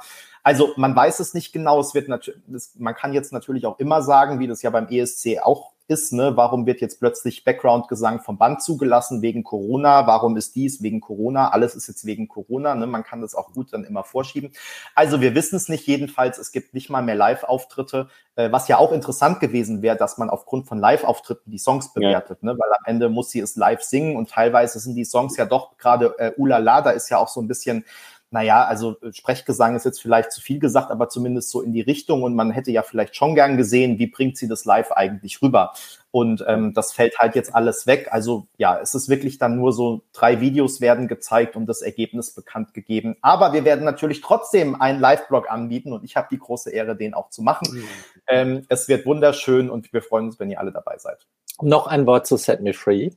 Also 0.48 0.72
man 0.76 0.96
weiß 0.96 1.20
es 1.20 1.34
nicht 1.34 1.52
genau. 1.52 1.78
Es 1.78 1.92
wird 1.92 2.08
natürlich, 2.08 2.40
man 2.78 2.94
kann 2.94 3.12
jetzt 3.12 3.34
natürlich 3.34 3.66
auch 3.66 3.78
immer 3.78 4.00
sagen, 4.00 4.38
wie 4.38 4.46
das 4.46 4.62
ja 4.62 4.70
beim 4.70 4.88
ESC 4.88 5.40
auch 5.42 5.72
ist, 5.88 6.14
ne, 6.14 6.38
warum 6.38 6.64
wird 6.64 6.80
jetzt 6.80 7.00
plötzlich 7.00 7.44
Background-Gesang 7.44 8.20
vom 8.20 8.38
Band 8.38 8.62
zugelassen 8.62 9.20
wegen 9.20 9.44
Corona? 9.44 10.06
Warum 10.06 10.38
ist 10.38 10.56
dies 10.56 10.82
wegen 10.82 11.02
Corona? 11.02 11.50
Alles 11.50 11.74
ist 11.74 11.86
jetzt 11.86 12.06
wegen 12.06 12.28
Corona. 12.28 12.74
Ne? 12.74 12.86
Man 12.86 13.04
kann 13.04 13.20
das 13.20 13.34
auch 13.34 13.52
gut 13.52 13.74
dann 13.74 13.84
immer 13.84 14.04
vorschieben. 14.04 14.52
Also 14.94 15.20
wir 15.20 15.34
wissen 15.34 15.56
es 15.56 15.68
nicht. 15.68 15.86
Jedenfalls, 15.86 16.38
es 16.38 16.50
gibt 16.50 16.72
nicht 16.72 16.88
mal 16.88 17.02
mehr 17.02 17.14
Live-Auftritte, 17.14 18.08
äh, 18.36 18.50
was 18.50 18.68
ja 18.68 18.78
auch 18.78 18.92
interessant 18.92 19.40
gewesen 19.40 19.82
wäre, 19.82 19.96
dass 19.96 20.16
man 20.16 20.30
aufgrund 20.30 20.66
von 20.66 20.78
Live-Auftritten 20.78 21.50
die 21.50 21.58
Songs 21.58 21.92
bewertet, 21.92 22.38
ja. 22.40 22.52
ne? 22.52 22.58
weil 22.58 22.70
am 22.70 22.84
Ende 22.86 23.10
muss 23.10 23.30
sie 23.30 23.40
es 23.40 23.54
live 23.56 23.82
singen 23.82 24.16
und 24.16 24.30
teilweise 24.30 24.78
sind 24.78 24.94
die 24.94 25.04
Songs 25.04 25.36
ja 25.36 25.44
doch 25.44 25.76
gerade 25.76 26.14
äh, 26.18 26.32
Ulala, 26.38 26.80
da 26.80 26.90
ist 26.90 27.10
ja 27.10 27.18
auch 27.18 27.28
so 27.28 27.42
ein 27.42 27.48
bisschen 27.48 27.84
naja, 28.30 28.64
also 28.64 28.96
äh, 29.00 29.12
Sprechgesang 29.12 29.74
ist 29.74 29.84
jetzt 29.84 30.02
vielleicht 30.02 30.32
zu 30.32 30.40
viel 30.40 30.58
gesagt, 30.58 30.90
aber 30.90 31.08
zumindest 31.08 31.50
so 31.50 31.62
in 31.62 31.72
die 31.72 31.80
Richtung 31.80 32.22
und 32.22 32.34
man 32.34 32.50
hätte 32.50 32.70
ja 32.70 32.82
vielleicht 32.82 33.16
schon 33.16 33.34
gern 33.34 33.56
gesehen, 33.56 33.98
wie 33.98 34.06
bringt 34.06 34.36
sie 34.36 34.48
das 34.48 34.64
live 34.64 34.92
eigentlich 34.92 35.40
rüber. 35.40 35.72
Und 36.10 36.44
ähm, 36.46 36.74
das 36.74 36.92
fällt 36.92 37.18
halt 37.18 37.34
jetzt 37.34 37.54
alles 37.54 37.86
weg. 37.86 38.08
Also 38.10 38.46
ja, 38.56 38.78
es 38.80 38.94
ist 38.94 39.08
wirklich 39.08 39.38
dann 39.38 39.56
nur 39.56 39.72
so, 39.72 40.02
drei 40.12 40.40
Videos 40.40 40.80
werden 40.80 41.08
gezeigt 41.08 41.56
und 41.56 41.66
das 41.66 41.82
Ergebnis 41.82 42.34
bekannt 42.34 42.74
gegeben. 42.74 43.16
Aber 43.22 43.52
wir 43.52 43.64
werden 43.64 43.84
natürlich 43.84 44.20
trotzdem 44.20 44.80
einen 44.80 45.00
Live-Blog 45.00 45.50
anbieten 45.50 45.92
und 45.92 46.04
ich 46.04 46.16
habe 46.16 46.28
die 46.30 46.38
große 46.38 46.70
Ehre, 46.70 46.96
den 46.96 47.14
auch 47.14 47.30
zu 47.30 47.42
machen. 47.42 47.68
Mhm. 47.72 47.88
Ähm, 48.26 48.66
es 48.68 48.88
wird 48.88 49.06
wunderschön 49.06 49.70
und 49.70 49.92
wir 49.92 50.02
freuen 50.02 50.26
uns, 50.26 50.38
wenn 50.38 50.50
ihr 50.50 50.60
alle 50.60 50.72
dabei 50.72 50.98
seid. 50.98 51.26
Noch 51.60 51.86
ein 51.86 52.06
Wort 52.06 52.26
zu 52.26 52.36
Set 52.36 52.60
Me 52.60 52.74
Free. 52.74 53.10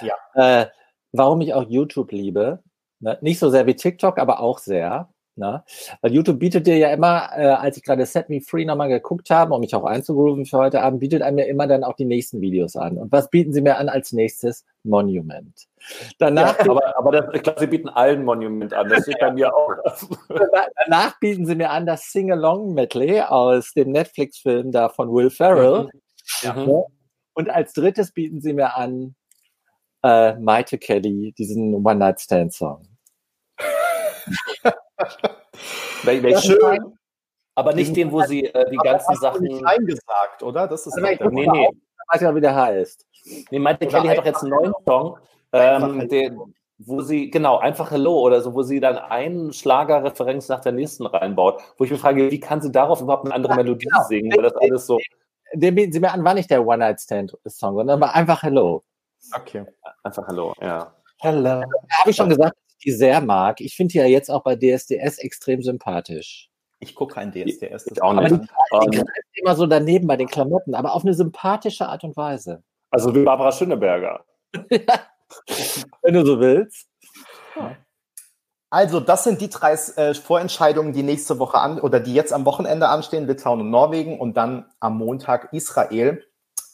Ja. 0.00 0.14
Äh, 0.34 0.66
warum 1.12 1.40
ich 1.40 1.54
auch 1.54 1.68
YouTube 1.68 2.12
liebe, 2.12 2.62
Ne? 3.00 3.18
Nicht 3.20 3.38
so 3.38 3.50
sehr 3.50 3.66
wie 3.66 3.76
TikTok, 3.76 4.18
aber 4.18 4.40
auch 4.40 4.58
sehr. 4.58 5.08
Ne? 5.38 5.62
Weil 6.00 6.12
YouTube 6.12 6.40
bietet 6.40 6.66
dir 6.66 6.76
ja 6.76 6.92
immer, 6.92 7.30
äh, 7.36 7.44
als 7.44 7.76
ich 7.76 7.84
gerade 7.84 8.04
Set 8.04 8.28
Me 8.28 8.40
Free 8.40 8.64
nochmal 8.64 8.88
geguckt 8.88 9.30
habe, 9.30 9.54
um 9.54 9.60
mich 9.60 9.72
auch 9.72 9.84
einzugrooven 9.84 10.46
für 10.46 10.58
heute 10.58 10.82
Abend, 10.82 10.98
bietet 10.98 11.22
einem 11.22 11.38
ja 11.38 11.44
immer 11.44 11.68
dann 11.68 11.84
auch 11.84 11.94
die 11.94 12.06
nächsten 12.06 12.40
Videos 12.40 12.74
an. 12.74 12.98
Und 12.98 13.12
was 13.12 13.30
bieten 13.30 13.52
sie 13.52 13.62
mir 13.62 13.78
an 13.78 13.88
als 13.88 14.12
nächstes? 14.12 14.64
Monument. 14.82 15.68
Danach, 16.18 16.58
ja, 16.58 16.70
aber, 16.70 16.98
aber 16.98 17.12
das, 17.12 17.34
ich 17.34 17.42
glaube, 17.42 17.60
sie 17.60 17.66
bieten 17.68 17.88
allen 17.88 18.24
Monument 18.24 18.74
an. 18.74 18.88
Das 18.88 19.02
steht 19.02 19.20
bei 19.20 19.30
mir 19.30 19.54
auch. 19.54 19.70
Danach 20.86 21.20
bieten 21.20 21.46
sie 21.46 21.54
mir 21.54 21.70
an 21.70 21.86
das 21.86 22.10
Sing-Along-Medley 22.10 23.20
aus 23.22 23.72
dem 23.74 23.92
Netflix-Film 23.92 24.72
da 24.72 24.88
von 24.88 25.12
Will 25.12 25.30
Ferrell. 25.30 25.84
Mhm. 25.84 25.90
Ja. 26.42 26.82
Und 27.34 27.50
als 27.50 27.74
drittes 27.74 28.12
bieten 28.12 28.40
sie 28.40 28.54
mir 28.54 28.76
an 28.76 29.14
äh, 30.02 30.34
Maite 30.34 30.78
Kelly, 30.78 31.32
diesen 31.38 31.74
One-Night-Stand-Song. 31.74 32.87
Schön. 36.40 36.98
Aber 37.54 37.74
nicht 37.74 37.96
den, 37.96 38.12
wo 38.12 38.22
sie 38.22 38.44
äh, 38.44 38.70
die 38.70 38.76
ganzen 38.76 39.16
Sachen. 39.16 39.42
nicht 39.42 39.64
eingesagt, 39.66 40.42
oder? 40.42 40.68
Das 40.68 40.86
ist 40.86 40.94
also, 40.94 41.24
nee, 41.30 41.46
nee. 41.46 41.50
nee. 41.50 41.68
Weiß 42.10 42.20
ja, 42.20 42.34
wie 42.34 42.40
der 42.40 42.54
heißt. 42.54 43.04
Nee, 43.50 43.58
oder 43.58 43.86
Kelly 43.86 44.08
hat 44.08 44.18
doch 44.18 44.24
jetzt 44.24 44.42
einen 44.42 44.52
neuen 44.52 44.72
Song, 44.86 45.18
ähm, 45.52 46.08
den, 46.08 46.54
wo 46.78 47.00
sie, 47.00 47.30
genau, 47.30 47.58
einfach 47.58 47.90
Hello 47.90 48.20
oder 48.20 48.40
so, 48.40 48.54
wo 48.54 48.62
sie 48.62 48.80
dann 48.80 48.96
einen 48.96 49.52
Schlagerreferenz 49.52 50.48
nach 50.48 50.60
der 50.60 50.72
nächsten 50.72 51.06
reinbaut, 51.06 51.60
wo 51.76 51.84
ich 51.84 51.90
mich 51.90 52.00
frage, 52.00 52.30
wie 52.30 52.40
kann 52.40 52.60
sie 52.60 52.70
darauf 52.70 53.00
überhaupt 53.00 53.26
eine 53.26 53.34
andere 53.34 53.54
ja, 53.54 53.56
Melodie 53.56 53.86
genau. 53.86 54.04
singen? 54.04 54.32
Weil 54.34 54.42
das 54.42 54.56
alles 54.56 54.86
so. 54.86 54.98
den 55.54 55.92
sie 55.92 56.00
mir 56.00 56.12
an, 56.12 56.24
war 56.24 56.34
nicht 56.34 56.50
der 56.50 56.66
One-Night-Stand-Song, 56.66 57.76
sondern 57.76 58.00
war 58.00 58.14
einfach 58.14 58.42
Hello. 58.42 58.84
Okay. 59.34 59.64
Einfach 60.04 60.26
Hello, 60.28 60.54
ja. 60.60 60.94
Hello. 61.20 61.62
Habe 61.98 62.10
ich 62.10 62.16
schon 62.16 62.28
gesagt, 62.28 62.56
ich 62.67 62.67
die 62.84 62.92
sehr 62.92 63.20
mag. 63.20 63.60
Ich 63.60 63.76
finde 63.76 63.92
die 63.92 63.98
ja 63.98 64.06
jetzt 64.06 64.30
auch 64.30 64.42
bei 64.42 64.56
DSDS 64.56 65.18
extrem 65.18 65.62
sympathisch. 65.62 66.50
Ich 66.80 66.94
gucke 66.94 67.14
kein 67.14 67.32
DSDS. 67.32 67.86
Ich 67.90 68.02
auch 68.02 68.12
nicht. 68.12 68.32
Aber 68.32 68.86
die, 68.86 68.90
die 68.90 68.96
greift 68.98 69.28
immer 69.34 69.56
so 69.56 69.66
daneben 69.66 70.06
bei 70.06 70.16
den 70.16 70.28
Klamotten, 70.28 70.74
aber 70.74 70.94
auf 70.94 71.02
eine 71.02 71.14
sympathische 71.14 71.88
Art 71.88 72.04
und 72.04 72.16
Weise. 72.16 72.62
Also 72.90 73.14
wie 73.14 73.24
Barbara 73.24 73.52
Schöneberger. 73.52 74.24
Wenn 76.02 76.14
du 76.14 76.24
so 76.24 76.40
willst. 76.40 76.88
Ja. 77.56 77.76
Also, 78.70 79.00
das 79.00 79.24
sind 79.24 79.40
die 79.40 79.48
drei 79.48 79.72
äh, 79.72 80.12
Vorentscheidungen, 80.12 80.92
die 80.92 81.02
nächste 81.02 81.38
Woche 81.38 81.58
an 81.58 81.80
oder 81.80 82.00
die 82.00 82.12
jetzt 82.12 82.34
am 82.34 82.44
Wochenende 82.44 82.88
anstehen, 82.88 83.26
Litauen 83.26 83.60
und 83.60 83.70
Norwegen 83.70 84.20
und 84.20 84.36
dann 84.36 84.66
am 84.78 84.98
Montag 84.98 85.52
Israel. 85.52 86.22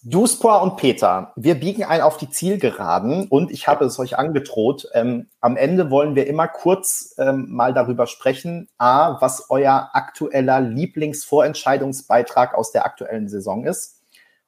Duspor 0.07 0.61
und 0.61 0.77
Peter, 0.77 1.33
wir 1.35 1.55
biegen 1.55 1.83
ein 1.83 2.03
auf 2.03 2.19
die 2.19 2.29
Zielgeraden 2.29 3.27
und 3.27 3.51
ich 3.51 3.67
habe 3.69 3.87
es 3.87 3.99
euch 3.99 4.19
angedroht. 4.19 4.87
Ähm, 4.93 5.31
am 5.41 5.57
Ende 5.57 5.91
wollen 5.91 6.15
wir 6.15 6.27
immer 6.27 6.47
kurz 6.47 7.15
ähm, 7.17 7.47
mal 7.49 7.73
darüber 7.73 8.07
sprechen, 8.07 8.69
a, 8.77 9.19
was 9.23 9.49
euer 9.49 9.89
aktueller 9.95 10.61
Lieblingsvorentscheidungsbeitrag 10.61 12.55
aus 12.55 12.71
der 12.71 12.85
aktuellen 12.85 13.31
Saison 13.31 13.65
ist 13.65 14.03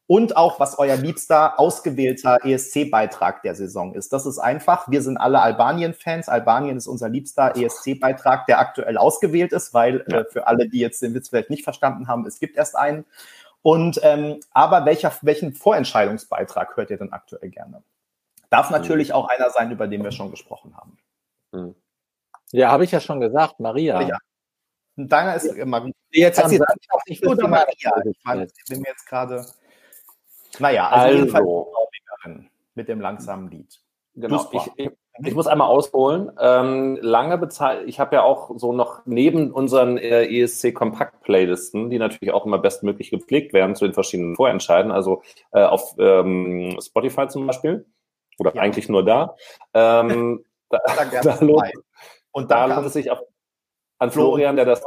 und 0.07 0.37
auch, 0.37 0.61
was 0.61 0.79
euer 0.79 0.97
liebster 0.97 1.59
ausgewählter 1.59 2.39
ESC-Beitrag 2.45 3.41
der 3.41 3.55
Saison 3.55 3.95
ist. 3.95 4.13
Das 4.13 4.27
ist 4.27 4.39
einfach. 4.39 4.91
Wir 4.91 5.01
sind 5.01 5.17
alle 5.17 5.41
Albanien-Fans. 5.41 6.29
Albanien 6.29 6.77
ist 6.77 6.87
unser 6.87 7.09
liebster 7.09 7.57
ESC-Beitrag, 7.57 8.45
der 8.47 8.61
aktuell 8.61 8.99
ausgewählt 8.99 9.55
ist, 9.55 9.73
weil 9.73 10.03
äh, 10.03 10.25
für 10.31 10.47
alle, 10.47 10.69
die 10.69 10.81
jetzt 10.81 11.01
den 11.01 11.15
Witz 11.15 11.31
vielleicht 11.31 11.49
nicht 11.49 11.65
verstanden 11.65 12.09
haben, 12.09 12.27
es 12.27 12.41
gibt 12.41 12.59
erst 12.59 12.77
einen. 12.77 13.07
Und 13.67 13.99
ähm, 14.05 14.39
aber 14.53 14.87
welcher, 14.87 15.13
welchen 15.23 15.53
Vorentscheidungsbeitrag 15.53 16.77
hört 16.77 16.89
ihr 16.91 16.99
denn 16.99 17.13
aktuell 17.13 17.51
gerne? 17.51 17.83
Darf 18.49 18.71
natürlich 18.71 19.13
auch 19.13 19.29
einer 19.29 19.51
sein, 19.51 19.73
über 19.73 19.89
den 19.89 20.05
wir 20.05 20.13
schon 20.13 20.31
gesprochen 20.31 20.77
haben. 20.77 20.97
Hm. 21.51 21.75
Ja, 22.53 22.71
habe 22.71 22.85
ich 22.85 22.93
ja 22.93 23.01
schon 23.01 23.19
gesagt, 23.19 23.59
Maria. 23.59 24.01
Ja. 24.03 24.19
Deiner 24.95 25.35
ist 25.35 25.47
äh, 25.47 25.65
Maria. 25.65 25.93
Jetzt 26.13 26.41
haben 26.41 26.49
Sie 26.49 26.61
nicht 27.09 27.25
nur 27.25 27.35
Maria. 27.49 27.93
Ich 28.05 28.65
bin 28.69 28.83
mir 28.83 28.89
jetzt 28.91 29.05
gerade. 29.05 29.45
Naja, 30.61 30.89
also, 30.89 31.35
also 31.35 31.73
mit 32.77 32.87
dem 32.87 33.01
langsamen 33.01 33.51
Lied. 33.51 33.81
Genau. 34.15 34.49
Ich, 34.53 34.71
ich, 34.77 34.91
ich, 35.25 35.35
muss 35.35 35.47
einmal 35.47 35.69
ausholen. 35.69 36.31
Ähm, 36.41 36.99
lange 37.01 37.39
bezahlt, 37.39 37.89
ich 37.89 38.01
habe 38.01 38.17
ja 38.17 38.23
auch 38.23 38.51
so 38.57 38.73
noch 38.73 39.01
neben 39.05 39.51
unseren 39.53 39.99
äh, 39.99 40.25
ESC 40.25 40.75
Kompakt 40.75 41.23
Playlisten, 41.23 41.91
die 41.91 41.99
natürlich 41.99 42.33
auch 42.33 42.47
immer 42.47 42.59
bestmöglich 42.59 43.11
gepflegt 43.11 43.53
werden 43.53 43.75
zu 43.75 43.85
den 43.87 43.95
verschiedenen 43.95 44.37
Vorentscheiden, 44.37 44.91
also 44.93 45.23
äh, 45.53 45.65
auf 45.65 45.95
ähm, 45.99 46.79
Spotify 46.81 47.29
zum 47.29 47.47
Beispiel 47.47 47.87
oder 48.39 48.55
ja. 48.55 48.63
eigentlich 48.63 48.89
nur 48.89 49.05
da. 49.05 49.37
Ähm, 49.75 50.45
da, 50.69 50.81
da 51.23 51.39
lohnt, 51.41 51.73
und 52.33 52.51
da 52.51 52.67
lohnt 52.67 52.87
es 52.87 52.93
sich 52.93 53.11
auch 53.11 53.23
an 53.99 54.11
Florian, 54.11 54.57
der 54.57 54.65
das 54.65 54.83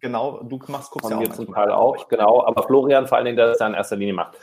genau, 0.00 0.42
du 0.42 0.58
machst 0.68 0.90
guckst 0.90 1.10
ja 1.10 1.18
auch 1.18 1.28
zum 1.28 1.52
Teil 1.52 1.70
auch, 1.70 2.08
genau, 2.08 2.44
aber 2.44 2.62
Florian 2.64 3.06
vor 3.06 3.16
allen 3.18 3.24
Dingen, 3.24 3.36
der 3.36 3.48
das 3.48 3.58
ja 3.58 3.66
in 3.66 3.74
erster 3.74 3.96
Linie 3.96 4.14
macht. 4.14 4.36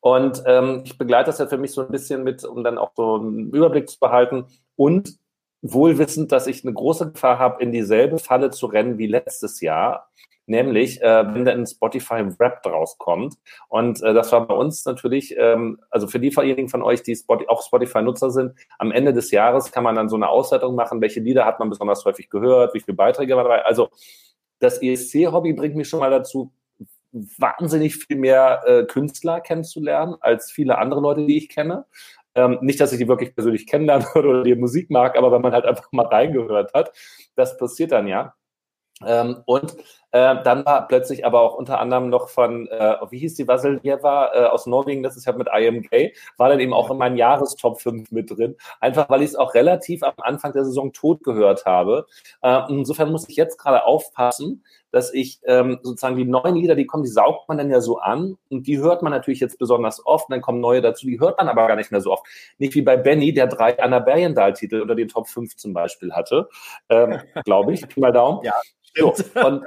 Und 0.00 0.42
ähm, 0.46 0.82
ich 0.84 0.96
begleite 0.96 1.26
das 1.26 1.38
ja 1.38 1.46
für 1.46 1.58
mich 1.58 1.72
so 1.72 1.82
ein 1.82 1.90
bisschen 1.90 2.24
mit, 2.24 2.42
um 2.44 2.64
dann 2.64 2.78
auch 2.78 2.92
so 2.96 3.16
einen 3.16 3.50
Überblick 3.50 3.88
zu 3.88 3.98
behalten 4.00 4.46
und 4.80 5.18
wohl 5.60 5.98
wissend, 5.98 6.32
dass 6.32 6.46
ich 6.46 6.64
eine 6.64 6.72
große 6.72 7.12
Gefahr 7.12 7.38
habe, 7.38 7.62
in 7.62 7.70
dieselbe 7.70 8.18
Falle 8.18 8.50
zu 8.50 8.64
rennen 8.64 8.96
wie 8.96 9.08
letztes 9.08 9.60
Jahr. 9.60 10.08
Nämlich, 10.46 11.02
äh, 11.02 11.34
wenn 11.34 11.44
dann 11.44 11.66
Spotify 11.66 12.24
Rap 12.40 12.62
draus 12.62 12.96
kommt. 12.96 13.34
Und 13.68 14.02
äh, 14.02 14.14
das 14.14 14.32
war 14.32 14.46
bei 14.48 14.54
uns 14.54 14.86
natürlich, 14.86 15.36
ähm, 15.36 15.78
also 15.90 16.06
für 16.06 16.18
diejenigen 16.18 16.70
von 16.70 16.82
euch, 16.82 17.02
die 17.02 17.14
Spotify, 17.14 17.50
auch 17.50 17.62
Spotify-Nutzer 17.62 18.30
sind, 18.30 18.54
am 18.78 18.90
Ende 18.90 19.12
des 19.12 19.30
Jahres 19.32 19.70
kann 19.70 19.84
man 19.84 19.96
dann 19.96 20.08
so 20.08 20.16
eine 20.16 20.30
Auswertung 20.30 20.74
machen, 20.76 21.02
welche 21.02 21.20
Lieder 21.20 21.44
hat 21.44 21.60
man 21.60 21.68
besonders 21.68 22.02
häufig 22.06 22.30
gehört, 22.30 22.72
wie 22.72 22.80
viele 22.80 22.96
Beiträge 22.96 23.36
war 23.36 23.44
dabei. 23.44 23.66
Also 23.66 23.90
das 24.60 24.80
ESC-Hobby 24.80 25.52
bringt 25.52 25.76
mich 25.76 25.90
schon 25.90 26.00
mal 26.00 26.10
dazu, 26.10 26.52
wahnsinnig 27.12 27.96
viel 27.96 28.16
mehr 28.16 28.62
äh, 28.66 28.84
Künstler 28.84 29.40
kennenzulernen 29.40 30.16
als 30.20 30.50
viele 30.50 30.78
andere 30.78 31.00
Leute, 31.00 31.26
die 31.26 31.36
ich 31.36 31.48
kenne. 31.48 31.84
Ähm, 32.34 32.58
nicht, 32.60 32.80
dass 32.80 32.92
ich 32.92 32.98
die 32.98 33.08
wirklich 33.08 33.34
persönlich 33.34 33.66
kennenlernen 33.66 34.06
würde 34.14 34.28
oder 34.28 34.42
die 34.42 34.54
Musik 34.54 34.90
mag, 34.90 35.16
aber 35.16 35.32
wenn 35.32 35.42
man 35.42 35.52
halt 35.52 35.64
einfach 35.64 35.90
mal 35.92 36.06
reingehört 36.06 36.74
hat, 36.74 36.92
das 37.34 37.56
passiert 37.56 37.92
dann 37.92 38.06
ja. 38.06 38.34
Ähm, 39.06 39.42
und 39.46 39.76
äh, 40.12 40.42
dann 40.42 40.66
war 40.66 40.86
plötzlich 40.86 41.24
aber 41.24 41.40
auch 41.40 41.54
unter 41.54 41.80
anderem 41.80 42.10
noch 42.10 42.28
von, 42.28 42.68
äh, 42.68 42.96
wie 43.10 43.18
hieß 43.18 43.34
die 43.34 43.48
Vasiljewa 43.48 44.32
äh, 44.34 44.44
aus 44.44 44.66
Norwegen, 44.66 45.02
das 45.02 45.16
ist 45.16 45.24
ja 45.24 45.32
mit 45.32 45.48
IMK, 45.48 46.12
war 46.36 46.50
dann 46.50 46.60
eben 46.60 46.74
auch 46.74 46.90
in 46.90 46.98
meinen 46.98 47.16
Jahrestop 47.16 47.80
5 47.80 48.10
mit 48.10 48.30
drin. 48.30 48.56
Einfach 48.80 49.08
weil 49.08 49.22
ich 49.22 49.30
es 49.30 49.36
auch 49.36 49.54
relativ 49.54 50.02
am 50.02 50.12
Anfang 50.18 50.52
der 50.52 50.64
Saison 50.64 50.92
tot 50.92 51.22
gehört 51.22 51.64
habe. 51.64 52.06
Äh, 52.42 52.60
insofern 52.68 53.10
muss 53.10 53.28
ich 53.28 53.36
jetzt 53.36 53.58
gerade 53.58 53.84
aufpassen, 53.84 54.64
dass 54.90 55.12
ich 55.12 55.40
ähm, 55.44 55.78
sozusagen 55.82 56.16
die 56.16 56.24
neuen 56.24 56.56
Lieder, 56.56 56.74
die 56.74 56.86
kommen, 56.86 57.04
die 57.04 57.10
saugt 57.10 57.48
man 57.48 57.58
dann 57.58 57.70
ja 57.70 57.80
so 57.80 57.98
an 57.98 58.36
und 58.48 58.66
die 58.66 58.78
hört 58.78 59.02
man 59.02 59.12
natürlich 59.12 59.40
jetzt 59.40 59.58
besonders 59.58 60.04
oft, 60.04 60.30
dann 60.30 60.40
kommen 60.40 60.60
neue 60.60 60.80
dazu, 60.80 61.06
die 61.06 61.20
hört 61.20 61.38
man 61.38 61.48
aber 61.48 61.66
gar 61.66 61.76
nicht 61.76 61.90
mehr 61.90 62.00
so 62.00 62.12
oft. 62.12 62.26
Nicht 62.58 62.74
wie 62.74 62.82
bei 62.82 62.96
Benny, 62.96 63.32
der 63.32 63.46
drei 63.46 63.78
Anna 63.78 63.98
Bergendahl-Titel 63.98 64.80
unter 64.80 64.94
den 64.94 65.08
Top 65.08 65.28
5 65.28 65.56
zum 65.56 65.72
Beispiel 65.72 66.12
hatte, 66.12 66.48
ähm, 66.88 67.18
glaube 67.44 67.72
ich, 67.72 67.96
mal 67.96 68.12
Daumen. 68.12 68.44
Ja, 68.44 68.54
so, 68.96 69.14
und 69.46 69.64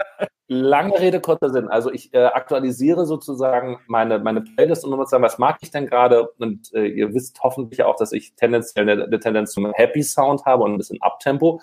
lange 0.47 0.99
Rede, 0.99 1.21
kurzer 1.21 1.49
Sinn. 1.49 1.67
Also 1.67 1.91
ich 1.91 2.13
äh, 2.13 2.25
aktualisiere 2.25 3.05
sozusagen 3.05 3.79
meine, 3.87 4.19
meine 4.19 4.41
Playlist, 4.41 4.85
um 4.85 4.91
zu 4.91 5.05
sagen, 5.05 5.23
was 5.23 5.37
mag 5.37 5.57
ich 5.61 5.71
denn 5.71 5.87
gerade? 5.87 6.29
Und 6.39 6.73
äh, 6.73 6.85
ihr 6.85 7.13
wisst 7.13 7.41
hoffentlich 7.41 7.83
auch, 7.83 7.95
dass 7.95 8.11
ich 8.11 8.35
tendenziell 8.35 8.89
eine, 8.89 9.05
eine 9.05 9.19
Tendenz 9.19 9.51
zum 9.51 9.71
Happy 9.73 10.03
Sound 10.03 10.45
habe 10.45 10.63
und 10.63 10.73
ein 10.73 10.77
bisschen 10.77 11.01
Uptempo, 11.01 11.61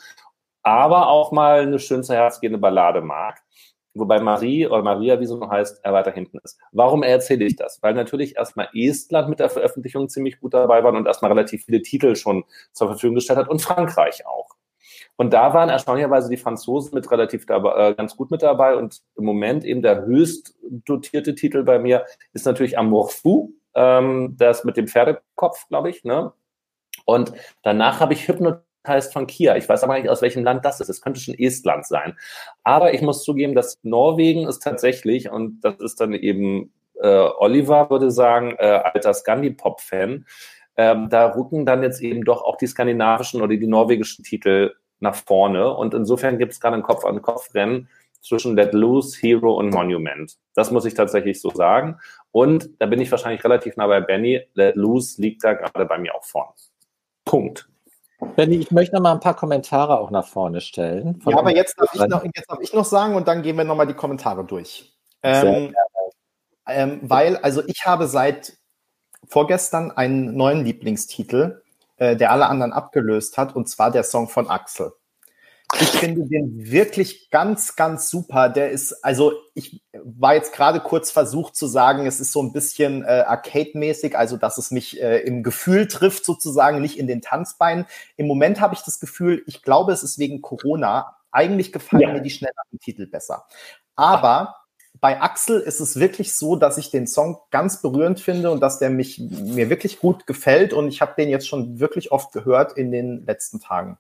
aber 0.63 1.09
auch 1.09 1.33
mal 1.33 1.61
eine 1.61 1.79
schön 1.79 2.03
zu 2.03 2.15
Herz 2.15 2.41
gehende 2.41 2.59
Ballade 2.59 3.01
mag. 3.01 3.41
Wobei 3.95 4.21
Marie 4.21 4.67
oder 4.67 4.83
Maria, 4.83 5.19
wie 5.19 5.27
sie 5.27 5.37
noch 5.37 5.51
heißt, 5.51 5.81
er 5.83 5.93
weiter 5.93 6.13
hinten 6.13 6.39
ist. 6.45 6.59
Warum 6.71 7.03
erzähle 7.03 7.45
ich 7.45 7.57
das? 7.57 7.83
Weil 7.83 7.95
natürlich 7.95 8.37
erstmal 8.37 8.69
Estland 8.73 9.29
mit 9.29 9.41
der 9.41 9.51
Veröffentlichung 9.51 10.09
ziemlich 10.09 10.39
gut 10.41 10.55
dabei 10.55 10.85
war 10.85 10.93
und 10.93 11.07
erstmal 11.07 11.33
relativ 11.33 11.65
viele 11.65 11.83
Titel 11.83 12.15
schon 12.15 12.45
zur 12.73 12.89
Verfügung 12.89 13.17
gestellt 13.17 13.41
hat 13.41 13.49
und 13.49 13.61
Frankreich 13.63 14.27
auch. 14.27 14.51
Und 15.17 15.33
da 15.33 15.53
waren 15.53 15.69
erstaunlicherweise 15.69 16.31
die 16.31 16.37
Franzosen 16.37 16.95
mit 16.95 17.11
relativ 17.11 17.47
dabei, 17.47 17.91
äh, 17.91 17.95
ganz 17.95 18.17
gut 18.17 18.31
mit 18.31 18.43
dabei. 18.43 18.77
Und 18.77 19.03
im 19.17 19.25
Moment 19.25 19.65
eben 19.65 19.83
der 19.83 20.07
höchst 20.07 20.55
dotierte 20.63 21.35
Titel 21.35 21.63
bei 21.63 21.79
mir 21.79 22.07
ist 22.33 22.47
natürlich 22.47 22.79
Amour 22.79 23.11
Fou, 23.11 23.51
ähm, 23.75 24.37
das 24.39 24.65
mit 24.65 24.77
dem 24.77 24.89
Pferdekopf, 24.89 25.69
glaube 25.69 25.91
ich. 25.91 26.05
Ne? 26.05 26.33
Und 27.05 27.33
danach 27.63 28.01
habe 28.01 28.13
ich 28.15 28.25
Hypnotized 28.85 29.13
von 29.13 29.27
Kia. 29.27 29.57
Ich 29.57 29.69
weiß 29.69 29.85
aber 29.85 29.99
nicht, 29.99 30.09
aus 30.09 30.23
welchem 30.23 30.45
Land 30.45 30.65
das 30.65 30.81
ist. 30.81 30.89
Es 30.89 31.01
könnte 31.01 31.21
schon 31.21 31.35
Estland 31.35 31.87
sein. 31.87 32.17
Aber 32.65 32.95
ich 32.95 33.03
muss 33.03 33.25
zugeben, 33.25 33.55
dass 33.55 33.79
Norwegen 33.83 34.47
ist 34.47 34.61
tatsächlich, 34.61 35.31
und 35.31 35.61
das 35.63 35.79
ist 35.81 36.01
dann 36.01 36.13
eben 36.13 36.73
äh, 37.01 37.29
Oliver, 37.39 37.91
würde 37.91 38.11
sagen, 38.11 38.55
äh, 38.59 38.67
alter 38.67 39.15
Scandi-Pop-Fan, 39.15 40.27
ähm, 40.77 41.09
da 41.11 41.35
rücken 41.35 41.67
dann 41.67 41.83
jetzt 41.83 42.01
eben 42.01 42.25
doch 42.25 42.43
auch 42.43 42.57
die 42.57 42.67
skandinavischen 42.67 43.43
oder 43.43 43.57
die 43.57 43.67
norwegischen 43.67 44.25
Titel 44.25 44.75
nach 45.01 45.15
vorne. 45.15 45.75
Und 45.75 45.95
insofern 45.95 46.39
gibt 46.39 46.53
es 46.53 46.61
gerade 46.61 46.77
ein 46.77 46.83
Kopf-an-Kopf-Rennen 46.83 47.89
zwischen 48.21 48.55
Let 48.55 48.75
Loose, 48.75 49.19
Hero 49.21 49.55
und 49.55 49.71
Monument. 49.71 50.37
Das 50.55 50.71
muss 50.71 50.85
ich 50.85 50.93
tatsächlich 50.93 51.41
so 51.41 51.51
sagen. 51.51 51.99
Und 52.33 52.71
da 52.79 52.87
bin 52.87 53.01
ich 53.01 53.11
wahrscheinlich 53.11 53.43
relativ 53.45 53.77
nah 53.77 53.87
bei 53.87 54.01
Benny. 54.01 54.43
Let 54.55 54.77
Loose 54.77 55.21
liegt 55.21 55.43
da 55.43 55.55
gerade 55.55 55.87
bei 55.87 55.99
mir 55.99 56.15
auch 56.15 56.25
vorne. 56.25 56.53
Punkt. 57.25 57.71
Benny, 58.37 58.57
ich 58.57 58.71
möchte 58.71 58.95
noch 58.95 59.03
mal 59.03 59.13
ein 59.13 59.21
paar 59.21 59.37
Kommentare 59.37 59.99
auch 59.99 60.11
nach 60.11 60.27
vorne 60.27 60.61
stellen. 60.61 61.23
Ja, 61.27 61.39
aber 61.39 61.55
jetzt 61.55 61.79
darf, 61.79 61.91
ich 61.95 62.07
noch, 62.07 62.25
jetzt 62.25 62.51
darf 62.51 62.61
ich 62.61 62.73
noch 62.73 62.85
sagen 62.85 63.15
und 63.15 63.29
dann 63.29 63.43
gehen 63.43 63.57
wir 63.57 63.65
noch 63.65 63.77
mal 63.77 63.87
die 63.87 63.95
Kommentare 63.95 64.45
durch. 64.45 64.93
Ähm, 65.23 65.75
ähm, 66.67 67.01
weil, 67.03 67.37
also 67.39 67.63
ich 67.67 67.85
habe 67.85 68.07
seit 68.07 68.55
vorgestern 69.27 69.91
einen 69.91 70.37
neuen 70.37 70.65
Lieblingstitel 70.65 71.63
äh, 72.01 72.17
der 72.17 72.33
alle 72.33 72.47
anderen 72.47 72.73
abgelöst 72.73 73.37
hat, 73.37 73.55
und 73.55 73.69
zwar 73.69 73.91
der 73.91 74.03
Song 74.03 74.27
von 74.27 74.49
Axel. 74.49 74.93
Ich 75.79 75.89
finde 75.91 76.27
den 76.27 76.71
wirklich 76.71 77.31
ganz, 77.31 77.77
ganz 77.77 78.11
super. 78.11 78.49
Der 78.49 78.71
ist, 78.71 79.05
also 79.05 79.33
ich 79.55 79.83
war 79.93 80.35
jetzt 80.35 80.53
gerade 80.53 80.81
kurz 80.81 81.11
versucht 81.11 81.55
zu 81.55 81.67
sagen, 81.67 82.07
es 82.07 82.21
ist 82.21 82.33
so 82.33 82.43
ein 82.43 82.53
bisschen 82.53 83.05
äh, 83.05 83.25
Arcade-mäßig, 83.27 84.17
also 84.17 84.37
dass 84.37 84.59
es 84.59 84.71
mich 84.71 85.01
äh, 85.01 85.19
im 85.21 85.43
Gefühl 85.43 85.87
trifft 85.87 86.25
sozusagen, 86.25 86.81
nicht 86.81 86.99
in 86.99 87.07
den 87.07 87.23
Tanzbeinen. 87.23 87.87
Im 88.17 88.27
Moment 88.27 88.61
habe 88.61 88.75
ich 88.75 88.83
das 88.83 89.01
Gefühl, 89.01 89.43
ich 89.47 89.63
glaube, 89.63 89.93
es 89.93 90.03
ist 90.03 90.19
wegen 90.19 90.43
Corona. 90.43 91.17
Eigentlich 91.31 91.73
gefallen 91.73 92.03
ja. 92.03 92.13
mir 92.13 92.23
die 92.23 92.31
schnelleren 92.31 92.79
Titel 92.81 93.07
besser. 93.07 93.47
Aber 93.95 94.57
bei 95.01 95.21
Axel 95.21 95.61
ist 95.61 95.81
es 95.81 95.99
wirklich 95.99 96.35
so, 96.35 96.57
dass 96.57 96.77
ich 96.77 96.91
den 96.91 97.07
Song 97.07 97.39
ganz 97.51 97.81
berührend 97.81 98.21
finde 98.21 98.51
und 98.51 98.61
dass 98.61 98.79
der 98.79 98.91
mich 98.91 99.19
mir 99.19 99.71
wirklich 99.71 100.01
gut 100.01 100.27
gefällt 100.27 100.73
und 100.73 100.89
ich 100.89 101.01
habe 101.01 101.15
den 101.17 101.29
jetzt 101.29 101.49
schon 101.49 101.79
wirklich 101.79 102.13
oft 102.13 102.33
gehört 102.33 102.77
in 102.77 102.91
den 102.91 103.25
letzten 103.25 103.61
Tagen. 103.61 103.99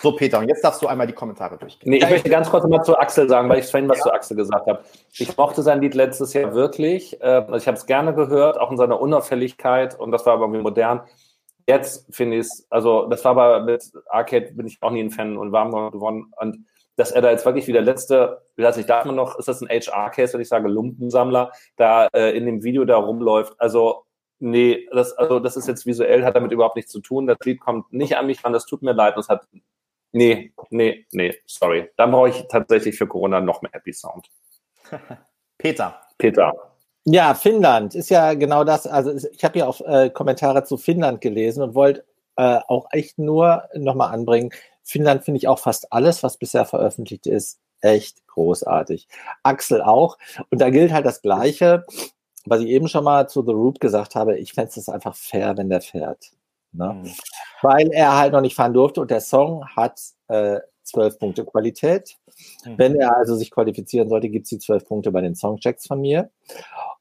So, 0.00 0.12
Peter, 0.12 0.38
und 0.38 0.48
jetzt 0.48 0.62
darfst 0.62 0.80
du 0.80 0.86
einmal 0.86 1.06
die 1.06 1.12
Kommentare 1.12 1.58
durchgehen. 1.58 1.90
Nee, 1.90 1.98
ich 1.98 2.08
möchte 2.08 2.30
ganz 2.30 2.48
kurz 2.48 2.64
mal 2.66 2.82
zu 2.82 2.96
Axel 2.96 3.28
sagen, 3.28 3.48
weil 3.48 3.58
ich 3.58 3.66
vorhin 3.66 3.88
was 3.88 3.98
ja. 3.98 4.04
zu 4.04 4.12
Axel 4.12 4.36
gesagt 4.36 4.66
habe. 4.68 4.84
Ich 5.12 5.36
mochte 5.36 5.62
sein 5.62 5.80
Lied 5.80 5.94
letztes 5.94 6.32
Jahr 6.34 6.54
wirklich. 6.54 7.20
Äh, 7.20 7.24
also 7.24 7.56
ich 7.56 7.66
habe 7.66 7.76
es 7.76 7.86
gerne 7.86 8.14
gehört, 8.14 8.58
auch 8.58 8.70
in 8.70 8.76
seiner 8.76 9.00
Unauffälligkeit 9.00 9.98
und 9.98 10.12
das 10.12 10.24
war 10.24 10.34
aber 10.34 10.44
irgendwie 10.44 10.62
modern. 10.62 11.00
Jetzt 11.66 12.06
finde 12.14 12.36
ich 12.36 12.46
es, 12.46 12.66
also 12.70 13.06
das 13.06 13.24
war 13.24 13.32
aber 13.32 13.64
mit 13.64 13.90
Arcade 14.08 14.52
bin 14.52 14.66
ich 14.66 14.78
auch 14.80 14.90
nie 14.90 15.02
ein 15.02 15.10
Fan 15.10 15.36
und 15.36 15.52
warm 15.52 15.72
geworden. 15.90 16.32
Und 16.40 16.64
dass 16.96 17.10
er 17.10 17.20
da 17.20 17.30
jetzt 17.30 17.44
wirklich 17.44 17.66
wie 17.66 17.72
der 17.72 17.82
letzte, 17.82 18.42
wie 18.56 18.62
weiß 18.62 18.76
ich, 18.76 18.86
darf 18.86 19.04
man 19.04 19.16
noch, 19.16 19.38
ist 19.38 19.48
das 19.48 19.60
ein 19.62 19.68
HR-Case, 19.68 20.32
wenn 20.32 20.40
ich 20.40 20.48
sage, 20.48 20.68
Lumpensammler, 20.68 21.52
da 21.76 22.06
äh, 22.12 22.36
in 22.36 22.46
dem 22.46 22.62
Video 22.62 22.84
da 22.84 22.96
rumläuft. 22.96 23.54
Also 23.58 24.04
nee, 24.38 24.88
das, 24.92 25.12
also 25.12 25.40
das 25.40 25.56
ist 25.56 25.68
jetzt 25.68 25.86
visuell, 25.86 26.24
hat 26.24 26.36
damit 26.36 26.52
überhaupt 26.52 26.76
nichts 26.76 26.90
zu 26.90 27.00
tun. 27.00 27.26
Das 27.26 27.38
Lied 27.44 27.60
kommt 27.60 27.92
nicht 27.92 28.16
an 28.16 28.26
mich 28.26 28.44
ran, 28.44 28.52
das 28.52 28.66
tut 28.66 28.82
mir 28.82 28.92
leid. 28.92 29.16
Das 29.16 29.28
hat 29.28 29.46
Nee, 30.12 30.52
nee, 30.70 31.06
nee, 31.12 31.34
sorry. 31.46 31.90
Dann 31.96 32.10
brauche 32.10 32.30
ich 32.30 32.46
tatsächlich 32.48 32.96
für 32.96 33.06
Corona 33.06 33.40
noch 33.40 33.62
mehr 33.62 33.72
Happy 33.72 33.92
Sound. 33.92 34.28
Peter. 35.58 36.00
Peter. 36.16 36.52
Ja, 37.04 37.34
Finnland 37.34 37.94
ist 37.94 38.10
ja 38.10 38.34
genau 38.34 38.64
das. 38.64 38.86
Also 38.86 39.14
ich 39.14 39.44
habe 39.44 39.58
ja 39.58 39.66
auch 39.66 39.80
äh, 39.80 40.10
Kommentare 40.10 40.64
zu 40.64 40.76
Finnland 40.76 41.20
gelesen 41.20 41.62
und 41.62 41.74
wollte 41.74 42.04
äh, 42.36 42.60
auch 42.68 42.86
echt 42.92 43.18
nur 43.18 43.64
nochmal 43.74 44.12
anbringen. 44.12 44.50
Finnland 44.82 45.24
finde 45.24 45.38
ich 45.38 45.48
auch 45.48 45.58
fast 45.58 45.92
alles, 45.92 46.22
was 46.22 46.38
bisher 46.38 46.64
veröffentlicht 46.64 47.26
ist, 47.26 47.60
echt 47.80 48.26
großartig. 48.26 49.08
Axel 49.42 49.82
auch. 49.82 50.18
Und 50.50 50.60
da 50.60 50.70
gilt 50.70 50.92
halt 50.92 51.06
das 51.06 51.22
Gleiche, 51.22 51.84
was 52.46 52.60
ich 52.60 52.68
eben 52.68 52.88
schon 52.88 53.04
mal 53.04 53.28
zu 53.28 53.42
The 53.42 53.52
Root 53.52 53.80
gesagt 53.80 54.14
habe. 54.14 54.38
Ich 54.38 54.52
fände 54.52 54.70
es 54.74 54.88
einfach 54.88 55.14
fair, 55.14 55.56
wenn 55.56 55.68
der 55.68 55.80
fährt. 55.80 56.30
Ne? 56.72 57.02
Mhm. 57.02 57.10
Weil 57.62 57.90
er 57.92 58.16
halt 58.16 58.32
noch 58.32 58.40
nicht 58.40 58.54
fahren 58.54 58.74
durfte 58.74 59.00
und 59.00 59.10
der 59.10 59.20
Song 59.20 59.66
hat 59.74 60.00
äh, 60.28 60.60
12 60.84 61.18
Punkte 61.18 61.44
Qualität. 61.44 62.16
Mhm. 62.64 62.78
Wenn 62.78 62.96
er 62.96 63.16
also 63.16 63.34
sich 63.34 63.50
qualifizieren 63.50 64.08
sollte, 64.08 64.28
gibt 64.28 64.44
es 64.44 64.50
die 64.50 64.58
12 64.58 64.86
Punkte 64.86 65.12
bei 65.12 65.20
den 65.20 65.34
Songchecks 65.34 65.86
von 65.86 66.00
mir. 66.00 66.30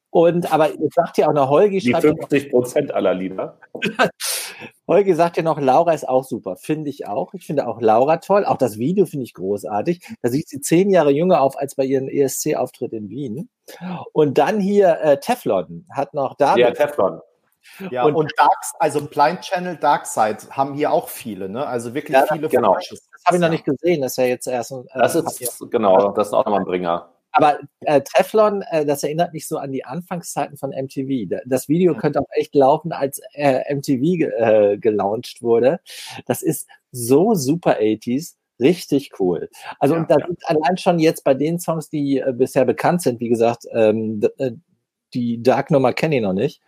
Und 0.09 0.51
aber 0.51 0.71
jetzt 0.71 0.95
sagt 0.95 1.17
ja 1.17 1.27
auch 1.27 1.33
noch 1.33 1.49
Holgi. 1.49 1.79
Die 1.79 1.93
50 1.93 2.49
Prozent 2.49 2.93
aller 2.93 3.13
Lieder. 3.13 3.59
Holgi 4.87 5.13
sagt 5.13 5.37
ja 5.37 5.43
noch, 5.43 5.59
Laura 5.59 5.93
ist 5.93 6.07
auch 6.07 6.23
super. 6.23 6.55
Finde 6.55 6.89
ich 6.89 7.05
auch. 7.07 7.33
Ich 7.33 7.45
finde 7.45 7.67
auch 7.67 7.81
Laura 7.81 8.17
toll. 8.17 8.45
Auch 8.45 8.57
das 8.57 8.77
Video 8.77 9.05
finde 9.05 9.25
ich 9.25 9.33
großartig. 9.33 10.01
Da 10.21 10.29
sieht 10.29 10.47
sie 10.47 10.61
zehn 10.61 10.89
Jahre 10.89 11.11
jünger 11.11 11.41
auf 11.41 11.57
als 11.57 11.75
bei 11.75 11.83
ihrem 11.83 12.07
ESC-Auftritt 12.07 12.93
in 12.93 13.09
Wien. 13.09 13.49
Und 14.13 14.37
dann 14.37 14.59
hier 14.59 14.99
äh, 15.01 15.19
Teflon 15.19 15.85
hat 15.91 16.13
noch 16.13 16.35
da. 16.35 16.55
Ja, 16.55 16.71
Teflon. 16.71 17.19
Ja, 17.91 18.05
und, 18.05 18.15
und 18.15 18.33
Darks, 18.37 18.73
also 18.79 19.05
Blind 19.05 19.41
Channel 19.41 19.77
Darkside 19.77 20.37
haben 20.51 20.73
hier 20.73 20.91
auch 20.91 21.09
viele, 21.09 21.49
ne? 21.49 21.65
Also 21.65 21.93
wirklich 21.93 22.15
ja, 22.17 22.25
viele 22.31 22.49
genau. 22.49 22.75
Das 22.75 23.09
habe 23.25 23.37
ich 23.37 23.41
noch 23.41 23.49
nicht 23.49 23.65
gesehen, 23.65 24.01
das 24.01 24.13
ist 24.13 24.17
ja 24.17 24.25
jetzt 24.25 24.47
erst 24.47 24.71
ein. 24.71 24.85
Äh, 24.93 24.99
das 24.99 25.15
ist, 25.15 25.71
genau, 25.71 26.11
das 26.11 26.27
ist 26.27 26.33
auch 26.33 26.45
nochmal 26.45 26.61
ein 26.61 26.65
Bringer. 26.65 27.13
Aber 27.31 27.59
äh, 27.81 28.01
Teflon, 28.01 28.63
äh, 28.71 28.83
das 28.83 29.03
erinnert 29.03 29.31
mich 29.31 29.47
so 29.47 29.57
an 29.57 29.71
die 29.71 29.85
Anfangszeiten 29.85 30.57
von 30.57 30.71
MTV. 30.71 31.39
Das 31.45 31.69
Video 31.69 31.95
könnte 31.95 32.19
auch 32.19 32.29
echt 32.31 32.55
laufen, 32.55 32.91
als 32.91 33.21
äh, 33.33 33.73
MTV 33.73 34.31
äh, 34.39 34.77
gelauncht 34.77 35.43
wurde. 35.43 35.79
Das 36.25 36.41
ist 36.41 36.67
so 36.91 37.35
super 37.35 37.77
80s. 37.79 38.35
Richtig 38.59 39.11
cool. 39.19 39.49
Also 39.79 39.93
ja, 39.93 40.01
und 40.01 40.09
da 40.09 40.17
ja. 40.17 40.25
sind 40.25 40.39
allein 40.49 40.77
schon 40.77 40.97
jetzt 40.97 41.23
bei 41.23 41.35
den 41.35 41.59
Songs, 41.59 41.91
die 41.91 42.17
äh, 42.17 42.33
bisher 42.33 42.65
bekannt 42.65 43.03
sind, 43.03 43.19
wie 43.19 43.29
gesagt, 43.29 43.65
ähm, 43.71 44.21
äh, 44.39 44.53
die 45.13 45.43
Dark 45.43 45.69
Nummer 45.69 45.93
kenne 45.93 46.15
ich 46.15 46.21
noch 46.23 46.33
nicht 46.33 46.61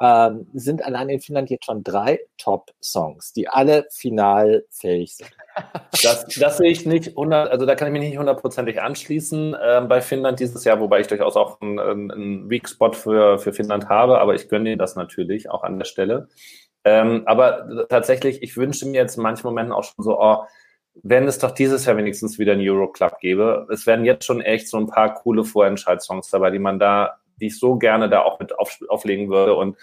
ähm, 0.00 0.46
sind 0.54 0.84
allein 0.84 1.10
in 1.10 1.20
Finnland 1.20 1.50
jetzt 1.50 1.66
schon 1.66 1.84
drei 1.84 2.20
Top-Songs, 2.38 3.32
die 3.34 3.48
alle 3.48 3.86
finalfähig 3.90 5.16
sind. 5.16 5.30
Das, 6.02 6.24
das 6.38 6.56
sehe 6.56 6.70
ich 6.70 6.86
nicht, 6.86 7.08
100, 7.08 7.50
also 7.50 7.66
da 7.66 7.74
kann 7.74 7.88
ich 7.88 7.92
mich 7.92 8.08
nicht 8.08 8.18
hundertprozentig 8.18 8.80
anschließen 8.80 9.54
äh, 9.54 9.82
bei 9.86 10.00
Finnland 10.00 10.40
dieses 10.40 10.64
Jahr, 10.64 10.80
wobei 10.80 11.00
ich 11.00 11.06
durchaus 11.06 11.36
auch 11.36 11.60
einen, 11.60 11.78
einen 12.10 12.48
Weak 12.48 12.68
Spot 12.68 12.92
für, 12.92 13.38
für 13.38 13.52
Finnland 13.52 13.88
habe, 13.90 14.20
aber 14.20 14.34
ich 14.34 14.48
gönne 14.48 14.70
ihnen 14.70 14.78
das 14.78 14.96
natürlich 14.96 15.50
auch 15.50 15.62
an 15.62 15.78
der 15.78 15.84
Stelle. 15.84 16.28
Ähm, 16.84 17.24
aber 17.26 17.86
tatsächlich, 17.90 18.42
ich 18.42 18.56
wünsche 18.56 18.86
mir 18.86 19.02
jetzt 19.02 19.18
in 19.18 19.22
manchen 19.22 19.46
Momenten 19.46 19.74
auch 19.74 19.84
schon 19.84 20.02
so, 20.02 20.18
oh, 20.18 20.44
wenn 21.02 21.28
es 21.28 21.38
doch 21.38 21.50
dieses 21.50 21.84
Jahr 21.84 21.96
wenigstens 21.96 22.38
wieder 22.38 22.52
einen 22.52 22.66
Euroclub 22.66 23.18
gäbe. 23.20 23.66
Es 23.70 23.86
werden 23.86 24.04
jetzt 24.04 24.24
schon 24.24 24.40
echt 24.40 24.68
so 24.68 24.78
ein 24.78 24.86
paar 24.86 25.14
coole 25.14 25.44
Vorentscheidssongs 25.44 26.30
dabei, 26.30 26.50
die 26.50 26.58
man 26.58 26.78
da 26.78 27.20
die 27.40 27.46
ich 27.46 27.58
so 27.58 27.76
gerne 27.76 28.08
da 28.08 28.22
auch 28.22 28.38
mit 28.38 28.58
auf, 28.58 28.78
auflegen 28.88 29.30
würde 29.30 29.54
und 29.54 29.76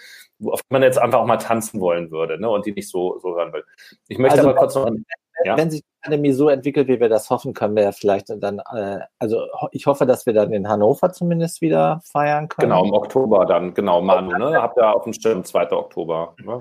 auf 0.44 0.62
die 0.62 0.72
man 0.72 0.82
jetzt 0.82 0.98
einfach 0.98 1.20
auch 1.20 1.26
mal 1.26 1.36
tanzen 1.36 1.80
wollen 1.80 2.10
würde 2.10 2.40
ne, 2.40 2.48
und 2.48 2.66
die 2.66 2.72
nicht 2.72 2.88
so, 2.88 3.18
so 3.18 3.36
hören 3.36 3.52
will. 3.52 3.64
Ich 4.08 4.18
möchte 4.18 4.38
also, 4.38 4.50
aber 4.50 4.58
kurz 4.58 4.74
noch. 4.74 4.86
Wenn, 4.86 5.04
ja? 5.44 5.56
wenn 5.56 5.70
sich 5.70 5.82
die 5.82 6.02
Pandemie 6.02 6.32
so 6.32 6.48
entwickelt, 6.48 6.88
wie 6.88 7.00
wir 7.00 7.08
das 7.08 7.30
hoffen, 7.30 7.54
können 7.54 7.76
wir 7.76 7.84
ja 7.84 7.92
vielleicht 7.92 8.30
dann, 8.42 8.60
äh, 8.74 9.00
also 9.18 9.46
ich 9.72 9.86
hoffe, 9.86 10.06
dass 10.06 10.26
wir 10.26 10.32
dann 10.32 10.52
in 10.52 10.68
Hannover 10.68 11.12
zumindest 11.12 11.60
wieder 11.60 12.00
feiern 12.04 12.48
können. 12.48 12.70
Genau, 12.70 12.84
im 12.84 12.92
Oktober 12.92 13.46
dann, 13.46 13.74
genau, 13.74 14.00
Manu, 14.00 14.36
ne? 14.36 14.60
Habt 14.60 14.78
ihr 14.78 14.94
auf 14.94 15.04
dem 15.04 15.12
Schirm 15.12 15.44
2. 15.44 15.72
Oktober. 15.72 16.34
Ne? 16.44 16.58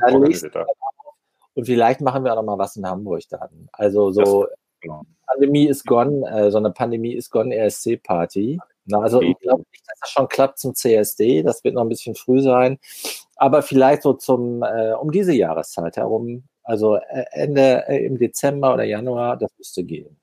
Und 1.55 1.65
vielleicht 1.65 2.01
machen 2.01 2.23
wir 2.23 2.33
auch 2.33 2.35
noch 2.37 2.43
mal 2.43 2.59
was 2.59 2.75
in 2.75 2.87
Hamburg 2.87 3.23
dann. 3.29 3.67
Also 3.73 4.11
so 4.11 4.43
das, 4.43 4.53
genau. 4.79 5.01
Pandemie 5.25 5.67
ist 5.67 5.85
gone, 5.85 6.29
äh, 6.29 6.51
so 6.51 6.59
eine 6.59 6.71
Pandemie 6.71 7.13
ist 7.13 7.31
gone 7.31 7.55
ESC-Party. 7.55 8.59
Na, 8.87 9.01
also 9.01 9.21
ich 9.21 9.37
glaube 9.39 9.63
nicht, 9.71 9.83
dass 9.87 9.99
das 9.99 10.09
schon 10.09 10.27
klappt 10.27 10.59
zum 10.59 10.73
CSD. 10.73 11.43
Das 11.43 11.63
wird 11.63 11.75
noch 11.75 11.83
ein 11.83 11.89
bisschen 11.89 12.15
früh 12.15 12.41
sein. 12.41 12.79
Aber 13.35 13.61
vielleicht 13.61 14.01
so 14.01 14.13
zum 14.13 14.63
äh, 14.63 14.93
um 14.93 15.11
diese 15.11 15.33
Jahreszeit 15.33 15.97
herum, 15.97 16.45
also 16.63 16.95
äh, 16.95 17.25
Ende 17.31 17.87
äh, 17.87 18.05
im 18.05 18.17
Dezember 18.17 18.73
oder 18.73 18.83
Januar, 18.83 19.37
das 19.37 19.51
müsste 19.57 19.83
gehen. 19.83 20.17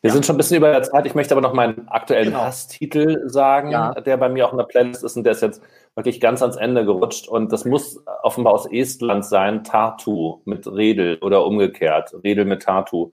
Wir 0.00 0.08
ja. 0.08 0.14
sind 0.14 0.26
schon 0.26 0.36
ein 0.36 0.38
bisschen 0.38 0.58
über 0.58 0.70
der 0.70 0.82
Zeit. 0.82 1.06
Ich 1.06 1.14
möchte 1.14 1.34
aber 1.34 1.40
noch 1.40 1.52
meinen 1.52 1.88
aktuellen 1.88 2.26
genau. 2.26 2.42
Hasstitel 2.42 3.28
sagen, 3.28 3.70
ja. 3.70 3.94
der 3.94 4.16
bei 4.16 4.28
mir 4.28 4.46
auch 4.46 4.52
in 4.52 4.58
der 4.58 4.64
Playlist 4.64 5.02
ist 5.02 5.16
und 5.16 5.24
der 5.24 5.32
ist 5.32 5.42
jetzt 5.42 5.60
wirklich 5.96 6.20
ganz 6.20 6.42
ans 6.42 6.56
Ende 6.56 6.84
gerutscht. 6.84 7.26
Und 7.28 7.52
das 7.52 7.64
muss 7.64 8.00
offenbar 8.22 8.52
aus 8.52 8.70
Estland 8.70 9.24
sein, 9.24 9.64
Tartu 9.64 10.40
mit 10.44 10.66
Redel 10.68 11.18
oder 11.18 11.44
umgekehrt, 11.44 12.14
Redel 12.22 12.44
mit 12.44 12.62
Tartu. 12.62 13.12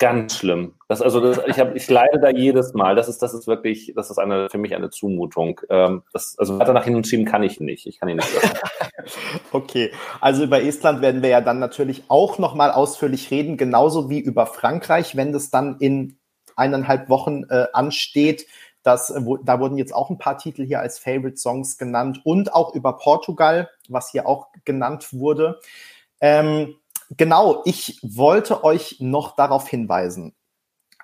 Ganz 0.00 0.38
schlimm. 0.38 0.76
Das, 0.88 1.02
also 1.02 1.20
das, 1.20 1.42
ich, 1.46 1.60
hab, 1.60 1.76
ich 1.76 1.86
leide 1.90 2.18
da 2.18 2.30
jedes 2.30 2.72
Mal. 2.72 2.94
Das 2.96 3.06
ist, 3.06 3.18
das 3.18 3.34
ist 3.34 3.46
wirklich, 3.46 3.92
das 3.94 4.10
ist 4.10 4.16
eine, 4.16 4.48
für 4.48 4.56
mich 4.56 4.74
eine 4.74 4.88
Zumutung. 4.88 5.60
Ähm, 5.68 6.04
das, 6.14 6.38
also 6.38 6.58
weiter 6.58 6.72
nach 6.72 6.84
hinten 6.84 7.04
schieben 7.04 7.26
kann 7.26 7.42
ich 7.42 7.60
nicht. 7.60 7.86
Ich 7.86 8.00
kann 8.00 8.08
ihn 8.08 8.16
nicht. 8.16 8.28
okay, 9.52 9.92
also 10.22 10.44
über 10.44 10.62
Estland 10.62 11.02
werden 11.02 11.20
wir 11.20 11.28
ja 11.28 11.42
dann 11.42 11.58
natürlich 11.58 12.04
auch 12.08 12.38
nochmal 12.38 12.70
ausführlich 12.70 13.30
reden, 13.30 13.58
genauso 13.58 14.08
wie 14.08 14.20
über 14.20 14.46
Frankreich, 14.46 15.16
wenn 15.16 15.34
das 15.34 15.50
dann 15.50 15.76
in 15.80 16.16
eineinhalb 16.56 17.10
Wochen 17.10 17.44
äh, 17.50 17.66
ansteht. 17.74 18.46
Das, 18.82 19.12
wo, 19.18 19.36
da 19.36 19.60
wurden 19.60 19.76
jetzt 19.76 19.94
auch 19.94 20.08
ein 20.08 20.16
paar 20.16 20.38
Titel 20.38 20.64
hier 20.64 20.80
als 20.80 20.98
Favorite 20.98 21.36
Songs 21.36 21.76
genannt 21.76 22.22
und 22.24 22.54
auch 22.54 22.74
über 22.74 22.96
Portugal, 22.96 23.68
was 23.90 24.10
hier 24.10 24.26
auch 24.26 24.46
genannt 24.64 25.12
wurde. 25.12 25.60
Ähm, 26.22 26.76
Genau, 27.16 27.62
ich 27.64 27.98
wollte 28.02 28.62
euch 28.64 28.96
noch 29.00 29.34
darauf 29.34 29.68
hinweisen. 29.68 30.34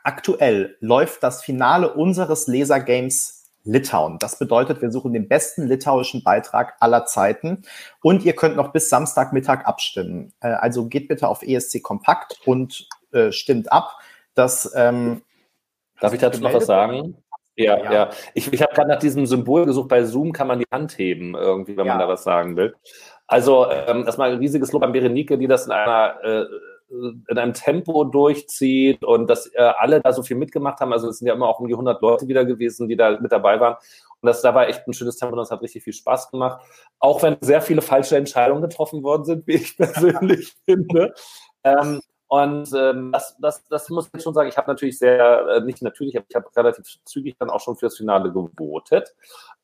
Aktuell 0.05 0.77
läuft 0.81 1.23
das 1.23 1.43
Finale 1.43 1.93
unseres 1.95 2.47
Lasergames 2.47 3.37
Litauen. 3.65 4.19
Das 4.21 4.39
bedeutet, 4.39 4.81
wir 4.81 4.93
suchen 4.93 5.13
den 5.13 5.27
besten 5.27 5.67
litauischen 5.67 6.23
Beitrag 6.23 6.77
aller 6.79 7.05
Zeiten 7.07 7.63
und 8.01 8.25
ihr 8.25 8.37
könnt 8.37 8.55
noch 8.55 8.73
bis 8.73 8.89
Samstagmittag 8.89 9.67
abstimmen. 9.67 10.33
Äh, 10.41 10.51
also 10.51 10.87
geht 10.87 11.09
bitte 11.09 11.27
auf 11.27 11.43
ESC 11.43 11.83
Kompakt 11.83 12.39
und 12.47 12.89
äh, 13.13 13.33
stimmt 13.33 13.73
ab. 13.73 13.99
Das, 14.35 14.73
ähm, 14.77 15.23
Darf 16.01 16.13
ich 16.13 16.21
dazu 16.21 16.41
noch 16.41 16.55
was 16.55 16.67
sagen? 16.67 17.17
Ja, 17.57 17.79
ja. 17.79 17.93
ja. 17.93 18.11
Ich, 18.35 18.53
ich 18.53 18.63
habe 18.63 18.75
gerade 18.75 18.91
nach 18.91 18.99
diesem 18.99 19.27
Symbol 19.27 19.65
gesucht. 19.65 19.89
Bei 19.89 20.05
Zoom 20.05 20.33
kann 20.33 20.47
man 20.47 20.59
die 20.61 20.67
Hand 20.71 20.99
heben, 20.99 21.35
irgendwie, 21.35 21.77
wenn 21.77 21.87
ja. 21.87 21.95
man 21.95 22.01
da 22.01 22.09
was 22.09 22.23
sagen 22.23 22.57
will. 22.57 22.77
Also 23.27 23.68
ähm, 23.70 24.05
erstmal 24.05 24.33
ein 24.33 24.39
riesiges 24.39 24.72
Lob 24.72 24.83
an 24.83 24.93
Berenike, 24.93 25.37
die 25.39 25.49
das 25.49 25.66
in 25.66 25.72
einer 25.72 26.22
äh, 26.22 26.47
in 26.89 27.39
einem 27.39 27.53
Tempo 27.53 28.05
durchzieht 28.05 29.03
und 29.05 29.29
dass 29.29 29.47
äh, 29.55 29.61
alle 29.61 30.01
da 30.01 30.12
so 30.12 30.22
viel 30.22 30.37
mitgemacht 30.37 30.81
haben. 30.81 30.93
Also 30.93 31.09
es 31.09 31.18
sind 31.18 31.27
ja 31.27 31.35
immer 31.35 31.49
auch 31.49 31.59
um 31.59 31.66
die 31.66 31.74
100 31.74 32.01
Leute 32.01 32.29
wieder 32.29 32.45
gewesen, 32.45 32.89
die 32.89 32.97
da 32.97 33.18
mit 33.18 33.33
dabei 33.33 33.59
waren. 33.59 33.74
Und 34.20 34.27
das 34.27 34.41
da 34.41 34.55
war 34.55 34.68
echt 34.68 34.87
ein 34.87 34.93
schönes 34.93 35.16
Tempo 35.16 35.35
und 35.35 35.39
das 35.39 35.51
hat 35.51 35.62
richtig 35.62 35.83
viel 35.83 35.93
Spaß 35.93 36.31
gemacht. 36.31 36.64
Auch 37.01 37.22
wenn 37.22 37.37
sehr 37.41 37.61
viele 37.61 37.83
falsche 37.83 38.16
Entscheidungen 38.16 38.62
getroffen 38.62 39.03
worden 39.03 39.24
sind, 39.24 39.47
wie 39.47 39.55
ich 39.55 39.77
persönlich 39.77 40.55
finde. 40.64 41.12
Ähm, 41.64 42.01
und 42.29 42.72
ähm, 42.74 43.12
das, 43.12 43.37
das, 43.41 43.66
das 43.68 43.89
muss 43.89 44.11
ich 44.14 44.22
schon 44.22 44.35
sagen. 44.35 44.49
Ich 44.49 44.57
habe 44.57 44.68
natürlich 44.68 44.99
sehr, 44.99 45.47
äh, 45.49 45.61
nicht 45.61 45.83
natürlich, 45.83 46.16
aber 46.16 46.27
ich 46.29 46.35
habe 46.35 46.47
relativ 46.57 46.85
zügig 47.05 47.37
dann 47.39 47.51
auch 47.51 47.61
schon 47.61 47.77
fürs 47.77 47.97
Finale 47.97 48.33
gewotet 48.33 49.14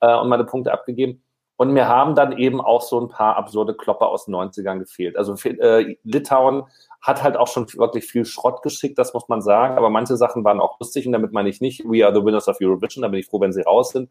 äh, 0.01 0.15
und 0.15 0.29
meine 0.29 0.45
Punkte 0.45 0.73
abgegeben. 0.73 1.23
Und 1.63 1.75
mir 1.75 1.87
haben 1.87 2.17
dann 2.17 2.37
eben 2.37 2.61
auch 2.61 2.83
so 2.83 3.01
ein 3.01 3.09
paar 3.09 3.37
absurde 3.37 3.73
Klopper 3.73 4.09
aus 4.09 4.25
den 4.25 4.35
90ern 4.35 4.81
gefehlt. 4.81 5.17
Also 5.17 5.37
äh, 5.49 5.95
Litauen 6.03 6.65
hat 7.01 7.23
halt 7.23 7.37
auch 7.37 7.47
schon 7.47 7.73
wirklich 7.75 8.05
viel 8.05 8.25
Schrott 8.25 8.65
geschickt, 8.65 8.99
das 8.99 9.15
muss 9.15 9.29
man 9.29 9.43
sagen. 9.43 9.79
Aber 9.79 9.89
manche 9.89 10.17
Sachen 10.17 10.43
waren 10.43 10.59
auch 10.59 10.81
lustig 10.81 11.07
und 11.07 11.13
damit 11.13 11.33
meine 11.33 11.49
ich 11.49 11.61
nicht, 11.61 11.85
we 11.85 12.05
are 12.05 12.13
the 12.13 12.25
winners 12.25 12.49
of 12.49 12.57
Eurovision, 12.61 13.03
da 13.03 13.09
bin 13.09 13.21
ich 13.21 13.27
froh, 13.27 13.41
wenn 13.41 13.53
sie 13.53 13.61
raus 13.61 13.91
sind. 13.91 14.11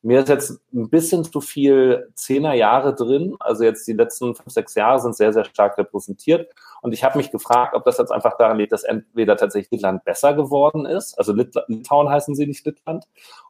Mir 0.00 0.20
ist 0.20 0.30
jetzt 0.30 0.62
ein 0.72 0.88
bisschen 0.88 1.24
zu 1.24 1.42
viel 1.42 2.08
Zehner 2.14 2.54
Jahre 2.54 2.94
drin. 2.94 3.36
Also 3.38 3.64
jetzt 3.64 3.86
die 3.86 3.92
letzten 3.92 4.34
fünf, 4.34 4.50
sechs 4.50 4.74
Jahre 4.74 4.98
sind 4.98 5.14
sehr, 5.14 5.34
sehr 5.34 5.44
stark 5.44 5.76
repräsentiert. 5.76 6.50
Und 6.80 6.92
ich 6.92 7.04
habe 7.04 7.18
mich 7.18 7.30
gefragt, 7.30 7.74
ob 7.74 7.84
das 7.84 7.98
jetzt 7.98 8.12
einfach 8.12 8.38
daran 8.38 8.56
liegt, 8.56 8.72
dass 8.72 8.84
entweder 8.84 9.36
tatsächlich 9.36 9.72
Littland 9.72 10.04
besser 10.04 10.32
geworden 10.32 10.86
ist, 10.86 11.18
also 11.18 11.34
Lit 11.34 11.54
Litauen 11.66 12.08
heißen 12.08 12.34
sie 12.34 12.46
nicht 12.46 12.64
Littland, 12.64 13.04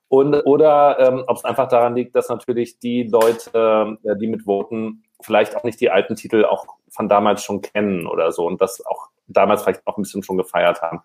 und, 0.09 0.35
oder 0.35 0.99
ähm, 0.99 1.25
ob 1.27 1.37
es 1.37 1.45
einfach 1.45 1.69
daran 1.69 1.95
liegt, 1.95 2.15
dass 2.17 2.29
natürlich 2.29 2.79
die 2.79 3.05
Leute, 3.05 3.99
äh, 4.03 4.17
die 4.17 4.27
mit 4.27 4.43
voten, 4.43 5.05
vielleicht 5.21 5.57
auch 5.57 5.65
nicht 5.65 5.81
die 5.81 5.91
alten 5.91 6.17
Titel 6.17 6.45
auch 6.45 6.67
von 6.89 7.09
damals 7.09 7.45
schon 7.45 7.61
kennen 7.61 8.07
oder 8.07 8.33
so 8.33 8.47
und 8.47 8.61
das 8.61 8.85
auch 8.87 9.09
damals 9.27 9.63
vielleicht 9.63 9.87
auch 9.87 9.99
ein 9.99 10.03
bisschen 10.03 10.23
schon 10.23 10.39
gefeiert 10.39 10.81
haben. 10.81 11.03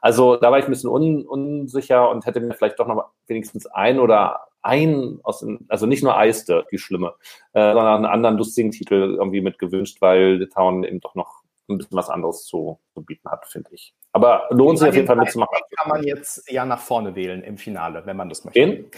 Also 0.00 0.36
da 0.36 0.50
war 0.50 0.58
ich 0.58 0.66
ein 0.66 0.70
bisschen 0.70 0.90
un, 0.90 1.24
unsicher 1.26 2.10
und 2.10 2.26
hätte 2.26 2.40
mir 2.40 2.54
vielleicht 2.54 2.78
doch 2.78 2.86
noch 2.86 3.06
wenigstens 3.26 3.66
ein 3.66 3.98
oder 4.00 4.40
ein 4.60 5.20
aus 5.22 5.44
also 5.68 5.86
nicht 5.86 6.02
nur 6.02 6.16
Eiste, 6.16 6.66
die 6.70 6.78
schlimme, 6.78 7.14
äh, 7.52 7.72
sondern 7.72 8.04
einen 8.04 8.06
anderen 8.06 8.36
lustigen 8.36 8.70
Titel 8.70 9.16
irgendwie 9.18 9.40
mit 9.40 9.58
gewünscht, 9.58 10.00
weil 10.00 10.34
Litauen 10.34 10.84
eben 10.84 11.00
doch 11.00 11.14
noch 11.14 11.42
ein 11.68 11.78
bisschen 11.78 11.96
was 11.96 12.10
anderes 12.10 12.44
zu, 12.44 12.78
zu 12.94 13.02
bieten 13.02 13.30
hat, 13.30 13.46
finde 13.46 13.70
ich. 13.72 13.94
Aber 14.12 14.46
lohnt 14.50 14.78
sich 14.78 14.88
auf 14.88 14.94
jeden 14.94 15.06
Fall 15.06 15.16
mitzumachen. 15.16 15.58
Kann 15.78 15.88
man 15.88 16.02
jetzt 16.02 16.50
ja 16.50 16.64
nach 16.64 16.80
vorne 16.80 17.14
wählen 17.14 17.42
im 17.42 17.56
Finale, 17.56 18.04
wenn 18.04 18.16
man 18.16 18.28
das 18.28 18.44
möchte. 18.44 18.60
Den? 18.60 18.90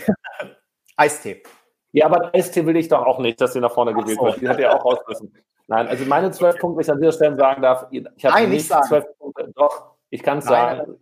Eistee. 0.96 1.42
Ja, 1.92 2.06
aber 2.06 2.34
Eistee 2.34 2.66
will 2.66 2.76
ich 2.76 2.88
doch 2.88 3.06
auch 3.06 3.20
nicht, 3.20 3.40
dass 3.40 3.52
sie 3.52 3.60
nach 3.60 3.72
vorne 3.72 3.92
Ach 3.92 4.00
gewählt 4.00 4.18
so. 4.18 4.26
wird. 4.26 4.40
Die 4.40 4.48
hat 4.48 4.58
ja 4.58 4.76
auch 4.76 4.84
raus 4.84 4.98
müssen. 5.06 5.32
Nein, 5.66 5.86
also 5.88 6.04
meine 6.06 6.30
zwölf 6.32 6.58
Punkte, 6.58 6.76
wenn 6.76 6.82
ich 6.82 6.90
an 6.90 7.00
dieser 7.00 7.12
Stelle 7.12 7.36
sagen 7.36 7.62
darf, 7.62 7.86
ich 7.90 8.24
habe 8.24 8.46
nicht 8.48 8.66
zwölf 8.66 9.04
Punkte. 9.18 9.52
Doch, 9.54 9.94
ich 10.10 10.22
kann 10.22 10.38
es 10.38 10.44
sagen. 10.44 10.98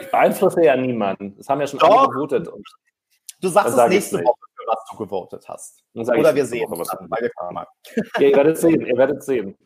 Ich 0.00 0.10
beeinflusse 0.10 0.64
ja 0.64 0.74
niemanden. 0.74 1.36
Das 1.36 1.48
haben 1.48 1.60
ja 1.60 1.66
schon 1.66 1.78
doch. 1.78 1.88
alle 1.88 2.08
gewotet. 2.08 2.48
du 3.40 3.48
sagst 3.48 3.78
es 3.78 3.88
nächste 3.88 4.18
Woche, 4.24 4.40
für 4.56 4.64
was 4.66 4.84
du 4.90 4.96
gewotet 4.96 5.48
hast. 5.48 5.84
Oder 5.94 6.34
wir 6.34 6.46
sehen 6.46 6.72
es 6.72 6.88
dann, 6.88 7.08
beide 7.08 7.30
Ja, 8.18 8.26
ihr 8.26 8.36
werdet 8.36 8.58
sehen, 8.58 8.80
ihr 8.84 8.96
werdet 8.96 9.22
sehen. 9.22 9.56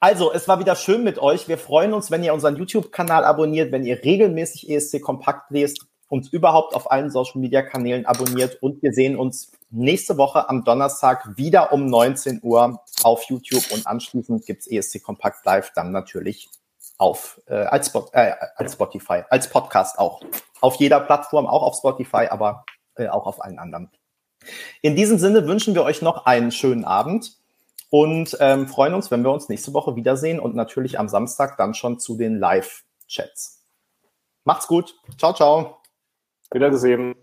Also, 0.00 0.32
es 0.32 0.46
war 0.46 0.60
wieder 0.60 0.76
schön 0.76 1.02
mit 1.02 1.18
euch. 1.18 1.48
Wir 1.48 1.58
freuen 1.58 1.92
uns, 1.92 2.12
wenn 2.12 2.22
ihr 2.22 2.32
unseren 2.32 2.56
YouTube-Kanal 2.56 3.24
abonniert, 3.24 3.72
wenn 3.72 3.84
ihr 3.84 4.04
regelmäßig 4.04 4.70
ESC 4.70 5.00
Kompakt 5.02 5.50
lest, 5.50 5.86
uns 6.08 6.28
überhaupt 6.28 6.74
auf 6.74 6.90
allen 6.90 7.10
Social-Media-Kanälen 7.10 8.06
abonniert 8.06 8.62
und 8.62 8.80
wir 8.82 8.92
sehen 8.92 9.16
uns 9.16 9.52
nächste 9.70 10.16
Woche 10.16 10.48
am 10.48 10.64
Donnerstag 10.64 11.36
wieder 11.36 11.72
um 11.72 11.86
19 11.86 12.40
Uhr 12.42 12.80
auf 13.02 13.24
YouTube 13.24 13.64
und 13.72 13.86
anschließend 13.86 14.46
gibt's 14.46 14.66
ESC 14.68 15.02
Kompakt 15.02 15.44
Live 15.44 15.72
dann 15.74 15.90
natürlich 15.90 16.48
auf 16.96 17.40
äh, 17.46 17.54
als, 17.54 17.94
äh, 18.12 18.32
als 18.56 18.74
Spotify, 18.74 19.22
als 19.28 19.50
Podcast 19.50 19.98
auch. 19.98 20.22
Auf 20.60 20.76
jeder 20.76 21.00
Plattform, 21.00 21.46
auch 21.46 21.62
auf 21.62 21.76
Spotify, 21.76 22.28
aber 22.30 22.64
äh, 22.94 23.08
auch 23.08 23.26
auf 23.26 23.42
allen 23.44 23.58
anderen. 23.58 23.90
In 24.80 24.96
diesem 24.96 25.18
Sinne 25.18 25.46
wünschen 25.46 25.74
wir 25.74 25.82
euch 25.82 26.02
noch 26.02 26.24
einen 26.24 26.52
schönen 26.52 26.84
Abend 26.84 27.37
und 27.90 28.36
ähm, 28.40 28.68
freuen 28.68 28.94
uns, 28.94 29.10
wenn 29.10 29.22
wir 29.22 29.30
uns 29.30 29.48
nächste 29.48 29.72
Woche 29.72 29.96
wiedersehen 29.96 30.40
und 30.40 30.54
natürlich 30.54 30.98
am 30.98 31.08
Samstag 31.08 31.56
dann 31.56 31.74
schon 31.74 31.98
zu 31.98 32.16
den 32.16 32.38
Live-Chats. 32.38 33.66
Macht's 34.44 34.66
gut. 34.66 34.94
Ciao, 35.18 35.34
ciao. 35.34 35.82
Wiedergesehen. 36.50 37.14